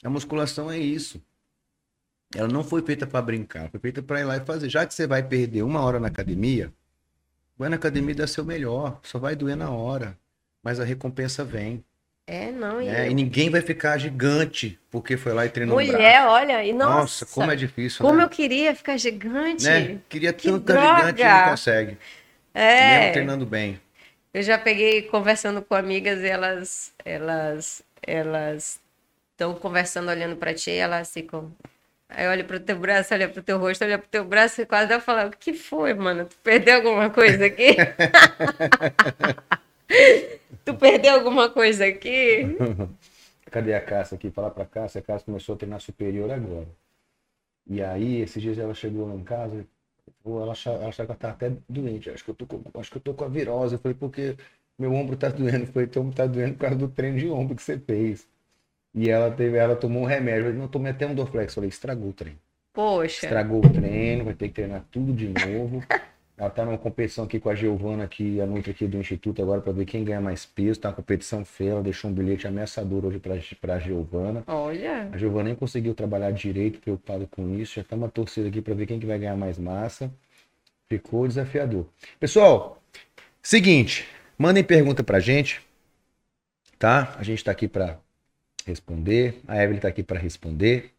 A 0.04 0.10
musculação 0.10 0.72
é 0.72 0.78
isso. 0.78 1.22
Ela 2.36 2.48
não 2.48 2.64
foi 2.64 2.82
feita 2.84 3.08
para 3.08 3.22
brincar, 3.22 3.70
foi 3.70 3.80
feita 3.80 4.02
para 4.02 4.20
ir 4.20 4.24
lá 4.24 4.38
e 4.38 4.42
fazer. 4.42 4.70
Já 4.70 4.86
que 4.86 4.94
você 4.94 5.08
vai 5.08 5.24
perder 5.24 5.64
uma 5.64 5.82
hora 5.82 6.00
na 6.00 6.08
academia, 6.08 6.72
vai 7.58 7.70
na 7.70 7.76
academia 7.76 8.14
dá 8.14 8.28
seu 8.28 8.46
melhor, 8.46 9.00
só 9.04 9.18
vai 9.18 9.36
doer 9.36 9.56
na 9.56 9.72
hora, 9.72 10.18
mas 10.64 10.80
a 10.80 10.84
recompensa 10.84 11.44
vem. 11.44 11.84
É, 12.28 12.52
não. 12.52 12.80
É, 12.80 13.10
e 13.10 13.14
ninguém 13.16 13.50
vai 13.50 13.60
ficar 13.60 13.98
gigante 13.98 14.78
porque 14.92 15.18
foi 15.18 15.34
lá 15.34 15.48
e 15.48 15.50
treinou 15.50 15.76
Mulher, 15.76 16.28
olha, 16.28 16.64
e 16.64 16.72
nossa, 16.72 16.94
nossa, 16.94 17.26
como 17.26 17.52
é 17.52 17.56
difícil. 17.56 18.06
Como 18.06 18.20
né? 18.20 18.24
eu 18.24 18.30
queria 18.30 18.76
ficar 18.76 18.98
gigante. 18.98 19.64
Né? 19.64 19.98
Queria 20.08 20.32
que 20.32 20.48
tanto 20.48 20.74
gigante 20.74 21.22
e 21.22 21.26
não 21.26 21.50
consegue. 21.50 21.98
É. 22.54 23.00
Mesmo 23.00 23.14
treinando 23.14 23.46
bem. 23.48 23.80
Eu 24.32 24.44
já 24.44 24.60
peguei 24.60 25.02
conversando 25.02 25.60
com 25.64 25.74
amigas 25.74 26.20
e 26.20 26.28
elas, 26.28 26.94
elas, 27.04 27.82
elas 28.04 28.80
estão 29.32 29.56
conversando 29.56 30.10
olhando 30.10 30.36
para 30.36 30.54
ti, 30.54 30.70
e 30.70 30.78
elas 30.78 31.12
ficam, 31.12 31.52
Aí 32.10 32.27
olha 32.27 32.44
pro 32.44 32.60
teu 32.60 32.77
braço, 32.77 33.14
olha 33.14 33.30
pro 33.30 33.44
teu 33.44 33.60
rosto, 33.60 33.86
olha 33.86 33.99
pro 33.99 34.10
teu 34.10 34.26
braço 34.26 34.61
e 34.61 34.65
quase 34.65 34.90
dá 34.90 34.99
falar, 34.99 35.27
o 35.27 35.31
que 35.31 35.53
foi, 35.53 35.94
mano? 35.94 36.26
Tu 36.26 36.36
perdeu 36.44 36.77
alguma 36.77 37.10
coisa 37.11 37.45
aqui? 37.45 37.76
tu 40.65 40.73
perdeu 40.73 41.14
alguma 41.14 41.49
coisa 41.49 41.86
aqui? 41.86 42.57
Cadê 43.52 43.76
a 43.76 43.81
Cássia 43.81 44.15
aqui? 44.15 44.31
Fala 44.31 44.49
pra 44.49 44.65
Cássia, 44.65 44.99
a 44.99 45.03
Cássia 45.03 45.26
começou 45.26 45.56
a 45.56 45.57
treinar 45.57 45.81
superior 45.81 46.31
agora. 46.31 46.68
E 47.68 47.81
aí, 47.81 48.22
esses 48.22 48.41
dias 48.41 48.57
ela 48.57 48.73
chegou 48.73 49.07
lá 49.07 49.14
em 49.14 49.23
casa, 49.23 49.65
ela 50.26 50.52
achava, 50.52 50.77
ela 50.77 50.90
achava 50.90 51.07
que 51.07 51.11
ela 51.11 51.19
tava 51.19 51.34
até 51.34 51.52
doente. 51.69 52.10
Acho 52.10 52.23
que, 52.23 52.31
eu 52.31 52.36
tô 52.36 52.45
com, 52.48 52.80
acho 52.80 52.91
que 52.91 52.98
eu 52.98 53.02
tô 53.02 53.14
com 53.14 53.26
a 53.26 53.27
virose. 53.27 53.76
Eu 53.76 53.80
falei, 53.80 53.95
porque 53.95 54.36
meu 54.77 54.94
ombro 54.94 55.15
tá 55.15 55.30
doendo. 55.30 55.65
Eu 55.65 55.68
falei, 55.68 55.88
teu 55.88 56.02
ombro 56.02 56.15
tá 56.15 56.26
doendo 56.26 56.56
por 56.56 56.61
causa 56.61 56.76
do 56.76 56.90
treino 56.90 57.19
de 57.19 57.30
ombro 57.30 57.56
que 57.56 57.61
você 57.61 57.77
fez. 57.77 58.27
E 58.94 59.10
ela 59.10 59.32
teve, 59.32 59.57
ela 59.57 59.76
tomou 59.76 60.03
um 60.03 60.06
remédio. 60.06 60.48
Eu 60.48 60.53
não 60.53 60.68
tomei 60.68 60.91
até 60.91 61.06
um 61.06 61.16
Dorflex. 61.16 61.53
Falei, 61.53 61.70
estragou 61.70 62.10
o 62.10 62.14
treino. 62.14 62.40
Poxa. 62.74 63.26
Estragou 63.26 63.66
o 63.66 63.70
treino, 63.70 64.26
vai 64.26 64.34
ter 64.34 64.48
que 64.48 64.56
treinar 64.56 64.86
tudo 64.91 65.14
de 65.14 65.28
novo. 65.28 65.84
Ela 66.40 66.49
tá 66.49 66.64
numa 66.64 66.78
competição 66.78 67.26
aqui 67.26 67.38
com 67.38 67.49
a 67.49 67.56
Giovana, 67.56 68.06
aqui, 68.06 68.40
a 68.40 68.45
Nutri 68.45 68.72
aqui 68.72 68.88
do 68.88 68.95
Instituto, 68.95 69.41
agora 69.41 69.60
para 69.60 69.74
ver 69.74 69.84
quem 69.84 70.06
ganha 70.06 70.22
mais 70.22 70.45
peso. 70.45 70.80
Tá 70.80 70.88
uma 70.88 70.95
competição 70.95 71.44
feia, 71.44 71.72
ela 71.72 71.84
deixou 71.84 72.10
um 72.10 72.14
bilhete 72.14 72.48
ameaçador 72.48 73.06
hoje 73.06 73.20
pra, 73.20 73.36
pra 73.60 73.78
Giovana. 73.78 74.41
Olha. 74.48 75.10
A 75.11 75.18
Giovana 75.18 75.49
nem 75.49 75.56
conseguiu 75.56 75.94
trabalhar 75.94 76.32
direito, 76.32 76.80
preocupado 76.80 77.28
com 77.28 77.53
isso. 77.56 77.76
Já 77.76 77.84
tá 77.84 77.94
uma 77.94 78.07
torcida 78.07 78.48
aqui 78.48 78.61
para 78.61 78.74
ver 78.74 78.86
quem 78.86 79.02
que 79.02 79.06
vai 79.06 79.20
ganhar 79.20 79.36
mais 79.36 79.57
massa. 79.57 80.10
Ficou 80.88 81.28
desafiador. 81.28 81.86
Pessoal, 82.22 82.82
seguinte, 83.44 84.07
mandem 84.38 84.64
pergunta 84.64 85.03
pra 85.03 85.20
gente, 85.20 85.61
tá? 86.80 87.18
A 87.20 87.24
gente 87.24 87.44
tá 87.44 87.52
aqui 87.52 87.68
para 87.68 87.99
responder. 88.65 89.41
A 89.48 89.61
Evelyn 89.61 89.80
tá 89.80 89.88
aqui 89.88 90.03
para 90.03 90.19
responder. 90.19 90.94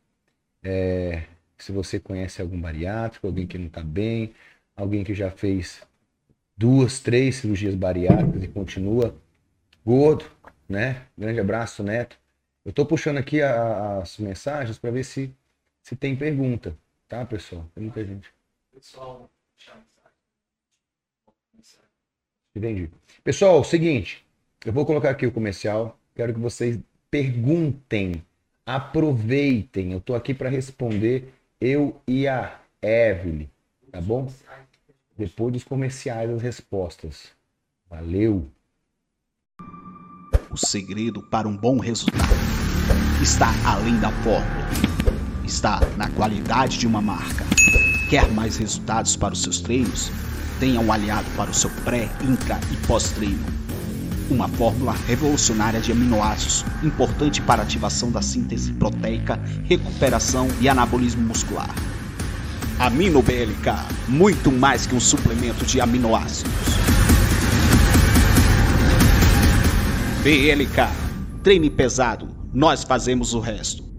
É, 0.63 1.25
se 1.59 1.73
você 1.73 2.01
conhece 2.01 2.43
algum 2.43 2.61
bariátrico, 2.61 3.27
alguém 3.27 3.47
que 3.47 3.59
não 3.59 3.69
tá 3.69 3.83
bem, 3.83 4.35
alguém 4.77 5.05
que 5.05 5.15
já 5.15 5.31
fez 5.31 5.83
duas, 6.57 7.01
três 7.01 7.37
cirurgias 7.37 7.75
bariátricas 7.75 8.43
e 8.43 8.49
continua 8.49 9.15
gordo, 9.85 10.27
né? 10.69 11.07
Grande 11.17 11.41
abraço, 11.41 11.83
Neto. 11.83 12.19
Eu 12.65 12.73
tô 12.73 12.87
puxando 12.87 13.19
aqui 13.19 13.43
a, 13.43 13.99
as 13.99 14.19
mensagens 14.19 14.79
para 14.79 14.91
ver 14.91 15.05
se, 15.05 15.35
se 15.83 15.97
tem 15.97 16.17
pergunta, 16.17 16.77
tá, 17.09 17.25
pessoal? 17.25 17.67
Tem 17.75 17.85
muita 17.85 18.05
gente. 18.05 18.33
Pessoal, 18.73 19.31
Entendi. 22.55 22.91
Pessoal, 23.23 23.63
seguinte, 23.63 24.27
eu 24.65 24.73
vou 24.73 24.85
colocar 24.85 25.11
aqui 25.11 25.27
o 25.27 25.33
comercial. 25.33 25.99
Quero 26.15 26.35
que 26.35 26.41
vocês 26.41 26.79
perguntem, 27.11 28.23
aproveitem. 28.65 29.93
Eu 29.93 30.01
tô 30.01 30.15
aqui 30.15 30.33
para 30.33 30.49
responder 30.49 31.33
eu 31.61 32.01
e 32.07 32.27
a 32.29 32.61
Evelyn, 32.83 33.49
tá 33.91 34.01
bom? 34.01 34.31
depois 35.21 35.53
dos 35.53 35.65
comerciais 35.65 36.31
as 36.31 36.41
respostas. 36.41 37.29
Valeu! 37.91 38.49
O 40.51 40.57
segredo 40.57 41.23
para 41.31 41.47
um 41.47 41.57
bom 41.57 41.79
resultado 41.79 42.33
está 43.23 43.49
além 43.65 44.01
da 44.01 44.11
fórmula. 44.23 44.69
Está 45.45 45.81
na 45.97 46.09
qualidade 46.11 46.79
de 46.79 46.87
uma 46.87 47.03
marca. 47.03 47.45
Quer 48.09 48.33
mais 48.33 48.57
resultados 48.57 49.15
para 49.15 49.35
os 49.35 49.43
seus 49.43 49.61
treinos? 49.61 50.11
Tenha 50.59 50.81
um 50.81 50.93
aliado 50.93 51.29
para 51.37 51.51
o 51.51 51.55
seu 51.55 51.71
pré, 51.85 52.09
intra 52.23 52.59
e 52.73 52.87
pós-treino. 52.87 53.60
Uma 54.31 54.49
fórmula 54.49 54.95
revolucionária 55.07 55.81
de 55.81 55.93
aminoácidos, 55.93 56.65
importante 56.83 57.43
para 57.43 57.63
ativação 57.63 58.11
da 58.11 58.23
síntese 58.23 58.73
proteica, 58.73 59.41
recuperação 59.65 60.49
e 60.61 60.69
anabolismo 60.69 61.23
muscular 61.23 61.75
Amino 62.81 63.21
BLK, 63.21 64.09
muito 64.09 64.51
mais 64.51 64.87
que 64.87 64.95
um 64.95 65.01
suplemento 65.01 65.67
de 65.67 65.83
aminoácidos. 65.83 66.51
BLK, 70.23 70.89
treine 71.43 71.69
pesado, 71.69 72.27
nós 72.55 72.83
fazemos 72.83 73.35
o 73.35 73.39
resto. 73.39 73.90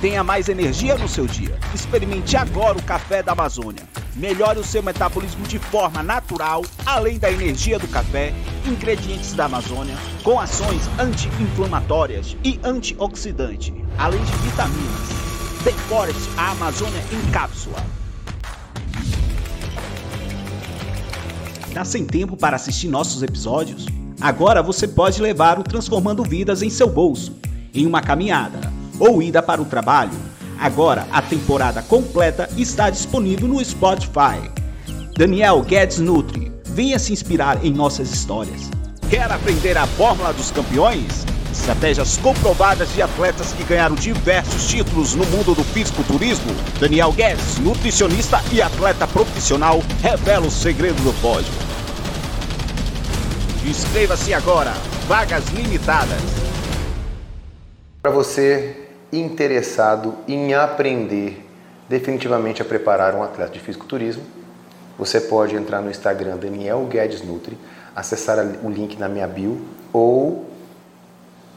Tenha 0.00 0.24
mais 0.24 0.48
energia 0.48 0.96
no 0.96 1.06
seu 1.06 1.26
dia. 1.26 1.58
Experimente 1.74 2.34
agora 2.34 2.78
o 2.78 2.82
café 2.82 3.22
da 3.22 3.32
Amazônia. 3.32 3.82
Melhore 4.16 4.58
o 4.58 4.64
seu 4.64 4.82
metabolismo 4.82 5.46
de 5.46 5.58
forma 5.58 6.02
natural, 6.02 6.64
além 6.86 7.18
da 7.18 7.30
energia 7.30 7.78
do 7.78 7.86
café, 7.86 8.32
ingredientes 8.66 9.34
da 9.34 9.44
Amazônia, 9.44 9.94
com 10.24 10.40
ações 10.40 10.88
anti-inflamatórias 10.98 12.34
e 12.42 12.58
antioxidante, 12.64 13.74
além 13.98 14.24
de 14.24 14.32
vitaminas. 14.38 15.08
The 15.64 15.72
Forest, 15.72 16.30
a 16.38 16.52
Amazônia 16.52 17.04
em 17.12 17.30
cápsula. 17.30 17.84
Tá 21.74 21.84
sem 21.84 22.06
tempo 22.06 22.38
para 22.38 22.56
assistir 22.56 22.88
nossos 22.88 23.22
episódios? 23.22 23.84
Agora 24.18 24.62
você 24.62 24.88
pode 24.88 25.20
levar 25.20 25.58
o 25.58 25.62
Transformando 25.62 26.22
Vidas 26.22 26.62
em 26.62 26.70
seu 26.70 26.88
bolso, 26.88 27.36
em 27.74 27.86
uma 27.86 28.00
caminhada 28.00 28.79
ou 29.00 29.22
ida 29.22 29.42
para 29.42 29.60
o 29.60 29.64
trabalho. 29.64 30.12
Agora 30.58 31.08
a 31.10 31.22
temporada 31.22 31.82
completa 31.82 32.48
está 32.56 32.90
disponível 32.90 33.48
no 33.48 33.64
Spotify. 33.64 34.38
Daniel 35.16 35.62
Guedes 35.62 35.98
Nutri, 35.98 36.52
venha 36.66 36.98
se 36.98 37.12
inspirar 37.12 37.64
em 37.64 37.72
nossas 37.72 38.12
histórias. 38.12 38.70
Quer 39.08 39.32
aprender 39.32 39.76
a 39.76 39.86
fórmula 39.86 40.32
dos 40.32 40.50
campeões? 40.50 41.26
Estratégias 41.50 42.16
comprovadas 42.18 42.92
de 42.94 43.02
atletas 43.02 43.52
que 43.52 43.64
ganharam 43.64 43.96
diversos 43.96 44.68
títulos 44.68 45.14
no 45.14 45.26
mundo 45.26 45.54
do 45.54 45.64
fisiculturismo? 45.64 46.54
Daniel 46.78 47.10
Guedes, 47.12 47.58
nutricionista 47.58 48.40
e 48.52 48.62
atleta 48.62 49.06
profissional, 49.08 49.82
revela 50.00 50.46
o 50.46 50.50
segredo 50.50 51.02
do 51.02 51.12
pódio. 51.20 51.52
Inscreva-se 53.66 54.32
agora, 54.32 54.72
vagas 55.08 55.44
limitadas. 55.48 56.22
Para 58.00 58.12
você 58.12 58.89
interessado 59.12 60.14
em 60.26 60.54
aprender 60.54 61.46
definitivamente 61.88 62.62
a 62.62 62.64
preparar 62.64 63.14
um 63.14 63.22
atleta 63.22 63.52
de 63.52 63.60
fisiculturismo, 63.60 64.22
você 64.96 65.20
pode 65.20 65.54
entrar 65.56 65.80
no 65.80 65.90
Instagram 65.90 66.36
Daniel 66.36 66.86
Guedes 66.86 67.22
Nutri, 67.22 67.58
acessar 67.96 68.38
o 68.62 68.70
link 68.70 68.96
na 68.98 69.08
minha 69.08 69.26
bio 69.26 69.60
ou 69.92 70.46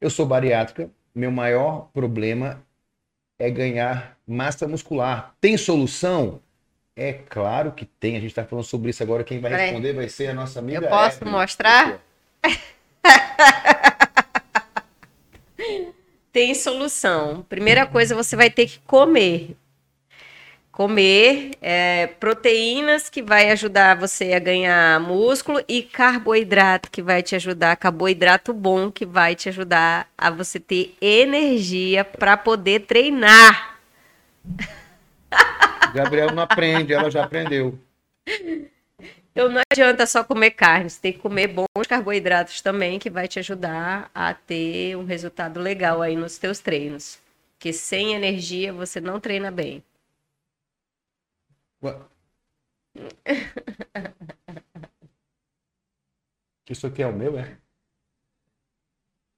Eu 0.00 0.10
sou 0.10 0.26
bariátrica. 0.26 0.90
Meu 1.14 1.30
maior 1.30 1.88
problema 1.94 2.60
é 3.38 3.48
ganhar 3.48 4.16
massa 4.26 4.66
muscular. 4.66 5.32
Tem 5.40 5.56
solução? 5.56 6.40
É 6.96 7.12
claro 7.12 7.70
que 7.70 7.84
tem. 7.84 8.16
A 8.16 8.20
gente 8.20 8.30
está 8.30 8.44
falando 8.44 8.64
sobre 8.64 8.90
isso 8.90 9.00
agora. 9.04 9.22
Quem 9.22 9.38
vai 9.38 9.54
responder 9.54 9.92
vai 9.92 10.08
ser 10.08 10.30
a 10.30 10.34
nossa 10.34 10.58
amiga. 10.58 10.84
Eu 10.84 10.88
posso 10.88 11.18
Evelyn. 11.18 11.30
mostrar? 11.38 12.00
tem 16.32 16.54
solução. 16.54 17.44
Primeira 17.48 17.86
coisa, 17.86 18.14
você 18.14 18.36
vai 18.36 18.50
ter 18.50 18.66
que 18.66 18.78
comer. 18.80 19.56
comer 20.70 21.52
é, 21.60 22.06
proteínas 22.20 23.08
que 23.10 23.20
vai 23.20 23.50
ajudar 23.50 23.96
você 23.96 24.32
a 24.32 24.38
ganhar 24.38 25.00
músculo 25.00 25.60
e 25.66 25.82
carboidrato 25.82 26.90
que 26.90 27.02
vai 27.02 27.22
te 27.22 27.34
ajudar, 27.34 27.76
carboidrato 27.76 28.52
bom 28.52 28.90
que 28.90 29.04
vai 29.04 29.34
te 29.34 29.48
ajudar 29.48 30.08
a 30.16 30.30
você 30.30 30.60
ter 30.60 30.96
energia 31.00 32.04
para 32.04 32.36
poder 32.36 32.80
treinar. 32.80 33.76
Gabriel 35.92 36.32
não 36.32 36.44
aprende, 36.44 36.92
ela 36.92 37.10
já 37.10 37.24
aprendeu. 37.24 37.78
Então 39.38 39.48
não 39.48 39.62
adianta 39.70 40.04
só 40.04 40.24
comer 40.24 40.50
carne, 40.50 40.90
você 40.90 41.00
tem 41.00 41.12
que 41.12 41.20
comer 41.20 41.46
bons 41.46 41.86
carboidratos 41.88 42.60
também, 42.60 42.98
que 42.98 43.08
vai 43.08 43.28
te 43.28 43.38
ajudar 43.38 44.10
a 44.12 44.34
ter 44.34 44.96
um 44.96 45.04
resultado 45.04 45.60
legal 45.60 46.02
aí 46.02 46.16
nos 46.16 46.38
teus 46.38 46.58
treinos. 46.58 47.20
Porque 47.52 47.72
sem 47.72 48.14
energia 48.14 48.72
você 48.72 49.00
não 49.00 49.20
treina 49.20 49.52
bem. 49.52 49.84
Isso 56.68 56.88
aqui 56.88 57.00
é 57.00 57.06
o 57.06 57.12
meu, 57.12 57.38
é? 57.38 57.56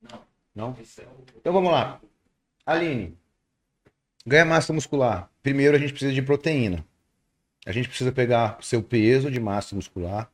Não. 0.00 0.24
Não? 0.54 0.74
Então 1.36 1.52
vamos 1.52 1.70
lá. 1.70 2.00
Aline, 2.64 3.18
ganha 4.26 4.46
massa 4.46 4.72
muscular. 4.72 5.30
Primeiro 5.42 5.76
a 5.76 5.78
gente 5.78 5.92
precisa 5.92 6.14
de 6.14 6.22
proteína. 6.22 6.88
A 7.66 7.72
gente 7.72 7.88
precisa 7.88 8.10
pegar 8.10 8.58
o 8.58 8.62
seu 8.62 8.82
peso 8.82 9.30
de 9.30 9.38
massa 9.38 9.76
muscular, 9.76 10.30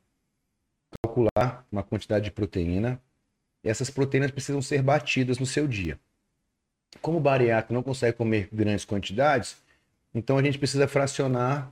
calcular 1.03 1.67
uma 1.71 1.83
quantidade 1.83 2.27
de 2.27 2.31
proteína. 2.31 3.01
Essas 3.65 3.91
proteínas 3.91 4.31
precisam 4.31 4.63
ser 4.63 4.81
batidas 4.81 5.39
no 5.39 5.47
seu 5.47 5.67
dia. 5.67 5.99
Como 7.03 7.19
o 7.19 7.21
bariátrico 7.21 7.75
não 7.75 7.83
consegue 7.83 8.17
comer 8.17 8.49
grandes 8.53 8.85
quantidades, 8.85 9.57
então 10.15 10.39
a 10.39 10.43
gente 10.43 10.59
precisa 10.59 10.87
fracionar 10.87 11.71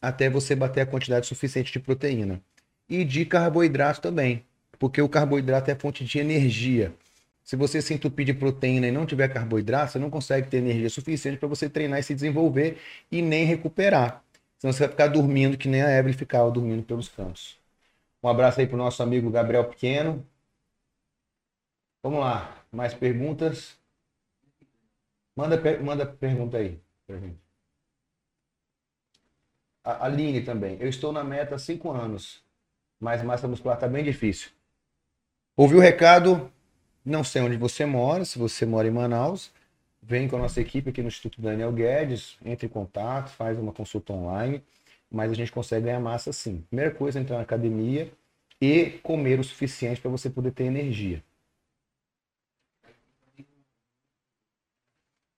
até 0.00 0.30
você 0.30 0.54
bater 0.54 0.82
a 0.82 0.86
quantidade 0.86 1.26
suficiente 1.26 1.72
de 1.72 1.80
proteína. 1.80 2.40
E 2.88 3.04
de 3.04 3.24
carboidrato 3.24 4.00
também, 4.00 4.44
porque 4.78 5.00
o 5.00 5.08
carboidrato 5.08 5.70
é 5.70 5.74
fonte 5.74 6.04
de 6.04 6.18
energia. 6.18 6.92
Se 7.42 7.56
você 7.56 7.82
se 7.82 7.92
entupir 7.92 8.24
de 8.24 8.34
proteína 8.34 8.86
e 8.86 8.92
não 8.92 9.04
tiver 9.04 9.28
carboidrato, 9.28 9.92
você 9.92 9.98
não 9.98 10.10
consegue 10.10 10.48
ter 10.48 10.58
energia 10.58 10.88
suficiente 10.88 11.38
para 11.38 11.48
você 11.48 11.68
treinar 11.68 11.98
e 11.98 12.02
se 12.02 12.14
desenvolver 12.14 12.78
e 13.10 13.20
nem 13.20 13.44
recuperar. 13.44 14.21
Senão 14.62 14.72
você 14.72 14.84
vai 14.84 14.90
ficar 14.90 15.08
dormindo 15.08 15.58
que 15.58 15.66
nem 15.66 15.82
a 15.82 15.90
Evelyn 15.90 16.16
ficava 16.16 16.48
dormindo 16.48 16.84
pelos 16.84 17.08
cantos. 17.08 17.58
Um 18.22 18.28
abraço 18.28 18.60
aí 18.60 18.66
para 18.68 18.76
o 18.76 18.78
nosso 18.78 19.02
amigo 19.02 19.28
Gabriel 19.28 19.68
Pequeno. 19.68 20.24
Vamos 22.00 22.20
lá, 22.20 22.64
mais 22.70 22.94
perguntas? 22.94 23.76
Manda, 25.34 25.60
manda 25.82 26.06
pergunta 26.06 26.58
aí 26.58 26.80
pra 27.04 27.18
gente. 27.18 27.40
A 29.82 30.06
Aline 30.06 30.44
também. 30.44 30.76
Eu 30.78 30.88
estou 30.88 31.12
na 31.12 31.24
meta 31.24 31.56
há 31.56 31.58
cinco 31.58 31.90
anos, 31.90 32.40
mas 33.00 33.20
massa 33.20 33.48
muscular 33.48 33.76
está 33.76 33.88
bem 33.88 34.04
difícil. 34.04 34.52
Ouviu 35.56 35.78
o 35.78 35.82
recado? 35.82 36.52
Não 37.04 37.24
sei 37.24 37.42
onde 37.42 37.56
você 37.56 37.84
mora, 37.84 38.24
se 38.24 38.38
você 38.38 38.64
mora 38.64 38.86
em 38.86 38.92
Manaus, 38.92 39.52
vem 40.02 40.28
com 40.28 40.36
a 40.36 40.40
nossa 40.40 40.60
equipe 40.60 40.90
aqui 40.90 41.00
no 41.02 41.08
Instituto 41.08 41.40
Daniel 41.40 41.72
Guedes, 41.72 42.36
entre 42.44 42.66
em 42.66 42.68
contato, 42.68 43.30
faz 43.30 43.58
uma 43.58 43.72
consulta 43.72 44.12
online, 44.12 44.62
mas 45.10 45.30
a 45.30 45.34
gente 45.34 45.52
consegue 45.52 45.86
ganhar 45.86 46.00
massa 46.00 46.32
sim. 46.32 46.62
Primeira 46.68 46.92
coisa, 46.92 47.20
entrar 47.20 47.36
na 47.36 47.42
academia 47.42 48.12
e 48.60 48.90
comer 49.02 49.38
o 49.40 49.44
suficiente 49.44 50.00
para 50.00 50.10
você 50.10 50.28
poder 50.28 50.52
ter 50.52 50.64
energia. 50.64 51.22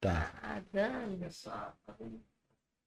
Tá. 0.01 0.33
Ah, 0.43 1.73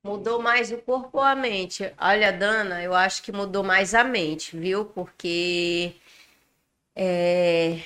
Mudou 0.04 0.42
mais 0.42 0.72
o 0.72 0.78
corpo 0.78 1.18
ou 1.18 1.24
a 1.24 1.36
mente? 1.36 1.92
Olha, 2.00 2.32
Dana, 2.32 2.82
eu 2.82 2.94
acho 2.94 3.22
que 3.24 3.32
mudou 3.32 3.64
mais 3.64 3.94
a 3.94 4.04
mente, 4.04 4.56
viu? 4.56 4.86
Porque 4.86 5.96
é, 6.96 7.80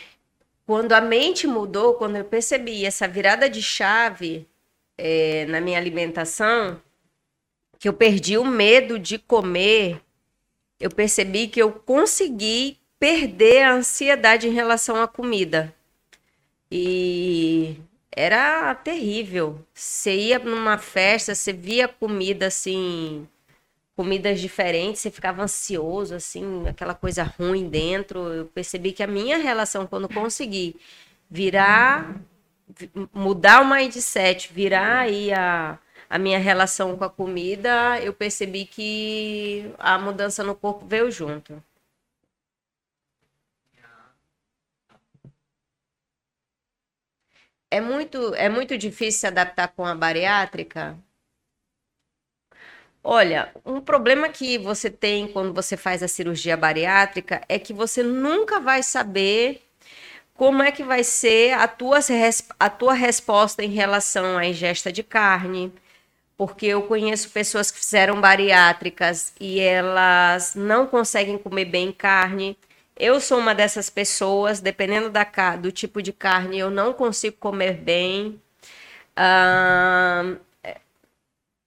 quando 0.71 0.93
a 0.93 1.01
mente 1.01 1.45
mudou, 1.47 1.95
quando 1.95 2.15
eu 2.15 2.23
percebi 2.23 2.85
essa 2.85 3.05
virada 3.05 3.49
de 3.49 3.61
chave 3.61 4.47
é, 4.97 5.45
na 5.47 5.59
minha 5.59 5.77
alimentação, 5.77 6.81
que 7.77 7.89
eu 7.89 7.93
perdi 7.93 8.37
o 8.37 8.45
medo 8.45 8.97
de 8.97 9.19
comer, 9.19 10.01
eu 10.79 10.89
percebi 10.89 11.49
que 11.49 11.61
eu 11.61 11.73
consegui 11.73 12.77
perder 12.97 13.63
a 13.63 13.73
ansiedade 13.73 14.47
em 14.47 14.53
relação 14.53 14.95
à 14.95 15.09
comida. 15.09 15.75
E 16.71 17.75
era 18.09 18.73
terrível. 18.73 19.59
Você 19.73 20.15
ia 20.15 20.39
numa 20.39 20.77
festa, 20.77 21.35
você 21.35 21.51
via 21.51 21.89
comida 21.89 22.47
assim, 22.47 23.27
comidas 24.01 24.41
diferentes, 24.41 24.99
você 24.99 25.11
ficava 25.11 25.43
ansioso, 25.43 26.15
assim, 26.15 26.67
aquela 26.67 26.95
coisa 26.95 27.21
ruim 27.23 27.69
dentro. 27.69 28.19
Eu 28.33 28.45
percebi 28.47 28.91
que 28.93 29.03
a 29.03 29.07
minha 29.07 29.37
relação, 29.37 29.85
quando 29.85 30.09
consegui 30.09 30.75
virar, 31.29 32.15
mudar 33.13 33.61
o 33.61 33.69
mindset, 33.69 34.51
virar 34.51 35.01
aí 35.01 35.31
a, 35.31 35.77
a 36.09 36.17
minha 36.17 36.39
relação 36.39 36.97
com 36.97 37.03
a 37.03 37.09
comida, 37.11 37.99
eu 38.01 38.11
percebi 38.11 38.65
que 38.65 39.71
a 39.77 39.99
mudança 39.99 40.43
no 40.43 40.55
corpo 40.55 40.85
veio 40.87 41.11
junto. 41.11 41.61
é 47.71 47.79
muito, 47.81 48.35
é 48.35 48.49
muito 48.49 48.77
difícil 48.77 49.21
se 49.21 49.27
adaptar 49.27 49.69
com 49.69 49.85
a 49.85 49.95
bariátrica? 49.95 50.97
Olha, 53.03 53.51
um 53.65 53.81
problema 53.81 54.29
que 54.29 54.57
você 54.57 54.89
tem 54.89 55.27
quando 55.27 55.53
você 55.53 55.75
faz 55.75 56.03
a 56.03 56.07
cirurgia 56.07 56.55
bariátrica 56.55 57.41
é 57.49 57.57
que 57.59 57.73
você 57.73 58.03
nunca 58.03 58.59
vai 58.59 58.83
saber 58.83 59.61
como 60.35 60.63
é 60.63 60.71
que 60.71 60.83
vai 60.83 61.03
ser 61.03 61.53
a 61.53 61.67
tua, 61.67 61.99
a 62.59 62.69
tua 62.69 62.93
resposta 62.93 63.63
em 63.63 63.69
relação 63.69 64.37
à 64.37 64.45
ingesta 64.45 64.91
de 64.91 65.03
carne. 65.03 65.73
Porque 66.37 66.67
eu 66.67 66.83
conheço 66.83 67.29
pessoas 67.29 67.71
que 67.71 67.79
fizeram 67.79 68.19
bariátricas 68.21 69.33
e 69.39 69.59
elas 69.59 70.55
não 70.55 70.87
conseguem 70.87 71.37
comer 71.37 71.65
bem 71.65 71.91
carne 71.91 72.57
eu 73.01 73.19
sou 73.19 73.39
uma 73.39 73.55
dessas 73.55 73.89
pessoas, 73.89 74.59
dependendo 74.59 75.09
da, 75.09 75.23
do 75.55 75.71
tipo 75.71 76.03
de 76.03 76.13
carne, 76.13 76.59
eu 76.59 76.69
não 76.69 76.93
consigo 76.93 77.35
comer 77.37 77.73
bem. 77.73 78.39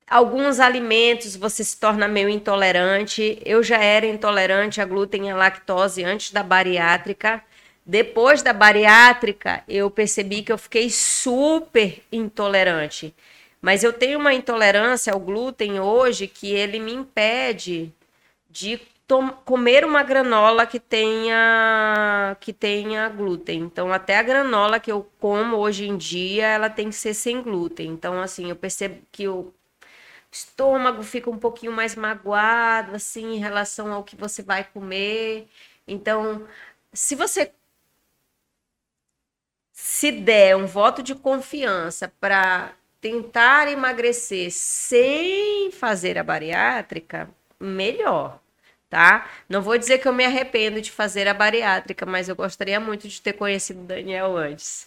Alguns 0.09 0.61
alimentos 0.61 1.37
você 1.37 1.65
se 1.65 1.79
torna 1.79 2.07
meio 2.09 2.29
intolerante. 2.29 3.41
Eu 3.45 3.63
já 3.63 3.79
era 3.79 4.07
intolerante 4.07 4.81
a 4.81 4.85
glúten 4.85 5.27
e 5.29 5.31
a 5.31 5.37
lactose 5.37 6.05
antes 6.05 6.31
da 6.33 6.43
bariátrica. 6.43 7.43
Depois 7.87 8.43
da 8.43 8.53
bariátrica, 8.53 9.63
eu 9.69 9.91
percebi 9.91 10.43
que 10.43 10.53
eu 10.53 10.59
fiquei 10.59 10.89
super 10.91 12.03
intolerante. 12.11 13.15
Mas 13.61 13.83
eu 13.85 13.93
tenho 13.93 14.19
uma 14.19 14.35
intolerância 14.35 15.13
ao 15.13 15.21
glúten 15.21 15.81
hoje 15.81 16.27
que 16.27 16.53
ele 16.53 16.79
me 16.79 16.93
impede 16.93 17.93
de 18.51 18.81
comer 19.45 19.85
uma 19.85 20.03
granola 20.03 20.67
que 20.67 20.81
tenha 20.81 22.37
que 22.41 22.53
tenha 22.53 23.09
glúten. 23.09 23.61
Então, 23.61 23.93
até 23.93 24.19
a 24.19 24.23
granola 24.23 24.81
que 24.81 24.91
eu 24.91 25.07
como 25.19 25.57
hoje 25.57 25.87
em 25.89 25.97
dia, 25.97 26.47
ela 26.47 26.71
tem 26.71 26.89
que 26.89 26.95
ser 26.95 27.15
sem 27.15 27.43
glúten. 27.43 27.91
Então, 27.91 28.21
assim, 28.21 28.49
eu 28.49 28.57
percebo 28.57 29.01
que 29.13 29.29
o 29.29 29.53
estômago 30.35 31.03
fica 31.03 31.31
um 31.31 31.39
pouquinho 31.39 31.73
mais 31.73 31.95
magoado, 31.95 32.95
assim, 32.95 33.35
em 33.35 33.39
relação 33.39 33.93
ao 33.93 34.05
que 34.05 34.17
você 34.17 34.43
vai 34.43 34.65
comer. 34.65 35.49
Então, 35.87 36.47
se 36.93 37.15
você 37.15 37.53
se 39.73 40.11
der 40.13 40.57
um 40.57 40.67
voto 40.67 41.03
de 41.03 41.15
confiança 41.15 42.13
para 42.21 42.75
tentar 43.01 43.69
emagrecer 43.71 44.51
sem 44.51 45.71
fazer 45.73 46.19
a 46.19 46.25
bariátrica, 46.25 47.29
melhor 47.61 48.41
tá? 48.95 49.29
Não 49.49 49.61
vou 49.61 49.77
dizer 49.77 49.99
que 49.99 50.07
eu 50.07 50.13
me 50.13 50.25
arrependo 50.25 50.81
de 50.81 50.91
fazer 50.93 51.27
a 51.27 51.35
bariátrica, 51.35 52.07
mas 52.07 52.29
eu 52.29 52.37
gostaria 52.37 52.79
muito 52.79 53.09
de 53.09 53.21
ter 53.21 53.33
conhecido 53.33 53.81
o 53.83 53.87
Daniel 53.87 54.37
antes. 54.37 54.87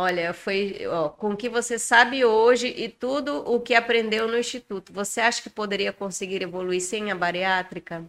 Olha, 0.00 0.32
foi 0.32 0.86
ó, 0.86 1.08
com 1.08 1.30
o 1.32 1.36
que 1.36 1.48
você 1.48 1.76
sabe 1.76 2.24
hoje 2.24 2.68
e 2.68 2.88
tudo 2.88 3.38
o 3.50 3.60
que 3.60 3.74
aprendeu 3.74 4.28
no 4.28 4.38
instituto. 4.38 4.92
Você 4.92 5.20
acha 5.20 5.42
que 5.42 5.50
poderia 5.50 5.92
conseguir 5.92 6.40
evoluir 6.40 6.80
sem 6.80 7.10
a 7.10 7.16
bariátrica? 7.16 8.04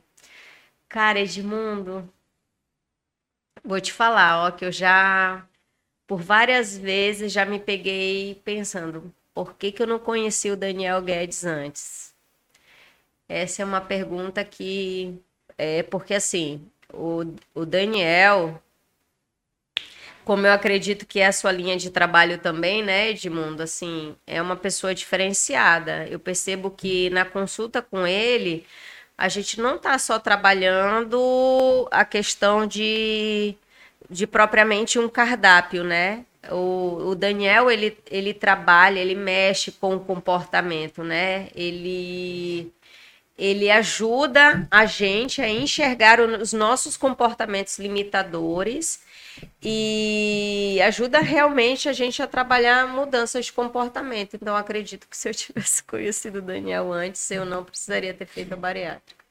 Cara, 0.90 1.20
Edmundo, 1.22 2.08
vou 3.64 3.80
te 3.80 3.94
falar, 3.94 4.46
ó, 4.46 4.52
que 4.52 4.66
eu 4.66 4.72
já 4.72 5.46
por 6.08 6.22
várias 6.22 6.78
vezes 6.78 7.32
já 7.34 7.46
me 7.46 7.60
peguei 7.60 8.36
pensando, 8.46 9.14
por 9.34 9.56
que, 9.56 9.72
que 9.72 9.82
eu 9.84 9.88
não 9.88 10.00
conheci 10.00 10.52
o 10.52 10.58
Daniel 10.58 11.02
Guedes 11.02 11.46
antes? 11.46 12.16
Essa 13.28 13.62
é 13.62 13.66
uma 13.66 13.82
pergunta 13.82 14.44
que 14.44 15.20
é 15.58 15.84
porque 15.84 16.14
assim, 16.16 16.66
o, 16.94 17.22
o 17.54 17.66
Daniel 17.66 18.62
como 20.26 20.46
eu 20.46 20.54
acredito 20.54 21.06
que 21.06 21.20
é 21.20 21.28
a 21.28 21.32
sua 21.32 21.52
linha 21.52 21.78
de 21.78 21.90
trabalho 21.90 22.38
também, 22.38 22.84
né, 22.84 23.10
Edmundo? 23.10 23.64
Assim, 23.64 24.16
é 24.28 24.42
uma 24.42 24.56
pessoa 24.56 24.94
diferenciada. 24.94 26.08
Eu 26.08 26.20
percebo 26.20 26.70
que 26.72 27.10
na 27.10 27.26
consulta 27.26 27.82
com 27.82 28.06
ele, 28.06 28.66
a 29.18 29.28
gente 29.28 29.60
não 29.60 29.76
está 29.76 29.98
só 30.00 30.20
trabalhando 30.20 31.88
a 31.92 32.06
questão 32.06 32.66
de, 32.66 33.56
de 34.10 34.26
propriamente 34.26 34.98
um 35.00 35.10
cardápio, 35.10 35.84
né? 35.84 36.26
O, 36.52 37.10
o, 37.10 37.16
Daniel, 37.16 37.70
ele, 37.70 37.98
ele 38.10 38.34
trabalha, 38.34 39.00
ele 39.00 39.16
mexe 39.16 39.72
com 39.74 39.96
o 39.96 40.00
comportamento, 40.00 41.04
né? 41.04 41.50
Ele, 41.54 42.72
ele 43.38 43.70
ajuda 43.70 44.68
a 44.72 44.86
gente 44.86 45.42
a 45.42 45.50
enxergar 45.50 46.20
os 46.22 46.54
nossos 46.54 46.96
comportamentos 46.96 47.78
limitadores 47.78 49.02
e 49.62 50.80
ajuda 50.84 51.20
realmente 51.20 51.90
a 51.90 51.94
gente 51.94 52.22
a 52.22 52.28
trabalhar 52.28 52.88
mudanças 52.88 53.46
de 53.46 53.54
comportamento. 53.54 54.36
Então, 54.36 54.56
acredito 54.56 55.08
que 55.08 55.18
se 55.18 55.30
eu 55.30 55.34
tivesse 55.34 55.84
conhecido 55.86 56.40
o 56.40 56.42
Daniel 56.42 56.92
antes, 56.92 57.30
eu 57.32 57.46
não 57.46 57.64
precisaria 57.64 58.14
ter 58.14 58.26
feito 58.26 58.54
a 58.54 58.58
bariátrica. 58.58 59.26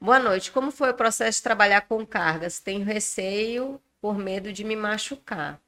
Boa 0.00 0.18
noite. 0.18 0.52
Como 0.52 0.70
foi 0.70 0.90
o 0.90 0.94
processo 0.94 1.38
de 1.38 1.42
trabalhar 1.42 1.82
com 1.82 2.04
cargas? 2.04 2.58
Tenho 2.58 2.84
receio 2.84 3.80
por 4.00 4.18
medo 4.18 4.52
de 4.52 4.62
me 4.64 4.76
machucar. 4.76 5.58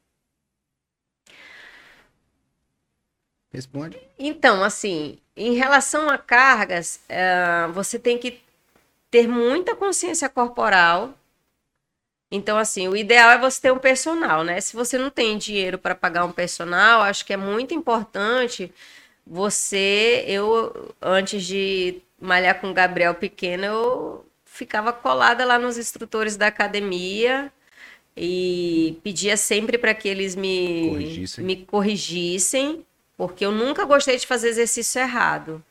Responde. 3.51 3.99
Então, 4.19 4.63
assim, 4.63 5.19
em 5.35 5.55
relação 5.55 6.11
a 6.11 6.19
cargas, 6.19 7.01
uh, 7.09 7.73
você 7.73 7.99
tem 7.99 8.19
que 8.19 8.41
ter 9.11 9.27
muita 9.27 9.75
consciência 9.75 10.29
corporal. 10.29 11.15
Então, 12.31 12.59
assim, 12.59 12.89
o 12.89 12.97
ideal 12.97 13.31
é 13.31 13.39
você 13.39 13.61
ter 13.63 13.73
um 13.73 13.79
personal, 13.79 14.43
né? 14.43 14.61
Se 14.61 14.75
você 14.75 14.99
não 14.99 15.11
tem 15.11 15.39
dinheiro 15.39 15.79
para 15.79 15.95
pagar 15.95 16.25
um 16.25 16.33
personal, 16.33 17.03
acho 17.03 17.25
que 17.25 17.33
é 17.33 17.37
muito 17.37 17.73
importante 17.75 18.73
você. 19.27 20.25
Eu, 20.27 20.95
antes 21.01 21.45
de 21.45 22.03
malhar 22.21 22.61
com 22.61 22.71
o 22.71 22.75
Gabriel 22.75 23.15
pequeno, 23.15 23.65
eu 23.65 24.27
ficava 24.45 24.93
colada 24.93 25.45
lá 25.45 25.59
nos 25.59 25.79
instrutores 25.79 26.37
da 26.37 26.49
academia 26.49 27.53
e 28.17 28.99
pedia 29.05 29.37
sempre 29.37 29.79
para 29.79 29.95
que 29.95 30.09
eles 30.09 30.35
me 30.35 30.89
corrigissem. 30.91 31.45
me 31.45 31.57
corrigissem, 31.57 32.87
porque 33.17 33.45
eu 33.45 33.53
nunca 33.53 33.85
gostei 33.85 34.17
de 34.17 34.27
fazer 34.27 34.49
exercício 34.49 35.01
errado. 35.01 35.63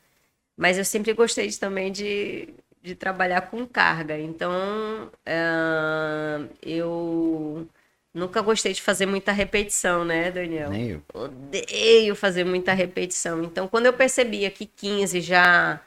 Mas 0.56 0.78
eu 0.78 0.84
sempre 0.84 1.12
gostei 1.12 1.48
de, 1.48 1.58
também 1.58 1.92
de, 1.92 2.48
de 2.86 2.94
trabalhar 2.94 3.42
com 3.42 3.66
carga. 3.66 4.16
Então, 4.16 5.10
uh, 5.26 6.48
eu 6.62 7.68
nunca 8.14 8.40
gostei 8.40 8.72
de 8.72 8.80
fazer 8.80 9.06
muita 9.06 9.32
repetição, 9.32 10.04
né, 10.04 10.30
Daniel? 10.30 10.70
Nem 10.70 10.90
eu. 10.90 11.02
Odeio 11.12 12.14
fazer 12.14 12.44
muita 12.44 12.72
repetição. 12.72 13.42
Então, 13.42 13.66
quando 13.66 13.86
eu 13.86 13.92
percebia 13.92 14.48
que 14.52 14.66
15 14.66 15.20
já 15.20 15.80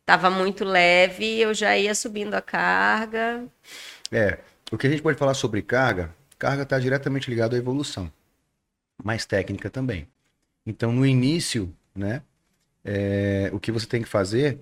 estava 0.00 0.30
muito 0.30 0.64
leve, 0.64 1.38
eu 1.38 1.52
já 1.52 1.76
ia 1.76 1.94
subindo 1.94 2.32
a 2.32 2.40
carga. 2.40 3.44
É, 4.10 4.38
o 4.72 4.78
que 4.78 4.86
a 4.86 4.90
gente 4.90 5.02
pode 5.02 5.18
falar 5.18 5.34
sobre 5.34 5.60
carga, 5.60 6.14
carga 6.38 6.62
está 6.62 6.78
diretamente 6.78 7.28
ligado 7.28 7.54
à 7.54 7.58
evolução, 7.58 8.10
mas 9.04 9.26
técnica 9.26 9.68
também. 9.68 10.08
Então, 10.64 10.92
no 10.92 11.04
início, 11.04 11.74
né, 11.94 12.22
é, 12.82 13.50
o 13.52 13.60
que 13.60 13.70
você 13.70 13.86
tem 13.86 14.00
que 14.00 14.08
fazer 14.08 14.60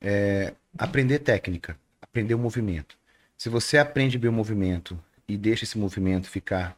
é 0.00 0.54
aprender 0.76 1.20
técnica, 1.20 1.78
aprender 2.00 2.34
o 2.34 2.38
movimento. 2.38 2.96
Se 3.36 3.48
você 3.48 3.78
aprende 3.78 4.18
bem 4.18 4.30
o 4.30 4.32
movimento 4.32 4.98
e 5.26 5.36
deixa 5.36 5.64
esse 5.64 5.78
movimento 5.78 6.28
ficar, 6.28 6.76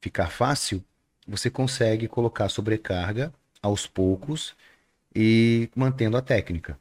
ficar 0.00 0.30
fácil, 0.30 0.84
você 1.26 1.50
consegue 1.50 2.08
colocar 2.08 2.48
sobrecarga 2.48 3.32
aos 3.62 3.86
poucos 3.86 4.56
e 5.14 5.68
mantendo 5.74 6.16
a 6.16 6.22
técnica. 6.22 6.78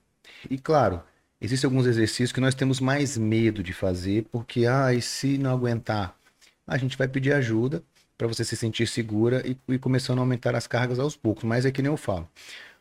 E 0.50 0.58
claro, 0.58 1.04
Existem 1.40 1.68
alguns 1.68 1.86
exercícios 1.86 2.32
que 2.32 2.42
nós 2.42 2.56
temos 2.56 2.80
mais 2.80 3.16
medo 3.16 3.62
de 3.62 3.72
fazer, 3.72 4.26
porque, 4.32 4.66
ah, 4.66 4.92
e 4.92 5.02
se 5.02 5.38
não 5.38 5.52
aguentar? 5.52 6.18
A 6.66 6.78
gente 6.78 6.98
vai 6.98 7.08
pedir 7.08 7.32
ajuda 7.32 7.84
para 8.18 8.28
você 8.28 8.44
se 8.44 8.58
sentir 8.58 8.88
segura 8.88 9.44
e, 9.48 9.56
e 9.72 9.78
começando 9.78 10.18
a 10.18 10.22
aumentar 10.22 10.56
as 10.56 10.66
cargas 10.66 10.98
aos 10.98 11.16
poucos. 11.16 11.44
Mas 11.44 11.64
é 11.66 11.72
que 11.72 11.82
nem 11.82 11.92
eu 11.92 11.98
falo. 11.98 12.28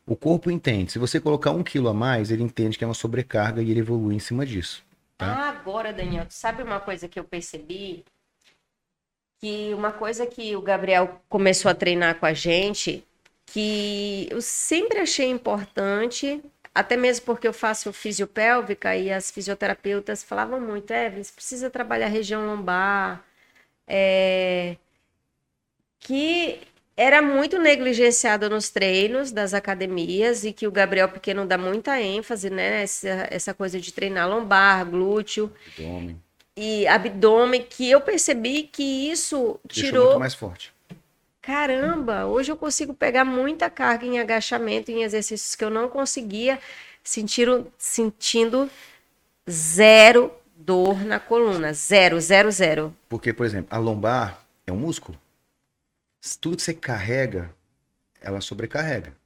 O 0.06 0.14
corpo 0.14 0.50
entende. 0.50 0.92
Se 0.92 0.98
você 0.98 1.20
colocar 1.20 1.50
um 1.50 1.62
quilo 1.62 1.88
a 1.88 1.94
mais, 1.94 2.30
ele 2.30 2.42
entende 2.42 2.78
que 2.78 2.84
é 2.84 2.86
uma 2.86 2.94
sobrecarga 2.94 3.60
e 3.60 3.70
ele 3.70 3.80
evolui 3.80 4.14
em 4.14 4.20
cima 4.20 4.46
disso. 4.46 4.84
Tá? 5.18 5.26
Ah, 5.26 5.48
agora, 5.48 5.92
Daniel, 5.92 6.26
sabe 6.28 6.62
uma 6.62 6.78
coisa 6.78 7.08
que 7.08 7.18
eu 7.18 7.24
percebi? 7.24 8.04
Que 9.40 9.74
uma 9.74 9.92
coisa 9.92 10.26
que 10.26 10.54
o 10.54 10.62
Gabriel 10.62 11.20
começou 11.28 11.70
a 11.70 11.74
treinar 11.74 12.20
com 12.20 12.26
a 12.26 12.32
gente, 12.32 13.04
que 13.46 14.28
eu 14.30 14.40
sempre 14.40 15.00
achei 15.00 15.28
importante 15.28 16.40
até 16.76 16.94
mesmo 16.94 17.24
porque 17.24 17.48
eu 17.48 17.54
faço 17.54 17.90
fisiopélvica 17.90 18.94
e 18.94 19.10
as 19.10 19.30
fisioterapeutas 19.30 20.22
falavam 20.22 20.60
muito, 20.60 20.90
é, 20.90 21.08
você 21.08 21.32
precisa 21.32 21.70
trabalhar 21.70 22.04
a 22.04 22.10
região 22.10 22.46
lombar, 22.46 23.24
é, 23.86 24.76
que 25.98 26.60
era 26.96 27.20
muito 27.20 27.58
negligenciado 27.58 28.48
nos 28.48 28.70
treinos 28.70 29.30
das 29.30 29.52
academias 29.52 30.44
e 30.44 30.52
que 30.52 30.66
o 30.66 30.72
Gabriel 30.72 31.08
Pequeno 31.08 31.44
dá 31.44 31.58
muita 31.58 32.00
ênfase, 32.00 32.48
né? 32.48 32.82
Essa, 32.82 33.28
essa 33.30 33.54
coisa 33.54 33.78
de 33.78 33.92
treinar 33.92 34.28
lombar, 34.28 34.86
glúteo. 34.86 35.52
Abdômen. 35.78 36.22
E 36.56 36.86
abdômen, 36.86 37.62
que 37.68 37.90
eu 37.90 38.00
percebi 38.00 38.62
que 38.62 39.10
isso 39.10 39.60
Deixou 39.62 39.84
tirou. 39.84 40.06
Muito 40.06 40.20
mais 40.20 40.34
forte 40.34 40.74
caramba, 41.46 42.26
hoje 42.26 42.50
eu 42.50 42.56
consigo 42.56 42.92
pegar 42.92 43.24
muita 43.24 43.70
carga 43.70 44.04
em 44.04 44.18
agachamento, 44.18 44.90
em 44.90 45.04
exercícios 45.04 45.54
que 45.54 45.64
eu 45.64 45.70
não 45.70 45.88
conseguia, 45.88 46.58
sentindo 47.04 48.68
zero 49.48 50.32
dor 50.56 51.04
na 51.04 51.20
coluna. 51.20 51.72
Zero, 51.72 52.20
zero, 52.20 52.50
zero. 52.50 52.92
Porque, 53.08 53.32
por 53.32 53.46
exemplo, 53.46 53.68
a 53.70 53.78
lombar 53.78 54.40
é 54.66 54.72
um 54.72 54.76
músculo. 54.76 55.16
Tudo 56.40 56.56
que 56.56 56.62
você 56.62 56.74
carrega, 56.74 57.54
ela 58.20 58.40
sobrecarrega. 58.40 59.16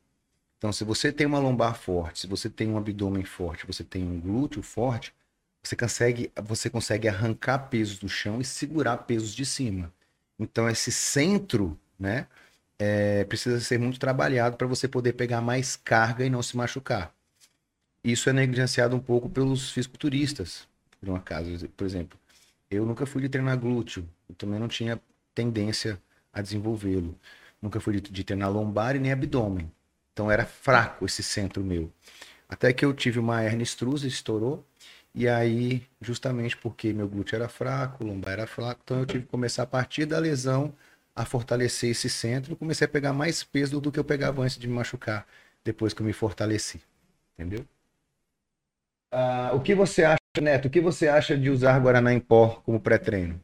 Então, 0.58 0.72
se 0.72 0.84
você 0.84 1.10
tem 1.10 1.26
uma 1.26 1.38
lombar 1.38 1.74
forte, 1.74 2.20
se 2.20 2.26
você 2.26 2.50
tem 2.50 2.68
um 2.68 2.76
abdômen 2.76 3.24
forte, 3.24 3.66
você 3.66 3.82
tem 3.82 4.04
um 4.04 4.20
glúteo 4.20 4.62
forte, 4.62 5.14
você 5.62 5.74
consegue, 5.74 6.30
você 6.42 6.68
consegue 6.68 7.08
arrancar 7.08 7.70
pesos 7.70 7.98
do 7.98 8.08
chão 8.08 8.40
e 8.40 8.44
segurar 8.44 8.98
pesos 8.98 9.34
de 9.34 9.46
cima. 9.46 9.92
Então, 10.38 10.68
esse 10.68 10.92
centro 10.92 11.78
né? 12.00 12.26
É, 12.78 13.24
precisa 13.24 13.60
ser 13.60 13.78
muito 13.78 14.00
trabalhado 14.00 14.56
para 14.56 14.66
você 14.66 14.88
poder 14.88 15.12
pegar 15.12 15.42
mais 15.42 15.76
carga 15.76 16.24
e 16.24 16.30
não 16.30 16.42
se 16.42 16.56
machucar. 16.56 17.14
Isso 18.02 18.30
é 18.30 18.32
negligenciado 18.32 18.96
um 18.96 19.00
pouco 19.00 19.28
pelos 19.28 19.70
fisiculturistas, 19.70 20.66
por 20.98 21.10
um 21.10 21.14
acaso. 21.14 21.68
Por 21.76 21.86
exemplo, 21.86 22.18
eu 22.70 22.86
nunca 22.86 23.04
fui 23.04 23.20
de 23.20 23.28
treinar 23.28 23.58
glúteo, 23.58 24.08
eu 24.26 24.34
também 24.34 24.58
não 24.58 24.68
tinha 24.68 24.98
tendência 25.34 26.00
a 26.32 26.42
desenvolvê-lo. 26.42 27.18
Nunca 27.60 27.80
fui 27.80 28.00
de, 28.00 28.10
de 28.10 28.24
treinar 28.24 28.50
lombar 28.50 28.96
e 28.96 28.98
nem 28.98 29.12
abdômen. 29.12 29.70
Então 30.12 30.30
era 30.30 30.44
fraco 30.46 31.04
esse 31.06 31.22
centro 31.22 31.62
meu. 31.64 31.92
Até 32.48 32.72
que 32.72 32.84
eu 32.84 32.92
tive 32.94 33.18
uma 33.18 33.42
hernia 33.44 33.62
extrusa, 33.62 34.06
estourou, 34.06 34.66
e 35.14 35.28
aí, 35.28 35.86
justamente 36.00 36.56
porque 36.56 36.92
meu 36.92 37.08
glúteo 37.08 37.36
era 37.36 37.48
fraco, 37.48 38.04
lombar 38.04 38.32
era 38.34 38.46
fraco, 38.46 38.80
então 38.84 39.00
eu 39.00 39.06
tive 39.06 39.24
que 39.24 39.30
começar 39.30 39.64
a 39.64 39.66
partir 39.66 40.06
da 40.06 40.18
lesão 40.18 40.74
a 41.14 41.24
fortalecer 41.24 41.90
esse 41.90 42.08
centro, 42.08 42.56
comecei 42.56 42.86
a 42.86 42.88
pegar 42.88 43.12
mais 43.12 43.42
peso 43.44 43.80
do 43.80 43.92
que 43.92 43.98
eu 43.98 44.04
pegava 44.04 44.42
antes 44.42 44.58
de 44.58 44.68
me 44.68 44.74
machucar, 44.74 45.26
depois 45.64 45.92
que 45.94 46.02
eu 46.02 46.06
me 46.06 46.12
fortaleci. 46.12 46.80
Entendeu? 47.38 47.66
Ah, 49.12 49.52
o 49.54 49.60
que 49.60 49.74
você 49.74 50.04
acha, 50.04 50.18
Neto? 50.40 50.66
O 50.66 50.70
que 50.70 50.80
você 50.80 51.08
acha 51.08 51.36
de 51.36 51.50
usar 51.50 51.78
Guaraná 51.80 52.12
em 52.12 52.20
pó 52.20 52.60
como 52.64 52.80
pré-treino? 52.80 53.40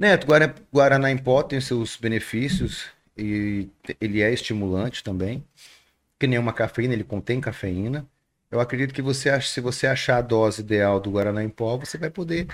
Neto, 0.00 0.26
Guaraná 0.72 1.10
em 1.10 1.18
pó 1.18 1.42
tem 1.42 1.60
seus 1.60 1.96
benefícios 1.96 2.86
e 3.16 3.68
ele 4.00 4.22
é 4.22 4.32
estimulante 4.32 5.04
também. 5.04 5.44
Que 6.18 6.26
nem 6.26 6.38
uma 6.38 6.52
cafeína, 6.52 6.94
ele 6.94 7.04
contém 7.04 7.40
cafeína. 7.40 8.06
Eu 8.50 8.60
acredito 8.60 8.94
que 8.94 9.02
você, 9.02 9.40
se 9.42 9.60
você 9.60 9.86
achar 9.86 10.18
a 10.18 10.22
dose 10.22 10.62
ideal 10.62 11.00
do 11.00 11.10
Guaraná 11.10 11.44
em 11.44 11.50
pó, 11.50 11.76
você 11.76 11.98
vai 11.98 12.10
poder 12.10 12.48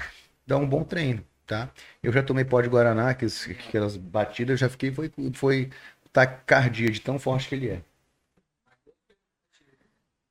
dar 0.47 0.59
um 0.59 0.69
bom 0.69 0.85
treino 0.85 1.25
tá? 1.47 1.73
Eu 2.03 2.13
já 2.13 2.23
tomei 2.23 2.45
pó 2.45 2.61
de 2.61 2.69
Guaraná, 2.69 3.15
que, 3.15 3.27
aquelas 3.69 3.97
batidas, 3.97 4.55
eu 4.55 4.57
já 4.57 4.69
fiquei, 4.69 4.93
foi, 4.93 5.11
foi 5.35 5.71
taquicardia 6.13 6.91
de 6.91 7.01
tão 7.01 7.19
forte 7.19 7.49
que 7.49 7.55
ele 7.55 7.71
é. 7.71 7.83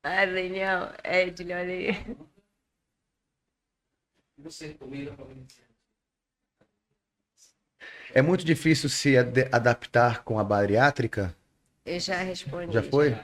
Ah, 0.02 0.24
Daniel, 0.26 0.92
é, 1.02 1.26
Edilho, 1.26 1.56
olha 1.56 1.72
aí. 1.72 2.16
É 8.16 8.22
muito 8.22 8.46
difícil 8.46 8.88
se 8.88 9.14
ad 9.14 9.46
adaptar 9.52 10.24
com 10.24 10.38
a 10.38 10.42
bariátrica? 10.42 11.36
Eu 11.84 12.00
já 12.00 12.16
respondi. 12.16 12.72
Já 12.72 12.82
foi? 12.82 13.14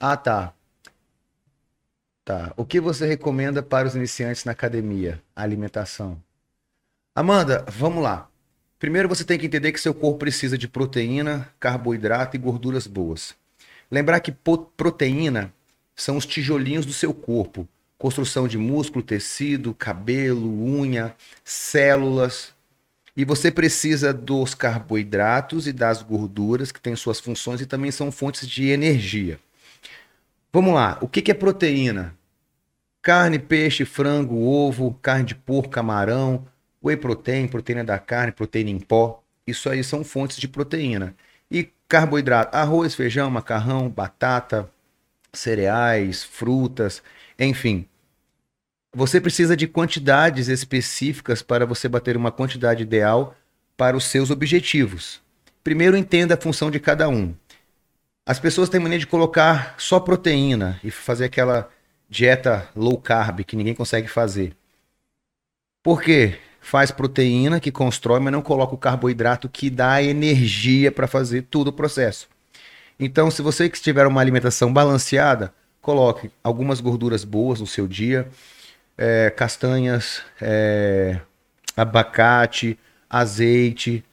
Ah, 0.00 0.16
tá. 0.16 0.52
Tá. 2.24 2.52
O 2.56 2.64
que 2.64 2.80
você 2.80 3.06
recomenda 3.06 3.62
para 3.62 3.86
os 3.86 3.94
iniciantes 3.94 4.44
na 4.44 4.50
academia? 4.50 5.22
A 5.36 5.44
alimentação. 5.44 6.20
Amanda, 7.14 7.64
vamos 7.68 8.02
lá. 8.02 8.28
Primeiro 8.80 9.08
você 9.08 9.22
tem 9.22 9.38
que 9.38 9.46
entender 9.46 9.70
que 9.70 9.80
seu 9.80 9.94
corpo 9.94 10.18
precisa 10.18 10.58
de 10.58 10.66
proteína, 10.66 11.48
carboidrato 11.60 12.34
e 12.34 12.40
gorduras 12.40 12.88
boas. 12.88 13.32
Lembrar 13.88 14.18
que 14.18 14.32
proteína 14.76 15.54
são 15.94 16.16
os 16.16 16.26
tijolinhos 16.26 16.84
do 16.84 16.92
seu 16.92 17.14
corpo. 17.14 17.68
Construção 17.96 18.48
de 18.48 18.58
músculo, 18.58 19.04
tecido, 19.04 19.72
cabelo, 19.72 20.50
unha, 20.50 21.14
células. 21.44 22.53
E 23.16 23.24
você 23.24 23.50
precisa 23.50 24.12
dos 24.12 24.54
carboidratos 24.54 25.66
e 25.68 25.72
das 25.72 26.02
gorduras, 26.02 26.72
que 26.72 26.80
têm 26.80 26.96
suas 26.96 27.20
funções 27.20 27.60
e 27.60 27.66
também 27.66 27.90
são 27.90 28.10
fontes 28.10 28.48
de 28.48 28.68
energia. 28.68 29.38
Vamos 30.52 30.74
lá, 30.74 30.98
o 31.00 31.08
que 31.08 31.30
é 31.30 31.34
proteína? 31.34 32.14
Carne, 33.02 33.38
peixe, 33.38 33.84
frango, 33.84 34.36
ovo, 34.42 34.98
carne 35.02 35.26
de 35.26 35.34
porco, 35.34 35.68
camarão, 35.68 36.46
whey 36.82 36.96
protein, 36.96 37.46
proteína 37.46 37.84
da 37.84 37.98
carne, 37.98 38.32
proteína 38.32 38.70
em 38.70 38.80
pó. 38.80 39.22
Isso 39.46 39.68
aí 39.68 39.84
são 39.84 40.02
fontes 40.02 40.38
de 40.38 40.48
proteína. 40.48 41.14
E 41.50 41.70
carboidrato, 41.86 42.56
arroz, 42.56 42.94
feijão, 42.94 43.30
macarrão, 43.30 43.88
batata, 43.88 44.70
cereais, 45.32 46.24
frutas, 46.24 47.02
enfim. 47.38 47.86
Você 48.94 49.20
precisa 49.20 49.56
de 49.56 49.66
quantidades 49.66 50.46
específicas 50.46 51.42
para 51.42 51.66
você 51.66 51.88
bater 51.88 52.16
uma 52.16 52.30
quantidade 52.30 52.84
ideal 52.84 53.34
para 53.76 53.96
os 53.96 54.04
seus 54.04 54.30
objetivos. 54.30 55.20
Primeiro, 55.64 55.96
entenda 55.96 56.34
a 56.34 56.40
função 56.40 56.70
de 56.70 56.78
cada 56.78 57.08
um. 57.08 57.34
As 58.24 58.38
pessoas 58.38 58.68
têm 58.68 58.78
mania 58.78 58.98
de 58.98 59.06
colocar 59.06 59.74
só 59.78 59.98
proteína 59.98 60.78
e 60.84 60.92
fazer 60.92 61.24
aquela 61.24 61.68
dieta 62.08 62.68
low 62.76 62.96
carb 62.96 63.40
que 63.40 63.56
ninguém 63.56 63.74
consegue 63.74 64.06
fazer. 64.06 64.56
Por 65.82 66.00
quê? 66.00 66.38
Faz 66.60 66.92
proteína 66.92 67.58
que 67.58 67.72
constrói, 67.72 68.20
mas 68.20 68.32
não 68.32 68.42
coloca 68.42 68.74
o 68.74 68.78
carboidrato 68.78 69.48
que 69.48 69.68
dá 69.68 70.02
energia 70.02 70.92
para 70.92 71.08
fazer 71.08 71.42
todo 71.42 71.68
o 71.68 71.72
processo. 71.72 72.28
Então, 72.98 73.28
se 73.28 73.42
você 73.42 73.68
que 73.68 73.80
tiver 73.80 74.06
uma 74.06 74.20
alimentação 74.20 74.72
balanceada, 74.72 75.52
coloque 75.82 76.30
algumas 76.42 76.80
gorduras 76.80 77.24
boas 77.24 77.60
no 77.60 77.66
seu 77.66 77.88
dia, 77.88 78.30
é, 78.96 79.30
castanhas, 79.30 80.22
é, 80.40 81.20
abacate, 81.76 82.78
azeite, 83.08 84.04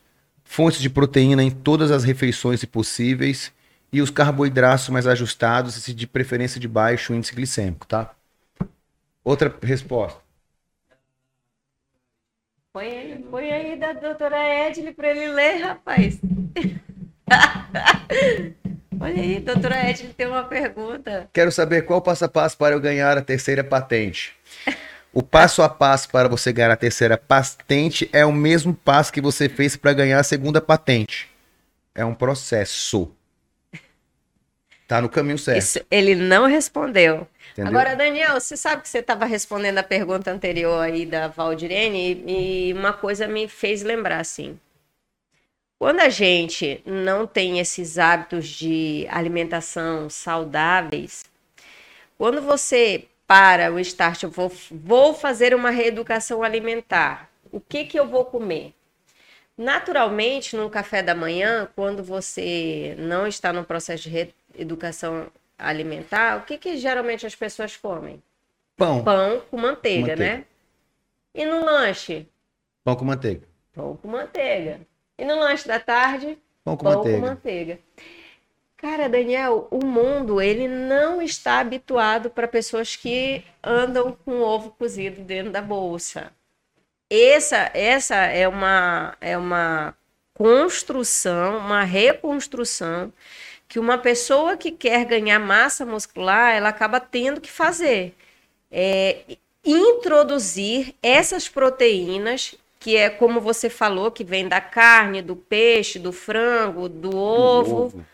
fontes 0.43 0.81
de 0.81 0.89
proteína 0.89 1.43
em 1.43 1.51
todas 1.51 1.91
as 1.91 2.03
refeições 2.03 2.63
possíveis 2.65 3.53
e 3.91 4.01
os 4.01 4.09
carboidratos 4.09 4.89
mais 4.89 5.07
ajustados 5.07 5.87
e 5.87 5.93
de 5.93 6.07
preferência 6.07 6.59
de 6.59 6.67
baixo 6.67 7.13
índice 7.13 7.35
glicêmico, 7.35 7.85
tá? 7.85 8.13
Outra 9.23 9.53
resposta. 9.61 10.19
Põe 12.73 12.87
aí, 12.87 13.25
põe 13.29 13.51
aí 13.51 13.77
da 13.77 13.93
doutora 13.93 14.67
Edile 14.67 14.93
para 14.93 15.09
ele 15.11 15.27
ler, 15.27 15.57
rapaz. 15.57 16.19
Olha 19.11 19.21
aí, 19.21 19.39
doutora 19.39 19.89
Edile 19.89 20.13
tem 20.13 20.25
uma 20.25 20.43
pergunta. 20.43 21.29
Quero 21.33 21.51
saber 21.51 21.81
qual 21.81 21.99
o 21.99 22.01
passo 22.01 22.23
a 22.23 22.29
passo 22.29 22.57
para 22.57 22.75
eu 22.75 22.79
ganhar 22.79 23.17
a 23.17 23.21
terceira 23.21 23.61
patente. 23.61 24.33
O 25.13 25.21
passo 25.21 25.61
a 25.61 25.67
passo 25.67 26.09
para 26.09 26.29
você 26.29 26.53
ganhar 26.53 26.71
a 26.71 26.77
terceira 26.77 27.17
patente 27.17 28.09
é 28.13 28.25
o 28.25 28.31
mesmo 28.31 28.73
passo 28.73 29.11
que 29.11 29.19
você 29.19 29.49
fez 29.49 29.75
para 29.75 29.91
ganhar 29.91 30.17
a 30.17 30.23
segunda 30.23 30.61
patente. 30.61 31.29
É 31.93 32.05
um 32.05 32.13
processo. 32.13 33.11
Tá 34.87 35.01
no 35.01 35.09
caminho 35.09 35.37
certo. 35.37 35.59
Isso, 35.59 35.81
ele 35.91 36.15
não 36.15 36.45
respondeu. 36.47 37.27
Entendeu? 37.51 37.69
Agora, 37.69 37.95
Daniel, 37.95 38.39
você 38.39 38.55
sabe 38.55 38.81
que 38.81 38.87
você 38.89 38.99
estava 38.99 39.25
respondendo 39.25 39.79
a 39.79 39.83
pergunta 39.83 40.31
anterior 40.31 40.81
aí 40.81 41.05
da 41.05 41.27
Valdirene 41.27 42.23
e 42.25 42.73
uma 42.73 42.93
coisa 42.93 43.27
me 43.27 43.49
fez 43.49 43.83
lembrar 43.83 44.21
assim. 44.21 44.57
Quando 45.81 46.01
a 46.01 46.09
gente 46.09 46.79
não 46.85 47.25
tem 47.25 47.57
esses 47.57 47.97
hábitos 47.97 48.47
de 48.47 49.07
alimentação 49.09 50.11
saudáveis, 50.11 51.25
quando 52.19 52.39
você 52.39 53.07
para 53.25 53.73
o 53.73 53.79
start, 53.79 54.21
eu 54.21 54.29
vou, 54.29 54.51
vou 54.69 55.15
fazer 55.15 55.55
uma 55.55 55.71
reeducação 55.71 56.43
alimentar. 56.43 57.31
O 57.51 57.59
que, 57.59 57.85
que 57.85 57.99
eu 57.99 58.07
vou 58.07 58.25
comer? 58.25 58.75
Naturalmente, 59.57 60.55
no 60.55 60.69
café 60.69 61.01
da 61.01 61.15
manhã, 61.15 61.67
quando 61.75 62.03
você 62.03 62.95
não 62.99 63.25
está 63.25 63.51
no 63.51 63.63
processo 63.63 64.03
de 64.03 64.29
reeducação 64.53 65.31
alimentar, 65.57 66.37
o 66.37 66.45
que, 66.45 66.59
que 66.59 66.77
geralmente 66.77 67.25
as 67.25 67.33
pessoas 67.33 67.75
comem? 67.75 68.21
Pão. 68.77 69.03
Pão 69.03 69.41
com 69.49 69.57
manteiga, 69.57 70.09
manteiga, 70.09 70.37
né? 70.37 70.45
E 71.33 71.43
no 71.43 71.65
lanche? 71.65 72.27
Pão 72.83 72.95
com 72.95 73.05
manteiga. 73.05 73.47
Pão 73.73 73.97
com 73.97 74.07
manteiga. 74.09 74.90
E 75.21 75.25
no 75.25 75.37
lanche 75.37 75.67
da 75.67 75.79
tarde? 75.79 76.35
Pão 76.63 76.75
com 76.75 76.83
Pão 76.83 76.95
manteiga. 76.95 77.19
Com 77.19 77.27
manteiga. 77.27 77.79
Cara, 78.75 79.07
Daniel, 79.07 79.67
o 79.69 79.85
mundo 79.85 80.41
ele 80.41 80.67
não 80.67 81.21
está 81.21 81.59
habituado 81.59 82.31
para 82.31 82.47
pessoas 82.47 82.95
que 82.95 83.43
andam 83.63 84.17
com 84.25 84.41
ovo 84.41 84.71
cozido 84.71 85.21
dentro 85.21 85.51
da 85.51 85.61
bolsa. 85.61 86.31
Essa, 87.07 87.69
essa 87.75 88.15
é 88.15 88.47
uma 88.47 89.15
é 89.21 89.37
uma 89.37 89.93
construção, 90.33 91.59
uma 91.59 91.83
reconstrução 91.83 93.13
que 93.67 93.77
uma 93.77 93.99
pessoa 93.99 94.57
que 94.57 94.71
quer 94.71 95.05
ganhar 95.05 95.37
massa 95.37 95.85
muscular, 95.85 96.55
ela 96.55 96.69
acaba 96.69 96.99
tendo 96.99 97.39
que 97.39 97.51
fazer. 97.51 98.15
É, 98.71 99.37
introduzir 99.63 100.95
essas 101.03 101.47
proteínas, 101.47 102.55
que 102.81 102.97
é 102.97 103.09
como 103.09 103.39
você 103.39 103.69
falou, 103.69 104.11
que 104.11 104.23
vem 104.23 104.47
da 104.47 104.59
carne, 104.59 105.21
do 105.21 105.35
peixe, 105.35 105.99
do 105.99 106.11
frango, 106.11 106.89
do 106.89 107.15
ovo. 107.15 107.69
Do 107.69 107.97
ovo 107.97 108.05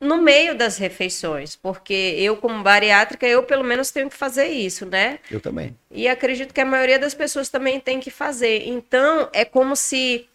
no 0.00 0.22
meio 0.22 0.56
das 0.56 0.78
refeições, 0.78 1.56
porque 1.56 2.14
eu, 2.18 2.36
como 2.36 2.62
bariátrica, 2.62 3.26
eu 3.26 3.42
pelo 3.42 3.64
menos 3.64 3.90
tenho 3.90 4.08
que 4.08 4.16
fazer 4.16 4.46
isso, 4.46 4.86
né? 4.86 5.18
Eu 5.30 5.40
também. 5.40 5.76
E 5.90 6.06
acredito 6.06 6.54
que 6.54 6.60
a 6.60 6.64
maioria 6.64 6.98
das 6.98 7.14
pessoas 7.14 7.48
também 7.48 7.80
tem 7.80 7.98
que 7.98 8.10
fazer. 8.10 8.68
Então, 8.68 9.28
é 9.32 9.44
como 9.44 9.74
se. 9.74 10.28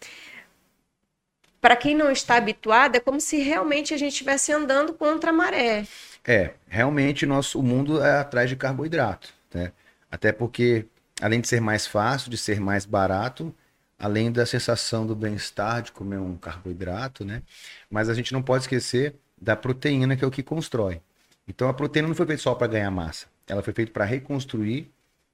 Para 1.62 1.78
quem 1.78 1.96
não 1.96 2.12
está 2.12 2.36
habituado, 2.36 2.98
é 2.98 3.00
como 3.00 3.22
se 3.22 3.38
realmente 3.38 3.94
a 3.94 3.98
gente 3.98 4.12
estivesse 4.12 4.52
andando 4.52 4.94
contra 4.94 5.30
a 5.30 5.34
maré. 5.34 5.88
É, 6.26 6.52
realmente 6.68 7.26
nosso, 7.26 7.58
o 7.58 7.64
mundo 7.64 8.04
é 8.04 8.20
atrás 8.20 8.50
de 8.50 8.58
carboidrato, 8.58 9.34
né? 9.54 9.72
Até 10.12 10.34
porque, 10.34 10.86
além 11.24 11.40
de 11.40 11.48
ser 11.48 11.62
mais 11.62 11.88
fácil, 11.88 12.30
de 12.30 12.38
ser 12.38 12.60
mais 12.60 12.86
barato, 12.86 13.56
além 13.98 14.30
da 14.30 14.46
sensação 14.46 15.08
do 15.08 15.16
bem-estar 15.16 15.82
de 15.82 15.94
comer 15.94 16.18
um 16.18 16.36
carboidrato, 16.36 17.24
né? 17.24 17.42
Mas 17.90 18.10
a 18.10 18.14
gente 18.14 18.34
não 18.34 18.44
pode 18.44 18.66
esquecer 18.66 19.16
da 19.42 19.56
proteína, 19.56 20.18
que 20.18 20.26
é 20.26 20.28
o 20.28 20.32
que 20.32 20.44
constrói. 20.44 21.00
Então 21.48 21.70
a 21.70 21.74
proteína 21.74 22.10
não 22.10 22.16
foi 22.16 22.26
feita 22.26 22.42
só 22.42 22.54
para 22.54 22.68
ganhar 22.68 22.92
massa. 22.92 23.28
Ela 23.48 23.64
foi 23.64 23.72
feita 23.72 23.94
para 23.94 24.04
reconstruir, 24.04 24.92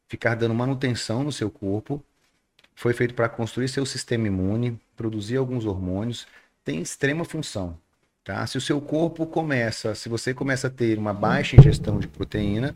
ficar 0.07 0.35
dando 0.35 0.53
manutenção 0.53 1.23
no 1.23 1.31
seu 1.31 1.49
corpo. 1.49 2.03
Foi 2.75 2.93
feito 2.93 3.15
para 3.15 3.27
construir 3.27 3.67
seu 3.67 3.83
sistema 3.83 4.27
imune, 4.27 4.79
produzir 4.95 5.37
alguns 5.37 5.65
hormônios. 5.65 6.27
Tem 6.63 6.79
extrema 6.81 7.25
função. 7.25 7.75
Tá? 8.23 8.45
Se 8.45 8.59
o 8.59 8.61
seu 8.61 8.79
corpo 8.79 9.25
começa, 9.25 9.95
se 9.95 10.07
você 10.07 10.35
começa 10.35 10.67
a 10.67 10.69
ter 10.69 10.99
uma 10.99 11.15
baixa 11.15 11.55
ingestão 11.55 11.97
de 11.99 12.07
proteína, 12.07 12.75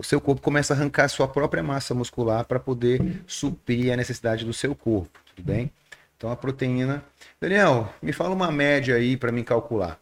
o 0.00 0.02
seu 0.02 0.18
corpo 0.18 0.40
começa 0.40 0.72
a 0.72 0.76
arrancar 0.76 1.08
sua 1.08 1.28
própria 1.28 1.62
massa 1.62 1.94
muscular 1.94 2.46
para 2.46 2.58
poder 2.58 3.22
suprir 3.26 3.92
a 3.92 3.96
necessidade 3.96 4.46
do 4.46 4.52
seu 4.54 4.74
corpo, 4.74 5.20
tudo 5.26 5.44
bem? 5.44 5.70
Então 6.16 6.30
a 6.30 6.36
proteína. 6.36 7.04
Daniel, 7.38 7.92
me 8.00 8.10
fala 8.10 8.34
uma 8.34 8.50
média 8.50 8.96
aí 8.96 9.14
para 9.14 9.30
mim 9.30 9.44
calcular. 9.44 10.00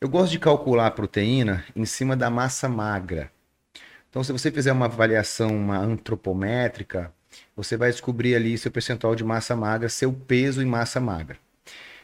Eu 0.00 0.08
gosto 0.08 0.32
de 0.32 0.40
calcular 0.40 0.88
a 0.88 0.90
proteína 0.90 1.64
em 1.76 1.84
cima 1.84 2.16
da 2.16 2.28
massa 2.28 2.68
magra. 2.68 3.30
Então, 4.10 4.24
se 4.24 4.32
você 4.32 4.50
fizer 4.50 4.72
uma 4.72 4.86
avaliação 4.86 5.54
uma 5.54 5.78
antropométrica, 5.78 7.12
você 7.54 7.76
vai 7.76 7.92
descobrir 7.92 8.34
ali 8.34 8.58
seu 8.58 8.72
percentual 8.72 9.14
de 9.14 9.22
massa 9.22 9.54
magra, 9.54 9.88
seu 9.88 10.12
peso 10.12 10.60
em 10.60 10.66
massa 10.66 10.98
magra. 10.98 11.36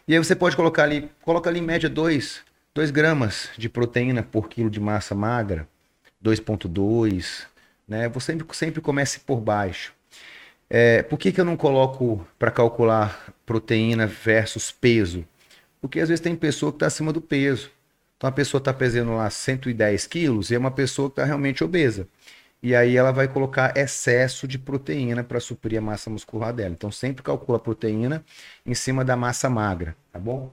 E 0.06 0.12
aí 0.12 0.19
você 0.19 0.36
pode 0.36 0.55
colocar 0.55 0.85
ali, 0.85 1.11
coloca 1.23 1.51
ali 1.51 1.59
em 1.59 1.62
média 1.62 1.89
2, 1.89 2.43
2 2.73 2.90
gramas 2.93 3.48
de 3.59 3.69
proteína 3.69 4.23
por 4.23 4.48
quilo 4.48 4.70
de 4.70 4.78
massa 4.78 5.16
magra, 5.16 5.66
2,2, 6.25 7.47
né? 7.87 8.09
Você 8.09 8.33
sempre, 8.33 8.57
sempre 8.57 8.81
comece 8.81 9.21
por 9.21 9.41
baixo. 9.41 9.93
É, 10.71 11.03
por 11.03 11.19
que, 11.19 11.31
que 11.31 11.41
eu 11.41 11.45
não 11.45 11.57
coloco 11.57 12.27
para 12.39 12.51
calcular 12.51 13.33
proteína 13.45 14.07
versus 14.07 14.73
peso? 14.73 15.25
Porque 15.81 16.01
às 16.01 16.09
vezes 16.09 16.23
tem 16.23 16.35
pessoa 16.35 16.73
que 16.73 16.77
está 16.77 16.87
acima 16.87 17.13
do 17.13 17.21
peso. 17.21 17.71
Então 18.17 18.29
a 18.29 18.33
pessoa 18.33 18.59
está 18.59 18.73
pesando 18.73 19.15
lá 19.15 19.29
110 19.29 20.07
quilos 20.07 20.51
e 20.51 20.55
é 20.55 20.59
uma 20.59 20.71
pessoa 20.71 21.11
que 21.11 21.13
está 21.13 21.25
realmente 21.25 21.63
obesa. 21.63 22.09
E 22.63 22.75
aí 22.75 22.97
ela 22.97 23.13
vai 23.13 23.29
colocar 23.29 23.77
excesso 23.77 24.49
de 24.49 24.59
proteína 24.59 25.23
para 25.23 25.39
suprir 25.41 25.79
a 25.79 25.83
massa 25.83 26.09
muscular 26.09 26.53
dela. 26.55 26.73
Então 26.73 26.91
sempre 26.91 27.23
calcula 27.23 27.59
a 27.59 27.61
proteína 27.61 28.25
em 28.65 28.75
cima 28.75 29.05
da 29.05 29.17
massa 29.17 29.51
magra, 29.51 29.95
tá 30.11 30.19
bom? 30.19 30.51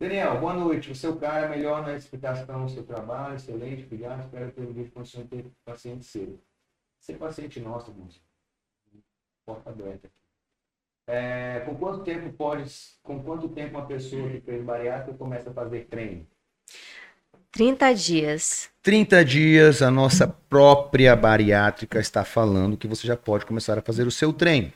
Daniel, 0.00 0.40
boa 0.40 0.54
noite. 0.54 0.90
O 0.90 0.94
seu 0.94 1.16
cara 1.16 1.44
é 1.44 1.48
melhor 1.50 1.82
na 1.82 1.94
explicação 1.94 2.64
do 2.64 2.72
seu 2.72 2.82
trabalho, 2.82 3.34
excelente, 3.34 3.84
obrigado. 3.84 4.20
Espero 4.20 4.50
ter 4.50 4.62
um 4.62 4.72
vídeo 4.72 4.90
de 5.04 5.24
ter 5.24 5.44
paciente 5.62 6.06
seu. 6.06 6.40
Ser 6.98 7.18
paciente 7.18 7.60
nosso, 7.60 7.92
moço. 7.92 8.18
Porta 9.44 9.68
aberta 9.68 10.06
aqui. 10.06 10.16
É, 11.06 11.60
com 11.66 11.74
quanto 11.76 12.02
tempo 12.02 12.32
pode, 12.32 12.72
com 13.02 13.22
quanto 13.22 13.46
tempo 13.50 13.76
uma 13.76 13.86
pessoa 13.86 14.30
que 14.30 14.40
fez 14.40 14.64
bariátrica 14.64 15.18
começa 15.18 15.50
a 15.50 15.52
fazer 15.52 15.86
treino? 15.86 16.26
30 17.52 17.92
dias. 17.92 18.70
30 18.82 19.22
dias, 19.22 19.82
a 19.82 19.90
nossa 19.90 20.26
própria 20.26 21.14
bariátrica 21.14 22.00
está 22.00 22.24
falando 22.24 22.76
que 22.78 22.88
você 22.88 23.06
já 23.06 23.18
pode 23.18 23.44
começar 23.44 23.76
a 23.76 23.82
fazer 23.82 24.06
o 24.06 24.10
seu 24.10 24.32
treino. 24.32 24.72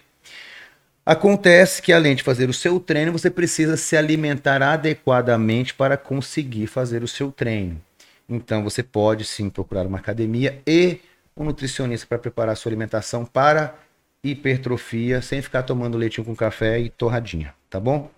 Acontece 1.07 1.83
que 1.83 1.93
além 1.93 2.15
de 2.17 2.23
fazer 2.23 2.49
o 2.49 2.55
seu 2.55 2.81
treino, 2.81 3.13
você 3.13 3.31
precisa 3.31 3.77
se 3.77 3.95
alimentar 3.95 4.63
adequadamente 4.63 5.75
para 5.75 5.99
conseguir 5.99 6.67
fazer 6.67 7.03
o 7.03 7.09
seu 7.09 7.31
treino. 7.31 7.81
Então 8.27 8.65
você 8.65 8.83
pode 8.83 9.25
sim 9.27 9.51
procurar 9.51 9.87
uma 9.87 9.99
academia 9.99 10.63
e 10.67 11.01
um 11.37 11.45
nutricionista 11.45 12.07
para 12.07 12.19
preparar 12.19 12.55
a 12.55 12.57
sua 12.57 12.71
alimentação 12.71 13.27
para 13.27 13.75
hipertrofia, 14.23 15.21
sem 15.21 15.43
ficar 15.43 15.65
tomando 15.65 15.99
leitinho 15.99 16.25
com 16.25 16.35
café 16.35 16.81
e 16.81 16.89
torradinha, 16.89 17.55
tá 17.69 17.79
bom? 17.79 18.11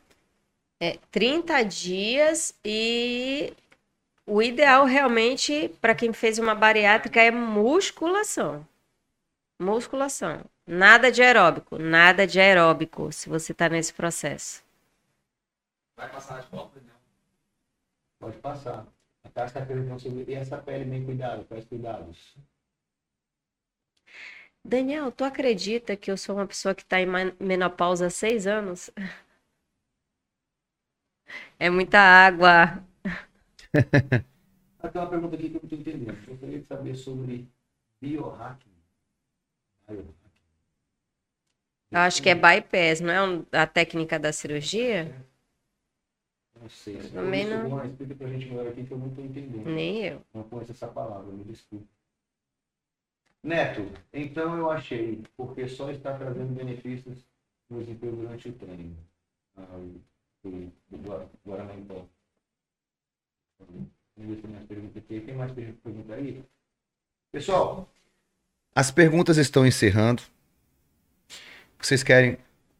É 0.80 0.96
30 1.10 1.64
dias 1.64 2.54
e 2.64 3.52
o 4.24 4.40
ideal 4.40 4.84
realmente 4.84 5.72
para 5.80 5.94
quem 5.94 6.12
fez 6.12 6.38
uma 6.38 6.54
bariátrica 6.54 7.20
é 7.20 7.32
musculação. 7.32 8.64
Musculação. 9.58 10.44
Nada 10.66 11.10
de 11.10 11.22
aeróbico, 11.22 11.78
nada 11.78 12.26
de 12.26 12.40
aeróbico, 12.40 13.10
se 13.12 13.28
você 13.28 13.52
está 13.52 13.68
nesse 13.68 13.92
processo. 13.94 14.64
Vai 15.96 16.10
passar 16.10 16.40
as 16.40 16.46
copas, 16.46 16.82
não? 16.82 16.94
Pode 18.18 18.36
passar. 18.38 18.86
A 19.24 19.98
sobre 19.98 20.24
e 20.28 20.34
essa 20.34 20.58
pele 20.58 20.84
bem 20.84 21.04
cuidado, 21.04 21.44
quais 21.46 21.64
cuidados? 21.64 22.36
Daniel, 24.64 25.12
tu 25.12 25.24
acredita 25.24 25.96
que 25.96 26.10
eu 26.10 26.16
sou 26.16 26.36
uma 26.36 26.46
pessoa 26.46 26.74
que 26.74 26.82
está 26.82 27.00
em 27.00 27.06
menopausa 27.38 28.06
há 28.06 28.10
seis 28.10 28.46
anos? 28.46 28.90
É 31.58 31.68
muita 31.68 31.98
água. 31.98 32.84
Tem 33.72 35.02
uma 35.02 35.10
pergunta 35.10 35.34
aqui 35.34 35.50
que 35.50 35.56
eu 35.56 35.60
não 35.60 35.64
estou 35.64 35.78
entendendo. 35.78 36.28
Eu 36.28 36.38
queria 36.38 36.62
saber 36.62 36.94
sobre 36.94 37.48
biohacking. 38.00 38.75
Eu 39.88 40.04
acho 42.00 42.22
que 42.22 42.28
é 42.28 42.34
bypass, 42.34 43.00
não 43.00 43.46
é 43.52 43.58
a 43.58 43.66
técnica 43.66 44.18
da 44.18 44.32
cirurgia? 44.32 45.14
Não 46.60 46.68
sei. 46.68 47.00
Se 47.00 47.10
Também 47.10 47.46
não. 47.46 47.84
Explica 47.84 48.14
pra 48.14 48.28
gente 48.28 48.46
melhor 48.46 48.66
aqui 48.66 48.84
que 48.84 48.92
eu 48.92 48.98
não 48.98 49.08
estou 49.08 49.24
entendendo. 49.24 49.66
Nem 49.66 50.04
eu. 50.04 50.22
Não 50.34 50.42
conheço 50.44 50.72
essa 50.72 50.88
palavra, 50.88 51.32
me 51.32 51.44
desculpe. 51.44 51.86
Neto, 53.42 53.82
então 54.12 54.58
eu 54.58 54.70
achei, 54.70 55.22
porque 55.36 55.68
só 55.68 55.90
está 55.90 56.18
trazendo 56.18 56.52
benefícios 56.52 57.24
no 57.70 57.78
desempenho 57.78 58.16
durante 58.16 58.48
o 58.48 58.52
treino. 58.52 58.96
Ah, 59.56 59.78
do, 60.42 60.72
do 60.90 60.98
mais 64.48 64.66
perguntas 64.66 64.96
aqui. 64.96 65.20
Tem 65.20 65.34
mais 65.34 65.52
perguntas 65.52 66.10
aí? 66.10 66.44
Pessoal, 67.30 67.88
as 68.76 68.90
perguntas 68.90 69.38
estão 69.38 69.66
encerrando. 69.66 70.22
Vocês 71.80 72.02
querem, 72.02 72.36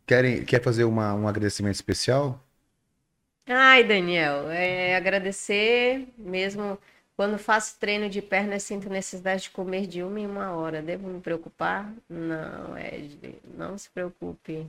querem 0.06 0.44
quer 0.44 0.62
fazer 0.62 0.84
uma, 0.84 1.14
um 1.14 1.26
agradecimento 1.26 1.74
especial? 1.74 2.38
Ai, 3.48 3.82
Daniel, 3.82 4.50
é 4.50 4.94
agradecer 4.94 6.06
mesmo. 6.18 6.78
Quando 7.16 7.38
faço 7.38 7.78
treino 7.80 8.10
de 8.10 8.20
perna, 8.20 8.58
sinto 8.58 8.90
necessidade 8.90 9.44
de 9.44 9.50
comer 9.50 9.86
de 9.86 10.02
uma 10.02 10.20
em 10.20 10.26
uma 10.26 10.50
hora. 10.52 10.82
Devo 10.82 11.08
me 11.08 11.18
preocupar? 11.18 11.90
Não, 12.10 12.76
Ed, 12.76 13.38
não 13.56 13.78
se 13.78 13.88
preocupe. 13.88 14.66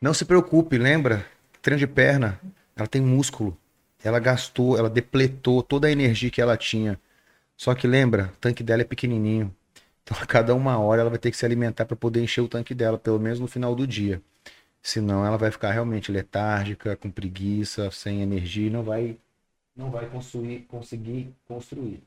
Não 0.00 0.14
se 0.14 0.24
preocupe, 0.24 0.78
lembra? 0.78 1.26
Treino 1.60 1.78
de 1.78 1.86
perna, 1.86 2.40
ela 2.74 2.86
tem 2.86 3.02
músculo. 3.02 3.54
Ela 4.02 4.18
gastou, 4.18 4.78
ela 4.78 4.88
depletou 4.88 5.62
toda 5.62 5.86
a 5.86 5.92
energia 5.92 6.30
que 6.30 6.40
ela 6.40 6.56
tinha. 6.56 6.98
Só 7.58 7.74
que 7.74 7.86
lembra, 7.86 8.30
o 8.34 8.36
tanque 8.38 8.62
dela 8.62 8.80
é 8.80 8.86
pequenininho. 8.86 9.54
Então 10.04 10.16
a 10.20 10.26
cada 10.26 10.54
uma 10.54 10.78
hora 10.78 11.00
ela 11.00 11.10
vai 11.10 11.18
ter 11.18 11.30
que 11.30 11.36
se 11.36 11.44
alimentar 11.46 11.86
para 11.86 11.96
poder 11.96 12.22
encher 12.22 12.42
o 12.42 12.48
tanque 12.48 12.74
dela, 12.74 12.98
pelo 12.98 13.18
menos 13.18 13.40
no 13.40 13.46
final 13.46 13.74
do 13.74 13.86
dia. 13.86 14.22
Senão 14.82 15.24
ela 15.24 15.38
vai 15.38 15.50
ficar 15.50 15.72
realmente 15.72 16.12
letárgica, 16.12 16.94
com 16.94 17.10
preguiça, 17.10 17.90
sem 17.90 18.20
energia 18.20 18.66
e 18.66 18.70
não 18.70 18.82
vai, 18.82 19.18
não 19.74 19.90
vai 19.90 20.08
construir, 20.10 20.66
conseguir 20.68 21.34
construir. 21.46 22.02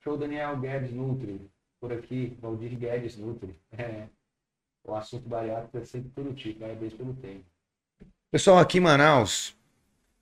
Show 0.00 0.16
Daniel 0.16 0.58
Guedes 0.58 0.92
Nutri. 0.92 1.40
Por 1.80 1.92
aqui, 1.92 2.36
Valdir 2.40 2.76
Guedes 2.76 3.16
Nutri. 3.16 3.56
É. 3.72 4.06
O 4.84 4.94
assunto 4.94 5.28
bariátrico 5.28 5.78
é 5.78 5.84
sempre 5.84 6.10
produtivo. 6.10 6.60
Parabéns 6.60 6.92
pelo 6.92 7.14
tempo. 7.14 7.44
Pessoal, 8.30 8.58
aqui 8.58 8.78
em 8.78 8.82
Manaus, 8.82 9.56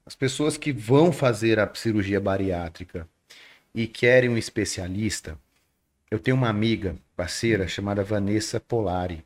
as 0.06 0.14
pessoas 0.14 0.56
que 0.56 0.72
vão 0.72 1.12
fazer 1.12 1.58
a 1.58 1.74
cirurgia 1.74 2.20
bariátrica 2.20 3.08
e 3.74 3.86
querem 3.86 4.30
um 4.30 4.36
especialista, 4.36 5.38
eu 6.10 6.18
tenho 6.18 6.36
uma 6.36 6.48
amiga, 6.48 6.96
parceira, 7.16 7.68
chamada 7.68 8.02
Vanessa 8.02 8.58
Polari. 8.60 9.24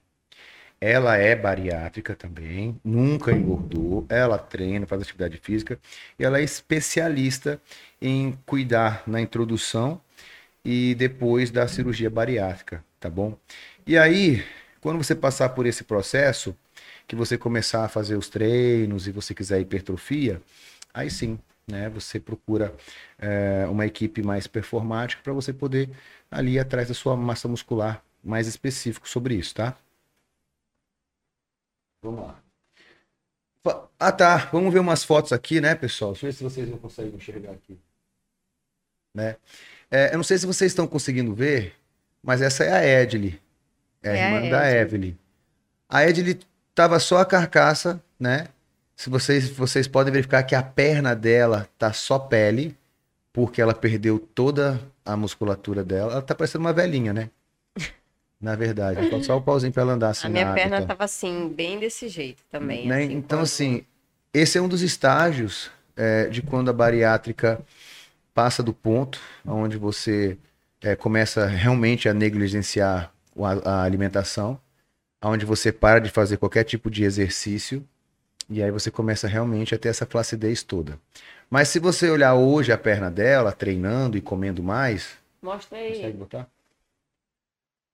Ela 0.81 1.17
é 1.17 1.37
bariátrica 1.37 2.15
também, 2.17 2.81
nunca 2.85 3.31
engordou, 3.31 4.05
ela 4.09 4.37
treina, 4.37 4.85
faz 4.85 5.03
atividade 5.03 5.39
física 5.39 5.79
e 6.19 6.25
ela 6.25 6.41
é 6.41 6.43
especialista 6.43 7.61
em 8.01 8.33
cuidar 8.45 9.05
na 9.07 9.21
introdução 9.21 10.01
e 10.65 10.95
depois 10.97 11.51
da 11.53 11.69
cirurgia 11.69 12.11
bariátrica, 12.11 12.85
tá 12.99 13.09
bom? 13.09 13.39
E 13.87 13.97
aí, 13.97 14.45
quando 14.81 14.99
você 14.99 15.15
passar 15.15 15.51
por 15.51 15.67
esse 15.67 15.85
processo, 15.85 16.57
que 17.07 17.15
você 17.15 17.39
começar 17.39 17.85
a 17.85 17.89
fazer 17.89 18.17
os 18.17 18.29
treinos 18.29 19.07
e 19.07 19.13
você 19.13 19.35
quiser 19.35 19.61
hipertrofia, 19.61 20.43
aí 20.93 21.11
sim, 21.11 21.39
né, 21.67 21.89
você 21.89 22.19
procura 22.19 22.75
é, 23.19 23.67
uma 23.69 23.87
equipe 23.87 24.23
mais 24.23 24.47
performática 24.47 25.23
para 25.23 25.33
você 25.33 25.53
poder 25.53 25.89
ali 26.33 26.59
atrás 26.59 26.89
da 26.89 26.95
sua 26.95 27.17
massa 27.17 27.47
muscular 27.47 28.03
mais 28.25 28.47
específico 28.47 29.09
sobre 29.09 29.35
isso, 29.35 29.55
tá? 29.55 29.77
Vamos 32.03 32.23
lá. 32.23 32.43
Ah, 33.99 34.11
tá. 34.11 34.49
Vamos 34.53 34.73
ver 34.73 34.81
umas 34.81 35.05
fotos 35.05 35.33
aqui, 35.33 35.61
né, 35.61 35.77
pessoal? 35.77 36.13
Deixa 36.13 36.27
eu 36.27 36.31
ver 36.31 36.37
se 36.37 36.43
vocês 36.43 36.69
não 36.69 36.79
conseguem 36.79 37.15
enxergar 37.15 37.53
aqui. 37.53 37.79
Né? 39.15 39.37
É, 39.89 40.13
eu 40.13 40.17
não 40.17 40.25
sei 40.25 40.39
se 40.39 40.47
vocês 40.47 40.73
estão 40.73 40.89
conseguindo 40.89 41.33
ver, 41.35 41.75
mas 42.21 42.43
essa 42.43 42.65
é 42.65 42.73
a 42.73 43.03
Edley. 43.03 43.41
É 44.03 44.11
a 44.11 44.17
é 44.17 44.25
irmã 44.25 44.47
a 44.47 44.51
da 44.51 44.73
Evelyn. 44.73 45.17
A 45.89 46.05
Edley 46.09 46.41
tava 46.75 46.99
só 46.99 47.19
a 47.19 47.27
carcaça, 47.27 48.03
né? 48.19 48.49
Se 48.97 49.09
vocês, 49.09 49.51
vocês 49.51 49.87
podem 49.87 50.13
verificar 50.13 50.43
que 50.43 50.55
a 50.55 50.63
perna 50.63 51.15
dela 51.15 51.69
tá 51.79 51.93
só 51.93 52.19
pele, 52.19 52.77
porque 53.33 53.63
ela 53.63 53.75
perdeu 53.75 54.19
toda 54.19 54.81
a 55.05 55.17
musculatura 55.17 55.85
dela. 55.85 56.13
Ela 56.13 56.23
tá 56.23 56.35
parecendo 56.35 56.65
uma 56.65 56.73
velhinha, 56.73 57.13
né? 57.13 57.31
Na 58.41 58.55
verdade, 58.57 59.09
falta 59.09 59.25
só 59.25 59.37
o 59.37 59.43
pauzinho 59.43 59.73
para 59.73 59.83
ela 59.83 59.93
andar 59.93 60.11
assim. 60.11 60.27
A 60.27 60.31
minha 60.31 60.53
perna 60.53 60.77
então. 60.77 60.89
tava 60.89 61.05
assim, 61.05 61.49
bem 61.49 61.79
desse 61.79 62.09
jeito 62.09 62.43
também. 62.51 62.87
Né? 62.87 63.05
Assim, 63.05 63.13
então, 63.13 63.39
quando... 63.39 63.43
assim, 63.45 63.85
esse 64.33 64.59
é 64.59 64.63
um 64.63 64.69
dos 64.69 64.83
estágios 64.83 65.71
é, 65.97 66.27
de 66.27 66.43
quando 66.43 66.71
a 66.71 66.73
bariátrica 66.73 67.61
passa 68.35 68.63
do 68.63 68.73
ponto 68.73 69.21
onde 69.47 69.77
você 69.77 70.39
é, 70.81 70.97
começa 70.97 71.47
realmente 71.47 72.09
a 72.09 72.15
negligenciar 72.15 73.13
a, 73.37 73.71
a 73.71 73.83
alimentação, 73.83 74.59
onde 75.23 75.45
você 75.45 75.71
para 75.71 76.01
de 76.01 76.11
fazer 76.11 76.37
qualquer 76.37 76.65
tipo 76.65 76.91
de 76.91 77.05
exercício 77.05 77.87
e 78.51 78.63
aí 78.63 78.71
você 78.71 78.91
começa 78.91 79.29
realmente 79.29 79.75
a 79.75 79.79
ter 79.79 79.89
essa 79.89 80.05
flacidez 80.05 80.63
toda. 80.63 80.99
Mas 81.53 81.69
se 81.69 81.79
você 81.79 82.09
olhar 82.09 82.35
hoje 82.35 82.73
a 82.73 82.79
perna 82.79 83.11
dela, 83.11 83.53
treinando 83.53 84.17
e 84.17 84.23
comendo 84.23 84.63
mais. 84.63 85.19
Mostra 85.43 85.77
aí. 85.77 85.97
Consegue 85.97 86.17
botar? 86.17 86.49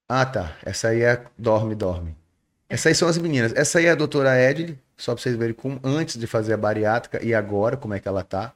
Ah, 0.09 0.24
tá. 0.24 0.56
Essa 0.64 0.90
aí 0.90 1.02
é 1.02 1.24
Dorme, 1.36 1.74
Dorme. 1.74 2.16
Essas 2.68 2.86
aí 2.86 2.94
são 2.94 3.09
as 3.09 3.18
meninas. 3.18 3.52
Essa 3.56 3.80
aí 3.80 3.86
é 3.86 3.90
a 3.90 3.97
doutora 3.97 4.40
Edley, 4.40 4.78
só 4.97 5.12
pra 5.12 5.20
vocês 5.20 5.35
verem 5.35 5.55
como 5.55 5.80
antes 5.82 6.16
de 6.16 6.24
fazer 6.28 6.52
a 6.52 6.56
bariátrica 6.56 7.20
e 7.20 7.35
agora, 7.35 7.76
como 7.76 7.94
é 7.94 7.98
que 7.98 8.06
ela 8.06 8.22
tá. 8.22 8.52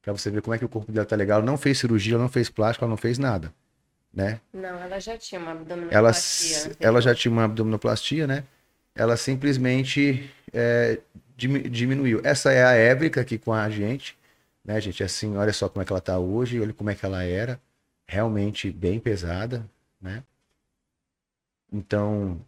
Pra 0.00 0.12
você 0.12 0.30
ver 0.30 0.42
como 0.42 0.54
é 0.54 0.58
que 0.58 0.64
o 0.64 0.68
corpo 0.68 0.92
dela 0.92 1.04
tá 1.04 1.16
legal. 1.16 1.38
Ela 1.38 1.46
não 1.46 1.58
fez 1.58 1.80
cirurgia, 1.80 2.14
ela 2.14 2.22
não 2.22 2.30
fez 2.30 2.48
plástico, 2.48 2.84
ela 2.84 2.90
não 2.90 2.96
fez 2.96 3.18
nada. 3.18 3.52
Né? 4.14 4.40
Não, 4.54 4.80
ela 4.80 5.00
já 5.00 5.18
tinha 5.18 5.40
uma 5.40 5.50
abdominoplastia. 5.50 6.56
Ela, 6.66 6.76
ela 6.78 7.02
já 7.02 7.12
tinha 7.16 7.32
uma 7.32 7.46
abdominoplastia, 7.46 8.28
né? 8.28 8.44
Ela 8.94 9.16
simplesmente 9.16 10.30
é, 10.52 11.00
diminuiu. 11.36 12.20
Essa 12.22 12.52
é 12.52 12.64
a 12.64 12.74
Ébrica 12.74 13.20
aqui 13.20 13.36
com 13.36 13.52
a 13.52 13.68
gente, 13.68 14.19
né, 14.64 14.80
gente? 14.80 15.02
Assim, 15.02 15.36
olha 15.36 15.52
só 15.52 15.68
como 15.68 15.82
é 15.82 15.84
que 15.84 15.92
ela 15.92 16.00
tá 16.00 16.18
hoje, 16.18 16.60
olha 16.60 16.72
como 16.72 16.90
é 16.90 16.94
que 16.94 17.04
ela 17.04 17.22
era, 17.22 17.60
realmente 18.06 18.70
bem 18.70 18.98
pesada, 19.00 19.68
né? 20.00 20.22
Então, 21.72 22.40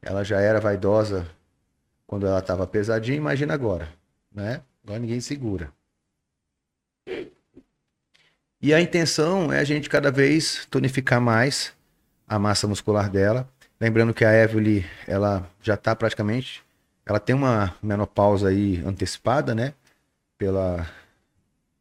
ela 0.00 0.24
já 0.24 0.40
era 0.40 0.60
vaidosa 0.60 1.28
quando 2.06 2.26
ela 2.26 2.38
estava 2.38 2.66
pesadinha, 2.66 3.16
imagina 3.16 3.54
agora, 3.54 3.92
né? 4.32 4.62
Agora 4.84 4.98
ninguém 4.98 5.20
segura. 5.20 5.72
E 8.60 8.72
a 8.72 8.80
intenção 8.80 9.52
é 9.52 9.60
a 9.60 9.64
gente 9.64 9.88
cada 9.88 10.10
vez 10.10 10.66
tonificar 10.66 11.20
mais 11.20 11.74
a 12.26 12.38
massa 12.38 12.66
muscular 12.66 13.10
dela 13.10 13.48
Lembrando 13.78 14.14
que 14.14 14.24
a 14.24 14.32
Evelyn, 14.32 14.82
ela 15.06 15.48
já 15.60 15.74
está 15.74 15.94
praticamente, 15.94 16.64
ela 17.04 17.20
tem 17.20 17.36
uma 17.36 17.76
menopausa 17.82 18.48
aí 18.48 18.82
antecipada, 18.86 19.54
né? 19.54 19.74
Pela, 20.38 20.88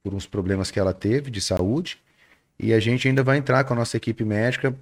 por 0.03 0.13
uns 0.13 0.25
problemas 0.25 0.71
que 0.71 0.79
ela 0.79 0.93
teve 0.93 1.29
de 1.29 1.41
saúde. 1.41 1.99
E 2.57 2.73
a 2.73 2.79
gente 2.79 3.07
ainda 3.07 3.23
vai 3.23 3.37
entrar 3.37 3.63
com 3.63 3.73
a 3.73 3.75
nossa 3.75 3.97
equipe 3.97 4.23
médica 4.23 4.75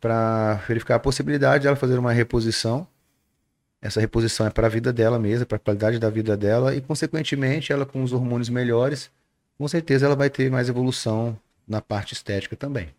para 0.00 0.54
verificar 0.66 0.96
a 0.96 1.00
possibilidade 1.00 1.62
de 1.62 1.68
ela 1.68 1.76
fazer 1.76 1.98
uma 1.98 2.12
reposição. 2.12 2.86
Essa 3.80 4.00
reposição 4.00 4.46
é 4.46 4.50
para 4.50 4.66
a 4.66 4.70
vida 4.70 4.92
dela 4.92 5.18
mesma, 5.18 5.46
para 5.46 5.56
a 5.56 5.60
qualidade 5.60 5.98
da 5.98 6.10
vida 6.10 6.36
dela 6.36 6.74
e, 6.74 6.80
consequentemente, 6.80 7.72
ela 7.72 7.86
com 7.86 8.02
os 8.02 8.12
hormônios 8.12 8.48
melhores, 8.48 9.10
com 9.56 9.68
certeza 9.68 10.06
ela 10.06 10.16
vai 10.16 10.30
ter 10.30 10.50
mais 10.50 10.68
evolução 10.68 11.38
na 11.66 11.80
parte 11.80 12.14
estética 12.14 12.56
também. 12.56 12.92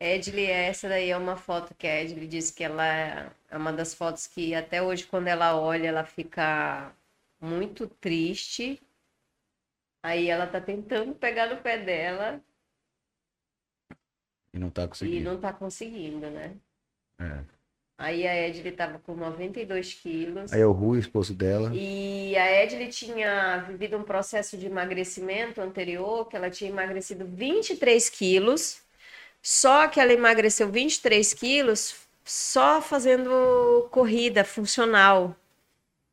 Edley, 0.00 0.46
essa 0.46 0.88
daí 0.88 1.10
é 1.10 1.16
uma 1.16 1.36
foto 1.36 1.74
que 1.74 1.86
a 1.86 2.02
Edley 2.02 2.26
disse 2.26 2.52
que 2.52 2.64
ela 2.64 2.84
é 2.84 3.56
uma 3.56 3.72
das 3.72 3.94
fotos 3.94 4.26
que 4.26 4.54
até 4.54 4.82
hoje, 4.82 5.06
quando 5.06 5.28
ela 5.28 5.56
olha, 5.56 5.88
ela 5.88 6.04
fica 6.04 6.92
muito 7.40 7.86
triste. 7.86 8.80
Aí 10.04 10.28
ela 10.28 10.46
tá 10.46 10.60
tentando 10.60 11.14
pegar 11.14 11.48
no 11.48 11.62
pé 11.62 11.78
dela 11.78 12.40
E 14.52 14.58
não 14.58 14.70
tá 14.70 14.84
e 14.84 14.88
conseguindo. 14.88 15.24
não 15.24 15.40
tá 15.40 15.52
conseguindo, 15.52 16.30
né? 16.30 16.54
É. 17.18 17.44
Aí 17.96 18.26
a 18.26 18.48
Edley 18.48 18.72
tava 18.72 18.98
com 18.98 19.14
92 19.14 19.94
quilos. 19.94 20.52
Aí 20.52 20.60
é 20.60 20.66
o 20.66 20.72
Rui, 20.72 20.98
esposo 20.98 21.32
dela. 21.34 21.70
E 21.72 22.36
a 22.36 22.62
Edley 22.62 22.88
tinha 22.88 23.58
vivido 23.68 23.96
um 23.96 24.02
processo 24.02 24.58
de 24.58 24.66
emagrecimento 24.66 25.60
anterior, 25.60 26.28
que 26.28 26.36
ela 26.36 26.50
tinha 26.50 26.70
emagrecido 26.70 27.24
23 27.24 28.10
quilos, 28.10 28.82
só 29.42 29.88
que 29.88 30.00
ela 30.00 30.12
emagreceu 30.12 30.68
23 30.68 31.32
quilos 31.34 31.96
só 32.24 32.82
fazendo 32.82 33.88
corrida 33.90 34.44
funcional. 34.44 35.34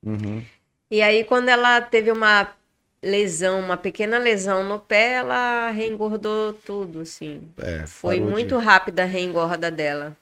Uhum. 0.04 0.46
E 0.92 1.02
aí, 1.02 1.24
quando 1.24 1.50
ela 1.50 1.82
teve 1.82 2.12
uma 2.12 2.54
lesão, 3.04 3.60
uma 3.60 3.78
pequena 3.78 4.18
lesão 4.18 4.64
no 4.64 4.80
pé, 4.80 5.14
ela 5.14 5.72
reengordou 5.72 6.54
tudo, 6.54 7.02
assim. 7.02 7.42
É, 7.58 7.86
Foi 7.88 8.16
parou 8.16 8.28
de- 8.28 8.34
muito 8.34 8.58
rápida 8.58 9.04
a 9.04 9.06
reengorda 9.06 9.72
dela. 9.72 10.16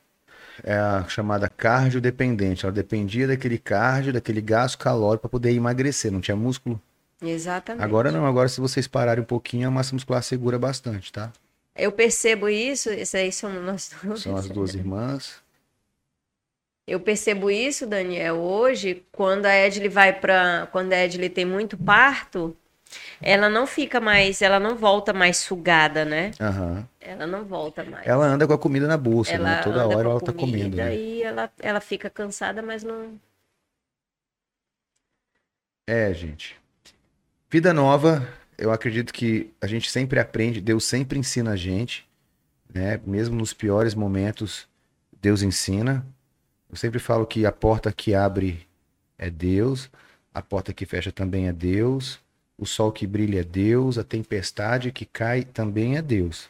É 0.64 0.74
a 0.76 1.06
chamada 1.08 1.50
cardiodependente. 1.50 2.66
Ela 2.66 2.72
dependia 2.74 3.28
daquele 3.28 3.58
cardio, 3.58 4.12
daquele 4.14 4.42
gasto 4.42 4.78
calórico 4.78 5.22
para 5.22 5.30
poder 5.30 5.54
emagrecer. 5.54 6.12
Não 6.12 6.20
tinha 6.22 6.36
músculo. 6.36 6.82
Exatamente. 7.22 7.84
Agora 7.84 8.12
não. 8.12 8.26
Agora, 8.26 8.50
se 8.50 8.60
vocês 8.60 8.88
pararem 8.88 9.24
um 9.24 9.28
pouquinho, 9.28 9.68
a 9.68 9.72
massa 9.72 9.94
muscular 9.94 10.22
segura 10.24 10.60
bastante, 10.60 11.12
tá? 11.14 11.32
Eu 11.76 11.92
percebo 11.94 12.50
isso, 12.50 12.90
isso 12.92 13.16
aí 13.16 13.32
são 13.32 13.50
nós 13.62 13.92
duas. 14.04 14.22
São 14.22 14.36
as 14.36 14.50
duas 14.50 14.74
irmãs. 14.74 15.42
Eu 16.86 17.00
percebo 17.00 17.52
isso, 17.52 17.86
Daniel, 17.86 18.36
hoje, 18.38 19.04
quando 19.12 19.46
a 19.46 19.56
Edley 19.56 19.88
vai 19.90 20.12
para, 20.12 20.68
quando 20.72 20.92
a 20.92 21.06
Edley 21.06 21.30
tem 21.30 21.46
muito 21.46 21.78
parto, 21.78 22.58
ela 23.22 23.50
não 23.50 23.68
fica 23.68 24.00
mais, 24.00 24.42
ela 24.42 24.60
não 24.60 24.76
volta 24.76 25.14
mais 25.14 25.38
sugada, 25.38 26.06
né? 26.06 26.32
Aham. 26.40 26.88
Ela 27.00 27.28
não 27.28 27.46
volta 27.46 27.84
mais. 27.84 28.08
Ela 28.08 28.26
anda 28.26 28.48
com 28.48 28.54
a 28.54 28.58
comida 28.58 28.88
na 28.88 28.98
bolsa, 28.98 29.34
Ela 29.34 29.58
né? 29.58 29.62
Toda 29.64 29.88
hora 29.88 30.10
ela 30.10 30.22
tá 30.22 30.34
comendo. 30.34 30.78
Né? 30.78 30.96
E 30.96 31.24
ela, 31.24 31.52
ela 31.60 31.80
fica 31.80 32.10
cansada, 32.10 32.62
mas 32.62 32.84
não. 32.84 33.20
É, 35.88 36.14
gente. 36.14 36.58
Vida 37.50 37.74
nova, 37.74 38.28
eu 38.58 38.72
acredito 38.72 39.12
que 39.12 39.52
a 39.60 39.68
gente 39.68 39.90
sempre 39.90 40.20
aprende, 40.20 40.62
Deus 40.62 40.84
sempre 40.86 41.18
ensina 41.18 41.52
a 41.52 41.56
gente, 41.56 42.08
né? 42.74 43.00
Mesmo 43.06 43.36
nos 43.36 43.54
piores 43.54 43.96
momentos, 43.96 44.68
Deus 45.22 45.42
ensina. 45.42 46.06
Eu 46.70 46.76
sempre 46.76 47.00
falo 47.00 47.26
que 47.26 47.46
a 47.46 47.52
porta 47.52 47.92
que 47.92 48.14
abre 48.14 48.68
é 49.18 49.30
Deus, 49.30 49.90
a 50.34 50.42
porta 50.42 50.72
que 50.72 50.86
fecha 50.86 51.12
também 51.12 51.48
é 51.48 51.54
Deus, 51.54 52.20
o 52.60 52.66
sol 52.66 52.92
que 52.92 53.08
brilha 53.08 53.42
é 53.42 53.44
Deus, 53.44 53.98
a 53.98 54.04
tempestade 54.04 54.92
que 54.92 55.06
cai 55.06 55.44
também 55.44 55.98
é 55.98 56.02
Deus, 56.02 56.50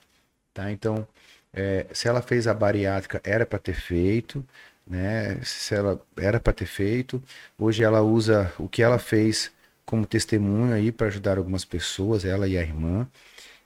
tá? 0.53 0.71
Então, 0.71 1.07
é, 1.53 1.87
se 1.93 2.07
ela 2.07 2.21
fez 2.21 2.47
a 2.47 2.53
bariátrica, 2.53 3.21
era 3.23 3.45
para 3.45 3.59
ter 3.59 3.73
feito, 3.75 4.45
né? 4.87 5.39
Se 5.43 5.75
ela 5.75 6.01
era 6.17 6.39
para 6.39 6.53
ter 6.53 6.65
feito, 6.65 7.21
Hoje 7.57 7.83
ela 7.83 8.01
usa 8.01 8.53
o 8.59 8.67
que 8.69 8.81
ela 8.81 8.99
fez 8.99 9.51
como 9.85 10.05
testemunho 10.05 10.73
aí 10.73 10.91
para 10.91 11.07
ajudar 11.07 11.37
algumas 11.37 11.65
pessoas, 11.65 12.25
ela 12.25 12.47
e 12.47 12.57
a 12.57 12.61
irmã. 12.61 13.07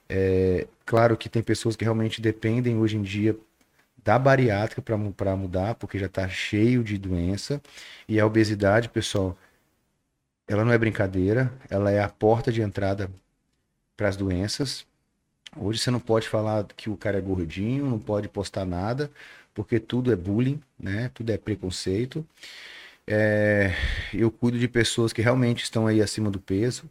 É, 0.08 0.66
claro 0.86 1.16
que 1.16 1.28
tem 1.28 1.42
pessoas 1.42 1.76
que 1.76 1.84
realmente 1.84 2.20
dependem 2.20 2.76
hoje 2.78 2.96
em 2.96 3.02
dia 3.02 3.36
da 4.04 4.18
bariátrica 4.18 4.82
para 4.82 5.36
mudar, 5.36 5.74
porque 5.76 5.98
já 5.98 6.06
está 6.06 6.28
cheio 6.28 6.84
de 6.84 6.98
doença. 6.98 7.60
E 8.08 8.20
a 8.20 8.26
obesidade, 8.26 8.88
pessoal, 8.88 9.36
ela 10.46 10.64
não 10.64 10.72
é 10.72 10.78
brincadeira, 10.78 11.52
ela 11.70 11.90
é 11.90 12.02
a 12.02 12.08
porta 12.08 12.52
de 12.52 12.62
entrada 12.62 13.10
para 13.96 14.08
as 14.08 14.16
doenças. 14.16 14.86
Hoje 15.56 15.78
você 15.78 15.90
não 15.90 16.00
pode 16.00 16.28
falar 16.28 16.64
que 16.76 16.90
o 16.90 16.96
cara 16.96 17.18
é 17.18 17.20
gordinho, 17.20 17.86
não 17.86 17.98
pode 17.98 18.28
postar 18.28 18.64
nada, 18.64 19.10
porque 19.54 19.78
tudo 19.78 20.12
é 20.12 20.16
bullying, 20.16 20.60
né? 20.78 21.10
Tudo 21.14 21.30
é 21.30 21.38
preconceito. 21.38 22.26
É, 23.06 23.72
eu 24.12 24.30
cuido 24.30 24.58
de 24.58 24.66
pessoas 24.68 25.12
que 25.12 25.22
realmente 25.22 25.62
estão 25.62 25.86
aí 25.86 26.00
acima 26.02 26.30
do 26.30 26.40
peso. 26.40 26.90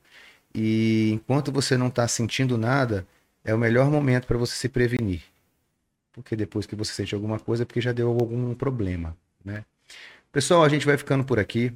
E 0.56 1.12
enquanto 1.12 1.52
você 1.52 1.78
não 1.78 1.88
está 1.88 2.08
sentindo 2.08 2.58
nada, 2.58 3.06
é 3.44 3.54
o 3.54 3.58
melhor 3.58 3.90
momento 3.90 4.28
para 4.28 4.38
você 4.38 4.56
se 4.56 4.70
prevenir. 4.70 5.24
Porque 6.14 6.36
depois 6.36 6.66
que 6.66 6.76
você 6.76 6.94
sente 6.94 7.16
alguma 7.16 7.40
coisa, 7.40 7.64
é 7.64 7.66
porque 7.66 7.82
já 7.82 7.92
deu 7.92 8.10
algum 8.10 8.54
problema, 8.54 9.18
né? 9.44 9.66
Pessoal, 10.32 10.64
a 10.64 10.70
gente 10.70 10.86
vai 10.86 10.98
ficando 10.98 11.24
por 11.24 11.40
aqui. 11.40 11.74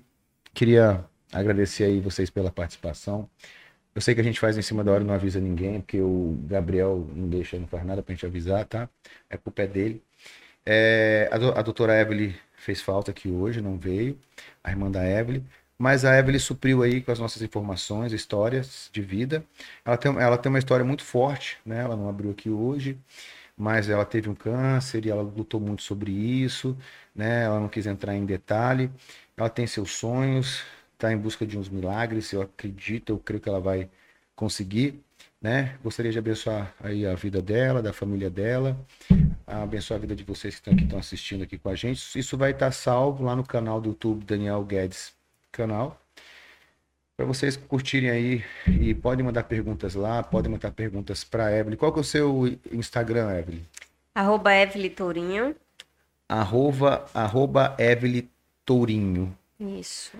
Queria 0.53 1.03
agradecer 1.31 1.85
aí 1.85 1.99
vocês 2.01 2.29
pela 2.29 2.51
participação. 2.51 3.29
Eu 3.95 4.01
sei 4.01 4.15
que 4.15 4.21
a 4.21 4.23
gente 4.23 4.39
faz 4.39 4.57
em 4.57 4.61
cima 4.61 4.83
da 4.83 4.91
hora 4.91 5.03
não 5.03 5.13
avisa 5.13 5.39
ninguém, 5.39 5.81
porque 5.81 5.99
o 6.01 6.37
Gabriel 6.47 7.07
não 7.15 7.27
deixa, 7.29 7.59
não 7.59 7.67
faz 7.67 7.85
nada 7.85 8.03
pra 8.03 8.13
gente 8.13 8.25
avisar, 8.25 8.65
tá? 8.65 8.89
É 9.29 9.37
culpa 9.37 9.63
é 9.63 9.67
dele. 9.67 10.03
É, 10.65 11.29
a, 11.31 11.37
do- 11.37 11.51
a 11.53 11.61
doutora 11.61 11.99
Evelyn 11.99 12.33
fez 12.57 12.81
falta 12.81 13.11
aqui 13.11 13.29
hoje, 13.29 13.61
não 13.61 13.77
veio, 13.77 14.19
a 14.63 14.71
irmã 14.71 14.91
da 14.91 15.05
Evelyn, 15.07 15.43
mas 15.77 16.03
a 16.05 16.17
Evelyn 16.17 16.39
supriu 16.39 16.83
aí 16.83 17.01
com 17.01 17.11
as 17.11 17.19
nossas 17.19 17.41
informações, 17.41 18.11
histórias 18.13 18.89
de 18.91 19.01
vida. 19.01 19.43
Ela 19.85 19.97
tem, 19.97 20.11
ela 20.19 20.37
tem 20.37 20.49
uma 20.49 20.59
história 20.59 20.83
muito 20.85 21.03
forte, 21.05 21.57
né? 21.65 21.79
Ela 21.81 21.95
não 21.95 22.09
abriu 22.09 22.31
aqui 22.31 22.49
hoje, 22.49 22.97
mas 23.57 23.89
ela 23.89 24.05
teve 24.05 24.29
um 24.29 24.35
câncer 24.35 25.05
e 25.05 25.09
ela 25.11 25.21
lutou 25.23 25.59
muito 25.59 25.81
sobre 25.83 26.11
isso, 26.11 26.77
né? 27.15 27.45
Ela 27.45 27.59
não 27.59 27.69
quis 27.69 27.85
entrar 27.87 28.15
em 28.15 28.25
detalhe. 28.25 28.91
Ela 29.37 29.49
tem 29.49 29.67
seus 29.67 29.91
sonhos, 29.91 30.63
está 30.97 31.13
em 31.13 31.17
busca 31.17 31.45
de 31.45 31.57
uns 31.57 31.69
milagres, 31.69 32.33
eu 32.33 32.41
acredito, 32.41 33.11
eu 33.11 33.19
creio 33.19 33.39
que 33.39 33.47
ela 33.47 33.59
vai 33.59 33.87
conseguir, 34.35 34.99
né? 35.39 35.77
Gostaria 35.83 36.11
de 36.11 36.17
abençoar 36.17 36.73
aí 36.81 37.05
a 37.05 37.13
vida 37.13 37.41
dela, 37.41 37.81
da 37.81 37.93
família 37.93 38.29
dela, 38.29 38.75
abençoar 39.45 39.99
a 39.99 40.01
vida 40.01 40.15
de 40.15 40.23
vocês 40.23 40.55
que 40.55 40.61
estão 40.61 40.73
aqui, 40.73 40.83
estão 40.83 40.99
assistindo 40.99 41.43
aqui 41.43 41.57
com 41.57 41.69
a 41.69 41.75
gente. 41.75 42.17
Isso 42.17 42.35
vai 42.35 42.51
estar 42.51 42.71
salvo 42.71 43.23
lá 43.23 43.35
no 43.35 43.45
canal 43.45 43.79
do 43.79 43.89
YouTube 43.89 44.25
Daniel 44.25 44.63
Guedes 44.63 45.13
canal. 45.51 46.01
Para 47.15 47.25
vocês 47.25 47.57
curtirem 47.57 48.09
aí 48.09 48.43
e 48.67 48.93
podem 48.93 49.25
mandar 49.25 49.43
perguntas 49.43 49.95
lá, 49.95 50.21
podem 50.21 50.51
mandar 50.51 50.71
perguntas 50.71 51.23
para 51.23 51.55
Evelyn. 51.55 51.77
Qual 51.77 51.91
que 51.91 51.99
é 51.99 52.01
o 52.01 52.03
seu 52.03 52.59
Instagram, 52.71 53.35
Evelyn? 53.37 53.61
Arroba 54.13 54.53
Evelyn 54.53 54.89
Tourinho. 54.89 55.55
Arroba, 56.29 57.05
arroba 57.13 57.75
Evelyn 57.79 58.27
Tourinho. 58.65 59.35
Isso. 59.59 60.17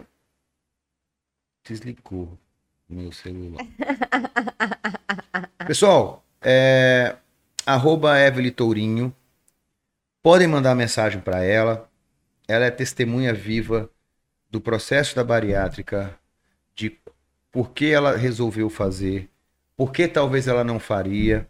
Desligou 1.68 2.38
meu 2.88 3.12
celular. 3.12 3.66
Pessoal, 5.68 6.24
é, 6.42 7.18
arroba 7.66 8.18
Evelyn 8.20 8.52
Tourinho. 8.52 9.16
Podem 10.24 10.48
mandar 10.48 10.74
mensagem 10.76 11.20
para 11.20 11.44
ela. 11.44 11.90
Ela 12.48 12.66
é 12.66 12.72
testemunha 12.72 13.34
viva 13.34 13.90
do 14.50 14.62
processo 14.62 15.14
da 15.14 15.26
bariátrica, 15.26 16.18
de 16.74 16.98
por 17.52 17.72
que 17.72 17.92
ela 17.92 18.16
resolveu 18.16 18.70
fazer, 18.70 19.30
por 19.76 19.92
que 19.92 20.08
talvez 20.08 20.48
ela 20.48 20.64
não 20.64 20.80
faria, 20.80 21.50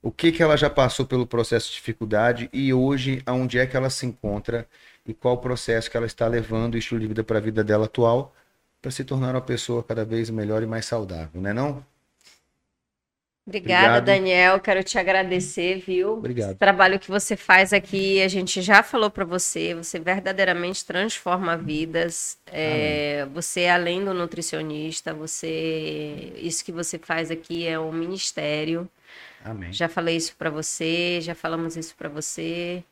o 0.00 0.12
que, 0.12 0.30
que 0.30 0.42
ela 0.42 0.56
já 0.56 0.70
passou 0.70 1.04
pelo 1.04 1.26
processo 1.26 1.70
de 1.70 1.74
dificuldade 1.74 2.48
e 2.52 2.72
hoje 2.72 3.20
aonde 3.26 3.58
é 3.58 3.66
que 3.66 3.76
ela 3.76 3.90
se 3.90 4.06
encontra 4.06 4.68
e 5.04 5.12
qual 5.12 5.34
o 5.34 5.38
processo 5.38 5.90
que 5.90 5.96
ela 5.96 6.06
está 6.06 6.28
levando 6.28 6.74
o 6.74 6.78
estilo 6.78 7.00
de 7.00 7.08
vida 7.08 7.24
para 7.24 7.38
a 7.38 7.40
vida 7.40 7.64
dela 7.64 7.86
atual 7.86 8.32
para 8.86 8.92
se 8.92 9.02
tornar 9.02 9.34
uma 9.34 9.40
pessoa 9.40 9.82
cada 9.82 10.04
vez 10.04 10.30
melhor 10.30 10.62
e 10.62 10.66
mais 10.66 10.86
saudável, 10.86 11.40
né 11.40 11.52
não? 11.52 11.84
Obrigada, 13.44 13.98
Obrigado. 13.98 14.04
Daniel. 14.04 14.60
Quero 14.60 14.84
te 14.84 14.96
agradecer, 14.96 15.82
viu? 15.84 16.12
Obrigado. 16.12 16.50
Esse 16.50 16.58
trabalho 16.58 16.96
que 17.00 17.10
você 17.10 17.36
faz 17.36 17.72
aqui, 17.72 18.22
a 18.22 18.28
gente 18.28 18.62
já 18.62 18.84
falou 18.84 19.10
para 19.10 19.24
você. 19.24 19.74
Você 19.74 19.98
verdadeiramente 19.98 20.84
transforma 20.84 21.56
vidas. 21.56 22.38
É, 22.46 23.26
você, 23.34 23.66
além 23.66 24.04
do 24.04 24.14
nutricionista, 24.14 25.12
você, 25.12 26.32
isso 26.36 26.64
que 26.64 26.70
você 26.70 26.96
faz 26.96 27.28
aqui 27.28 27.66
é 27.66 27.78
um 27.80 27.92
ministério. 27.92 28.88
Amém. 29.44 29.72
Já 29.72 29.88
falei 29.88 30.16
isso 30.16 30.36
para 30.36 30.50
você, 30.50 31.20
já 31.20 31.34
falamos 31.34 31.76
isso 31.76 31.94
para 31.96 32.08
você. 32.08 32.84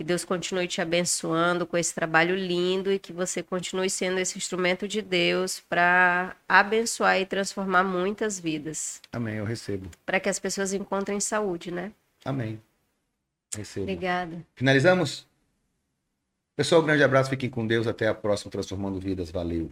Que 0.00 0.04
Deus 0.04 0.24
continue 0.24 0.66
te 0.66 0.80
abençoando 0.80 1.66
com 1.66 1.76
esse 1.76 1.94
trabalho 1.94 2.34
lindo 2.34 2.90
e 2.90 2.98
que 2.98 3.12
você 3.12 3.42
continue 3.42 3.90
sendo 3.90 4.18
esse 4.18 4.38
instrumento 4.38 4.88
de 4.88 5.02
Deus 5.02 5.60
para 5.68 6.34
abençoar 6.48 7.20
e 7.20 7.26
transformar 7.26 7.84
muitas 7.84 8.40
vidas. 8.40 9.02
Amém, 9.12 9.34
eu 9.34 9.44
recebo. 9.44 9.90
Para 10.06 10.18
que 10.18 10.30
as 10.30 10.38
pessoas 10.38 10.72
encontrem 10.72 11.20
saúde, 11.20 11.70
né? 11.70 11.92
Amém. 12.24 12.58
Recebo. 13.54 13.82
Obrigada. 13.82 14.42
Finalizamos? 14.54 15.28
Pessoal, 16.56 16.80
um 16.80 16.86
grande 16.86 17.04
abraço, 17.04 17.28
fiquem 17.28 17.50
com 17.50 17.66
Deus. 17.66 17.86
Até 17.86 18.08
a 18.08 18.14
próxima 18.14 18.50
Transformando 18.50 18.98
Vidas. 18.98 19.30
Valeu. 19.30 19.70